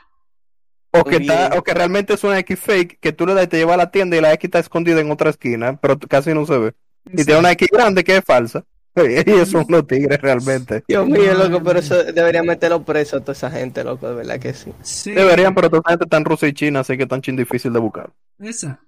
O 0.92 1.04
que, 1.04 1.26
o 1.56 1.62
que 1.62 1.74
realmente 1.74 2.14
es 2.14 2.24
una 2.24 2.38
X 2.40 2.60
fake 2.60 3.00
que 3.00 3.12
tú 3.12 3.26
le 3.26 3.34
das 3.34 3.44
y 3.44 3.48
te 3.48 3.56
lleva 3.56 3.74
a 3.74 3.78
la 3.78 3.90
tienda 3.90 4.16
y 4.16 4.20
la 4.20 4.32
X 4.34 4.44
está 4.44 4.58
escondida 4.58 5.00
en 5.00 5.10
otra 5.10 5.30
esquina, 5.30 5.76
pero 5.80 5.98
casi 5.98 6.34
no 6.34 6.46
se 6.46 6.58
ve. 6.58 6.74
Y 7.12 7.24
tiene 7.24 7.40
una 7.40 7.52
X 7.52 7.68
grande 7.72 8.02
que 8.04 8.16
es 8.16 8.24
falsa. 8.24 8.64
Y 8.96 9.30
esos 9.30 9.50
son 9.50 9.66
los 9.68 9.86
tigres 9.86 10.18
realmente. 10.20 10.82
Dios 10.88 11.06
mío, 11.06 11.34
loco, 11.34 11.62
pero 11.62 11.80
eso 11.80 12.02
debería 12.02 12.42
meterlo 12.42 12.82
preso 12.82 13.18
a 13.18 13.20
toda 13.20 13.32
esa 13.34 13.50
gente, 13.50 13.84
loco, 13.84 14.08
de 14.08 14.14
verdad 14.14 14.40
que 14.40 14.54
sí. 14.54 14.72
Sí, 14.82 15.12
Deberían, 15.12 15.54
pero 15.54 15.68
toda 15.68 15.80
esa 15.84 15.90
gente 15.90 16.04
está 16.04 16.16
en 16.16 16.24
Rusia 16.24 16.48
y 16.48 16.54
China, 16.54 16.80
así 16.80 16.96
que 16.96 17.02
es 17.02 17.08
tan 17.08 17.20
chin 17.20 17.36
difícil 17.36 17.72
de 17.74 17.78
buscar. 17.78 18.10
Exacto. 18.38 18.82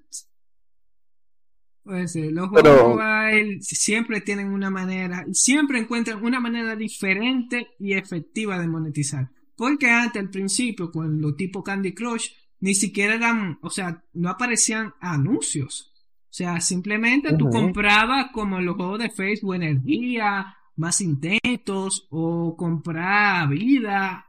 Pues 1.85 2.12
sí, 2.12 2.31
los 2.31 2.49
Pero- 2.55 2.75
juegos 2.75 2.97
mobile 2.97 3.59
siempre 3.62 4.21
tienen 4.21 4.49
una 4.49 4.69
manera, 4.71 5.25
siempre 5.33 5.79
encuentran 5.79 6.23
una 6.25 6.39
manera 6.41 6.77
diferente 6.77 7.69
y 7.79 7.95
efectiva 7.95 8.59
de 8.59 8.66
monetizar. 8.66 9.31
Porque 9.57 9.91
antes, 9.91 10.21
al 10.23 10.31
principio, 10.31 10.91
con 10.91 11.21
los 11.21 11.37
tipo 11.37 11.62
Candy 11.64 11.95
Crush, 11.95 12.29
ni 12.61 12.75
siquiera 12.75 13.14
eran, 13.14 13.59
o 13.62 13.71
sea, 13.71 14.03
no 14.12 14.29
aparecían 14.31 14.93
anuncios. 15.01 15.93
O 16.31 16.33
sea, 16.39 16.61
simplemente 16.61 17.35
tú 17.37 17.49
comprabas 17.49 18.31
como 18.33 18.59
en 18.59 18.66
los 18.66 18.76
juegos 18.76 18.99
de 18.99 19.11
Facebook 19.11 19.55
energía, 19.55 20.55
más 20.76 21.01
intentos, 21.01 22.07
o 22.11 22.55
comprar 22.55 23.49
vida, 23.49 24.26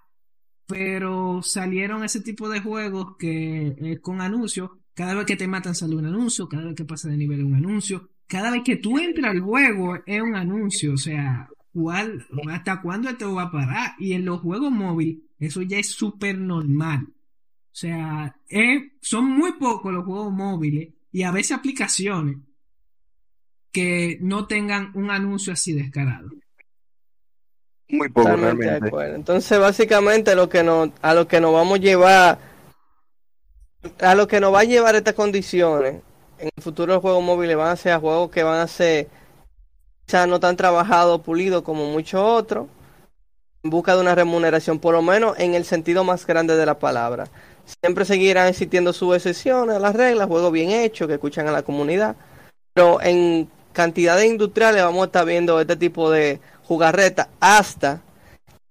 pero 0.65 1.41
salieron 1.43 2.03
ese 2.03 2.21
tipo 2.21 2.47
de 2.47 2.61
juegos 2.61 3.17
que 3.17 3.75
eh, 3.77 3.99
con 3.99 4.21
anuncios, 4.21 4.71
cada 4.93 5.13
vez 5.13 5.25
que 5.25 5.35
te 5.35 5.47
matan 5.47 5.75
sale 5.75 5.95
un 5.95 6.05
anuncio, 6.05 6.47
cada 6.47 6.65
vez 6.65 6.75
que 6.75 6.85
pasa 6.85 7.09
de 7.09 7.17
nivel 7.17 7.43
un 7.43 7.55
anuncio, 7.55 8.09
cada 8.27 8.51
vez 8.51 8.61
que 8.63 8.77
tú 8.77 8.97
entras 8.97 9.31
al 9.31 9.41
juego 9.41 9.97
es 10.05 10.21
un 10.21 10.35
anuncio, 10.35 10.93
o 10.93 10.97
sea, 10.97 11.49
¿cuál, 11.73 12.25
¿hasta 12.49 12.81
cuándo 12.81 13.09
esto 13.09 13.33
va 13.33 13.43
a 13.43 13.51
parar? 13.51 13.91
Y 13.99 14.13
en 14.13 14.25
los 14.25 14.39
juegos 14.39 14.71
móviles 14.71 15.17
eso 15.37 15.61
ya 15.61 15.79
es 15.79 15.89
súper 15.89 16.37
normal. 16.37 17.07
O 17.09 17.75
sea, 17.79 18.35
eh, 18.49 18.93
son 19.01 19.25
muy 19.25 19.53
pocos 19.53 19.93
los 19.93 20.05
juegos 20.05 20.33
móviles 20.33 20.93
y 21.11 21.23
a 21.23 21.31
veces 21.31 21.57
aplicaciones 21.57 22.37
que 23.71 24.17
no 24.21 24.47
tengan 24.47 24.91
un 24.95 25.11
anuncio 25.11 25.53
así 25.53 25.73
descarado. 25.73 26.29
Muy 27.87 28.09
poco 28.09 28.37
de. 28.37 29.15
Entonces, 29.15 29.59
básicamente, 29.59 30.35
lo 30.35 30.47
que 30.47 30.63
nos, 30.63 30.89
a 31.01 31.13
lo 31.13 31.27
que 31.27 31.41
nos 31.41 31.53
vamos 31.53 31.79
a 31.79 31.81
llevar, 31.81 32.39
a 33.99 34.15
lo 34.15 34.27
que 34.27 34.39
nos 34.39 34.53
va 34.53 34.59
a 34.59 34.65
llevar 34.65 34.95
estas 34.95 35.15
condiciones, 35.15 36.01
en 36.37 36.49
el 36.55 36.63
futuro 36.63 36.93
los 36.93 37.01
juegos 37.01 37.23
móviles 37.23 37.57
van 37.57 37.69
a 37.69 37.75
ser 37.75 37.99
juegos 37.99 38.29
que 38.29 38.43
van 38.43 38.59
a 38.59 38.67
ser, 38.67 39.07
quizás 40.05 40.27
no 40.27 40.39
tan 40.39 40.55
trabajados, 40.55 41.21
pulidos 41.21 41.63
como 41.63 41.85
muchos 41.87 42.21
otros, 42.21 42.67
en 43.63 43.71
busca 43.71 43.95
de 43.95 44.01
una 44.01 44.13
remuneración, 44.13 44.79
por 44.79 44.93
lo 44.93 45.01
menos 45.01 45.37
en 45.39 45.55
el 45.55 45.65
sentido 45.65 46.03
más 46.03 46.27
grande 46.27 46.55
de 46.55 46.65
la 46.65 46.77
palabra. 46.77 47.27
Siempre 47.81 48.05
seguirán 48.05 48.47
existiendo 48.47 48.93
sus 48.93 49.15
excepciones 49.15 49.75
a 49.75 49.79
las 49.79 49.95
reglas, 49.95 50.27
juegos 50.27 50.51
bien 50.51 50.71
hechos 50.71 51.07
que 51.07 51.13
escuchan 51.15 51.47
a 51.47 51.51
la 51.51 51.63
comunidad, 51.63 52.15
pero 52.73 53.01
en 53.01 53.47
cantidades 53.73 54.25
industriales 54.29 54.81
vamos 54.83 55.03
a 55.03 55.05
estar 55.05 55.25
viendo 55.25 55.59
este 55.61 55.75
tipo 55.75 56.09
de 56.11 56.39
jugarreta 56.63 57.29
hasta 57.39 58.01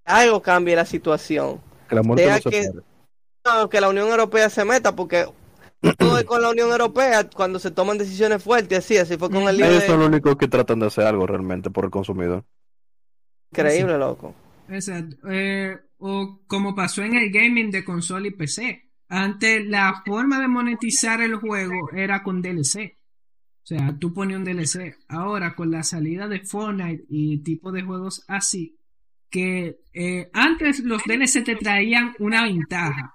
algo 0.05 0.42
cambie 0.42 0.74
la 0.76 0.84
situación. 0.84 1.61
Que 1.88 1.94
la 1.94 2.03
muerte 2.03 2.24
Deja 2.24 2.36
no 2.36 2.42
se 2.42 2.51
que- 2.51 2.68
pare. 2.68 2.84
No, 3.44 3.68
que 3.70 3.80
la 3.80 3.88
Unión 3.88 4.09
Europea 4.09 4.51
se 4.51 4.64
meta 4.64 4.94
porque 4.94 5.26
todo 5.99 6.18
es 6.18 6.24
con 6.24 6.42
la 6.42 6.51
Unión 6.51 6.70
Europea 6.70 7.28
cuando 7.30 7.59
se 7.59 7.70
toman 7.70 7.96
decisiones 7.99 8.42
fuertes 8.42 8.78
así, 8.80 8.99
así 8.99 9.16
fue 9.16 9.30
con 9.30 9.49
el 9.49 9.57
lío 9.57 9.66
Ellos 9.66 9.84
son 9.84 10.01
los 10.01 10.09
únicos 10.09 10.36
que 10.36 10.49
tratan 10.49 10.80
de 10.80 10.86
hacer 10.86 11.07
algo 11.07 11.26
realmente 11.26 11.70
por 11.70 11.84
el 11.84 11.90
consumidor. 11.90 12.44
Increíble, 13.53 13.96
loco. 13.96 14.34
Exacto. 14.68 15.16
Eh, 15.30 15.78
o 15.99 16.40
como 16.46 16.74
pasó 16.74 17.03
en 17.03 17.14
el 17.16 17.30
gaming 17.30 17.70
de 17.70 17.84
consola 17.84 18.26
y 18.26 18.32
PC. 18.32 18.88
Antes 19.09 19.67
la 19.67 20.03
forma 20.05 20.41
de 20.41 20.49
monetizar 20.49 21.21
el 21.21 21.37
juego 21.37 21.91
era 21.93 22.23
con 22.23 22.43
DLC. 22.43 22.99
O 23.63 23.67
sea, 23.69 23.99
tú 23.99 24.13
ponías 24.13 24.39
un 24.39 24.45
DLC. 24.45 24.97
Ahora 25.09 25.55
con 25.55 25.71
la 25.71 25.83
salida 25.83 26.29
de 26.29 26.41
Fortnite 26.41 27.05
y 27.09 27.39
tipo 27.39 27.73
de 27.73 27.83
juegos 27.83 28.25
así, 28.29 28.79
que 29.31 29.81
eh, 29.93 30.31
antes 30.33 30.81
los 30.81 31.03
DLC 31.05 31.45
te 31.45 31.57
traían 31.57 32.15
una 32.19 32.45
ventaja 32.45 33.15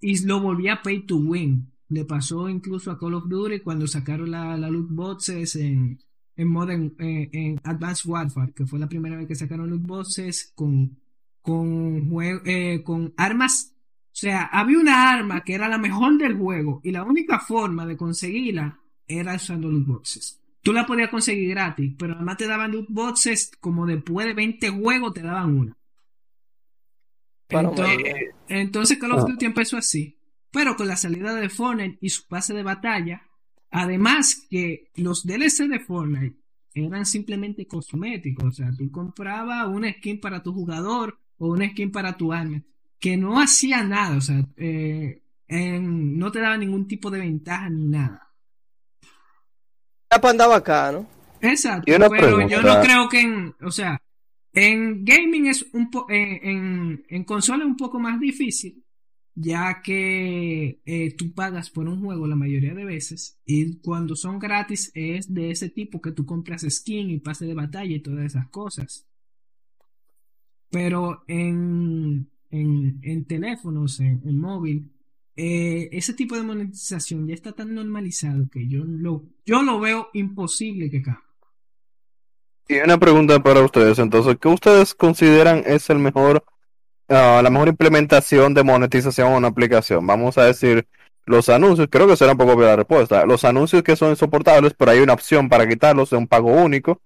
y 0.00 0.24
lo 0.26 0.40
volvía 0.40 0.82
pay 0.82 1.06
to 1.06 1.16
win. 1.16 1.72
Le 1.88 2.04
pasó 2.04 2.48
incluso 2.48 2.90
a 2.90 2.98
Call 2.98 3.14
of 3.14 3.28
Duty 3.28 3.60
cuando 3.60 3.86
sacaron 3.86 4.30
la, 4.30 4.56
la 4.56 4.68
loot 4.68 4.88
boxes 4.90 5.56
en, 5.56 5.98
en 6.36 6.48
Modern, 6.48 6.94
eh, 6.98 7.30
en 7.32 7.60
Advanced 7.62 8.08
Warfare, 8.08 8.52
que 8.52 8.66
fue 8.66 8.78
la 8.78 8.88
primera 8.88 9.16
vez 9.16 9.28
que 9.28 9.34
sacaron 9.34 9.70
loot 9.70 9.82
boxes 9.82 10.52
con, 10.54 10.98
con, 11.40 12.10
eh, 12.22 12.82
con 12.82 13.14
armas. 13.16 13.73
O 14.14 14.16
sea, 14.16 14.44
había 14.44 14.78
una 14.78 15.10
arma 15.10 15.42
que 15.42 15.54
era 15.54 15.68
la 15.68 15.76
mejor 15.76 16.16
del 16.18 16.36
juego 16.36 16.80
y 16.84 16.92
la 16.92 17.02
única 17.02 17.40
forma 17.40 17.84
de 17.84 17.96
conseguirla 17.96 18.78
era 19.08 19.34
usando 19.34 19.68
loot 19.68 19.86
boxes. 19.86 20.40
Tú 20.62 20.72
la 20.72 20.86
podías 20.86 21.10
conseguir 21.10 21.48
gratis, 21.50 21.92
pero 21.98 22.14
además 22.14 22.36
te 22.36 22.46
daban 22.46 22.70
loot 22.70 22.86
boxes 22.88 23.50
como 23.60 23.84
después 23.86 24.26
de 24.28 24.34
20 24.34 24.70
juegos 24.70 25.14
te 25.14 25.22
daban 25.22 25.58
una. 25.58 25.76
Para 27.48 27.68
Entonces, 27.68 27.98
morir. 27.98 28.16
entonces 28.48 28.98
Call 28.98 29.12
of 29.12 29.24
Ah. 29.24 29.26
Duty 29.32 29.44
empezó 29.46 29.76
así. 29.76 30.16
Pero 30.52 30.76
con 30.76 30.86
la 30.86 30.96
salida 30.96 31.34
de 31.34 31.48
Fortnite 31.48 31.98
y 32.00 32.08
su 32.10 32.26
pase 32.28 32.54
de 32.54 32.62
batalla, 32.62 33.22
además 33.70 34.46
que 34.48 34.92
los 34.94 35.26
DLC 35.26 35.66
de 35.68 35.80
Fortnite 35.80 36.36
eran 36.72 37.04
simplemente 37.04 37.66
cosméticos. 37.66 38.44
O 38.44 38.52
sea, 38.52 38.70
tú 38.78 38.88
comprabas 38.92 39.66
una 39.66 39.92
skin 39.92 40.20
para 40.20 40.40
tu 40.42 40.52
jugador 40.52 41.18
o 41.38 41.48
una 41.48 41.68
skin 41.70 41.90
para 41.90 42.16
tu 42.16 42.32
arma, 42.32 42.62
que 43.04 43.18
no 43.18 43.38
hacía 43.38 43.84
nada. 43.84 44.16
O 44.16 44.20
sea, 44.22 44.42
eh, 44.56 45.20
en- 45.46 46.18
no 46.18 46.32
te 46.32 46.40
daba 46.40 46.56
ningún 46.56 46.88
tipo 46.88 47.10
de 47.10 47.18
ventaja 47.18 47.68
ni 47.68 47.84
nada. 47.88 48.32
Ya 50.10 50.18
pa' 50.18 50.30
andar 50.30 50.50
acá, 50.50 50.90
¿no? 50.90 51.06
Exacto, 51.42 51.84
pero 52.08 52.48
yo 52.48 52.62
no 52.62 52.80
creo 52.80 53.06
que 53.10 53.20
en, 53.20 53.54
o 53.60 53.70
sea, 53.70 54.00
en 54.54 55.04
gaming 55.04 55.48
es 55.48 55.66
un 55.74 55.90
po 55.90 56.06
en, 56.08 56.48
en, 56.50 57.04
en 57.10 57.24
consola 57.24 57.64
es 57.64 57.68
un 57.68 57.76
poco 57.76 58.00
más 58.00 58.18
difícil, 58.18 58.82
ya 59.34 59.82
que 59.82 60.80
eh, 60.86 61.14
tú 61.14 61.34
pagas 61.34 61.68
por 61.68 61.86
un 61.86 62.00
juego 62.02 62.26
la 62.26 62.36
mayoría 62.36 62.72
de 62.72 62.86
veces 62.86 63.38
y 63.44 63.80
cuando 63.82 64.16
son 64.16 64.38
gratis 64.38 64.90
es 64.94 65.34
de 65.34 65.50
ese 65.50 65.68
tipo 65.68 66.00
que 66.00 66.12
tú 66.12 66.24
compras 66.24 66.64
skin 66.66 67.10
y 67.10 67.18
pase 67.18 67.44
de 67.44 67.52
batalla 67.52 67.94
y 67.94 68.00
todas 68.00 68.24
esas 68.24 68.48
cosas. 68.48 69.06
Pero 70.70 71.22
en, 71.28 72.30
en, 72.54 72.98
en 73.02 73.24
teléfonos, 73.24 74.00
en, 74.00 74.22
en 74.24 74.38
móvil, 74.38 74.90
eh, 75.36 75.88
ese 75.92 76.14
tipo 76.14 76.36
de 76.36 76.42
monetización 76.42 77.26
ya 77.26 77.34
está 77.34 77.52
tan 77.52 77.74
normalizado 77.74 78.46
que 78.50 78.68
yo 78.68 78.84
lo, 78.84 79.24
yo 79.44 79.62
lo 79.62 79.80
veo 79.80 80.08
imposible 80.12 80.90
que 80.90 81.02
cambie. 81.02 81.22
Y 82.68 82.78
una 82.78 82.98
pregunta 82.98 83.42
para 83.42 83.60
ustedes, 83.60 83.98
entonces, 83.98 84.36
¿qué 84.40 84.48
ustedes 84.48 84.94
consideran 84.94 85.62
es 85.66 85.90
el 85.90 85.98
mejor, 85.98 86.44
ah, 87.08 87.40
la 87.42 87.50
mejor 87.50 87.68
implementación 87.68 88.54
de 88.54 88.62
monetización 88.62 89.32
en 89.32 89.36
una 89.38 89.48
aplicación? 89.48 90.06
Vamos 90.06 90.38
a 90.38 90.44
decir, 90.44 90.86
los 91.26 91.48
anuncios, 91.48 91.88
creo 91.90 92.06
que 92.06 92.16
será 92.16 92.32
un 92.32 92.38
poco 92.38 92.52
obvia 92.52 92.68
la 92.68 92.76
respuesta. 92.76 93.26
Los 93.26 93.44
anuncios 93.44 93.82
que 93.82 93.96
son 93.96 94.10
insoportables, 94.10 94.74
pero 94.74 94.92
hay 94.92 95.00
una 95.00 95.14
opción 95.14 95.48
para 95.48 95.68
quitarlos 95.68 96.10
de 96.10 96.16
un 96.16 96.26
pago 96.26 96.52
único. 96.52 97.02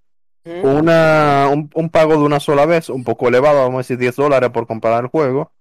Una, 0.63 1.49
un, 1.53 1.71
un 1.75 1.91
pago 1.91 2.13
de 2.13 2.19
una 2.23 2.41
sola 2.41 2.67
vez, 2.67 2.89
un 2.89 3.05
poco 3.05 3.29
elevado, 3.29 3.59
vamos 3.61 3.75
a 3.77 3.79
decir 3.79 3.99
10 3.99 4.17
dólares 4.17 4.51
por 4.51 4.67
comprar 4.67 5.03
el 5.05 5.09
juego, 5.11 5.53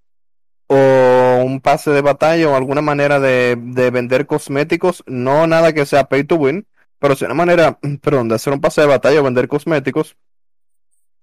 o 0.67 1.41
un 1.45 1.61
pase 1.61 1.91
de 1.91 2.01
batalla 2.01 2.49
o 2.49 2.55
alguna 2.55 2.81
manera 2.81 3.19
de, 3.19 3.55
de 3.57 3.89
vender 3.91 4.25
cosméticos, 4.27 5.03
no 5.07 5.47
nada 5.47 5.73
que 5.73 5.85
sea 5.85 6.05
pay 6.09 6.23
to 6.23 6.35
win, 6.35 6.67
pero 6.99 7.15
sí 7.15 7.25
una 7.25 7.33
manera, 7.33 7.79
perdón, 8.01 8.29
de 8.29 8.35
hacer 8.35 8.53
un 8.53 8.61
pase 8.61 8.81
de 8.81 8.87
batalla 8.87 9.19
o 9.21 9.23
vender 9.23 9.47
cosméticos 9.47 10.17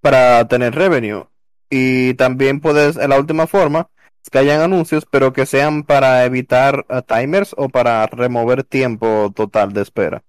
para 0.00 0.46
tener 0.48 0.74
revenue. 0.74 1.26
Y 1.70 2.14
también 2.14 2.60
puedes, 2.60 2.96
en 2.96 3.10
la 3.10 3.18
última 3.18 3.46
forma, 3.46 3.88
es 4.22 4.30
que 4.30 4.38
hayan 4.38 4.60
anuncios, 4.60 5.06
pero 5.10 5.32
que 5.32 5.46
sean 5.46 5.82
para 5.82 6.24
evitar 6.24 6.86
eh, 6.88 7.02
timers 7.06 7.54
o 7.56 7.68
para 7.68 8.06
remover 8.06 8.64
tiempo 8.64 9.32
total 9.34 9.72
de 9.72 9.82
espera. 9.82 10.22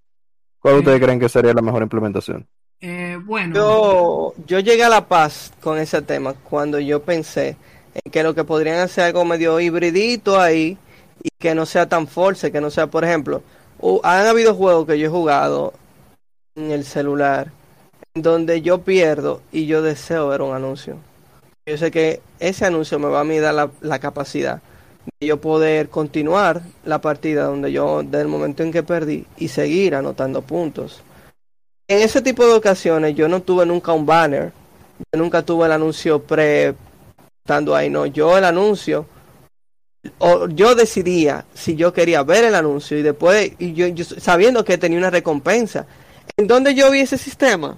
¿Cuál 0.59 0.75
Sí. 0.75 0.79
ustedes 0.79 1.01
creen 1.01 1.19
que 1.19 1.29
sería 1.29 1.53
la 1.53 1.61
mejor 1.61 1.83
implementación? 1.83 2.47
Eh, 2.81 3.17
bueno, 3.23 3.53
Yo, 3.53 4.33
yo 4.47 4.59
llegué 4.59 4.83
a 4.83 4.89
la 4.89 5.07
paz 5.07 5.51
con 5.61 5.77
ese 5.77 6.01
tema 6.01 6.33
cuando 6.33 6.79
yo 6.79 7.01
pensé 7.03 7.57
en 7.93 8.11
que 8.11 8.23
lo 8.23 8.35
que 8.35 8.43
podrían 8.43 8.79
hacer 8.79 9.05
algo 9.05 9.23
medio 9.23 9.59
hibridito 9.59 10.39
ahí 10.39 10.77
y 11.23 11.29
que 11.39 11.55
no 11.55 11.65
sea 11.65 11.87
tan 11.87 12.07
force, 12.07 12.51
que 12.51 12.59
no 12.61 12.69
sea, 12.69 12.87
por 12.87 13.05
ejemplo, 13.05 13.41
hu- 13.79 14.01
han 14.03 14.25
habido 14.27 14.55
juegos 14.55 14.85
que 14.87 14.99
yo 14.99 15.07
he 15.07 15.09
jugado 15.09 15.73
en 16.55 16.71
el 16.71 16.85
celular, 16.85 17.51
donde 18.15 18.61
yo 18.61 18.79
pierdo 18.83 19.41
y 19.51 19.67
yo 19.67 19.81
deseo 19.83 20.29
ver 20.29 20.41
un 20.41 20.55
anuncio. 20.55 20.97
Yo 21.65 21.77
sé 21.77 21.91
que 21.91 22.21
ese 22.39 22.65
anuncio 22.65 22.99
me 22.99 23.07
va 23.09 23.21
a 23.21 23.23
mí 23.23 23.39
dar 23.39 23.53
la, 23.53 23.71
la 23.81 23.99
capacidad 23.99 24.61
de 25.19 25.27
yo 25.27 25.41
poder 25.41 25.89
continuar 25.89 26.61
la 26.85 27.01
partida 27.01 27.45
donde 27.45 27.71
yo, 27.71 28.03
del 28.03 28.27
momento 28.27 28.63
en 28.63 28.71
que 28.71 28.83
perdí, 28.83 29.25
y 29.37 29.49
seguir 29.49 29.95
anotando 29.95 30.41
puntos. 30.41 31.03
En 31.87 32.01
ese 32.01 32.21
tipo 32.21 32.45
de 32.45 32.53
ocasiones 32.53 33.15
yo 33.15 33.27
no 33.27 33.41
tuve 33.41 33.65
nunca 33.65 33.93
un 33.93 34.05
banner, 34.05 34.51
yo 35.13 35.19
nunca 35.21 35.43
tuve 35.43 35.65
el 35.67 35.71
anuncio 35.71 36.21
pre 36.21 36.75
estando 37.43 37.75
ahí, 37.75 37.89
no, 37.89 38.05
yo 38.07 38.37
el 38.37 38.43
anuncio 38.45 39.05
o 40.17 40.47
yo 40.49 40.73
decidía 40.75 41.45
si 41.53 41.75
yo 41.75 41.93
quería 41.93 42.23
ver 42.23 42.43
el 42.43 42.55
anuncio 42.55 42.97
y 42.97 43.01
después 43.03 43.51
y 43.59 43.73
yo, 43.73 43.87
yo 43.87 44.03
sabiendo 44.05 44.63
que 44.63 44.77
tenía 44.77 44.97
una 44.97 45.09
recompensa. 45.11 45.85
¿En 46.37 46.47
dónde 46.47 46.73
yo 46.75 46.89
vi 46.91 46.99
ese 47.01 47.17
sistema? 47.17 47.77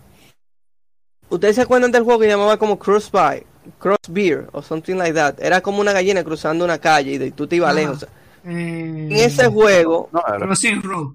Ustedes 1.29 1.55
se 1.55 1.61
acuerdan 1.61 1.91
del 1.91 2.03
juego 2.03 2.19
que 2.21 2.27
llamaba 2.27 2.57
como 2.57 2.79
Cross 2.79 3.11
By, 3.11 3.43
Cross 3.77 3.97
Beer 4.09 4.47
o 4.53 4.61
something 4.61 4.95
like 4.95 5.13
that. 5.13 5.35
Era 5.39 5.59
como 5.61 5.81
una 5.81 5.91
gallina 5.91 6.23
cruzando 6.23 6.63
una 6.63 6.77
calle 6.79 7.11
y 7.13 7.17
de- 7.17 7.31
tú 7.31 7.45
te 7.47 7.57
ibas 7.57 7.71
Ajá. 7.71 7.79
lejos. 7.79 8.03
Eh, 8.45 9.07
En 9.09 9.11
ese 9.11 9.47
juego, 9.47 10.09
No, 10.13 10.21
Crossing 10.21 10.81
Road. 10.81 11.13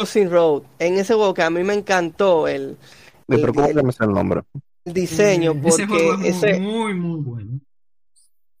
Crossing 0.00 0.30
Road, 0.30 0.62
en 0.78 0.94
ese 0.96 1.12
juego 1.12 1.34
que 1.34 1.42
a 1.42 1.50
mí 1.50 1.62
me 1.62 1.74
encantó 1.74 2.48
el, 2.48 2.78
Sí, 3.28 3.36
pero 3.38 3.52
¿cómo 3.52 3.66
el- 3.68 3.76
que 3.76 3.82
me 3.82 3.92
sé 3.92 4.04
el 4.04 4.10
nombre? 4.12 4.40
el 4.86 4.94
diseño 4.94 5.52
ese 5.62 5.86
juego 5.86 6.12
porque 6.16 6.28
es 6.30 6.36
muy, 6.36 6.48
ese 6.50 6.60
muy, 6.60 6.94
muy 6.94 7.20
bueno. 7.20 7.60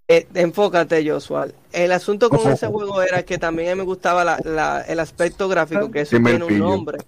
Eh, 0.06 0.26
enfócate, 0.34 1.08
Joshua. 1.08 1.48
El 1.72 1.92
asunto 1.92 2.28
con 2.28 2.50
ese 2.52 2.66
juego 2.66 3.00
era 3.00 3.22
que 3.22 3.38
también 3.38 3.70
a 3.70 3.74
mí 3.74 3.78
me 3.78 3.84
gustaba 3.84 4.22
la, 4.22 4.38
la- 4.44 4.82
el 4.82 5.00
aspecto 5.00 5.48
gráfico, 5.48 5.90
que 5.90 6.02
eso 6.02 6.18
tiene 6.22 6.44
un 6.44 6.58
nombre. 6.58 6.98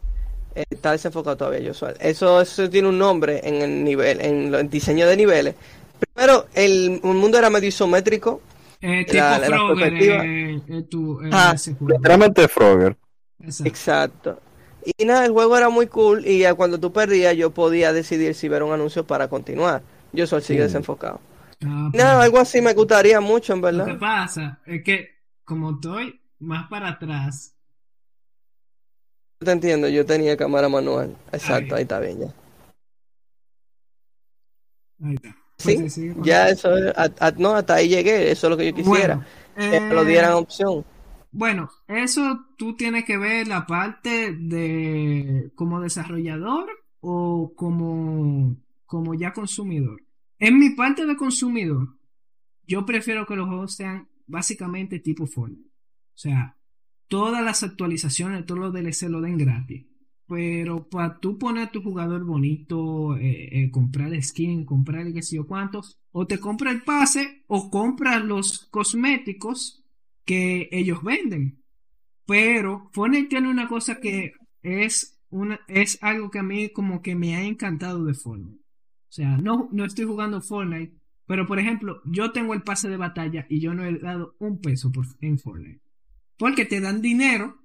Eh, 0.55 0.65
está 0.71 0.93
desenfocado 0.93 1.37
todavía, 1.37 1.69
Joshua. 1.69 1.93
Eso, 2.01 2.41
eso 2.41 2.71
tiene 2.71 2.89
un 2.89 2.97
nombre 2.99 3.41
en 3.47 3.57
el 3.57 3.85
nivel, 3.85 4.19
en 4.23 4.55
el 4.55 4.71
diseño 4.71 5.07
de 5.07 5.17
niveles. 5.19 5.55
Primero, 6.15 6.47
el, 6.55 7.01
el 7.05 7.15
mundo 7.15 7.37
era 7.37 7.51
medio 7.51 7.69
isométrico. 7.69 8.41
Eh, 8.81 9.05
tipo 9.05 9.19
La- 9.19 9.39
Frogger, 9.41 9.93
eh, 9.95 10.61
eh, 10.69 10.83
tu- 10.89 11.21
eh, 11.21 11.29
Ah, 11.33 11.53
ese 11.55 11.75
juego. 11.75 11.95
Literalmente 11.99 12.49
Frogger. 12.49 12.97
Exacto. 13.43 13.69
Exacto. 13.69 14.41
Y 14.85 15.05
nada, 15.05 15.25
el 15.27 15.33
juego 15.33 15.57
era 15.57 15.69
muy 15.69 15.87
cool 15.87 16.27
y 16.27 16.41
ya 16.41 16.55
cuando 16.55 16.79
tú 16.79 16.93
perdías 16.93 17.37
yo 17.37 17.51
podía 17.51 17.93
decidir 17.93 18.35
si 18.35 18.49
ver 18.49 18.63
un 18.63 18.73
anuncio 18.73 19.07
para 19.07 19.29
continuar. 19.29 19.83
Yo 20.13 20.27
solo 20.27 20.43
sigue 20.43 20.63
desenfocado. 20.63 21.21
Ah, 21.65 21.89
pues, 21.93 22.03
Nada, 22.03 22.23
algo 22.23 22.39
así 22.39 22.61
me 22.61 22.75
gustaría 22.75 23.21
mucho, 23.21 23.53
en 23.53 23.61
verdad. 23.61 23.99
pasa 23.99 24.61
es 24.67 24.83
que, 24.83 25.09
como 25.45 25.73
estoy 25.73 26.21
más 26.41 26.69
para 26.69 26.89
atrás, 26.91 27.57
Te 29.41 29.51
entiendo, 29.51 29.89
yo 29.89 30.07
tenía 30.07 30.39
cámara 30.39 30.71
manual. 30.71 31.15
Exacto, 31.33 31.75
Ahí. 31.75 31.77
ahí 31.77 31.83
está 31.83 32.01
bien 32.01 32.19
ya. 32.21 32.35
ahí 35.05 35.15
está. 35.15 35.37
Sí, 35.59 35.77
Pues, 35.77 35.93
sí, 35.95 36.13
Ya 36.23 36.49
eso, 36.49 36.77
es- 36.77 36.97
a- 36.97 37.11
a- 37.21 37.31
no, 37.33 37.55
hasta 37.55 37.75
ahí 37.75 37.89
llegué, 37.89 38.31
eso 38.31 38.47
es 38.47 38.51
lo 38.51 38.57
que 38.57 38.67
yo 38.67 38.75
quisiera, 38.75 39.15
Bueno, 39.15 39.25
que 39.71 39.81
me 39.89 39.95
lo 39.95 40.03
eh, 40.03 40.07
dieran 40.09 40.33
opción. 40.33 40.85
Bueno, 41.33 41.71
eso 41.89 42.47
tú 42.59 42.77
tienes 42.77 43.05
que 43.05 43.17
ver 43.17 43.49
la 43.49 43.67
parte 43.67 44.37
de 44.37 45.51
como 45.55 45.81
desarrollador 45.81 46.69
o 47.01 47.55
como, 47.57 48.59
como 48.85 49.15
ya 49.15 49.33
consumidor. 49.33 50.05
En 50.39 50.59
mi 50.59 50.71
parte 50.71 51.07
de 51.07 51.17
consumidor, 51.17 51.97
yo 52.67 52.85
prefiero 52.85 53.27
que 53.27 53.37
los 53.37 53.49
juegos 53.49 53.75
sean 53.75 54.09
básicamente 54.27 54.99
tipo 54.99 55.27
Fortnite. 55.27 55.69
O 55.69 56.19
sea, 56.19 56.59
todas 57.09 57.43
las 57.43 57.63
actualizaciones, 57.63 58.45
todos 58.45 58.61
los 58.61 58.73
DLC 58.75 59.09
lo 59.09 59.23
den 59.23 59.39
gratis. 59.39 59.87
Pero 60.27 60.89
para 60.89 61.19
tú 61.19 61.39
poner 61.39 61.71
tu 61.71 61.83
jugador 61.83 62.25
bonito, 62.25 63.17
eh, 63.17 63.49
eh, 63.53 63.71
comprar 63.71 64.23
skin, 64.23 64.67
comprar 64.67 65.11
qué 65.13 65.23
sé 65.23 65.37
yo 65.37 65.47
cuántos, 65.47 65.99
o 66.11 66.27
te 66.27 66.39
compra 66.39 66.71
el 66.71 66.83
pase 66.83 67.45
o 67.47 67.71
compras 67.71 68.23
los 68.23 68.67
cosméticos 68.71 69.82
que 70.25 70.69
ellos 70.73 71.03
venden. 71.03 71.63
Pero 72.27 72.91
Fortnite 72.93 73.29
tiene 73.29 73.49
una 73.51 73.69
cosa 73.69 74.01
que 74.01 74.33
es, 74.63 75.19
una, 75.31 75.61
es 75.69 75.99
algo 76.03 76.31
que 76.31 76.39
a 76.39 76.43
mí 76.45 76.71
como 76.71 77.03
que 77.03 77.15
me 77.15 77.35
ha 77.37 77.43
encantado 77.43 78.05
de 78.05 78.15
Fortnite. 78.15 78.59
O 78.59 79.15
sea, 79.15 79.37
no, 79.37 79.69
no 79.73 79.85
estoy 79.85 80.07
jugando 80.07 80.41
Fortnite, 80.41 80.95
pero 81.27 81.47
por 81.47 81.59
ejemplo, 81.59 82.01
yo 82.05 82.33
tengo 82.33 82.55
el 82.55 82.63
pase 82.63 82.89
de 82.89 82.97
batalla 82.97 83.47
y 83.49 83.61
yo 83.61 83.75
no 83.75 83.85
he 83.85 83.99
dado 83.99 84.37
un 84.39 84.61
peso 84.61 84.91
por, 84.91 85.05
en 85.21 85.39
Fortnite. 85.39 85.81
Porque 86.37 86.65
te 86.65 86.81
dan 86.81 87.03
dinero, 87.03 87.59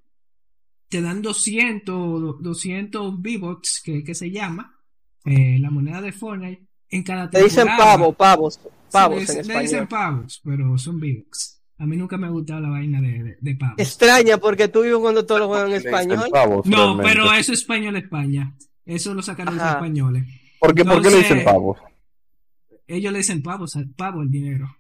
te 0.89 1.01
dan 1.01 1.22
200, 1.22 2.41
200 2.41 3.14
V-Bucks, 3.20 3.82
que, 3.84 4.03
que 4.03 4.16
se 4.16 4.32
llama, 4.32 4.78
eh, 5.26 5.58
la 5.60 5.70
moneda 5.70 6.01
de 6.01 6.12
Fortnite, 6.12 6.68
en 6.89 7.03
cada 7.03 7.30
Te 7.30 7.43
dicen 7.43 7.66
temporada. 7.66 7.97
pavo, 7.97 8.14
pavos, 8.14 8.60
pavos 8.91 9.28
le, 9.28 9.41
en 9.41 9.47
le 9.47 9.60
dicen 9.62 9.84
español. 9.84 9.88
pavos, 9.88 10.41
pero 10.43 10.78
son 10.78 10.97
V-Bucks. 10.97 11.57
A 11.80 11.86
mí 11.86 11.95
nunca 11.95 12.17
me 12.17 12.25
ha 12.28 12.30
gustado 12.32 12.59
la 12.61 12.69
vaina 12.69 12.99
de, 13.01 13.23
de, 13.23 13.38
de 13.39 13.55
pavos. 13.55 13.75
Extraña 13.78 14.38
porque 14.38 14.67
tú 14.67 14.82
vives 14.82 14.97
cuando 14.99 15.25
todos 15.25 15.41
los 15.41 15.47
juegan 15.49 15.69
en 15.69 15.75
español. 15.75 16.28
pavos, 16.32 16.65
No, 16.65 16.97
pero 16.97 17.25
eso 17.34 17.53
es 17.53 17.59
español 17.59 17.95
España. 17.97 18.55
Eso 18.86 19.13
lo 19.13 19.21
sacaron 19.21 19.55
los 19.55 19.63
Ajá. 19.63 19.73
españoles. 19.73 20.25
¿Por 20.59 20.73
qué, 20.73 20.84
¿Por 20.84 21.01
qué 21.03 21.09
le 21.11 21.17
dicen 21.17 21.38
Entonces- 21.39 21.45
pavos? 21.45 21.78
Ellos 22.88 23.11
le 23.11 23.19
dicen 23.19 23.43
pavos, 23.43 23.78
pavo 23.95 24.21
el 24.21 24.32
dinero. 24.32 24.75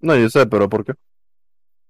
No, 0.00 0.16
yo 0.16 0.30
sé, 0.30 0.46
pero 0.46 0.68
¿por 0.68 0.84
qué? 0.84 0.92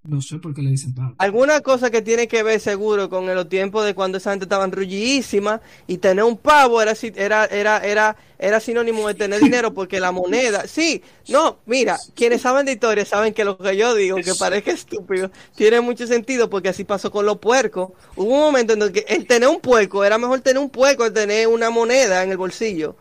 No 0.05 0.21
sé 0.21 0.39
por 0.39 0.53
qué 0.53 0.63
le 0.63 0.71
dicen 0.71 0.95
pavo. 0.97 1.15
Alguna 1.19 1.61
cosa 1.61 1.89
que 1.89 2.03
tiene 2.03 2.27
que 2.27 2.43
ver 2.43 2.59
seguro 2.59 3.09
con 3.09 3.25
los 3.33 3.49
tiempos 3.49 3.85
de 3.85 3.95
cuando 3.95 4.19
esa 4.19 4.31
gente 4.31 4.47
estaba 4.47 4.65
enrullidísima 4.65 5.61
y 5.87 5.99
tener 5.99 6.25
un 6.25 6.37
pavo 6.37 6.83
era, 6.83 6.93
era, 7.15 7.45
era, 7.47 7.79
era, 7.79 8.17
era 8.37 8.59
sinónimo 8.59 9.07
de 9.07 9.15
tener 9.15 9.41
dinero 9.41 9.73
porque 9.73 10.01
la 10.01 10.11
moneda, 10.11 10.67
sí, 10.67 11.05
no, 11.29 11.59
mira, 11.67 11.99
quienes 12.17 12.43
saben 12.43 12.67
de 12.67 12.73
historia 12.73 13.05
saben 13.05 13.33
que 13.33 13.45
lo 13.45 13.57
que 13.57 13.77
yo 13.77 13.95
digo, 13.95 14.17
aunque 14.17 14.35
parezca 14.35 14.73
estúpido, 14.73 15.31
tiene 15.55 15.81
mucho 15.81 16.05
sentido 16.09 16.51
porque 16.51 16.71
así 16.71 16.83
pasó 16.83 17.13
con 17.13 17.25
los 17.25 17.39
puercos. 17.39 17.93
Hubo 18.17 18.29
un 18.35 18.41
momento 18.41 18.73
en 18.73 18.83
el 18.83 18.91
que 18.91 19.05
el 19.07 19.25
tener 19.29 19.49
un 19.49 19.61
puerco 19.61 20.03
era 20.05 20.19
mejor 20.19 20.41
tener 20.41 20.61
un 20.61 20.71
puerco 20.71 21.05
que 21.05 21.13
tener 21.13 21.47
una 21.47 21.71
moneda 21.71 22.25
en 22.25 22.33
el 22.33 22.39
bolsillo. 22.39 22.97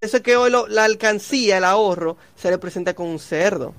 Eso 0.00 0.18
es 0.18 0.22
que 0.22 0.36
hoy 0.36 0.52
lo- 0.52 0.68
la 0.68 0.84
alcancía, 0.84 1.58
el 1.58 1.64
ahorro, 1.64 2.16
se 2.36 2.48
le 2.48 2.58
presenta 2.58 2.94
con 2.94 3.08
un 3.08 3.18
cerdo. 3.18 3.74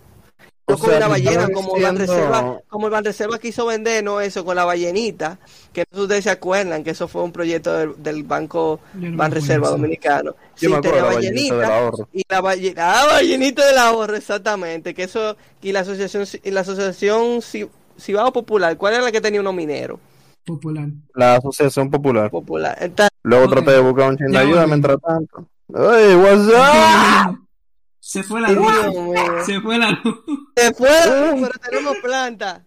O 0.69 0.73
No 0.73 0.77
con 0.77 0.89
sea, 0.89 0.97
una 0.97 1.05
tú 1.07 1.11
ballena, 1.13 1.49
como 1.49 1.73
diciendo- 1.75 1.87
Banreserva, 1.87 2.61
como 2.69 2.85
el 2.85 2.91
Banreserva 2.91 3.39
quiso 3.39 3.65
vendernos 3.65 4.21
eso 4.21 4.45
con 4.45 4.55
la 4.55 4.65
ballenita, 4.65 5.39
que 5.73 5.81
no 5.81 5.85
sé 5.89 5.95
si 5.97 6.01
ustedes 6.03 6.23
se 6.25 6.29
acuerdan 6.29 6.83
que 6.83 6.91
eso 6.91 7.07
fue 7.07 7.23
un 7.23 7.31
proyecto 7.31 7.73
del, 7.73 8.03
del 8.03 8.23
Banco 8.23 8.79
no 8.93 9.17
Banreserva 9.17 9.69
Dominicano. 9.69 10.35
Sí, 10.53 10.67
tenía 10.81 11.01
la 11.01 11.03
ballenita 11.05 11.91
y 12.13 12.21
la 12.29 12.41
ballenita, 12.41 13.01
ah, 13.01 13.05
ballenita 13.07 13.65
del 13.65 13.77
ahorro, 13.79 14.15
exactamente, 14.15 14.93
que 14.93 15.03
eso, 15.03 15.35
y 15.61 15.71
la 15.71 15.79
asociación, 15.79 16.25
y 16.43 16.51
la 16.51 16.61
asociación 16.61 17.37
Ci- 17.41 17.69
Cibao 17.99 18.31
Popular, 18.31 18.77
¿cuál 18.77 18.93
era 18.93 19.03
la 19.03 19.11
que 19.11 19.21
tenía 19.21 19.41
unos 19.41 19.55
mineros? 19.55 19.99
Popular. 20.45 20.87
La 21.15 21.35
Asociación 21.35 21.89
Popular. 21.89 22.29
Popular. 22.29 22.77
Entonces, 22.79 23.09
Luego 23.23 23.45
Ok. 23.45 23.51
traté 23.51 23.71
de 23.71 23.79
buscar 23.79 24.09
un 24.09 24.17
chin 24.17 24.27
de 24.31 24.37
ayuda 24.37 24.65
mientras 24.67 24.97
tanto. 25.01 25.45
¡Ay, 25.75 26.15
what's 26.15 26.47
up! 26.47 27.48
Se 28.09 28.23
fue 28.23 28.41
la 28.41 28.49
luz. 28.49 28.73
Se 29.45 29.61
fue 29.61 29.77
la 29.77 29.91
luz. 29.91 30.17
se 30.55 30.73
fueron, 30.73 31.41
pero 31.41 31.59
tenemos 31.59 31.95
planta. 31.97 32.65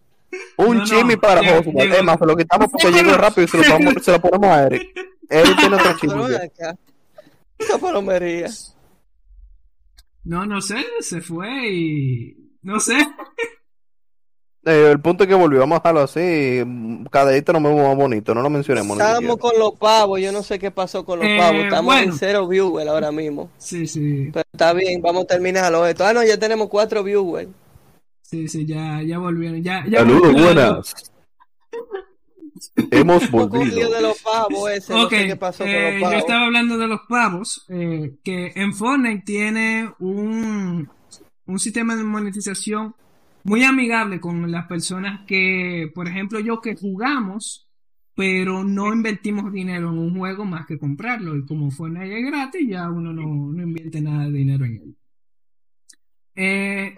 Un 0.57 0.79
No, 0.79 1.21
para 1.21 1.41
Es 1.41 2.05
más, 2.05 2.17
se 2.21 2.27
lo 2.27 2.37
quitamos 2.37 2.69
porque 2.71 2.93
llegó 2.93 3.17
rápido 3.17 3.47
y 3.47 3.49
se 3.49 3.59
lo, 3.59 3.65
ponemos, 3.77 4.05
se 4.05 4.13
lo 4.13 4.21
ponemos 4.21 4.47
a 4.47 4.67
Eric. 4.67 4.97
Eric 5.29 5.59
tiene 5.59 5.75
otro 5.75 5.99
chimi. 5.99 6.15
No, 10.23 10.47
no 10.47 10.61
sé, 10.61 10.87
se 11.01 11.21
fue 11.21 11.73
y. 11.73 12.37
No 12.63 12.79
sé. 12.79 12.99
Eh, 14.65 14.91
el 14.93 15.01
punto 15.01 15.25
es 15.25 15.29
que 15.29 15.35
volvió, 15.35 15.59
vamos 15.61 15.77
a 15.77 15.81
dejarlo 15.81 16.01
así. 16.03 16.63
Cada 17.11 17.31
día 17.33 17.43
nos 17.53 17.63
vemos 17.63 17.83
más 17.89 17.97
bonito, 17.97 18.33
no 18.35 18.43
lo 18.43 18.51
mencionemos. 18.51 18.97
Estábamos 18.97 19.37
con 19.39 19.59
los 19.59 19.73
pavos, 19.73 20.21
yo 20.21 20.31
no 20.31 20.43
sé 20.45 20.59
qué 20.61 20.71
pasó 20.71 21.05
con 21.05 21.19
los 21.19 21.27
Eh, 21.29 21.37
pavos. 21.37 21.65
Estamos 21.65 21.85
bueno. 21.87 22.13
en 22.13 22.19
cero 22.19 22.47
viewers 22.47 22.89
ahora 22.89 23.11
mismo. 23.11 23.51
Sí, 23.59 23.87
sí. 23.89 24.31
Pero 24.33 24.45
está 24.53 24.73
bien, 24.73 25.03
vamos 25.03 25.25
a 25.25 25.27
terminarlo 25.27 25.85
esto. 25.87 26.05
Ah, 26.05 26.13
no, 26.13 26.23
ya 26.23 26.39
tenemos 26.39 26.69
cuatro 26.69 27.03
viewers. 27.03 27.49
Sí, 28.23 28.47
sí, 28.49 28.65
ya, 28.65 29.03
ya 29.03 29.19
volvieron. 29.19 29.63
Ya, 29.63 29.85
ya 29.89 29.99
Saludos, 29.99 30.33
buenas. 30.33 30.95
Hemos 32.93 33.29
volvido. 33.31 33.91
de 33.91 34.01
los 34.01 34.21
pavos 34.23 34.71
ese, 34.71 34.93
no 34.95 35.05
Ok, 35.05 35.11
sé 35.11 35.27
qué 35.27 35.37
pasó 35.37 35.65
eh, 35.65 35.73
con 35.75 35.83
los 35.83 35.95
yo 35.95 36.01
pavos. 36.03 36.19
estaba 36.19 36.45
hablando 36.45 36.79
de 36.79 36.87
los 36.87 37.01
pavos, 37.09 37.65
eh, 37.69 38.13
que 38.23 38.53
en 38.55 38.73
Fortnite 38.75 39.23
tiene 39.27 39.91
un, 39.99 40.89
un 41.47 41.59
sistema 41.59 41.97
de 41.97 42.05
monetización 42.05 42.95
muy 43.45 43.65
amigable 43.65 44.21
con 44.21 44.51
las 44.51 44.67
personas 44.67 45.27
que, 45.27 45.91
por 45.95 46.09
ejemplo, 46.09 46.41
yo 46.41 46.61
que 46.61 46.77
jugamos, 46.77 47.69
pero 48.15 48.63
no 48.65 48.93
invertimos 48.93 49.53
dinero 49.53 49.91
en 49.91 49.99
un 49.99 50.19
juego 50.19 50.45
más 50.45 50.67
que 50.67 50.79
comprarlo. 50.79 51.37
Y 51.37 51.45
como 51.45 51.71
Fortnite 51.71 52.19
es 52.19 52.27
gratis, 52.27 52.69
ya 52.69 52.91
uno 52.91 53.13
no, 53.13 53.53
no 53.53 53.63
invierte 53.63 54.01
nada 54.01 54.25
de 54.27 54.33
dinero 54.33 54.65
en 54.65 54.75
él. 54.75 54.97
Eh, 56.35 56.95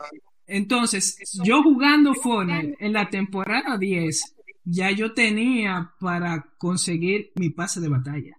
entonces, 0.46 1.18
yo 1.42 1.62
jugando 1.62 2.14
Fortnite 2.14 2.76
en 2.78 2.92
la 2.92 3.08
temporada 3.08 3.78
10, 3.78 4.34
ya 4.64 4.90
yo 4.90 5.12
tenía 5.14 5.92
para 5.98 6.54
conseguir 6.58 7.32
mi 7.36 7.50
pase 7.50 7.80
de 7.80 7.88
batalla. 7.88 8.38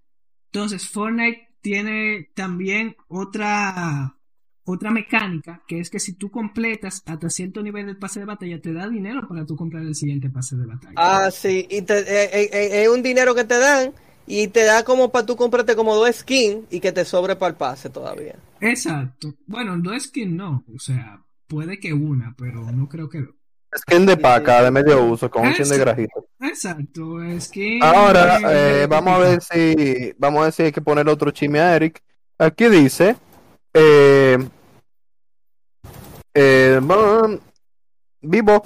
Entonces, 0.51 0.87
Fortnite 0.87 1.57
tiene 1.61 2.29
también 2.35 2.95
otra, 3.07 4.14
otra 4.65 4.91
mecánica, 4.91 5.61
que 5.67 5.79
es 5.79 5.89
que 5.89 5.99
si 5.99 6.13
tú 6.13 6.29
completas 6.31 7.01
hasta 7.05 7.29
cierto 7.29 7.61
nivel 7.61 7.85
del 7.85 7.97
pase 7.97 8.19
de 8.19 8.25
batalla, 8.25 8.59
te 8.59 8.73
da 8.73 8.87
dinero 8.89 9.27
para 9.27 9.45
tú 9.45 9.55
comprar 9.55 9.83
el 9.83 9.95
siguiente 9.95 10.29
pase 10.29 10.55
de 10.55 10.65
batalla. 10.65 10.93
Ah, 10.95 11.29
sí, 11.31 11.67
y 11.69 11.81
te- 11.83 11.99
eh, 11.99 12.29
eh, 12.33 12.49
eh, 12.51 12.83
es 12.83 12.89
un 12.89 13.03
dinero 13.03 13.35
que 13.35 13.43
te 13.43 13.57
dan 13.59 13.93
y 14.27 14.47
te 14.47 14.63
da 14.63 14.83
como 14.83 15.11
para 15.11 15.25
tú 15.25 15.35
comprarte 15.35 15.75
como 15.75 15.95
dos 15.95 16.15
skins 16.15 16.65
y 16.71 16.79
que 16.79 16.91
te 16.91 17.05
sobre 17.05 17.35
para 17.35 17.51
el 17.51 17.55
pase 17.55 17.89
todavía. 17.89 18.35
Exacto. 18.59 19.35
Bueno, 19.45 19.77
no 19.77 19.93
es 19.93 20.09
que 20.09 20.25
no, 20.25 20.63
o 20.75 20.79
sea, 20.79 21.21
puede 21.47 21.79
que 21.79 21.93
una, 21.93 22.35
pero 22.37 22.71
no 22.71 22.89
creo 22.89 23.07
que... 23.07 23.23
Skin 23.77 24.05
de 24.05 24.15
paca 24.15 24.63
de 24.63 24.71
medio 24.71 25.03
uso 25.03 25.29
con 25.29 25.45
un 25.45 25.53
chin 25.53 25.67
de 25.67 25.77
grajito. 25.77 26.25
Exacto, 26.39 27.21
es 27.21 27.49
que... 27.49 27.77
Ahora, 27.81 28.39
eh, 28.49 28.87
vamos 28.89 29.13
a 29.13 29.17
ver 29.19 29.41
si 29.41 30.13
vamos 30.17 30.39
a 30.39 30.43
ver 30.45 30.53
si 30.53 30.63
hay 30.63 30.71
que 30.71 30.81
poner 30.81 31.07
otro 31.09 31.29
chisme 31.31 31.59
a 31.59 31.75
Eric. 31.75 32.01
Aquí 32.39 32.69
dice 32.69 33.17
eh, 33.73 34.37
eh, 36.35 36.79
bueno, 36.83 37.39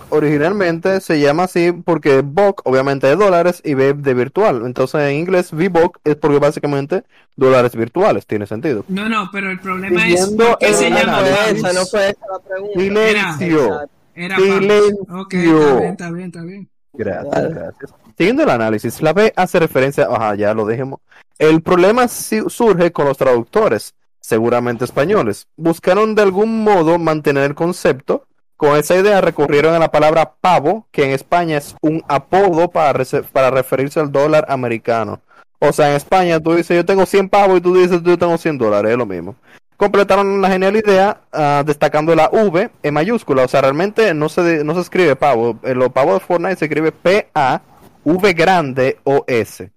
originalmente 0.09 1.01
se 1.01 1.19
llama 1.19 1.43
así 1.43 1.71
porque 1.71 2.21
BOC 2.21 2.61
obviamente 2.65 3.07
de 3.07 3.15
dólares 3.15 3.61
y 3.63 3.75
V 3.75 3.93
de 3.93 4.13
virtual. 4.13 4.63
Entonces 4.65 5.01
en 5.01 5.15
inglés 5.17 5.51
VBOC 5.51 5.99
es 6.03 6.15
porque 6.15 6.39
básicamente 6.39 7.03
dólares 7.35 7.75
virtuales, 7.75 8.25
tiene 8.25 8.45
sentido. 8.47 8.85
No, 8.87 9.07
no, 9.09 9.29
pero 9.31 9.49
el 9.51 9.59
problema 9.59 10.07
es 10.07 10.19
Siguiendo 10.19 10.57
el 10.59 10.73
se 10.73 10.89
llama 10.89 11.17
análisis. 11.19 11.61
fue 11.61 11.61
Pavos. 11.61 11.69
esa, 11.69 11.73
no 11.73 11.85
fue 11.85 12.09
esa 12.09 12.25
la 12.31 12.39
pregunta. 12.39 12.79
Silencio. 12.79 13.65
Exacto. 13.65 13.89
Era 14.15 14.35
Pavos. 14.35 14.49
Silencio. 14.49 14.97
Ok, 15.09 15.33
está 15.33 15.79
bien, 15.79 15.91
está 15.91 16.11
bien, 16.11 16.25
está 16.27 16.41
bien. 16.43 16.69
Gracias, 16.93 17.29
Vale. 17.31 17.49
gracias. 17.53 17.93
Siguiendo 18.17 18.43
el 18.43 18.49
análisis, 18.49 19.01
la 19.01 19.13
B 19.13 19.31
hace 19.35 19.59
referencia, 19.59 20.07
ajá, 20.09 20.35
ya 20.35 20.53
lo 20.53 20.65
dijimos. 20.67 20.99
El 21.37 21.61
problema 21.61 22.07
surge 22.07 22.91
con 22.91 23.05
los 23.05 23.17
traductores, 23.17 23.95
seguramente 24.29 24.85
españoles. 24.85 25.47
Buscaron 25.57 26.13
de 26.13 26.21
algún 26.21 26.63
modo 26.63 26.99
mantener 26.99 27.45
el 27.45 27.55
concepto. 27.55 28.27
Con 28.57 28.77
esa 28.77 28.95
idea 28.95 29.21
recurrieron 29.21 29.73
a 29.73 29.79
la 29.79 29.91
palabra 29.91 30.33
pavo, 30.39 30.87
que 30.91 31.03
en 31.05 31.11
España 31.11 31.57
es 31.57 31.75
un 31.81 32.03
apodo 32.07 32.69
para, 32.69 33.03
para 33.33 33.49
referirse 33.49 33.99
al 33.99 34.11
dólar 34.11 34.45
americano. 34.49 35.21
O 35.59 35.73
sea, 35.73 35.89
en 35.89 35.95
España 35.95 36.39
tú 36.39 36.53
dices 36.53 36.77
yo 36.77 36.85
tengo 36.85 37.05
100 37.05 37.29
pavos 37.29 37.57
y 37.57 37.61
tú 37.61 37.75
dices 37.75 38.03
yo 38.03 38.17
tengo 38.17 38.37
100 38.37 38.57
dólares, 38.59 38.91
es 38.91 38.97
lo 38.97 39.07
mismo. 39.07 39.35
Completaron 39.77 40.41
la 40.41 40.49
genial 40.49 40.75
idea 40.75 41.21
ah, 41.31 41.63
destacando 41.65 42.13
la 42.13 42.29
V 42.29 42.69
en 42.83 42.93
mayúscula. 42.93 43.45
O 43.45 43.47
sea, 43.47 43.61
realmente 43.61 44.13
no 44.13 44.29
se, 44.29 44.63
no 44.63 44.75
se 44.75 44.81
escribe 44.81 45.15
pavo. 45.15 45.57
En 45.63 45.79
los 45.79 45.89
pavos 45.91 46.15
de 46.15 46.19
Fortnite 46.19 46.57
se 46.57 46.65
escribe 46.65 46.91
P-A, 46.91 47.61
V 48.03 48.33
grande 48.33 48.99
o 49.05 49.23
S. 49.25 49.63
O 49.63 49.69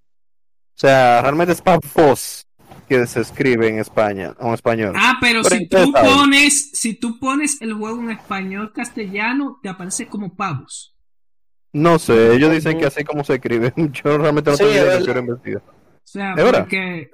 sea, 0.75 1.23
realmente 1.23 1.53
es 1.53 1.63
pavos 1.63 2.47
que 2.89 3.07
se 3.07 3.21
escribe 3.21 3.69
en 3.69 3.79
España, 3.79 4.35
o 4.39 4.49
en 4.49 4.55
español. 4.55 4.93
Ah, 4.97 5.19
pero 5.21 5.43
Pero 5.43 5.57
si 5.57 5.69
tú 5.69 5.93
pones, 5.93 6.71
si 6.73 6.95
tú 6.95 7.19
pones 7.19 7.61
el 7.61 7.75
juego 7.75 8.03
en 8.03 8.11
español 8.11 8.73
castellano, 8.73 9.59
te 9.63 9.69
aparece 9.69 10.07
como 10.09 10.35
pavos. 10.37 10.95
No 11.73 11.99
sé, 11.99 12.35
ellos 12.35 12.51
dicen 12.51 12.79
que 12.79 12.87
así 12.87 13.05
como 13.05 13.25
se 13.25 13.35
escribe. 13.35 13.73
Yo 13.93 14.19
realmente 14.19 14.51
no 14.51 14.57
Sí, 14.57 14.65
tengo 14.65 14.73
idea 14.73 14.99
era 14.99 15.21
investigar. 15.21 15.63
O 15.63 16.01
sea, 16.05 16.35
¿Es 16.37 16.45
verdad? 16.45 16.61
porque, 16.61 17.11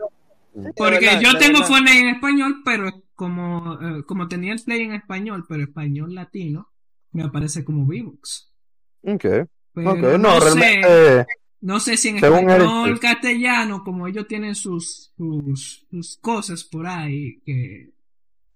porque 0.77 1.07
verdad, 1.07 1.21
yo 1.21 1.39
tengo. 1.39 1.65
Fortnite 1.65 2.01
en 2.01 2.09
español, 2.09 2.63
pero 2.65 2.91
como, 3.15 3.79
eh, 3.81 4.05
como 4.07 4.29
tenía 4.29 4.53
el 4.53 4.63
play 4.63 4.83
en 4.83 4.95
español, 4.95 5.45
pero 5.49 5.63
español 5.63 6.15
latino, 6.15 6.73
me 7.13 7.23
aparece 7.25 7.65
como 7.65 7.87
Vivox. 7.87 8.53
Ok, 9.03 9.25
Pero 9.73 9.91
ok, 9.93 9.99
no, 10.19 10.19
no, 10.19 10.41
sé, 10.41 10.55
realmente. 10.57 11.27
No 11.61 11.81
sé 11.81 11.97
si 11.97 12.09
en 12.09 12.21
según 12.21 12.51
español 12.51 12.89
Eric, 12.91 13.01
castellano, 13.03 13.83
como 13.85 14.07
ellos 14.07 14.27
tienen 14.29 14.55
sus, 14.55 15.13
sus, 15.17 15.87
sus 15.91 16.17
cosas 16.19 16.65
por 16.65 16.87
ahí, 16.87 17.41
que 17.45 17.91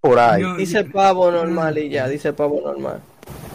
Por 0.00 0.18
ahí. 0.18 0.42
yo- 0.42 0.56
Dice 0.56 0.84
pavo 0.84 1.30
normal 1.30 1.78
y 1.78 1.88
ya, 1.90 2.08
dice 2.08 2.32
pavo 2.32 2.60
normal. 2.64 3.00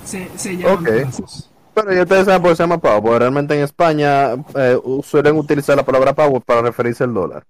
se, 0.05 0.27
se 0.35 0.55
llaman 0.57 0.77
Ok. 0.79 0.89
pavos. 1.11 1.49
Pero 1.73 1.93
ya 1.93 2.01
ustedes 2.03 2.25
saben 2.25 2.41
por 2.41 2.51
qué 2.51 2.55
se 2.55 2.63
llama 2.63 2.79
pavo. 2.79 3.03
Porque 3.03 3.19
realmente 3.19 3.53
en 3.53 3.61
España 3.61 4.33
eh, 4.55 4.79
suelen 5.03 5.35
utilizar 5.37 5.77
la 5.77 5.85
palabra 5.85 6.13
pavo 6.15 6.39
para 6.39 6.61
referirse 6.63 7.03
al 7.03 7.13
dólar. 7.13 7.43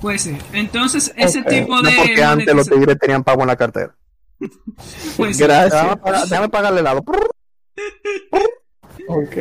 Puede 0.00 0.18
ser. 0.18 0.38
Entonces, 0.54 1.12
ese 1.16 1.42
tipo 1.42 1.74
no 1.74 1.82
de. 1.82 1.94
porque 1.96 2.22
antes 2.24 2.54
los 2.54 2.66
tigres 2.68 2.98
tenían 2.98 3.22
pavo 3.24 3.42
en 3.42 3.48
la 3.48 3.56
cartera. 3.56 3.94
pues 5.18 5.36
sí, 5.36 5.42
Déjame, 5.42 5.68
Gracias. 5.68 5.96
pagar- 5.98 6.28
déjame 6.28 6.48
pagarle 6.48 6.80
el 6.80 6.86
helado. 6.86 7.04
Ok. 9.08 9.36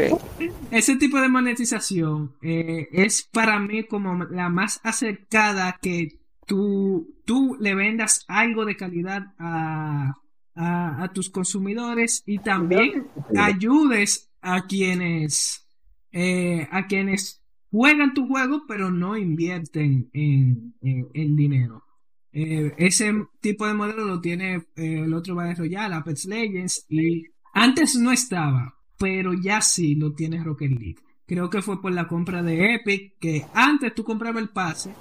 ese 0.72 0.96
tipo 0.96 1.20
de 1.20 1.28
monetización 1.30 2.34
eh, 2.42 2.88
es 2.92 3.28
para 3.32 3.60
mí 3.60 3.84
como 3.84 4.16
la 4.26 4.50
más 4.50 4.80
acercada 4.84 5.78
que 5.82 6.20
tú, 6.46 7.16
tú 7.26 7.58
le 7.60 7.76
vendas 7.76 8.24
algo 8.30 8.66
de 8.66 8.78
calidad 8.78 9.34
a, 9.38 10.14
a, 10.56 11.04
a 11.04 11.14
tus 11.14 11.30
consumidores 11.30 12.24
y 12.26 12.40
también 12.40 13.08
ayudes 13.38 14.30
a 14.42 14.66
quienes 14.68 15.68
eh, 16.12 16.68
a 16.72 16.88
quienes 16.88 17.44
juegan 17.70 18.14
tu 18.14 18.28
juego 18.28 18.64
pero 18.68 18.90
no 18.90 19.18
invierten 19.18 20.10
en, 20.14 20.74
en- 20.82 21.08
en 21.14 21.36
dinero. 21.36 21.84
Eh, 22.32 22.74
ese 22.78 23.12
tipo 23.42 23.68
de 23.68 23.74
modelo 23.74 24.06
lo 24.06 24.22
tiene 24.22 24.56
eh, 24.76 25.02
el 25.04 25.14
otro 25.14 25.36
Battle 25.36 25.56
Royale, 25.56 25.96
Apex 25.96 26.26
Legends, 26.26 26.86
y 26.88 27.24
antes 27.54 27.96
no 27.96 28.12
estaba, 28.12 28.77
pero 28.98 29.34
ya 29.34 29.62
sí 29.62 29.96
lo 29.96 30.14
tiene 30.14 30.44
Rocket 30.44 30.72
League. 30.72 30.98
Creo 31.26 31.50
que 31.50 31.62
fue 31.62 31.82
por 31.82 31.92
la 31.92 32.08
compra 32.08 32.42
de 32.42 32.76
Epic, 32.76 33.14
que 33.20 33.46
antes 33.54 33.94
tú 33.94 34.04
comprabas 34.04 34.42
el 34.42 34.50
pase, 34.50 34.94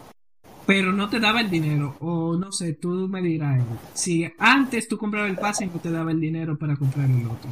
pero 0.66 0.92
no 0.92 1.09
te 1.09 1.20
daba 1.20 1.40
el 1.40 1.51
dinero. 1.51 1.97
O 2.01 2.36
no 2.36 2.53
sé, 2.53 2.74
tú 2.74 3.09
me 3.09 3.22
dirás, 3.22 3.62
si 3.94 4.30
antes 4.38 4.88
tú 4.88 4.99
comprabas 4.99 5.30
el 5.30 5.38
pase 5.38 5.64
y 5.66 5.68
no 5.68 5.80
te 5.80 5.90
daba 5.90 6.11
el 6.12 6.20
dinero 6.20 6.59
para 6.59 6.76
comprar 6.76 7.09
el 7.11 7.26
otro. 7.26 7.51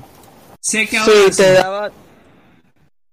Sé 0.61 0.87
que 0.89 0.99
ahora 0.99 1.13
Sí, 1.13 1.33
sí. 1.33 1.43
te 1.43 1.53
daba, 1.53 1.91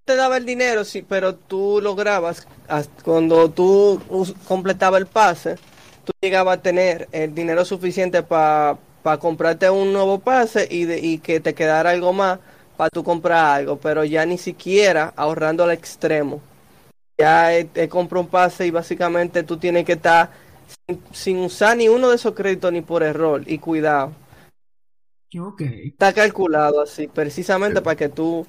te 0.05 0.15
daba 0.15 0.37
el 0.37 0.45
dinero, 0.45 0.83
sí, 0.83 1.03
pero 1.07 1.35
tú 1.35 1.79
lograbas, 1.81 2.47
as- 2.67 2.89
cuando 3.03 3.49
tú 3.51 4.01
completabas 4.47 4.99
el 5.01 5.07
pase, 5.07 5.55
tú 6.03 6.11
llegabas 6.21 6.57
a 6.57 6.61
tener 6.61 7.07
el 7.11 7.33
dinero 7.33 7.63
suficiente 7.65 8.23
para 8.23 8.77
comprarte 9.19 9.69
un 9.69 9.93
nuevo 9.93 10.19
pase 10.19 10.67
y, 10.69 10.85
de, 10.85 10.99
y 10.99 11.19
que 11.19 11.39
te 11.39 11.53
quedara 11.53 11.91
algo 11.91 12.13
más 12.13 12.39
para 12.81 12.89
tú 12.89 13.03
comprar 13.03 13.57
algo, 13.57 13.77
pero 13.77 14.03
ya 14.03 14.25
ni 14.25 14.39
siquiera 14.39 15.13
ahorrando 15.15 15.63
al 15.63 15.69
extremo. 15.69 16.41
Ya 17.15 17.51
te 17.71 17.87
compro 17.87 18.21
un 18.21 18.27
pase 18.27 18.65
y 18.65 18.71
básicamente 18.71 19.43
tú 19.43 19.57
tienes 19.57 19.85
que 19.85 19.91
estar 19.91 20.31
sin, 20.87 20.99
sin 21.11 21.37
usar 21.41 21.77
ni 21.77 21.89
uno 21.89 22.09
de 22.09 22.15
esos 22.15 22.33
créditos 22.33 22.73
ni 22.73 22.81
por 22.81 23.03
error 23.03 23.43
y 23.45 23.59
cuidado. 23.59 24.13
Ok. 25.39 25.61
Está 25.61 26.11
calculado 26.11 26.81
así, 26.81 27.05
precisamente 27.05 27.83
para 27.83 27.95
que 27.95 28.09
tú 28.09 28.47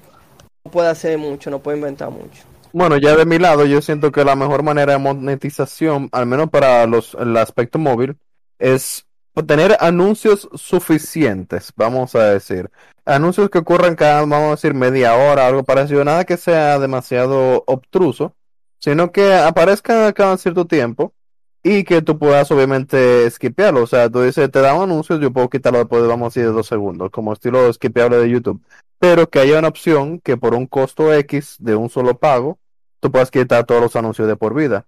no 0.65 0.71
puedas 0.71 0.97
hacer 0.97 1.15
mucho, 1.19 1.51
no 1.51 1.59
puedas 1.59 1.77
inventar 1.77 2.09
mucho. 2.09 2.41
Bueno, 2.71 2.97
ya 2.97 3.15
de 3.15 3.27
mi 3.27 3.37
lado, 3.37 3.67
yo 3.67 3.83
siento 3.83 4.11
que 4.11 4.25
la 4.25 4.35
mejor 4.35 4.63
manera 4.63 4.93
de 4.93 4.97
monetización, 4.97 6.09
al 6.11 6.25
menos 6.25 6.49
para 6.49 6.87
los, 6.87 7.13
el 7.19 7.37
aspecto 7.37 7.77
móvil, 7.77 8.17
es 8.57 9.05
tener 9.45 9.77
anuncios 9.79 10.49
suficientes, 10.55 11.71
vamos 11.75 12.15
a 12.15 12.31
decir. 12.31 12.71
Anuncios 13.05 13.49
que 13.49 13.57
ocurran 13.57 13.95
cada, 13.95 14.21
vamos 14.21 14.47
a 14.47 14.51
decir, 14.51 14.73
media 14.73 15.15
hora, 15.15 15.47
algo 15.47 15.63
parecido. 15.63 16.05
Nada 16.05 16.23
que 16.23 16.37
sea 16.37 16.79
demasiado 16.79 17.63
obtruso, 17.67 18.35
sino 18.79 19.11
que 19.11 19.33
aparezca 19.33 20.13
cada 20.13 20.37
cierto 20.37 20.65
tiempo 20.65 21.13
y 21.63 21.83
que 21.83 22.01
tú 22.01 22.17
puedas, 22.17 22.49
obviamente, 22.51 23.29
skipearlo. 23.29 23.83
O 23.83 23.87
sea, 23.87 24.09
tú 24.09 24.21
dices, 24.21 24.51
te 24.51 24.61
dan 24.61 24.81
anuncios, 24.81 25.19
yo 25.19 25.31
puedo 25.31 25.49
quitarlo 25.49 25.79
después, 25.79 26.03
decir, 26.03 26.43
de 26.43 26.51
dos 26.51 26.67
segundos, 26.67 27.09
como 27.09 27.33
estilo 27.33 27.71
skipeable 27.73 28.17
de 28.17 28.29
YouTube. 28.29 28.61
Pero 28.99 29.29
que 29.29 29.39
haya 29.39 29.59
una 29.59 29.67
opción 29.67 30.19
que 30.19 30.37
por 30.37 30.53
un 30.53 30.65
costo 30.65 31.13
X 31.13 31.57
de 31.59 31.75
un 31.75 31.89
solo 31.89 32.17
pago, 32.17 32.59
tú 33.01 33.11
puedas 33.11 33.31
quitar 33.31 33.65
todos 33.65 33.81
los 33.81 33.95
anuncios 33.97 34.29
de 34.29 34.37
por 34.37 34.53
vida. 34.53 34.85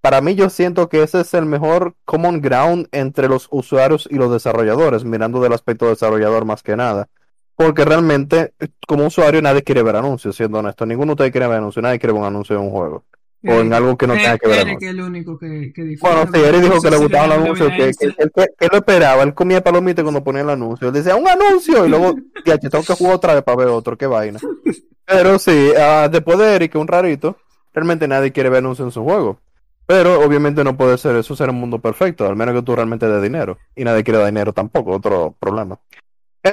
Para 0.00 0.20
mí 0.20 0.34
yo 0.34 0.48
siento 0.48 0.88
que 0.88 1.02
ese 1.02 1.20
es 1.20 1.34
el 1.34 1.44
mejor 1.44 1.94
common 2.04 2.40
ground 2.40 2.88
entre 2.92 3.28
los 3.28 3.48
usuarios 3.50 4.08
y 4.10 4.14
los 4.14 4.32
desarrolladores, 4.32 5.04
mirando 5.04 5.40
del 5.40 5.52
aspecto 5.52 5.88
desarrollador 5.88 6.44
más 6.44 6.62
que 6.62 6.76
nada. 6.76 7.08
Porque 7.58 7.84
realmente, 7.84 8.52
como 8.86 9.04
usuario, 9.06 9.42
nadie 9.42 9.64
quiere 9.64 9.82
ver 9.82 9.96
anuncios, 9.96 10.36
siendo 10.36 10.60
honesto. 10.60 10.86
Ninguno 10.86 11.08
de 11.08 11.12
ustedes 11.14 11.32
quiere 11.32 11.48
ver 11.48 11.56
anuncios, 11.58 11.82
nadie 11.82 11.98
quiere 11.98 12.12
ver 12.12 12.20
un 12.22 12.28
anuncio 12.28 12.54
de 12.54 12.62
un 12.62 12.70
juego. 12.70 13.04
O 13.44 13.52
en 13.52 13.72
algo 13.72 13.96
que 13.96 14.06
no 14.06 14.14
tenga 14.14 14.38
que 14.38 14.46
ver 14.46 14.58
Eric 14.58 14.68
anuncio. 14.68 14.88
es 14.88 14.94
el 14.94 15.00
único 15.00 15.38
que, 15.38 15.72
que 15.74 15.96
Bueno, 16.00 16.28
sí, 16.32 16.40
él 16.40 16.62
dijo 16.62 16.80
que 16.80 16.90
le 16.90 16.96
gustaban 16.98 17.28
los 17.30 17.38
de 17.38 17.44
anuncios, 17.44 17.68
que, 17.70 17.90
que, 17.94 18.30
que- 18.30 18.48
que 18.56 18.66
lo 18.70 18.78
esperaba. 18.78 19.22
Él 19.24 19.34
comía 19.34 19.60
palomitas 19.60 20.04
cuando 20.04 20.22
ponía 20.22 20.42
el 20.42 20.50
anuncio. 20.50 20.86
Él 20.86 20.94
decía, 20.94 21.16
un 21.16 21.26
anuncio, 21.26 21.84
y 21.84 21.88
luego, 21.88 22.14
ya, 22.44 22.58
tengo 22.58 22.84
que 22.84 22.94
jugar 22.94 23.14
otra 23.16 23.34
vez 23.34 23.42
para 23.42 23.56
ver 23.56 23.68
otro, 23.68 23.98
qué 23.98 24.06
vaina. 24.06 24.38
Pero 25.04 25.38
sí, 25.40 25.72
ah, 25.76 26.08
después 26.10 26.38
de 26.38 26.54
Eric, 26.54 26.76
un 26.76 26.86
rarito, 26.86 27.36
realmente 27.74 28.06
nadie 28.06 28.30
quiere 28.30 28.50
ver 28.50 28.58
anuncios 28.58 28.86
en 28.86 28.92
su 28.92 29.02
juego. 29.02 29.40
Pero 29.84 30.20
obviamente 30.20 30.62
no 30.62 30.76
puede 30.76 30.96
ser 30.96 31.16
eso 31.16 31.34
ser 31.34 31.50
un 31.50 31.56
mundo 31.56 31.80
perfecto, 31.80 32.24
al 32.26 32.36
menos 32.36 32.54
que 32.54 32.62
tú 32.62 32.76
realmente 32.76 33.08
des 33.08 33.22
dinero. 33.22 33.58
Y 33.74 33.82
nadie 33.82 34.04
quiere 34.04 34.18
dar 34.18 34.28
dinero 34.28 34.52
tampoco, 34.52 34.92
otro 34.92 35.34
problema. 35.40 35.80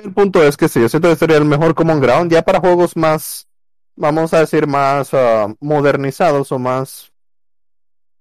El 0.04 0.14
punto 0.14 0.44
es 0.44 0.58
que 0.58 0.68
sí, 0.68 0.82
yo 0.82 0.90
siento 0.90 1.10
que 1.10 1.16
sería 1.16 1.38
el 1.38 1.46
mejor 1.46 1.74
common 1.74 2.02
ground 2.02 2.32
ya 2.32 2.42
para 2.42 2.60
juegos 2.60 2.98
más, 2.98 3.48
vamos 3.96 4.34
a 4.34 4.40
decir, 4.40 4.68
más 4.68 5.14
ah, 5.14 5.54
modernizados 5.62 6.52
o 6.52 6.60
más 6.60 7.14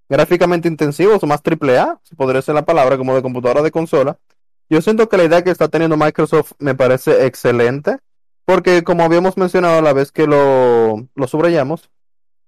gráficamente 0.07 0.69
intensivos 0.69 1.21
o 1.21 1.27
más 1.27 1.41
triple 1.41 1.77
A, 1.77 1.99
si 2.03 2.15
podría 2.15 2.41
ser 2.41 2.55
la 2.55 2.65
palabra, 2.65 2.97
como 2.97 3.13
de 3.13 3.21
computadora 3.21 3.61
de 3.61 3.71
consola. 3.71 4.17
Yo 4.69 4.81
siento 4.81 5.09
que 5.09 5.17
la 5.17 5.25
idea 5.25 5.43
que 5.43 5.51
está 5.51 5.67
teniendo 5.67 5.97
Microsoft 5.97 6.53
me 6.59 6.75
parece 6.75 7.25
excelente, 7.25 7.97
porque 8.45 8.83
como 8.83 9.03
habíamos 9.03 9.37
mencionado 9.37 9.81
la 9.81 9.91
vez 9.91 10.11
que 10.11 10.27
lo, 10.27 11.07
lo 11.13 11.27
subrayamos, 11.27 11.89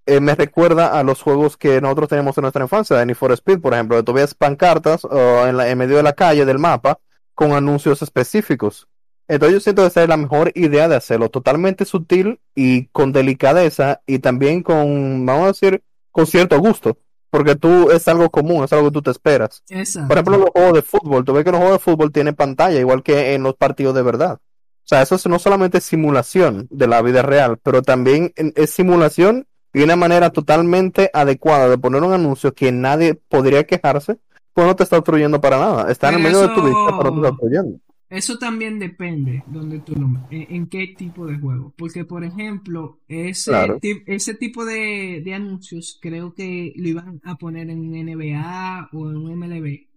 eh, 0.06 0.22
me 0.22 0.36
recuerda 0.36 0.98
a 0.98 1.04
los 1.04 1.22
juegos 1.22 1.58
que 1.58 1.82
nosotros 1.82 2.08
teníamos 2.08 2.38
en 2.38 2.44
nuestra 2.44 2.64
infancia, 2.64 2.96
de 2.96 3.06
Need 3.06 3.18
for 3.18 3.34
Speed, 3.34 3.60
por 3.60 3.74
ejemplo, 3.74 4.02
tú 4.06 4.14
ves 4.14 4.34
pancartas 4.34 5.06
en 5.12 5.78
medio 5.78 5.98
de 5.98 6.04
la 6.04 6.14
calle, 6.14 6.46
del 6.46 6.60
mapa, 6.60 7.00
con 7.36 7.52
anuncios 7.52 8.02
específicos. 8.02 8.88
Entonces 9.28 9.56
yo 9.56 9.60
siento 9.60 9.82
que 9.82 9.90
esa 9.90 10.04
es 10.04 10.10
la 10.10 10.18
mejor 10.18 10.52
idea 10.56 10.88
de 10.88 10.96
hacerlo, 10.96 11.30
totalmente 11.30 11.86
sutil 11.86 12.40
y 12.56 12.86
con 12.88 13.12
delicadeza 13.12 14.02
y 14.06 14.20
también 14.20 14.64
con, 14.64 15.26
vamos 15.26 15.44
a 15.44 15.48
decir, 15.48 15.84
con 16.12 16.26
cierto 16.26 16.58
gusto, 16.60 16.98
porque 17.30 17.56
tú 17.56 17.92
es 17.92 18.08
algo 18.08 18.30
común, 18.30 18.64
es 18.64 18.72
algo 18.72 18.88
que 18.88 18.94
tú 18.94 19.02
te 19.02 19.12
esperas. 19.12 19.64
Exacto. 19.70 20.08
Por 20.08 20.18
ejemplo, 20.18 20.38
los 20.38 20.50
juegos 20.52 20.74
de 20.74 20.82
fútbol, 20.82 21.26
tú 21.26 21.34
ves 21.34 21.44
que 21.44 21.52
los 21.52 21.60
juegos 21.60 21.76
de 21.76 21.84
fútbol 21.84 22.12
tienen 22.12 22.36
pantalla, 22.36 22.80
igual 22.80 23.04
que 23.04 23.34
en 23.34 23.44
los 23.44 23.56
partidos 23.56 23.94
de 23.96 24.02
verdad. 24.02 24.40
O 24.40 24.88
sea, 24.90 25.02
eso 25.02 25.16
es 25.16 25.28
no 25.28 25.38
solamente 25.38 25.82
simulación 25.82 26.68
de 26.70 26.88
la 26.88 27.02
vida 27.02 27.22
real, 27.22 27.60
pero 27.62 27.82
también 27.82 28.32
es 28.38 28.70
simulación 28.70 29.46
y 29.74 29.84
una 29.84 29.98
manera 29.98 30.30
totalmente 30.30 31.12
adecuada 31.14 31.68
de 31.68 31.78
poner 31.78 32.02
un 32.04 32.14
anuncio 32.14 32.54
que 32.54 32.72
nadie 32.72 33.14
podría 33.14 33.66
quejarse, 33.66 34.18
pues 34.54 34.66
no 34.66 34.76
te 34.78 34.84
está 34.84 34.98
obstruyendo 34.98 35.42
para 35.42 35.60
nada. 35.60 35.92
Está 35.92 36.08
en 36.10 36.16
el 36.16 36.22
medio 36.24 36.40
de 36.40 36.56
tu 36.56 36.64
vista, 36.64 36.98
pero 36.98 37.12
no 37.12 37.12
te 37.12 37.18
está 37.18 37.30
obstruyendo. 37.30 37.80
Eso 38.10 38.38
también 38.38 38.80
depende 38.80 39.44
donde 39.48 39.80
tú 39.82 39.94
lo 39.96 40.08
en, 40.30 40.56
en 40.56 40.68
qué 40.68 40.88
tipo 40.98 41.26
de 41.28 41.38
juego. 41.38 41.74
Porque, 41.78 42.06
por 42.06 42.24
ejemplo, 42.24 43.02
ese, 43.08 43.52
Claro. 43.52 43.80
ese 43.82 44.34
tipo 44.36 44.64
de, 44.66 45.22
de 45.24 45.34
anuncios 45.34 45.98
creo 46.02 46.34
que 46.34 46.74
lo 46.78 46.88
iban 46.88 47.20
a 47.24 47.36
poner 47.38 47.70
en 47.70 47.92
NBA 47.92 48.90
o 48.94 49.10
en 49.10 49.18
un 49.18 49.32
MLB. 49.32 49.88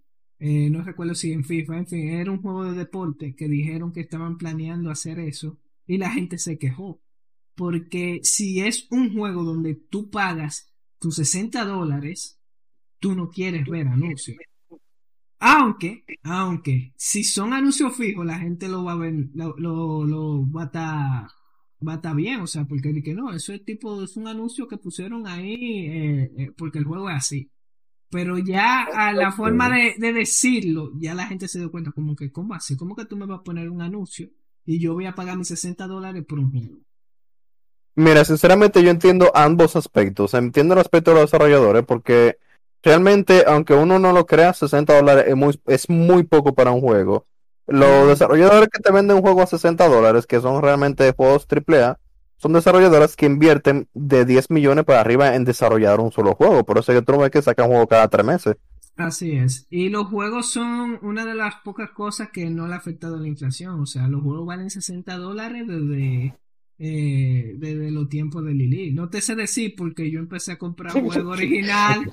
Eh, 0.40 0.70
no 0.70 0.82
recuerdo 0.82 1.14
si 1.14 1.32
en 1.32 1.44
FIFA, 1.44 1.78
en 1.78 1.86
fin, 1.86 2.08
era 2.08 2.32
un 2.32 2.40
juego 2.42 2.64
de 2.64 2.78
deporte 2.78 3.34
que 3.36 3.46
dijeron 3.48 3.92
que 3.92 4.00
estaban 4.00 4.38
planeando 4.38 4.90
hacer 4.90 5.18
eso 5.20 5.58
y 5.86 5.98
la 5.98 6.10
gente 6.10 6.38
se 6.38 6.58
quejó. 6.58 7.00
Porque 7.54 8.20
si 8.24 8.60
es 8.60 8.86
un 8.90 9.14
juego 9.14 9.44
donde 9.44 9.74
tú 9.74 10.10
pagas 10.10 10.72
tus 10.98 11.16
60 11.16 11.64
dólares, 11.64 12.40
tú 13.00 13.14
no 13.14 13.30
quieres 13.30 13.68
ver 13.68 13.88
anuncios. 13.88 14.38
Aunque, 15.40 16.04
aunque, 16.22 16.92
si 16.96 17.24
son 17.24 17.54
anuncios 17.54 17.96
fijos, 17.96 18.26
la 18.26 18.38
gente 18.38 18.68
lo 18.68 18.84
va 18.84 18.92
a 18.92 18.96
ver, 18.96 19.14
lo, 19.32 19.56
lo, 19.56 20.04
lo 20.04 20.52
va 20.52 20.62
a 20.62 20.66
estar, 20.66 21.28
va 21.86 21.92
a 21.92 21.96
estar 21.96 22.14
bien, 22.14 22.40
o 22.40 22.46
sea, 22.46 22.66
porque 22.66 23.02
que 23.02 23.14
no, 23.14 23.32
eso 23.32 23.54
es 23.54 23.64
tipo, 23.64 24.02
es 24.02 24.18
un 24.18 24.28
anuncio 24.28 24.68
que 24.68 24.76
pusieron 24.76 25.26
ahí, 25.26 25.86
eh, 25.86 26.32
eh, 26.36 26.52
porque 26.56 26.78
el 26.78 26.84
juego 26.84 27.08
es 27.08 27.16
así. 27.16 27.50
Pero 28.10 28.36
ya 28.38 28.82
a 28.84 29.12
la 29.12 29.32
forma 29.32 29.70
de, 29.70 29.94
de 29.96 30.12
decirlo, 30.12 30.92
ya 30.98 31.14
la 31.14 31.26
gente 31.26 31.48
se 31.48 31.58
dio 31.58 31.70
cuenta 31.70 31.92
como 31.92 32.14
que, 32.14 32.30
¿cómo 32.30 32.52
así? 32.54 32.76
¿Cómo 32.76 32.94
que 32.94 33.06
tú 33.06 33.16
me 33.16 33.24
vas 33.24 33.40
a 33.40 33.44
poner 33.44 33.70
un 33.70 33.80
anuncio 33.80 34.28
y 34.66 34.78
yo 34.78 34.92
voy 34.94 35.06
a 35.06 35.14
pagar 35.14 35.38
mis 35.38 35.48
60 35.48 35.86
dólares 35.86 36.24
por 36.28 36.38
un 36.38 36.50
juego? 36.50 36.80
Mira, 37.94 38.24
sinceramente 38.24 38.82
yo 38.82 38.90
entiendo 38.90 39.30
ambos 39.34 39.74
aspectos. 39.76 40.34
Entiendo 40.34 40.74
el 40.74 40.80
aspecto 40.80 41.12
de 41.12 41.20
los 41.20 41.30
desarrolladores 41.30 41.84
porque 41.84 42.38
realmente, 42.82 43.44
aunque 43.46 43.74
uno 43.74 43.98
no 43.98 44.12
lo 44.12 44.26
crea, 44.26 44.52
60 44.52 44.96
dólares 44.96 45.24
es 45.28 45.36
muy, 45.36 45.60
es 45.66 45.88
muy 45.88 46.24
poco 46.24 46.54
para 46.54 46.70
un 46.70 46.80
juego. 46.80 47.26
Los 47.66 48.08
desarrolladores 48.08 48.68
que 48.68 48.82
te 48.82 48.92
venden 48.92 49.16
un 49.16 49.22
juego 49.22 49.42
a 49.42 49.46
60 49.46 49.88
dólares, 49.88 50.26
que 50.26 50.40
son 50.40 50.60
realmente 50.62 51.12
juegos 51.16 51.46
AAA, 51.48 51.98
son 52.36 52.52
desarrolladores 52.52 53.16
que 53.16 53.26
invierten 53.26 53.88
de 53.92 54.24
10 54.24 54.50
millones 54.50 54.84
para 54.84 55.00
arriba 55.00 55.36
en 55.36 55.44
desarrollar 55.44 56.00
un 56.00 56.10
solo 56.10 56.34
juego. 56.34 56.64
Por 56.64 56.78
eso 56.78 56.90
es 56.90 56.98
que 56.98 57.04
tú 57.04 57.12
no 57.12 57.18
ves 57.18 57.30
que 57.30 57.42
sacan 57.42 57.66
un 57.66 57.72
juego 57.72 57.86
cada 57.86 58.08
tres 58.08 58.24
meses. 58.24 58.56
Así 58.96 59.32
es. 59.32 59.66
Y 59.70 59.88
los 59.88 60.08
juegos 60.08 60.50
son 60.50 60.98
una 61.02 61.24
de 61.24 61.34
las 61.34 61.56
pocas 61.62 61.90
cosas 61.90 62.30
que 62.32 62.48
no 62.50 62.66
le 62.66 62.74
ha 62.74 62.78
afectado 62.78 63.18
la 63.18 63.28
inflación. 63.28 63.80
O 63.80 63.86
sea, 63.86 64.08
los 64.08 64.22
juegos 64.22 64.46
valen 64.46 64.70
60 64.70 65.16
dólares 65.16 65.66
desde, 65.66 66.34
eh, 66.78 67.54
desde 67.58 67.90
los 67.90 68.08
tiempos 68.08 68.44
de 68.44 68.54
Lili. 68.54 68.92
No 68.92 69.10
te 69.10 69.20
sé 69.20 69.34
decir 69.34 69.74
porque 69.76 70.10
yo 70.10 70.18
empecé 70.18 70.52
a 70.52 70.58
comprar 70.58 70.92
juego 71.04 71.30
original. 71.30 72.10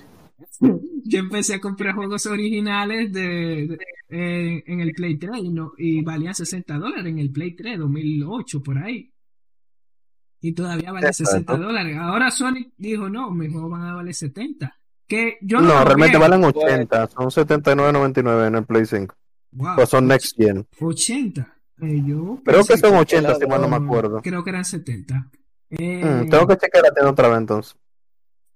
Yo 1.04 1.20
empecé 1.20 1.56
a 1.56 1.62
comprar 1.62 1.96
juegos 1.96 2.26
originales 2.26 3.12
de, 3.14 3.68
de- 3.68 3.78
eh, 4.10 4.64
en 4.68 4.80
el 4.82 4.94
Play 4.94 5.18
3 5.18 5.38
y, 5.44 5.50
no, 5.50 5.74
y 5.78 6.02
valían 6.04 6.36
60 6.36 6.78
dólares 6.78 7.06
en 7.06 7.20
el 7.20 7.32
Play 7.32 7.56
3, 7.56 7.78
2008, 7.80 8.62
por 8.64 8.78
ahí. 8.78 9.12
Y 10.42 10.54
todavía 10.54 10.92
vale 10.92 11.08
Exacto. 11.08 11.32
60 11.32 11.58
dólares. 11.58 11.98
Ahora 12.00 12.30
Sonic 12.32 12.72
dijo, 12.78 13.10
no, 13.10 13.32
mis 13.32 13.52
juegos 13.52 13.72
van 13.72 13.82
a 13.82 13.96
valer 13.96 14.14
70. 14.14 14.76
Que 15.08 15.38
yo 15.42 15.60
No, 15.62 15.68
veo 15.70 15.84
realmente 15.86 16.18
valen 16.18 16.44
80, 16.44 17.08
son 17.08 17.26
79.99 17.32 18.48
en 18.48 18.56
el 18.56 18.66
Play 18.66 18.86
5. 18.86 19.16
Wow, 19.52 19.76
Pues 19.78 19.90
son 19.90 20.08
Next 20.08 20.36
Gen. 20.38 20.68
80. 20.80 21.54
Eh, 21.82 22.02
yo 22.06 22.40
Creo 22.44 22.64
que 22.66 22.78
son 22.78 22.96
80, 22.96 23.36
si 23.36 23.46
mal 23.48 23.62
no 23.62 23.68
me 23.70 23.80
no, 23.80 23.86
acuerdo. 23.86 24.22
Creo 24.22 24.44
que 24.44 24.50
eran 24.50 24.66
70. 24.66 25.30
Eh, 25.70 26.04
Mm, 26.04 26.30
tengo 26.30 26.48
que 26.48 26.58
checar 26.58 26.82
la 26.84 26.92
tienda 26.92 27.12
otra 27.12 27.28
vez 27.30 27.38
entonces. 27.40 27.76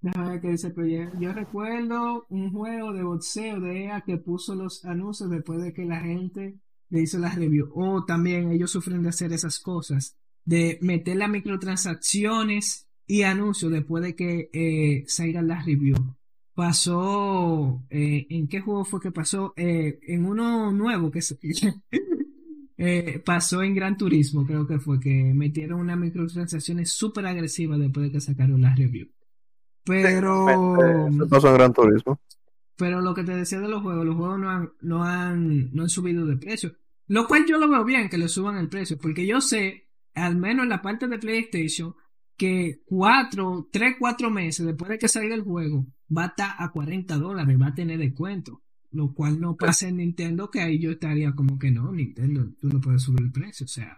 Déjame 0.01 0.39
dice 0.39 0.67
el 0.67 0.73
proyecto. 0.73 1.17
Yo 1.19 1.33
recuerdo 1.33 2.25
un 2.29 2.51
juego 2.51 2.91
de 2.93 3.03
boxeo 3.03 3.59
de 3.59 3.85
EA 3.85 4.01
que 4.01 4.17
puso 4.17 4.55
los 4.55 4.83
anuncios 4.85 5.29
después 5.29 5.61
de 5.61 5.73
que 5.73 5.85
la 5.85 5.99
gente 6.01 6.59
le 6.89 7.01
hizo 7.01 7.19
las 7.19 7.35
reviews. 7.35 7.69
O 7.73 8.03
también 8.03 8.51
ellos 8.51 8.71
sufren 8.71 9.03
de 9.03 9.09
hacer 9.09 9.31
esas 9.31 9.59
cosas. 9.59 10.17
De 10.43 10.79
meter 10.81 11.17
las 11.17 11.29
microtransacciones 11.29 12.87
y 13.05 13.21
anuncios 13.23 13.71
después 13.71 14.03
de 14.03 14.15
que 14.15 14.49
eh, 14.53 15.03
salgan 15.07 15.47
las 15.47 15.65
reviews. 15.65 15.99
Pasó, 16.53 17.83
eh, 17.89 18.27
¿en 18.29 18.47
qué 18.47 18.59
juego 18.59 18.83
fue 18.83 18.99
que 18.99 19.11
pasó? 19.11 19.53
Eh, 19.55 19.99
en 20.07 20.25
uno 20.25 20.71
nuevo 20.71 21.09
que 21.11 21.21
se, 21.21 21.37
pasó 23.25 23.63
en 23.63 23.73
Gran 23.73 23.97
Turismo, 23.97 24.45
creo 24.45 24.67
que 24.67 24.79
fue, 24.79 24.99
que 24.99 25.33
metieron 25.33 25.79
unas 25.79 25.97
microtransacciones 25.97 26.91
súper 26.91 27.25
agresivas 27.25 27.79
después 27.79 28.07
de 28.07 28.11
que 28.11 28.19
sacaron 28.19 28.61
las 28.61 28.77
reviews. 28.77 29.09
Pero, 29.83 30.45
pasó 31.29 31.49
en 31.49 31.53
Gran 31.53 31.73
Turismo. 31.73 32.19
pero 32.75 33.01
lo 33.01 33.13
que 33.13 33.23
te 33.23 33.35
decía 33.35 33.59
de 33.59 33.67
los 33.67 33.81
juegos, 33.81 34.05
los 34.05 34.15
juegos 34.15 34.39
no 34.39 34.49
han, 34.49 34.71
no 34.81 35.03
han, 35.03 35.73
no 35.73 35.83
han 35.83 35.89
subido 35.89 36.25
de 36.25 36.37
precio. 36.37 36.75
Lo 37.07 37.27
cual 37.27 37.45
yo 37.45 37.57
lo 37.57 37.69
veo 37.69 37.83
bien 37.83 38.09
que 38.09 38.17
le 38.17 38.27
suban 38.27 38.57
el 38.57 38.69
precio, 38.69 38.97
porque 38.97 39.25
yo 39.25 39.41
sé, 39.41 39.89
al 40.13 40.37
menos 40.37 40.63
en 40.63 40.69
la 40.69 40.81
parte 40.81 41.07
de 41.07 41.17
PlayStation, 41.17 41.95
que 42.37 42.81
cuatro, 42.85 43.69
tres, 43.71 43.95
cuatro 43.99 44.29
meses 44.31 44.65
después 44.65 44.89
de 44.89 44.97
que 44.97 45.07
salga 45.07 45.35
el 45.35 45.43
juego, 45.43 45.85
va 46.15 46.23
a 46.23 46.27
estar 46.27 46.55
a 46.57 46.71
40 46.71 47.17
dólares, 47.17 47.57
va 47.61 47.67
a 47.67 47.75
tener 47.75 47.99
descuento. 47.99 48.61
Lo 48.93 49.13
cual 49.13 49.39
no 49.39 49.55
pasa 49.55 49.87
en 49.87 49.97
Nintendo, 49.97 50.49
que 50.49 50.59
ahí 50.59 50.79
yo 50.79 50.91
estaría 50.91 51.33
como 51.33 51.57
que 51.57 51.71
no, 51.71 51.91
Nintendo, 51.93 52.49
tú 52.59 52.67
no 52.67 52.81
puedes 52.81 53.03
subir 53.03 53.21
el 53.21 53.31
precio. 53.31 53.65
O 53.65 53.69
sea, 53.69 53.95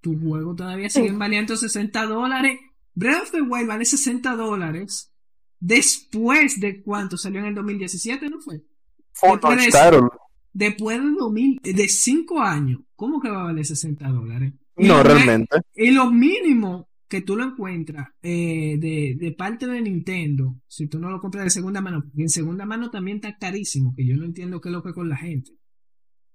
tu 0.00 0.18
juego 0.18 0.54
todavía 0.54 0.90
sigue 0.90 1.12
valiendo 1.12 1.56
60 1.56 2.04
dólares. 2.06 2.58
Breath 2.94 3.22
of 3.22 3.30
the 3.30 3.40
Wild 3.40 3.68
vale 3.68 3.84
60 3.84 4.36
dólares. 4.36 5.13
Después 5.60 6.60
de 6.60 6.82
cuánto 6.82 7.16
salió 7.16 7.40
en 7.40 7.46
el 7.46 7.54
2017, 7.54 8.28
¿no 8.28 8.40
fue? 8.40 8.62
Fortnite 9.12 9.64
Después- 9.66 9.90
Title. 9.90 10.08
Después 10.52 11.02
de 11.02 11.10
2000, 11.18 11.60
de 11.64 11.88
5 11.88 12.40
años, 12.40 12.80
¿cómo 12.94 13.20
que 13.20 13.28
va 13.28 13.40
a 13.40 13.44
valer 13.46 13.66
60 13.66 14.08
dólares? 14.08 14.52
Y 14.76 14.86
No, 14.86 15.02
realmente. 15.02 15.56
Y 15.74 15.90
lo 15.90 16.10
mínimo 16.12 16.88
que 17.08 17.22
tú 17.22 17.34
lo 17.36 17.44
encuentras 17.44 18.08
eh, 18.22 18.76
de, 18.78 19.16
de 19.18 19.32
parte 19.32 19.66
de 19.66 19.80
Nintendo, 19.80 20.56
si 20.68 20.86
tú 20.86 20.98
no 21.00 21.10
lo 21.10 21.20
compras 21.20 21.44
de 21.44 21.50
segunda 21.50 21.80
mano, 21.80 22.02
porque 22.04 22.22
en 22.22 22.28
segunda 22.28 22.66
mano 22.66 22.90
también 22.90 23.16
está 23.16 23.36
carísimo, 23.36 23.94
que 23.96 24.06
yo 24.06 24.16
no 24.16 24.24
entiendo 24.24 24.60
qué 24.60 24.68
es 24.68 24.72
lo 24.72 24.82
que 24.82 24.92
con 24.92 25.08
la 25.08 25.16
gente. 25.16 25.50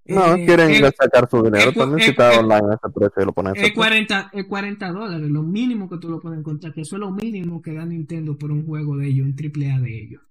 No, 0.06 0.36
Eh, 0.36 0.46
quieren 0.46 0.72
el- 0.72 0.94
sacar 0.96 1.30
su 1.30 1.44
dinero 1.44 1.70
el- 1.70 1.76
también 1.76 2.00
el- 2.00 2.06
si 2.06 2.12
está 2.12 2.40
online 2.40 2.76
ese 2.76 2.94
precio 2.94 3.22
y 3.22 3.26
lo 3.26 3.32
ponen 3.34 3.54
Es 3.54 3.60
precio. 3.60 3.76
40, 3.76 4.30
es 4.34 4.46
40 4.46 4.92
dólares, 4.92 5.30
lo 5.30 5.44
mínimo 5.44 5.88
que 5.90 5.98
tú 5.98 6.10
lo 6.10 6.20
puedes 6.20 6.40
encontrar, 6.40 6.74
que 6.74 6.82
eso 6.82 6.96
es 6.96 7.00
lo 7.00 7.12
mínimo 7.12 7.62
que 7.62 7.74
da 7.74 7.86
Nintendo 7.86 8.36
por 8.38 8.52
un 8.52 8.66
juego 8.66 8.98
de 8.98 9.08
ellos, 9.08 9.28
un 9.28 9.36
triple 9.36 9.72
A 9.72 9.80
de 9.80 10.02
ellos. 10.02 10.22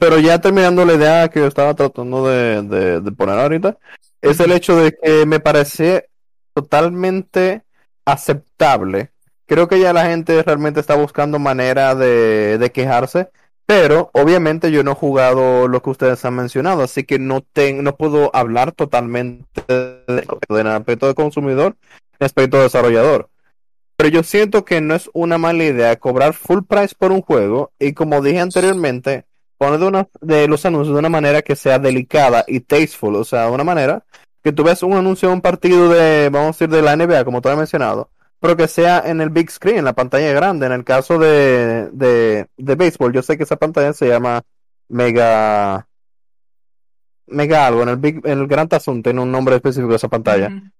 Pero 0.00 0.18
ya 0.18 0.40
terminando 0.40 0.84
la 0.84 0.94
idea 0.94 1.28
que 1.28 1.40
yo 1.40 1.46
estaba 1.46 1.74
tratando 1.74 2.26
de, 2.26 2.62
de- 2.62 3.00
de 3.00 3.12
poner 3.12 3.38
ahorita, 3.38 3.78
es 4.20 4.40
el 4.40 4.52
hecho 4.52 4.76
de 4.76 4.96
que 5.00 5.24
me 5.26 5.38
parece 5.40 6.08
totalmente 6.52 7.62
aceptable. 8.04 9.12
Creo 9.46 9.68
que 9.68 9.78
ya 9.78 9.92
la 9.92 10.06
gente 10.06 10.42
realmente 10.42 10.80
está 10.80 10.96
buscando 10.96 11.38
manera 11.38 11.94
de, 11.94 12.58
de 12.58 12.72
quejarse, 12.72 13.28
pero 13.66 14.10
obviamente 14.14 14.70
yo 14.70 14.84
no 14.84 14.92
he 14.92 14.94
jugado 14.94 15.66
lo 15.68 15.82
que 15.82 15.90
ustedes 15.90 16.24
han 16.24 16.34
mencionado, 16.34 16.82
así 16.82 17.04
que 17.04 17.18
no, 17.18 17.40
ten- 17.40 17.82
no 17.82 17.96
puedo 17.96 18.30
hablar 18.34 18.72
totalmente 18.72 19.44
de- 19.68 20.26
del 20.48 20.66
aspecto 20.68 21.08
de 21.08 21.14
consumidor 21.14 21.76
y 22.20 22.24
aspecto 22.24 22.58
de 22.58 22.64
desarrollador. 22.64 23.28
Pero 23.96 24.10
yo 24.10 24.22
siento 24.22 24.64
que 24.64 24.80
no 24.80 24.94
es 24.94 25.10
una 25.14 25.38
mala 25.38 25.64
idea 25.64 25.96
cobrar 25.96 26.34
full 26.34 26.60
price 26.68 26.94
por 26.96 27.12
un 27.12 27.22
juego 27.22 27.72
y 27.78 27.92
como 27.94 28.20
dije 28.22 28.40
anteriormente, 28.40 29.24
poner 29.58 29.80
de, 29.80 29.86
una, 29.86 30.08
de 30.20 30.48
los 30.48 30.66
anuncios 30.66 30.94
de 30.94 30.98
una 30.98 31.08
manera 31.08 31.42
que 31.42 31.56
sea 31.56 31.78
delicada 31.78 32.44
y 32.46 32.60
tasteful, 32.60 33.16
o 33.16 33.24
sea, 33.24 33.46
de 33.46 33.52
una 33.52 33.64
manera 33.64 34.04
que 34.44 34.52
tú 34.52 34.62
ves 34.62 34.82
un 34.82 34.92
anuncio 34.92 35.28
de 35.28 35.34
un 35.34 35.40
partido 35.40 35.88
de, 35.88 36.28
vamos 36.30 36.48
a 36.48 36.52
decir, 36.52 36.68
de 36.68 36.82
la 36.82 36.92
NBA, 36.92 37.24
como 37.24 37.40
tú 37.40 37.48
has 37.48 37.56
mencionado, 37.56 38.10
pero 38.46 38.56
que 38.56 38.68
sea 38.68 39.02
en 39.04 39.20
el 39.20 39.30
big 39.30 39.50
screen, 39.50 39.78
en 39.78 39.84
la 39.86 39.92
pantalla 39.92 40.32
grande. 40.32 40.66
En 40.66 40.72
el 40.72 40.84
caso 40.84 41.18
de, 41.18 41.90
de, 41.92 42.46
de 42.56 42.74
béisbol, 42.76 43.12
yo 43.12 43.20
sé 43.22 43.36
que 43.36 43.42
esa 43.42 43.56
pantalla 43.56 43.92
se 43.92 44.06
llama 44.06 44.42
Mega. 44.88 45.88
Mega 47.26 47.66
algo, 47.66 47.82
en 47.82 47.88
el, 47.88 47.96
big, 47.96 48.20
en 48.24 48.38
el 48.38 48.46
Gran 48.46 48.68
Tazón 48.68 49.02
tiene 49.02 49.20
un 49.20 49.32
nombre 49.32 49.56
específico 49.56 49.90
de 49.90 49.96
esa 49.96 50.06
pantalla. 50.08 50.46
Ujú. 50.46 50.70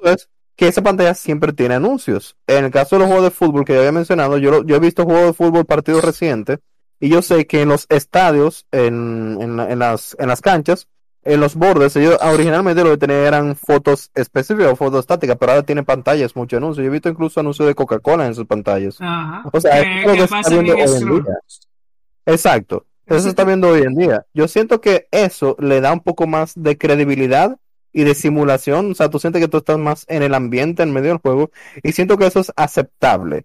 Entonces, 0.00 0.28
que 0.54 0.68
esa 0.68 0.82
pantalla 0.82 1.14
siempre 1.14 1.54
tiene 1.54 1.76
anuncios. 1.76 2.36
En 2.46 2.66
el 2.66 2.70
caso 2.70 2.96
de 2.96 3.00
los 3.00 3.08
juegos 3.08 3.24
de 3.24 3.30
fútbol 3.30 3.64
que 3.64 3.72
yo 3.72 3.78
había 3.78 3.92
mencionado, 3.92 4.36
yo, 4.36 4.50
lo- 4.50 4.64
yo 4.64 4.76
he 4.76 4.80
visto 4.80 5.04
juegos 5.04 5.24
de 5.28 5.32
fútbol 5.32 5.64
partidos 5.64 6.04
recientes 6.04 6.58
y 7.00 7.08
yo 7.08 7.22
sé 7.22 7.46
que 7.46 7.62
en 7.62 7.70
los 7.70 7.86
estadios, 7.88 8.66
en, 8.70 9.38
en, 9.40 9.58
en 9.60 9.78
las, 9.78 10.14
en 10.18 10.28
las 10.28 10.42
canchas, 10.42 10.88
en 11.24 11.40
los 11.40 11.54
bordes, 11.54 11.96
ellos 11.96 12.18
originalmente 12.22 12.84
lo 12.84 12.90
que 12.90 12.96
tenían 12.98 13.20
eran 13.20 13.56
fotos 13.56 14.10
específicas 14.14 14.72
o 14.72 14.76
fotos 14.76 15.00
estáticas, 15.00 15.36
pero 15.38 15.52
ahora 15.52 15.62
tienen 15.64 15.84
pantallas, 15.84 16.36
muchos 16.36 16.58
anuncios. 16.58 16.84
Yo 16.84 16.88
he 16.90 16.92
visto 16.92 17.08
incluso 17.08 17.40
anuncios 17.40 17.66
de 17.68 17.74
Coca-Cola 17.74 18.26
en 18.26 18.34
sus 18.34 18.46
pantallas. 18.46 18.96
Ajá. 19.00 19.42
O 19.52 19.60
sea, 19.60 19.82
¿Qué- 19.82 20.00
es 20.00 20.06
lo 20.06 20.12
que 20.12 20.22
está 20.24 20.48
viendo 20.50 20.72
en 20.74 20.88
hoy 20.88 20.96
en 20.96 21.22
día. 21.24 21.34
Exacto. 22.26 22.86
Eso 23.06 23.20
se 23.20 23.28
está 23.28 23.44
viendo 23.44 23.68
hoy 23.68 23.82
en 23.82 23.94
día. 23.94 24.24
Yo 24.32 24.48
siento 24.48 24.80
que 24.80 25.08
eso 25.10 25.56
le 25.58 25.80
da 25.82 25.92
un 25.92 26.00
poco 26.00 26.26
más 26.26 26.52
de 26.56 26.78
credibilidad 26.78 27.56
y 27.92 28.04
de 28.04 28.14
simulación. 28.14 28.92
O 28.92 28.94
sea, 28.94 29.10
tú 29.10 29.18
sientes 29.18 29.42
que 29.42 29.48
tú 29.48 29.58
estás 29.58 29.78
más 29.78 30.06
en 30.08 30.22
el 30.22 30.34
ambiente, 30.34 30.82
en 30.82 30.92
medio 30.92 31.10
del 31.10 31.18
juego. 31.18 31.50
Y 31.82 31.92
siento 31.92 32.16
que 32.16 32.26
eso 32.26 32.40
es 32.40 32.50
aceptable. 32.56 33.44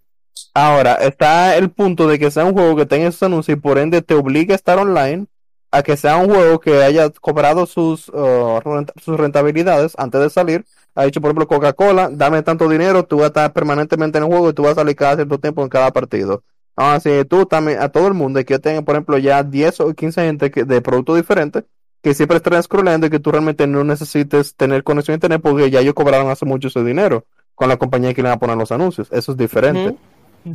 Ahora, 0.53 0.93
está 0.95 1.57
el 1.57 1.69
punto 1.71 2.07
de 2.07 2.17
que 2.17 2.31
sea 2.31 2.45
un 2.45 2.53
juego 2.53 2.77
que 2.77 2.85
tenga 2.85 3.07
esos 3.07 3.23
anuncios 3.23 3.57
y 3.57 3.59
por 3.59 3.77
ende 3.77 4.01
te 4.01 4.13
obligue 4.13 4.53
a 4.53 4.55
estar 4.55 4.77
online, 4.79 5.27
a 5.71 5.83
que 5.83 5.97
sea 5.97 6.17
un 6.17 6.29
juego 6.29 6.59
que 6.59 6.83
haya 6.83 7.09
cobrado 7.09 7.65
sus, 7.65 8.09
uh, 8.09 8.59
sus 9.01 9.17
rentabilidades 9.17 9.93
antes 9.97 10.21
de 10.21 10.29
salir. 10.29 10.65
Ha 10.95 11.05
dicho, 11.05 11.21
por 11.21 11.29
ejemplo, 11.29 11.47
Coca-Cola, 11.47 12.09
dame 12.11 12.41
tanto 12.41 12.67
dinero, 12.67 13.03
tú 13.05 13.17
vas 13.17 13.25
a 13.25 13.27
estar 13.27 13.53
permanentemente 13.53 14.17
en 14.17 14.23
el 14.23 14.29
juego 14.29 14.49
y 14.49 14.53
tú 14.53 14.63
vas 14.63 14.73
a 14.73 14.75
salir 14.75 14.95
cada 14.95 15.15
cierto 15.15 15.37
tiempo 15.39 15.61
en 15.63 15.69
cada 15.69 15.91
partido. 15.91 16.43
Ahora, 16.75 16.99
si 16.99 17.09
tú 17.25 17.45
también, 17.45 17.79
a 17.81 17.89
todo 17.89 18.07
el 18.07 18.13
mundo, 18.13 18.43
que 18.43 18.53
yo 18.53 18.61
tenga, 18.61 18.81
por 18.81 18.95
ejemplo, 18.95 19.17
ya 19.17 19.43
10 19.43 19.81
o 19.81 19.93
15 19.93 20.21
gente 20.21 20.49
que, 20.49 20.63
de 20.63 20.81
productos 20.81 21.17
diferentes, 21.17 21.65
que 22.01 22.13
siempre 22.13 22.37
estén 22.37 22.61
scrollando 22.63 23.07
y 23.07 23.09
que 23.09 23.19
tú 23.19 23.31
realmente 23.31 23.67
no 23.67 23.83
necesites 23.83 24.55
tener 24.55 24.83
conexión 24.83 25.13
a 25.13 25.17
internet 25.17 25.41
porque 25.41 25.69
ya 25.69 25.81
ellos 25.81 25.93
cobraron 25.93 26.29
hace 26.29 26.45
mucho 26.45 26.69
ese 26.69 26.83
dinero 26.83 27.25
con 27.55 27.67
la 27.67 27.77
compañía 27.77 28.13
que 28.13 28.21
le 28.21 28.29
van 28.29 28.37
a 28.37 28.39
poner 28.39 28.57
los 28.57 28.71
anuncios. 28.71 29.09
Eso 29.11 29.33
es 29.33 29.37
diferente. 29.37 29.97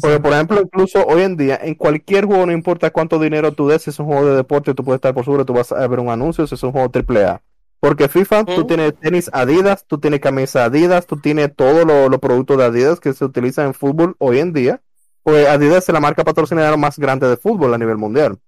Porque, 0.00 0.20
por 0.20 0.32
ejemplo, 0.32 0.60
incluso 0.62 1.04
hoy 1.06 1.22
en 1.22 1.36
día, 1.36 1.58
en 1.62 1.74
cualquier 1.74 2.24
juego, 2.24 2.46
no 2.46 2.52
importa 2.52 2.90
cuánto 2.90 3.18
dinero 3.18 3.52
tú 3.52 3.68
des, 3.68 3.82
si 3.82 3.90
es 3.90 3.98
un 3.98 4.06
juego 4.06 4.26
de 4.26 4.36
deporte, 4.36 4.74
tú 4.74 4.84
puedes 4.84 4.98
estar 4.98 5.14
por 5.14 5.24
seguro, 5.24 5.44
tú 5.44 5.52
vas 5.52 5.70
a 5.72 5.86
ver 5.86 6.00
un 6.00 6.08
anuncio, 6.08 6.46
si 6.46 6.54
es 6.54 6.62
un 6.62 6.72
juego 6.72 6.90
AAA. 6.90 7.42
Porque 7.80 8.08
FIFA, 8.08 8.44
tú 8.46 8.64
tienes 8.66 8.94
tenis 8.98 9.30
Adidas, 9.32 9.84
tú 9.86 9.98
tienes 9.98 10.20
camisa 10.20 10.64
Adidas, 10.64 11.06
tú 11.06 11.18
tienes 11.18 11.54
todos 11.54 11.84
lo- 11.86 12.08
los 12.08 12.18
productos 12.18 12.56
de 12.56 12.64
Adidas 12.64 12.98
que 12.98 13.12
se 13.12 13.24
utilizan 13.24 13.66
en 13.66 13.74
fútbol 13.74 14.16
hoy 14.18 14.38
en 14.38 14.52
día. 14.54 14.80
Pues 15.22 15.46
Adidas 15.48 15.86
es 15.88 15.92
la 15.92 16.00
marca 16.00 16.24
patrocinadora 16.24 16.76
más 16.78 16.98
grande 16.98 17.28
de 17.28 17.36
fútbol 17.36 17.74
a 17.74 17.78
nivel 17.78 17.98
mundial. 17.98 18.38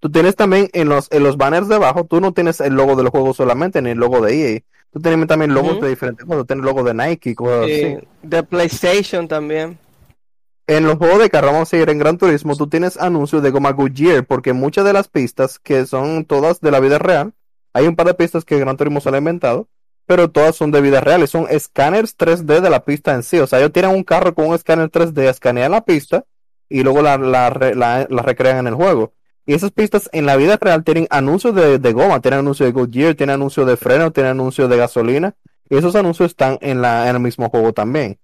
Tú 0.00 0.10
tienes 0.10 0.36
también 0.36 0.68
en 0.74 0.90
los, 0.90 1.10
en 1.10 1.22
los 1.22 1.38
banners 1.38 1.68
de 1.68 1.76
abajo, 1.76 2.04
tú 2.04 2.20
no 2.20 2.32
tienes 2.32 2.60
el 2.60 2.74
logo 2.74 2.94
del 2.96 3.08
juego 3.08 3.32
solamente, 3.32 3.80
ni 3.80 3.90
el 3.90 3.98
logo 3.98 4.20
de 4.20 4.54
EA. 4.56 4.60
Tú 4.92 5.00
tienes 5.00 5.26
también 5.26 5.54
logos 5.54 5.80
de 5.80 5.88
diferentes 5.88 6.26
cosas, 6.26 6.46
tienes 6.46 6.64
logo 6.64 6.84
de 6.84 6.92
Nike, 6.94 7.34
cosas 7.34 7.64
así. 7.64 7.96
De 8.22 8.42
PlayStation 8.42 9.26
también. 9.26 9.78
En 10.66 10.84
los 10.86 10.96
juegos 10.96 11.18
de 11.18 11.28
carro, 11.28 11.48
vamos 11.48 11.62
a 11.68 11.70
seguir 11.70 11.90
en 11.90 11.98
Gran 11.98 12.16
Turismo, 12.16 12.56
tú 12.56 12.66
tienes 12.68 12.96
anuncios 12.96 13.42
de 13.42 13.50
goma 13.50 13.72
Goodyear, 13.72 14.24
porque 14.26 14.54
muchas 14.54 14.84
de 14.86 14.94
las 14.94 15.08
pistas, 15.08 15.58
que 15.58 15.84
son 15.84 16.24
todas 16.24 16.60
de 16.60 16.70
la 16.70 16.80
vida 16.80 16.98
real, 16.98 17.34
hay 17.74 17.86
un 17.86 17.96
par 17.96 18.06
de 18.06 18.14
pistas 18.14 18.44
que 18.46 18.58
Gran 18.58 18.76
Turismo 18.78 19.00
se 19.00 19.10
ha 19.10 19.18
inventado, 19.18 19.68
pero 20.06 20.30
todas 20.30 20.56
son 20.56 20.70
de 20.70 20.80
vida 20.80 21.00
real, 21.00 21.26
son 21.28 21.46
escáneres 21.50 22.16
3D 22.16 22.60
de 22.60 22.70
la 22.70 22.84
pista 22.84 23.14
en 23.14 23.22
sí. 23.22 23.38
O 23.40 23.46
sea, 23.46 23.58
ellos 23.58 23.72
tienen 23.72 23.90
un 23.94 24.04
carro 24.04 24.34
con 24.34 24.46
un 24.48 24.54
escáner 24.54 24.90
3D, 24.90 25.28
escanean 25.28 25.72
la 25.72 25.84
pista 25.84 26.24
y 26.68 26.82
luego 26.82 27.02
la, 27.02 27.18
la- 27.18 28.06
la 28.08 28.22
recrean 28.22 28.58
en 28.58 28.66
el 28.68 28.74
juego. 28.74 29.12
Y 29.46 29.52
esas 29.54 29.70
pistas 29.70 30.08
en 30.12 30.24
la 30.24 30.36
vida 30.36 30.56
real 30.58 30.82
tienen 30.84 31.06
anuncios 31.10 31.54
de, 31.54 31.78
de 31.78 31.92
goma, 31.92 32.20
tienen 32.20 32.40
anuncios 32.40 32.66
de 32.66 32.72
Goodyear, 32.72 33.14
tienen 33.14 33.34
anuncios 33.34 33.66
de 33.66 33.76
freno, 33.76 34.12
tienen 34.12 34.32
anuncios 34.32 34.70
de 34.70 34.76
gasolina, 34.78 35.34
y 35.68 35.76
esos 35.76 35.94
anuncios 35.96 36.30
están 36.30 36.58
en, 36.62 36.80
la, 36.80 37.08
en 37.10 37.16
el 37.16 37.20
mismo 37.22 37.50
juego 37.50 37.72
también. 37.74 38.18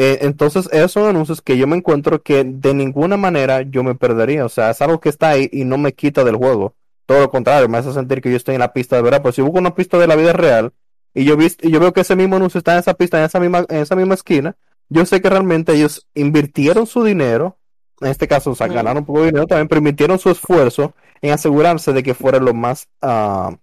Eh, 0.00 0.18
entonces, 0.22 0.68
esos 0.72 0.92
son 0.92 1.08
anuncios 1.08 1.42
que 1.42 1.58
yo 1.58 1.66
me 1.66 1.76
encuentro 1.76 2.22
que 2.22 2.44
de 2.44 2.72
ninguna 2.74 3.16
manera 3.16 3.62
yo 3.62 3.82
me 3.82 3.96
perdería. 3.96 4.44
O 4.46 4.48
sea, 4.48 4.70
es 4.70 4.80
algo 4.80 5.00
que 5.00 5.08
está 5.08 5.30
ahí 5.30 5.48
y 5.52 5.64
no 5.64 5.76
me 5.78 5.92
quita 5.92 6.22
del 6.24 6.36
juego. 6.36 6.76
Todo 7.06 7.20
lo 7.22 7.30
contrario, 7.30 7.68
me 7.68 7.78
hace 7.78 7.92
sentir 7.92 8.20
que 8.20 8.30
yo 8.30 8.36
estoy 8.36 8.54
en 8.54 8.60
la 8.60 8.72
pista 8.72 8.96
de 8.96 9.02
verdad. 9.02 9.22
Pues 9.22 9.34
si 9.34 9.42
busco 9.42 9.58
una 9.58 9.74
pista 9.74 9.98
de 9.98 10.06
la 10.06 10.14
vida 10.16 10.32
real 10.32 10.72
y 11.14 11.24
yo, 11.24 11.36
vis- 11.36 11.58
y 11.62 11.70
yo 11.72 11.80
veo 11.80 11.92
que 11.92 12.02
ese 12.02 12.14
mismo 12.16 12.36
anuncio 12.36 12.58
está 12.58 12.74
en 12.74 12.78
esa 12.80 12.94
pista, 12.94 13.18
en 13.18 13.24
esa 13.24 13.40
misma, 13.40 13.66
en 13.68 13.78
esa 13.78 13.96
misma 13.96 14.14
esquina, 14.14 14.56
yo 14.88 15.04
sé 15.06 15.20
que 15.20 15.30
realmente 15.30 15.72
ellos 15.74 16.06
invirtieron 16.14 16.86
su 16.86 17.02
dinero, 17.04 17.58
en 18.00 18.08
este 18.08 18.28
caso, 18.28 18.52
o 18.52 18.54
sea, 18.54 18.68
ganaron 18.68 18.98
un 19.00 19.06
poco 19.06 19.20
de 19.20 19.26
dinero 19.26 19.46
también, 19.46 19.68
pero 19.68 19.78
invirtieron 19.80 20.18
su 20.18 20.30
esfuerzo 20.30 20.94
en 21.22 21.32
asegurarse 21.32 21.92
de 21.92 22.02
que 22.04 22.14
fuera 22.14 22.38
lo 22.38 22.54
más 22.54 22.88
ah, 23.02 23.56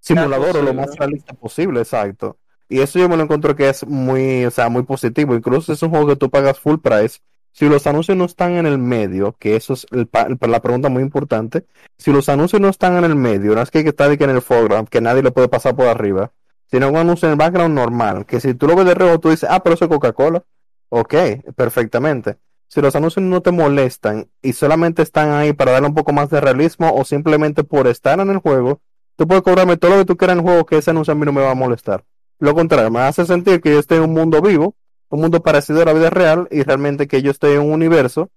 simulador 0.00 0.56
o 0.58 0.62
lo 0.62 0.74
más 0.74 0.96
realista 0.96 1.34
posible, 1.34 1.80
exacto. 1.80 2.38
Y 2.68 2.80
eso 2.80 2.98
yo 2.98 3.08
me 3.08 3.16
lo 3.16 3.24
encuentro 3.24 3.54
que 3.54 3.68
es 3.68 3.86
muy, 3.86 4.44
o 4.44 4.50
sea, 4.50 4.68
muy 4.68 4.82
positivo. 4.84 5.34
Incluso 5.34 5.72
es 5.72 5.82
un 5.82 5.90
juego 5.90 6.08
que 6.08 6.16
tú 6.16 6.30
pagas 6.30 6.58
full 6.58 6.78
price. 6.78 7.20
Si 7.52 7.68
los 7.68 7.86
anuncios 7.86 8.16
no 8.16 8.24
están 8.24 8.52
en 8.52 8.66
el 8.66 8.78
medio, 8.78 9.36
que 9.38 9.54
eso 9.54 9.74
es 9.74 9.86
la 9.92 10.60
pregunta 10.60 10.88
muy 10.88 11.02
importante. 11.02 11.66
Si 11.96 12.12
los 12.12 12.28
anuncios 12.28 12.60
no 12.60 12.68
están 12.68 12.96
en 12.96 13.04
el 13.04 13.14
medio, 13.14 13.54
no 13.54 13.62
es 13.62 13.70
que 13.70 13.78
hay 13.78 14.16
que 14.16 14.24
en 14.24 14.30
el 14.30 14.42
foreground, 14.42 14.88
que 14.88 15.00
nadie 15.00 15.22
le 15.22 15.30
puede 15.30 15.48
pasar 15.48 15.76
por 15.76 15.86
arriba, 15.86 16.32
sino 16.68 16.88
un 16.88 16.96
anuncio 16.96 17.28
en 17.28 17.32
el 17.32 17.38
background 17.38 17.74
normal, 17.74 18.26
que 18.26 18.40
si 18.40 18.54
tú 18.54 18.66
lo 18.66 18.74
ves 18.74 18.86
de 18.86 18.94
reojo, 18.94 19.20
tú 19.20 19.30
dices, 19.30 19.48
ah, 19.48 19.62
pero 19.62 19.74
eso 19.74 19.84
es 19.84 19.88
Coca-Cola. 19.88 20.42
Ok, 20.88 21.14
perfectamente. 21.54 22.38
Si 22.66 22.80
los 22.80 22.96
anuncios 22.96 23.24
no 23.24 23.40
te 23.40 23.52
molestan 23.52 24.28
y 24.42 24.52
solamente 24.54 25.02
están 25.02 25.30
ahí 25.30 25.52
para 25.52 25.70
darle 25.70 25.88
un 25.88 25.94
poco 25.94 26.12
más 26.12 26.30
de 26.30 26.40
realismo 26.40 26.92
o 26.92 27.04
simplemente 27.04 27.62
por 27.62 27.86
estar 27.86 28.18
en 28.18 28.30
el 28.30 28.38
juego, 28.38 28.80
tú 29.14 29.28
puedes 29.28 29.44
cobrarme 29.44 29.76
todo 29.76 29.92
lo 29.92 29.98
que 29.98 30.04
tú 30.06 30.16
quieras 30.16 30.34
en 30.34 30.40
el 30.40 30.44
juego 30.44 30.66
que 30.66 30.78
ese 30.78 30.90
anuncio 30.90 31.12
a 31.12 31.14
mí 31.14 31.24
no 31.24 31.32
me 31.32 31.40
va 31.40 31.52
a 31.52 31.54
molestar. 31.54 32.04
Lo 32.44 32.54
contrario, 32.54 32.90
me 32.90 33.00
hace 33.00 33.24
sentir 33.24 33.62
que 33.62 33.72
yo 33.72 33.78
estoy 33.78 33.96
en 33.96 34.04
un 34.04 34.12
mundo 34.12 34.42
vivo, 34.42 34.74
un 35.08 35.20
mundo 35.22 35.42
parecido 35.42 35.80
a 35.80 35.86
la 35.86 35.94
vida 35.94 36.10
real 36.10 36.46
y 36.50 36.62
realmente 36.62 37.08
que 37.08 37.22
yo 37.22 37.30
estoy 37.30 37.54
en 37.54 37.62
un 37.62 37.72
universo 37.72 38.28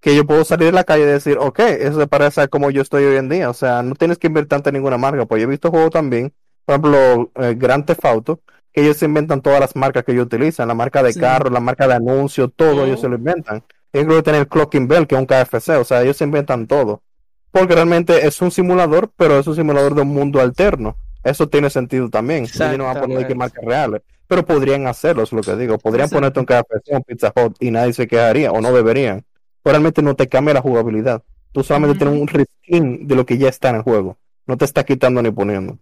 que 0.00 0.14
yo 0.14 0.24
puedo 0.24 0.44
salir 0.44 0.66
de 0.66 0.72
la 0.72 0.84
calle 0.84 1.02
y 1.02 1.06
decir, 1.06 1.38
ok, 1.40 1.58
eso 1.58 1.98
se 1.98 2.06
parece 2.06 2.42
a 2.42 2.46
como 2.46 2.70
yo 2.70 2.82
estoy 2.82 3.02
hoy 3.02 3.16
en 3.16 3.28
día. 3.28 3.50
O 3.50 3.54
sea, 3.54 3.82
no 3.82 3.96
tienes 3.96 4.16
que 4.18 4.28
invertir 4.28 4.62
en 4.64 4.74
ninguna 4.74 4.96
marca. 4.96 5.26
Pues 5.26 5.42
yo 5.42 5.48
he 5.48 5.50
visto 5.50 5.70
juegos 5.70 5.90
también, 5.90 6.32
por 6.64 6.74
ejemplo, 6.74 7.32
eh, 7.34 7.56
Grand 7.58 7.84
Theft 7.84 8.04
Auto, 8.04 8.38
que 8.72 8.82
ellos 8.82 8.96
se 8.96 9.06
inventan 9.06 9.40
todas 9.40 9.58
las 9.58 9.74
marcas 9.74 10.04
que 10.04 10.12
ellos 10.12 10.26
utilizan, 10.26 10.68
la 10.68 10.74
marca 10.74 11.02
de 11.02 11.12
Sí. 11.12 11.18
carro, 11.18 11.50
la 11.50 11.58
marca 11.58 11.88
de 11.88 11.94
anuncio, 11.94 12.48
todo, 12.48 12.84
ellos 12.86 13.00
se 13.00 13.08
lo 13.08 13.16
inventan. 13.16 13.64
Que 13.92 14.04
tienen 14.04 14.42
el 14.42 14.46
Clocking 14.46 14.86
Bell, 14.86 15.08
que 15.08 15.16
es 15.16 15.20
un 15.20 15.26
KFC, 15.26 15.70
o 15.78 15.84
sea, 15.84 16.02
ellos 16.02 16.16
se 16.16 16.22
inventan 16.22 16.68
todo. 16.68 17.02
Porque 17.50 17.74
realmente 17.74 18.24
es 18.24 18.40
un 18.40 18.52
simulador, 18.52 19.10
pero 19.16 19.40
es 19.40 19.48
un 19.48 19.56
simulador 19.56 19.96
de 19.96 20.02
un 20.02 20.08
mundo 20.14 20.40
alterno. 20.40 20.96
Eso 21.22 21.48
tiene 21.48 21.70
sentido 21.70 22.08
también. 22.08 22.44
Ellos 22.44 22.78
no 22.78 22.84
van 22.84 22.96
a 22.96 23.00
poner 23.00 23.26
que 23.26 23.34
marcas 23.34 23.64
reales. 23.64 24.02
Pero 24.26 24.44
podrían 24.44 24.86
hacerlo, 24.86 25.22
es 25.22 25.32
lo 25.32 25.42
que 25.42 25.56
digo. 25.56 25.78
Podrían 25.78 26.10
ponerte 26.10 26.38
un 26.38 26.46
KFC, 26.46 26.90
un 26.90 27.02
Pizza 27.02 27.32
Hut 27.34 27.56
y 27.60 27.70
nadie 27.70 27.92
se 27.92 28.06
quejaría, 28.06 28.52
o 28.52 28.60
no 28.60 28.72
deberían. 28.72 29.24
Pero 29.62 29.72
realmente 29.72 30.02
no 30.02 30.14
te 30.14 30.28
cambia 30.28 30.54
la 30.54 30.60
jugabilidad. 30.60 31.22
Tú 31.52 31.64
solamente 31.64 31.98
tienes 31.98 32.20
un 32.20 32.28
reskin 32.28 33.08
de 33.08 33.14
lo 33.14 33.24
que 33.24 33.38
ya 33.38 33.48
está 33.48 33.70
en 33.70 33.76
el 33.76 33.82
juego. 33.82 34.18
No 34.46 34.56
te 34.56 34.64
está 34.64 34.84
quitando 34.84 35.22
ni 35.22 35.30
poniendo. 35.30 35.78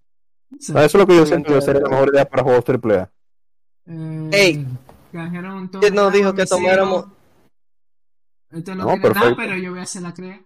Sí. 0.60 0.72
Eso 0.72 0.84
es 0.84 0.94
lo 0.94 1.06
que 1.06 1.16
yo 1.16 1.26
siento 1.26 1.52
que 1.52 1.60
sería 1.60 1.82
la 1.82 1.88
mejor 1.88 2.10
idea 2.12 2.24
para 2.24 2.42
juegos 2.44 2.64
AAA. 2.68 3.10
Eh, 3.86 4.30
Ey. 4.32 4.66
¿Quién 5.80 5.94
nos 5.94 6.12
dijo 6.12 6.34
que 6.34 6.46
tomáramos? 6.46 7.06
Esto 8.50 8.74
no, 8.74 8.84
No, 8.84 8.90
tiene 8.92 8.98
nada, 8.98 9.02
perfecto. 9.02 9.36
pero 9.36 9.56
yo 9.56 9.70
voy 9.70 9.80
a 9.80 9.82
hacer 9.82 10.02
la 10.02 10.14
crea. 10.14 10.40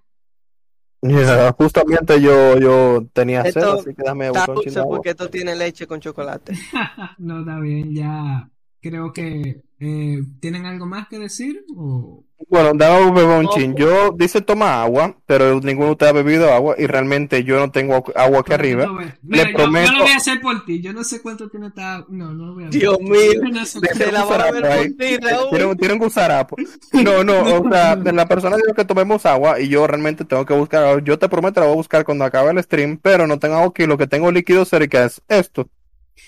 Yeah, 1.02 1.52
justamente 1.58 2.20
yo, 2.20 2.58
yo 2.58 3.06
tenía 3.12 3.42
sed, 3.42 3.56
Esto 3.56 3.72
así 3.74 3.94
que 3.94 4.02
déjame 4.02 4.26
Está 4.26 4.46
dulce 4.46 4.82
porque 4.82 5.10
esto 5.10 5.30
tiene 5.30 5.56
leche 5.56 5.86
con 5.86 6.00
chocolate. 6.00 6.52
no, 7.18 7.40
está 7.40 7.58
bien, 7.58 7.94
ya 7.94 8.50
creo 8.80 9.12
que 9.12 9.62
eh, 9.78 10.22
¿tienen 10.40 10.66
algo 10.66 10.86
más 10.86 11.08
que 11.08 11.18
decir? 11.18 11.64
O... 11.76 12.24
Bueno, 12.48 12.72
dame 12.74 13.22
un 13.38 13.48
chin. 13.48 13.72
pues. 13.74 13.84
Yo 13.84 14.12
dice 14.16 14.40
toma 14.40 14.82
agua, 14.82 15.14
pero 15.26 15.60
ninguno 15.60 15.86
de 15.88 15.92
ustedes 15.92 16.10
ha 16.10 16.14
bebido 16.14 16.52
agua 16.52 16.74
y 16.78 16.86
realmente 16.86 17.44
yo 17.44 17.58
no 17.58 17.70
tengo 17.70 18.02
agua 18.16 18.40
aquí 18.40 18.52
arriba. 18.54 18.86
Mira, 19.22 19.44
yo- 19.44 19.50
yo, 19.50 19.56
prometo- 19.56 19.92
lo 19.92 19.98
voy 20.04 20.12
a 20.12 20.16
hacer 20.16 20.40
por 20.40 20.64
ti. 20.64 20.80
Yo 20.80 20.92
no 20.92 21.04
sé 21.04 21.20
cuánto 21.22 21.48
tiene 21.50 21.68
esta. 21.68 22.04
No, 22.08 22.32
no 22.32 22.46
lo 22.46 22.54
voy 22.54 22.64
a 22.64 22.68
Dios 22.68 22.98
mío. 23.00 23.42
No 23.52 23.64
sé 23.66 23.78
Deje 23.80 23.94
Se 23.94 24.06
un 24.08 24.14
la 24.14 24.24
van 24.24 24.40
a 24.40 24.50
ver 24.50 24.54
gusarapo 24.54 24.60
por 24.62 24.70
ahí. 24.70 24.94
ti, 24.94 25.16
Raúl. 25.18 25.50
Tiene, 25.50 25.76
tiene 25.76 25.94
un 25.94 26.00
gusarapo. 26.00 26.56
No, 26.92 27.22
no, 27.24 27.40
o 27.60 27.70
sea, 27.70 27.94
la 28.12 28.26
persona 28.26 28.56
dijo 28.56 28.74
que 28.74 28.84
tomemos 28.86 29.24
agua 29.26 29.60
y 29.60 29.68
yo 29.68 29.86
realmente 29.86 30.24
tengo 30.24 30.44
que 30.46 30.54
buscar 30.54 30.82
agua. 30.84 31.02
Yo 31.04 31.18
te 31.18 31.28
prometo 31.28 31.60
la 31.60 31.66
voy 31.66 31.74
a 31.74 31.76
buscar 31.76 32.04
cuando 32.04 32.24
acabe 32.24 32.50
el 32.50 32.62
stream, 32.62 32.98
pero 33.00 33.26
no 33.26 33.38
tengo 33.38 33.54
agua 33.56 33.68
aquí. 33.68 33.86
Lo 33.86 33.98
que 33.98 34.06
tengo 34.06 34.32
líquido 34.32 34.64
cerca 34.64 35.04
es 35.04 35.20
esto. 35.28 35.68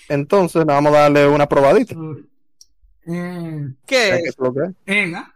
Entonces, 0.09 0.63
vamos 0.65 0.93
a 0.93 0.99
darle 1.01 1.27
una 1.27 1.47
probadita. 1.47 1.95
Eh, 3.05 3.73
¿Qué 3.85 4.23
¿Qué 4.23 4.29
es? 4.29 4.35
Ega. 4.85 5.33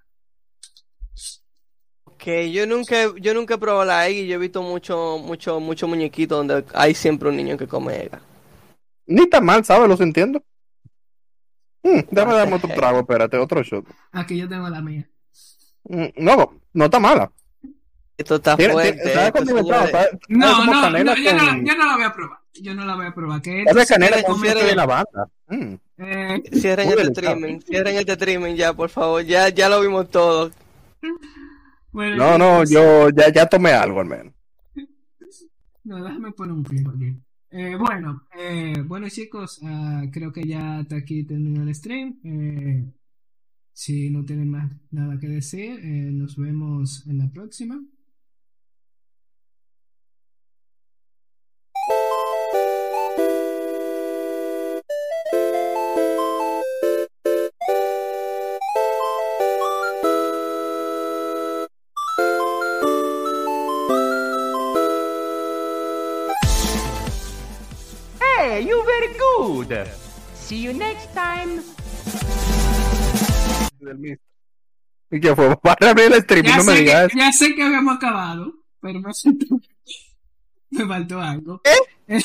Que 2.18 2.52
yo 2.52 2.66
nunca, 2.66 2.96
yo 3.18 3.34
nunca 3.34 3.56
he 3.56 3.58
probado 3.58 3.86
la 3.86 4.08
egg 4.08 4.18
y 4.18 4.28
yo 4.28 4.36
he 4.36 4.40
visto 4.40 4.62
mucho, 4.62 5.18
mucho, 5.20 5.60
mucho 5.60 5.88
muñequito 5.88 6.38
donde 6.38 6.66
hay 6.74 6.96
siempre 6.96 7.30
un 7.30 7.38
niño 7.38 7.58
que 7.58 7.68
come 7.68 8.06
ega. 8.06 8.22
Ni 9.06 9.30
tan 9.30 9.46
mal, 9.46 9.64
¿sabes? 9.64 9.88
Lo 9.88 10.04
entiendo. 10.04 10.44
Mm, 11.84 12.00
déjame 12.10 12.34
darme 12.38 12.56
otro 12.56 12.70
trago, 12.76 13.00
espérate, 13.00 13.38
otro 13.38 13.64
shot. 13.64 13.86
Aquí 14.12 14.38
yo 14.38 14.48
tengo 14.48 14.68
la 14.70 14.82
mía. 14.82 15.08
Mm, 15.84 16.08
No, 16.18 16.60
no 16.74 16.86
está 16.86 17.00
mala. 17.00 17.32
Esto 18.18 18.36
está 18.36 18.58
fuerte. 18.58 18.98
esto, 19.04 19.44
No, 20.28 20.66
no, 20.66 20.72
canela 20.82 21.16
no, 21.16 21.22
yo, 21.22 21.34
no, 21.34 21.64
yo 21.64 21.76
no 21.76 21.86
la 21.86 21.96
voy 21.96 22.04
a 22.04 22.14
probar. 22.14 22.40
Yo 22.54 22.74
no 22.74 22.86
la 22.86 22.96
voy 22.96 23.06
a 23.06 23.14
probar. 23.14 23.42
Que 23.42 23.62
esto 23.62 23.80
canela 23.88 24.24
con 24.24 24.42
de 24.42 24.76
lavanda. 24.76 25.30
Mm. 25.98 26.42
Cierren 26.54 26.90
este 26.90 27.04
delicado. 27.04 27.10
streaming, 27.12 27.60
cierren 27.62 27.96
este 27.98 28.12
streaming 28.14 28.56
ya, 28.56 28.74
por 28.74 28.90
favor. 28.90 29.24
Ya, 29.24 29.50
ya 29.50 29.68
lo 29.68 29.82
vimos 29.82 30.10
todo. 30.10 30.52
bueno, 31.92 32.16
No, 32.16 32.38
no, 32.38 32.64
yo 32.66 33.10
ya, 33.10 33.32
ya 33.34 33.46
tomé 33.48 33.72
algo 33.72 34.00
al 34.00 34.08
menos. 34.08 34.34
No, 35.84 36.04
déjame 36.04 36.32
poner 36.34 36.54
un 36.54 36.64
clip 36.64 36.88
aquí. 36.88 37.18
Eh, 37.50 37.76
bueno, 37.78 38.28
eh, 38.38 38.76
bueno 38.86 39.08
chicos, 39.10 39.60
ah, 39.64 40.04
creo 40.12 40.34
que 40.34 40.44
ya 40.44 40.80
hasta 40.80 40.98
aquí 40.98 41.24
terminó 41.24 41.64
el 41.64 41.74
stream. 41.74 42.20
Eh, 42.24 42.92
si 43.74 44.10
no 44.10 44.26
tienen 44.26 44.50
más 44.52 44.72
nada 44.92 45.18
que 45.20 45.28
decir, 45.28 45.80
eh, 45.82 46.12
nos 46.12 46.36
vemos 46.36 47.08
en 47.08 47.20
la 47.20 47.30
próxima. 47.32 47.80
Hey, 68.58 68.66
you 68.66 68.84
very 68.86 69.14
good. 69.22 69.86
See 70.34 70.58
you 70.64 70.74
next 70.74 71.14
time. 71.14 71.62
¿Y 75.12 75.20
qué 75.20 75.36
fue? 75.36 75.56
Para 75.58 75.92
abrir 75.92 76.12
el 76.12 76.24
stream, 76.24 76.44
Ya, 76.44 76.58
no 76.58 76.64
me 76.64 76.74
sé 76.74 76.80
digas 76.80 77.12
que, 77.12 77.20
ya 77.20 77.32
sé 77.32 77.54
que 77.54 77.62
habíamos 77.62 77.98
acabado, 77.98 78.52
pero 78.82 79.00
me 79.00 79.14
faltó, 79.14 79.62
me 80.72 80.86
faltó 80.88 81.22
algo. 81.22 81.62
me 82.08 82.18
¿Qué? 82.18 82.24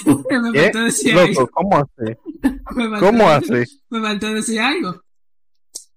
faltó 0.73 0.85
decir 0.85 1.13
Loco, 1.15 1.27
algo. 1.29 1.51
¿cómo 1.53 1.77
así? 1.77 2.17
Me 2.77 2.89
faltó- 2.89 3.01
¿Cómo 3.07 3.29
así? 3.29 3.79
Me 3.91 4.01
faltó 4.01 4.33
decir 4.33 4.61
algo. 4.61 5.03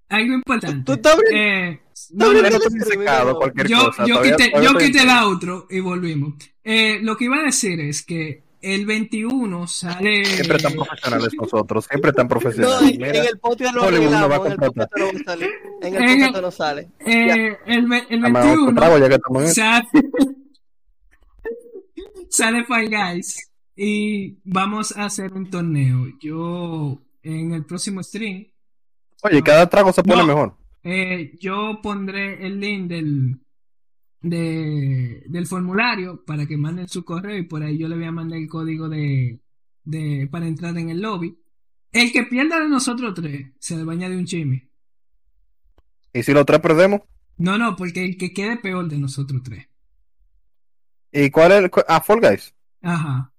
Algo 0.09 0.33
importante. 0.33 0.97
Tú 0.97 1.09
abriendo- 1.09 1.31
Eh, 1.33 1.81
No, 2.11 2.25
no, 2.25 2.33
no, 2.33 2.41
no, 2.41 2.43
Pero 2.43 2.49
no, 2.49 2.65
estoy 2.65 2.79
no, 2.79 2.85
secado, 2.85 3.29
no. 3.31 3.35
cualquier 3.37 3.67
yo, 3.69 3.85
cosa. 3.85 4.05
yo 4.05 4.21
quité, 4.21 4.51
yo 4.61 4.77
quité 4.77 5.05
la 5.05 5.25
outro 5.25 5.65
y 5.69 5.79
volvimos. 5.79 6.33
Eh, 6.61 6.99
lo 7.01 7.15
que 7.15 7.23
iba 7.23 7.37
a 7.37 7.43
decir 7.43 7.79
es 7.79 8.03
que 8.05 8.43
el 8.73 8.85
21 8.85 9.67
sale. 9.67 10.25
Siempre 10.25 10.57
tan 10.57 10.73
profesionales 10.73 11.33
nosotros, 11.39 11.85
siempre 11.85 12.11
tan 12.13 12.25
No, 12.25 12.29
profesionales. 12.29 12.81
en, 12.91 12.97
Mira, 12.97 13.09
en 13.19 13.25
el 13.25 13.39
podcast 13.39 13.75
no 13.75 13.81
va 13.81 13.85
a 13.85 13.89
arreglamos, 13.89 14.45
en 14.45 14.51
el 14.51 14.57
podcast 14.57 14.91
no 14.97 15.05
salir. 15.25 15.49
En 15.81 15.95
el 15.95 16.03
En 16.03 16.09
el- 16.09 16.17
podcast 16.27 16.41
no 16.43 16.51
sale. 16.51 16.87
eh, 17.05 17.57
el, 17.67 17.87
el 18.09 18.21
dame 18.21 18.39
otro 18.39 18.49
21 18.49 18.75
trago 18.79 18.97
ya 18.97 19.09
que 19.09 19.15
estamos 19.15 19.43
en 19.43 19.53
sale, 19.53 19.87
sale 22.29 22.65
Fall 22.65 22.89
Guys 22.89 23.51
y 23.75 24.37
vamos 24.43 24.95
a 24.97 25.05
hacer 25.05 25.33
un 25.33 25.49
torneo. 25.49 26.07
Yo 26.21 26.99
en 27.23 27.53
el 27.53 27.65
próximo 27.65 28.01
stream 28.03 28.47
Oye, 29.23 29.41
cada 29.41 29.67
trago 29.69 29.91
se 29.91 30.03
pone 30.03 30.21
No. 30.21 30.27
mejor. 30.27 30.57
Eh, 30.83 31.31
yo 31.39 31.79
pondré 31.81 32.45
el 32.45 32.59
link 32.59 32.87
del, 32.89 33.39
de- 34.29 35.23
del 35.27 35.45
formulario 35.47 36.23
para 36.25 36.45
que 36.45 36.57
manden 36.57 36.87
su 36.89 37.05
correo 37.05 37.37
y 37.37 37.43
por 37.43 37.61
ahí 37.63 37.77
yo 37.77 37.87
le 37.87 37.95
voy 37.95 38.05
a 38.05 38.11
mandar 38.11 38.39
el 38.39 38.47
código 38.47 38.89
de, 38.89 39.39
de 39.83 40.27
para 40.31 40.47
entrar 40.47 40.75
en 40.77 40.89
el 40.89 41.01
lobby. 41.01 41.37
El 41.91 42.11
que 42.11 42.23
pierda 42.23 42.59
de 42.59 42.67
nosotros 42.67 43.13
tres 43.13 43.51
se 43.59 43.77
le 43.77 43.83
va 43.83 43.93
a 43.93 43.95
añadir 43.95 44.17
un 44.17 44.25
chisme. 44.25 44.69
Y 46.13 46.23
si 46.23 46.33
los 46.33 46.45
tres 46.45 46.59
perdemos, 46.59 47.01
No, 47.37 47.57
no, 47.57 47.75
porque 47.75 48.03
el 48.03 48.17
que 48.17 48.33
quede 48.33 48.57
peor 48.57 48.87
de 48.89 48.97
nosotros 48.97 49.41
tres. 49.43 49.67
¿y 51.11 51.29
cuál 51.29 51.51
es 51.53 51.57
el. 51.63 51.71
Ah, 51.87 52.01
Fall 52.01 52.19
Guys. 52.21 52.53
Ajá. 52.81 53.31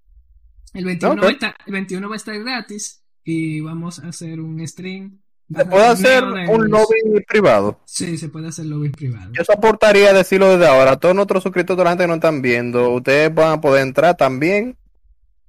El 0.72 0.84
21, 0.84 1.14
Ok. 1.14 1.22
va 1.22 1.28
a 1.28 1.32
estar, 1.32 1.56
el 1.66 1.72
21 1.72 2.08
va 2.08 2.14
a 2.14 2.16
estar 2.16 2.38
gratis 2.38 3.02
y 3.24 3.60
vamos 3.60 3.98
a 3.98 4.08
hacer 4.08 4.40
un 4.40 4.66
stream. 4.66 5.20
¿Se 5.54 5.64
puede 5.64 5.86
hacer 5.86 6.24
un 6.24 6.68
lobby 6.70 7.24
privado? 7.26 7.80
Sí, 7.84 8.18
se 8.18 8.28
puede 8.28 8.48
hacer 8.48 8.66
lobby 8.66 8.88
privado. 8.90 9.30
Yo 9.32 9.44
soportaría 9.44 10.12
decirlo 10.12 10.50
desde 10.50 10.66
ahora. 10.66 10.92
A 10.92 10.96
todos 10.96 11.14
nuestros 11.14 11.42
suscriptores, 11.42 11.84
la 11.84 11.90
gente 11.90 12.04
que 12.04 12.08
no 12.08 12.14
están 12.14 12.42
viendo, 12.42 12.90
ustedes 12.90 13.32
van 13.32 13.52
a 13.52 13.60
poder 13.60 13.82
entrar 13.82 14.16
también. 14.16 14.76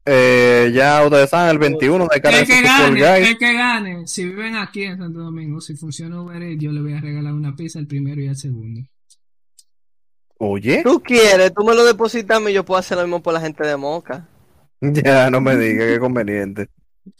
Eh, 0.05 0.71
ya 0.73 1.03
ustedes 1.03 1.29
saben, 1.29 1.49
el 1.49 1.57
21 1.57 2.07
de 2.07 2.21
cara 2.21 2.37
a 2.37 2.39
El 2.39 2.47
que 2.47 2.61
gane, 2.61 3.29
el 3.29 3.37
que 3.37 3.53
gane, 3.53 4.07
si 4.07 4.23
viven 4.23 4.55
aquí 4.55 4.83
en 4.83 4.97
Santo 4.97 5.19
Domingo, 5.19 5.59
si 5.59 5.75
funciona 5.75 6.21
Uber 6.21 6.57
yo 6.57 6.71
le 6.71 6.79
voy 6.79 6.93
a 6.93 7.01
regalar 7.01 7.33
una 7.33 7.53
pizza 7.57 7.77
al 7.77 7.87
primero 7.87 8.21
y 8.21 8.29
al 8.29 8.37
segundo. 8.37 8.87
Oye, 10.37 10.81
Tú 10.83 11.01
quieres, 11.03 11.51
tú 11.53 11.65
me 11.65 11.75
lo 11.75 11.83
depositas 11.83 12.37
a 12.37 12.39
mí, 12.39 12.53
yo 12.53 12.63
puedo 12.63 12.79
hacer 12.79 12.97
lo 12.97 13.03
mismo 13.03 13.21
por 13.21 13.33
la 13.33 13.41
gente 13.41 13.67
de 13.67 13.75
Moca. 13.75 14.29
ya 14.81 15.29
no 15.29 15.41
me 15.41 15.57
digas, 15.57 15.87
qué 15.87 15.99
conveniente. 15.99 16.69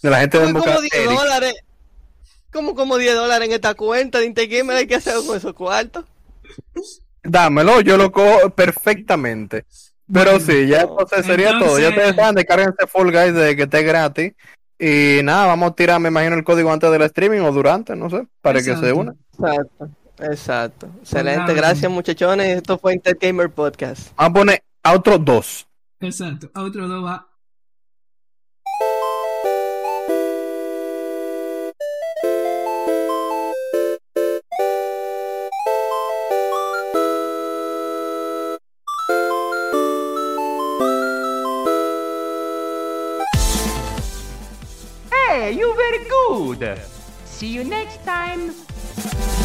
De 0.02 0.10
la 0.10 0.22
gente 0.22 0.40
de 0.40 0.54
como 0.54 0.64
10 0.64 1.06
dólares. 1.10 1.56
Como 2.58 2.74
como 2.74 2.98
10 2.98 3.14
dólares 3.14 3.48
en 3.48 3.54
esta 3.54 3.76
cuenta 3.76 4.18
de 4.18 4.26
Intergamer 4.26 4.78
hay 4.78 4.88
que 4.88 4.96
hacer 4.96 5.14
con 5.28 5.38
esos 5.38 5.54
cuartos. 5.54 6.06
Dámelo, 7.22 7.82
yo 7.82 7.98
lo 7.98 8.12
cojo 8.12 8.50
perfectamente. 8.50 9.66
Pero 10.12 10.32
Bueno, 10.32 10.40
sí, 10.40 10.66
ya 10.68 10.86
no. 10.86 10.92
entonces 11.00 11.24
sería 11.28 11.60
todo. 11.60 11.78
Ya 11.78 11.90
ustedes 11.90 12.16
saben, 12.16 12.34
descárguense 12.34 12.88
Fall 12.88 13.12
Guys 13.12 13.36
de 13.36 13.56
que 13.56 13.64
esté 13.64 13.84
gratis. 13.84 14.34
Y 14.80 15.20
nada, 15.24 15.46
vamos 15.46 15.70
a 15.70 15.76
tirar, 15.76 16.00
me 16.00 16.10
imagino, 16.10 16.36
el 16.36 16.44
código 16.44 16.72
antes 16.72 16.90
del 16.90 17.04
streaming 17.04 17.42
o 17.42 17.52
durante, 17.52 17.96
no 17.96 18.10
sé, 18.10 18.28
para 18.42 18.60
que 18.64 18.76
se 18.76 18.92
una. 18.92 19.14
Exacto. 19.34 19.90
Exacto. 20.18 20.90
Excelente. 21.02 21.42
nada. 21.42 21.54
Gracias, 21.54 21.92
muchachones. 21.92 22.58
Esto 22.58 22.80
fue 22.80 22.96
Intergamer 22.96 23.52
Podcast. 23.52 24.10
Vamos 24.16 24.30
a 24.32 24.34
poner 24.34 24.64
a 24.82 24.94
otros 24.94 25.24
dos. 25.24 25.68
Exacto. 26.00 26.50
A 26.56 26.64
otro 26.64 26.88
dos 26.88 27.06
va. 27.06 27.28
Hey, 46.38 46.44
you 46.44 46.54
very 46.54 46.76
good. 46.76 46.86
See 47.26 47.48
you 47.48 47.64
next 47.64 48.04
time. 48.06 49.37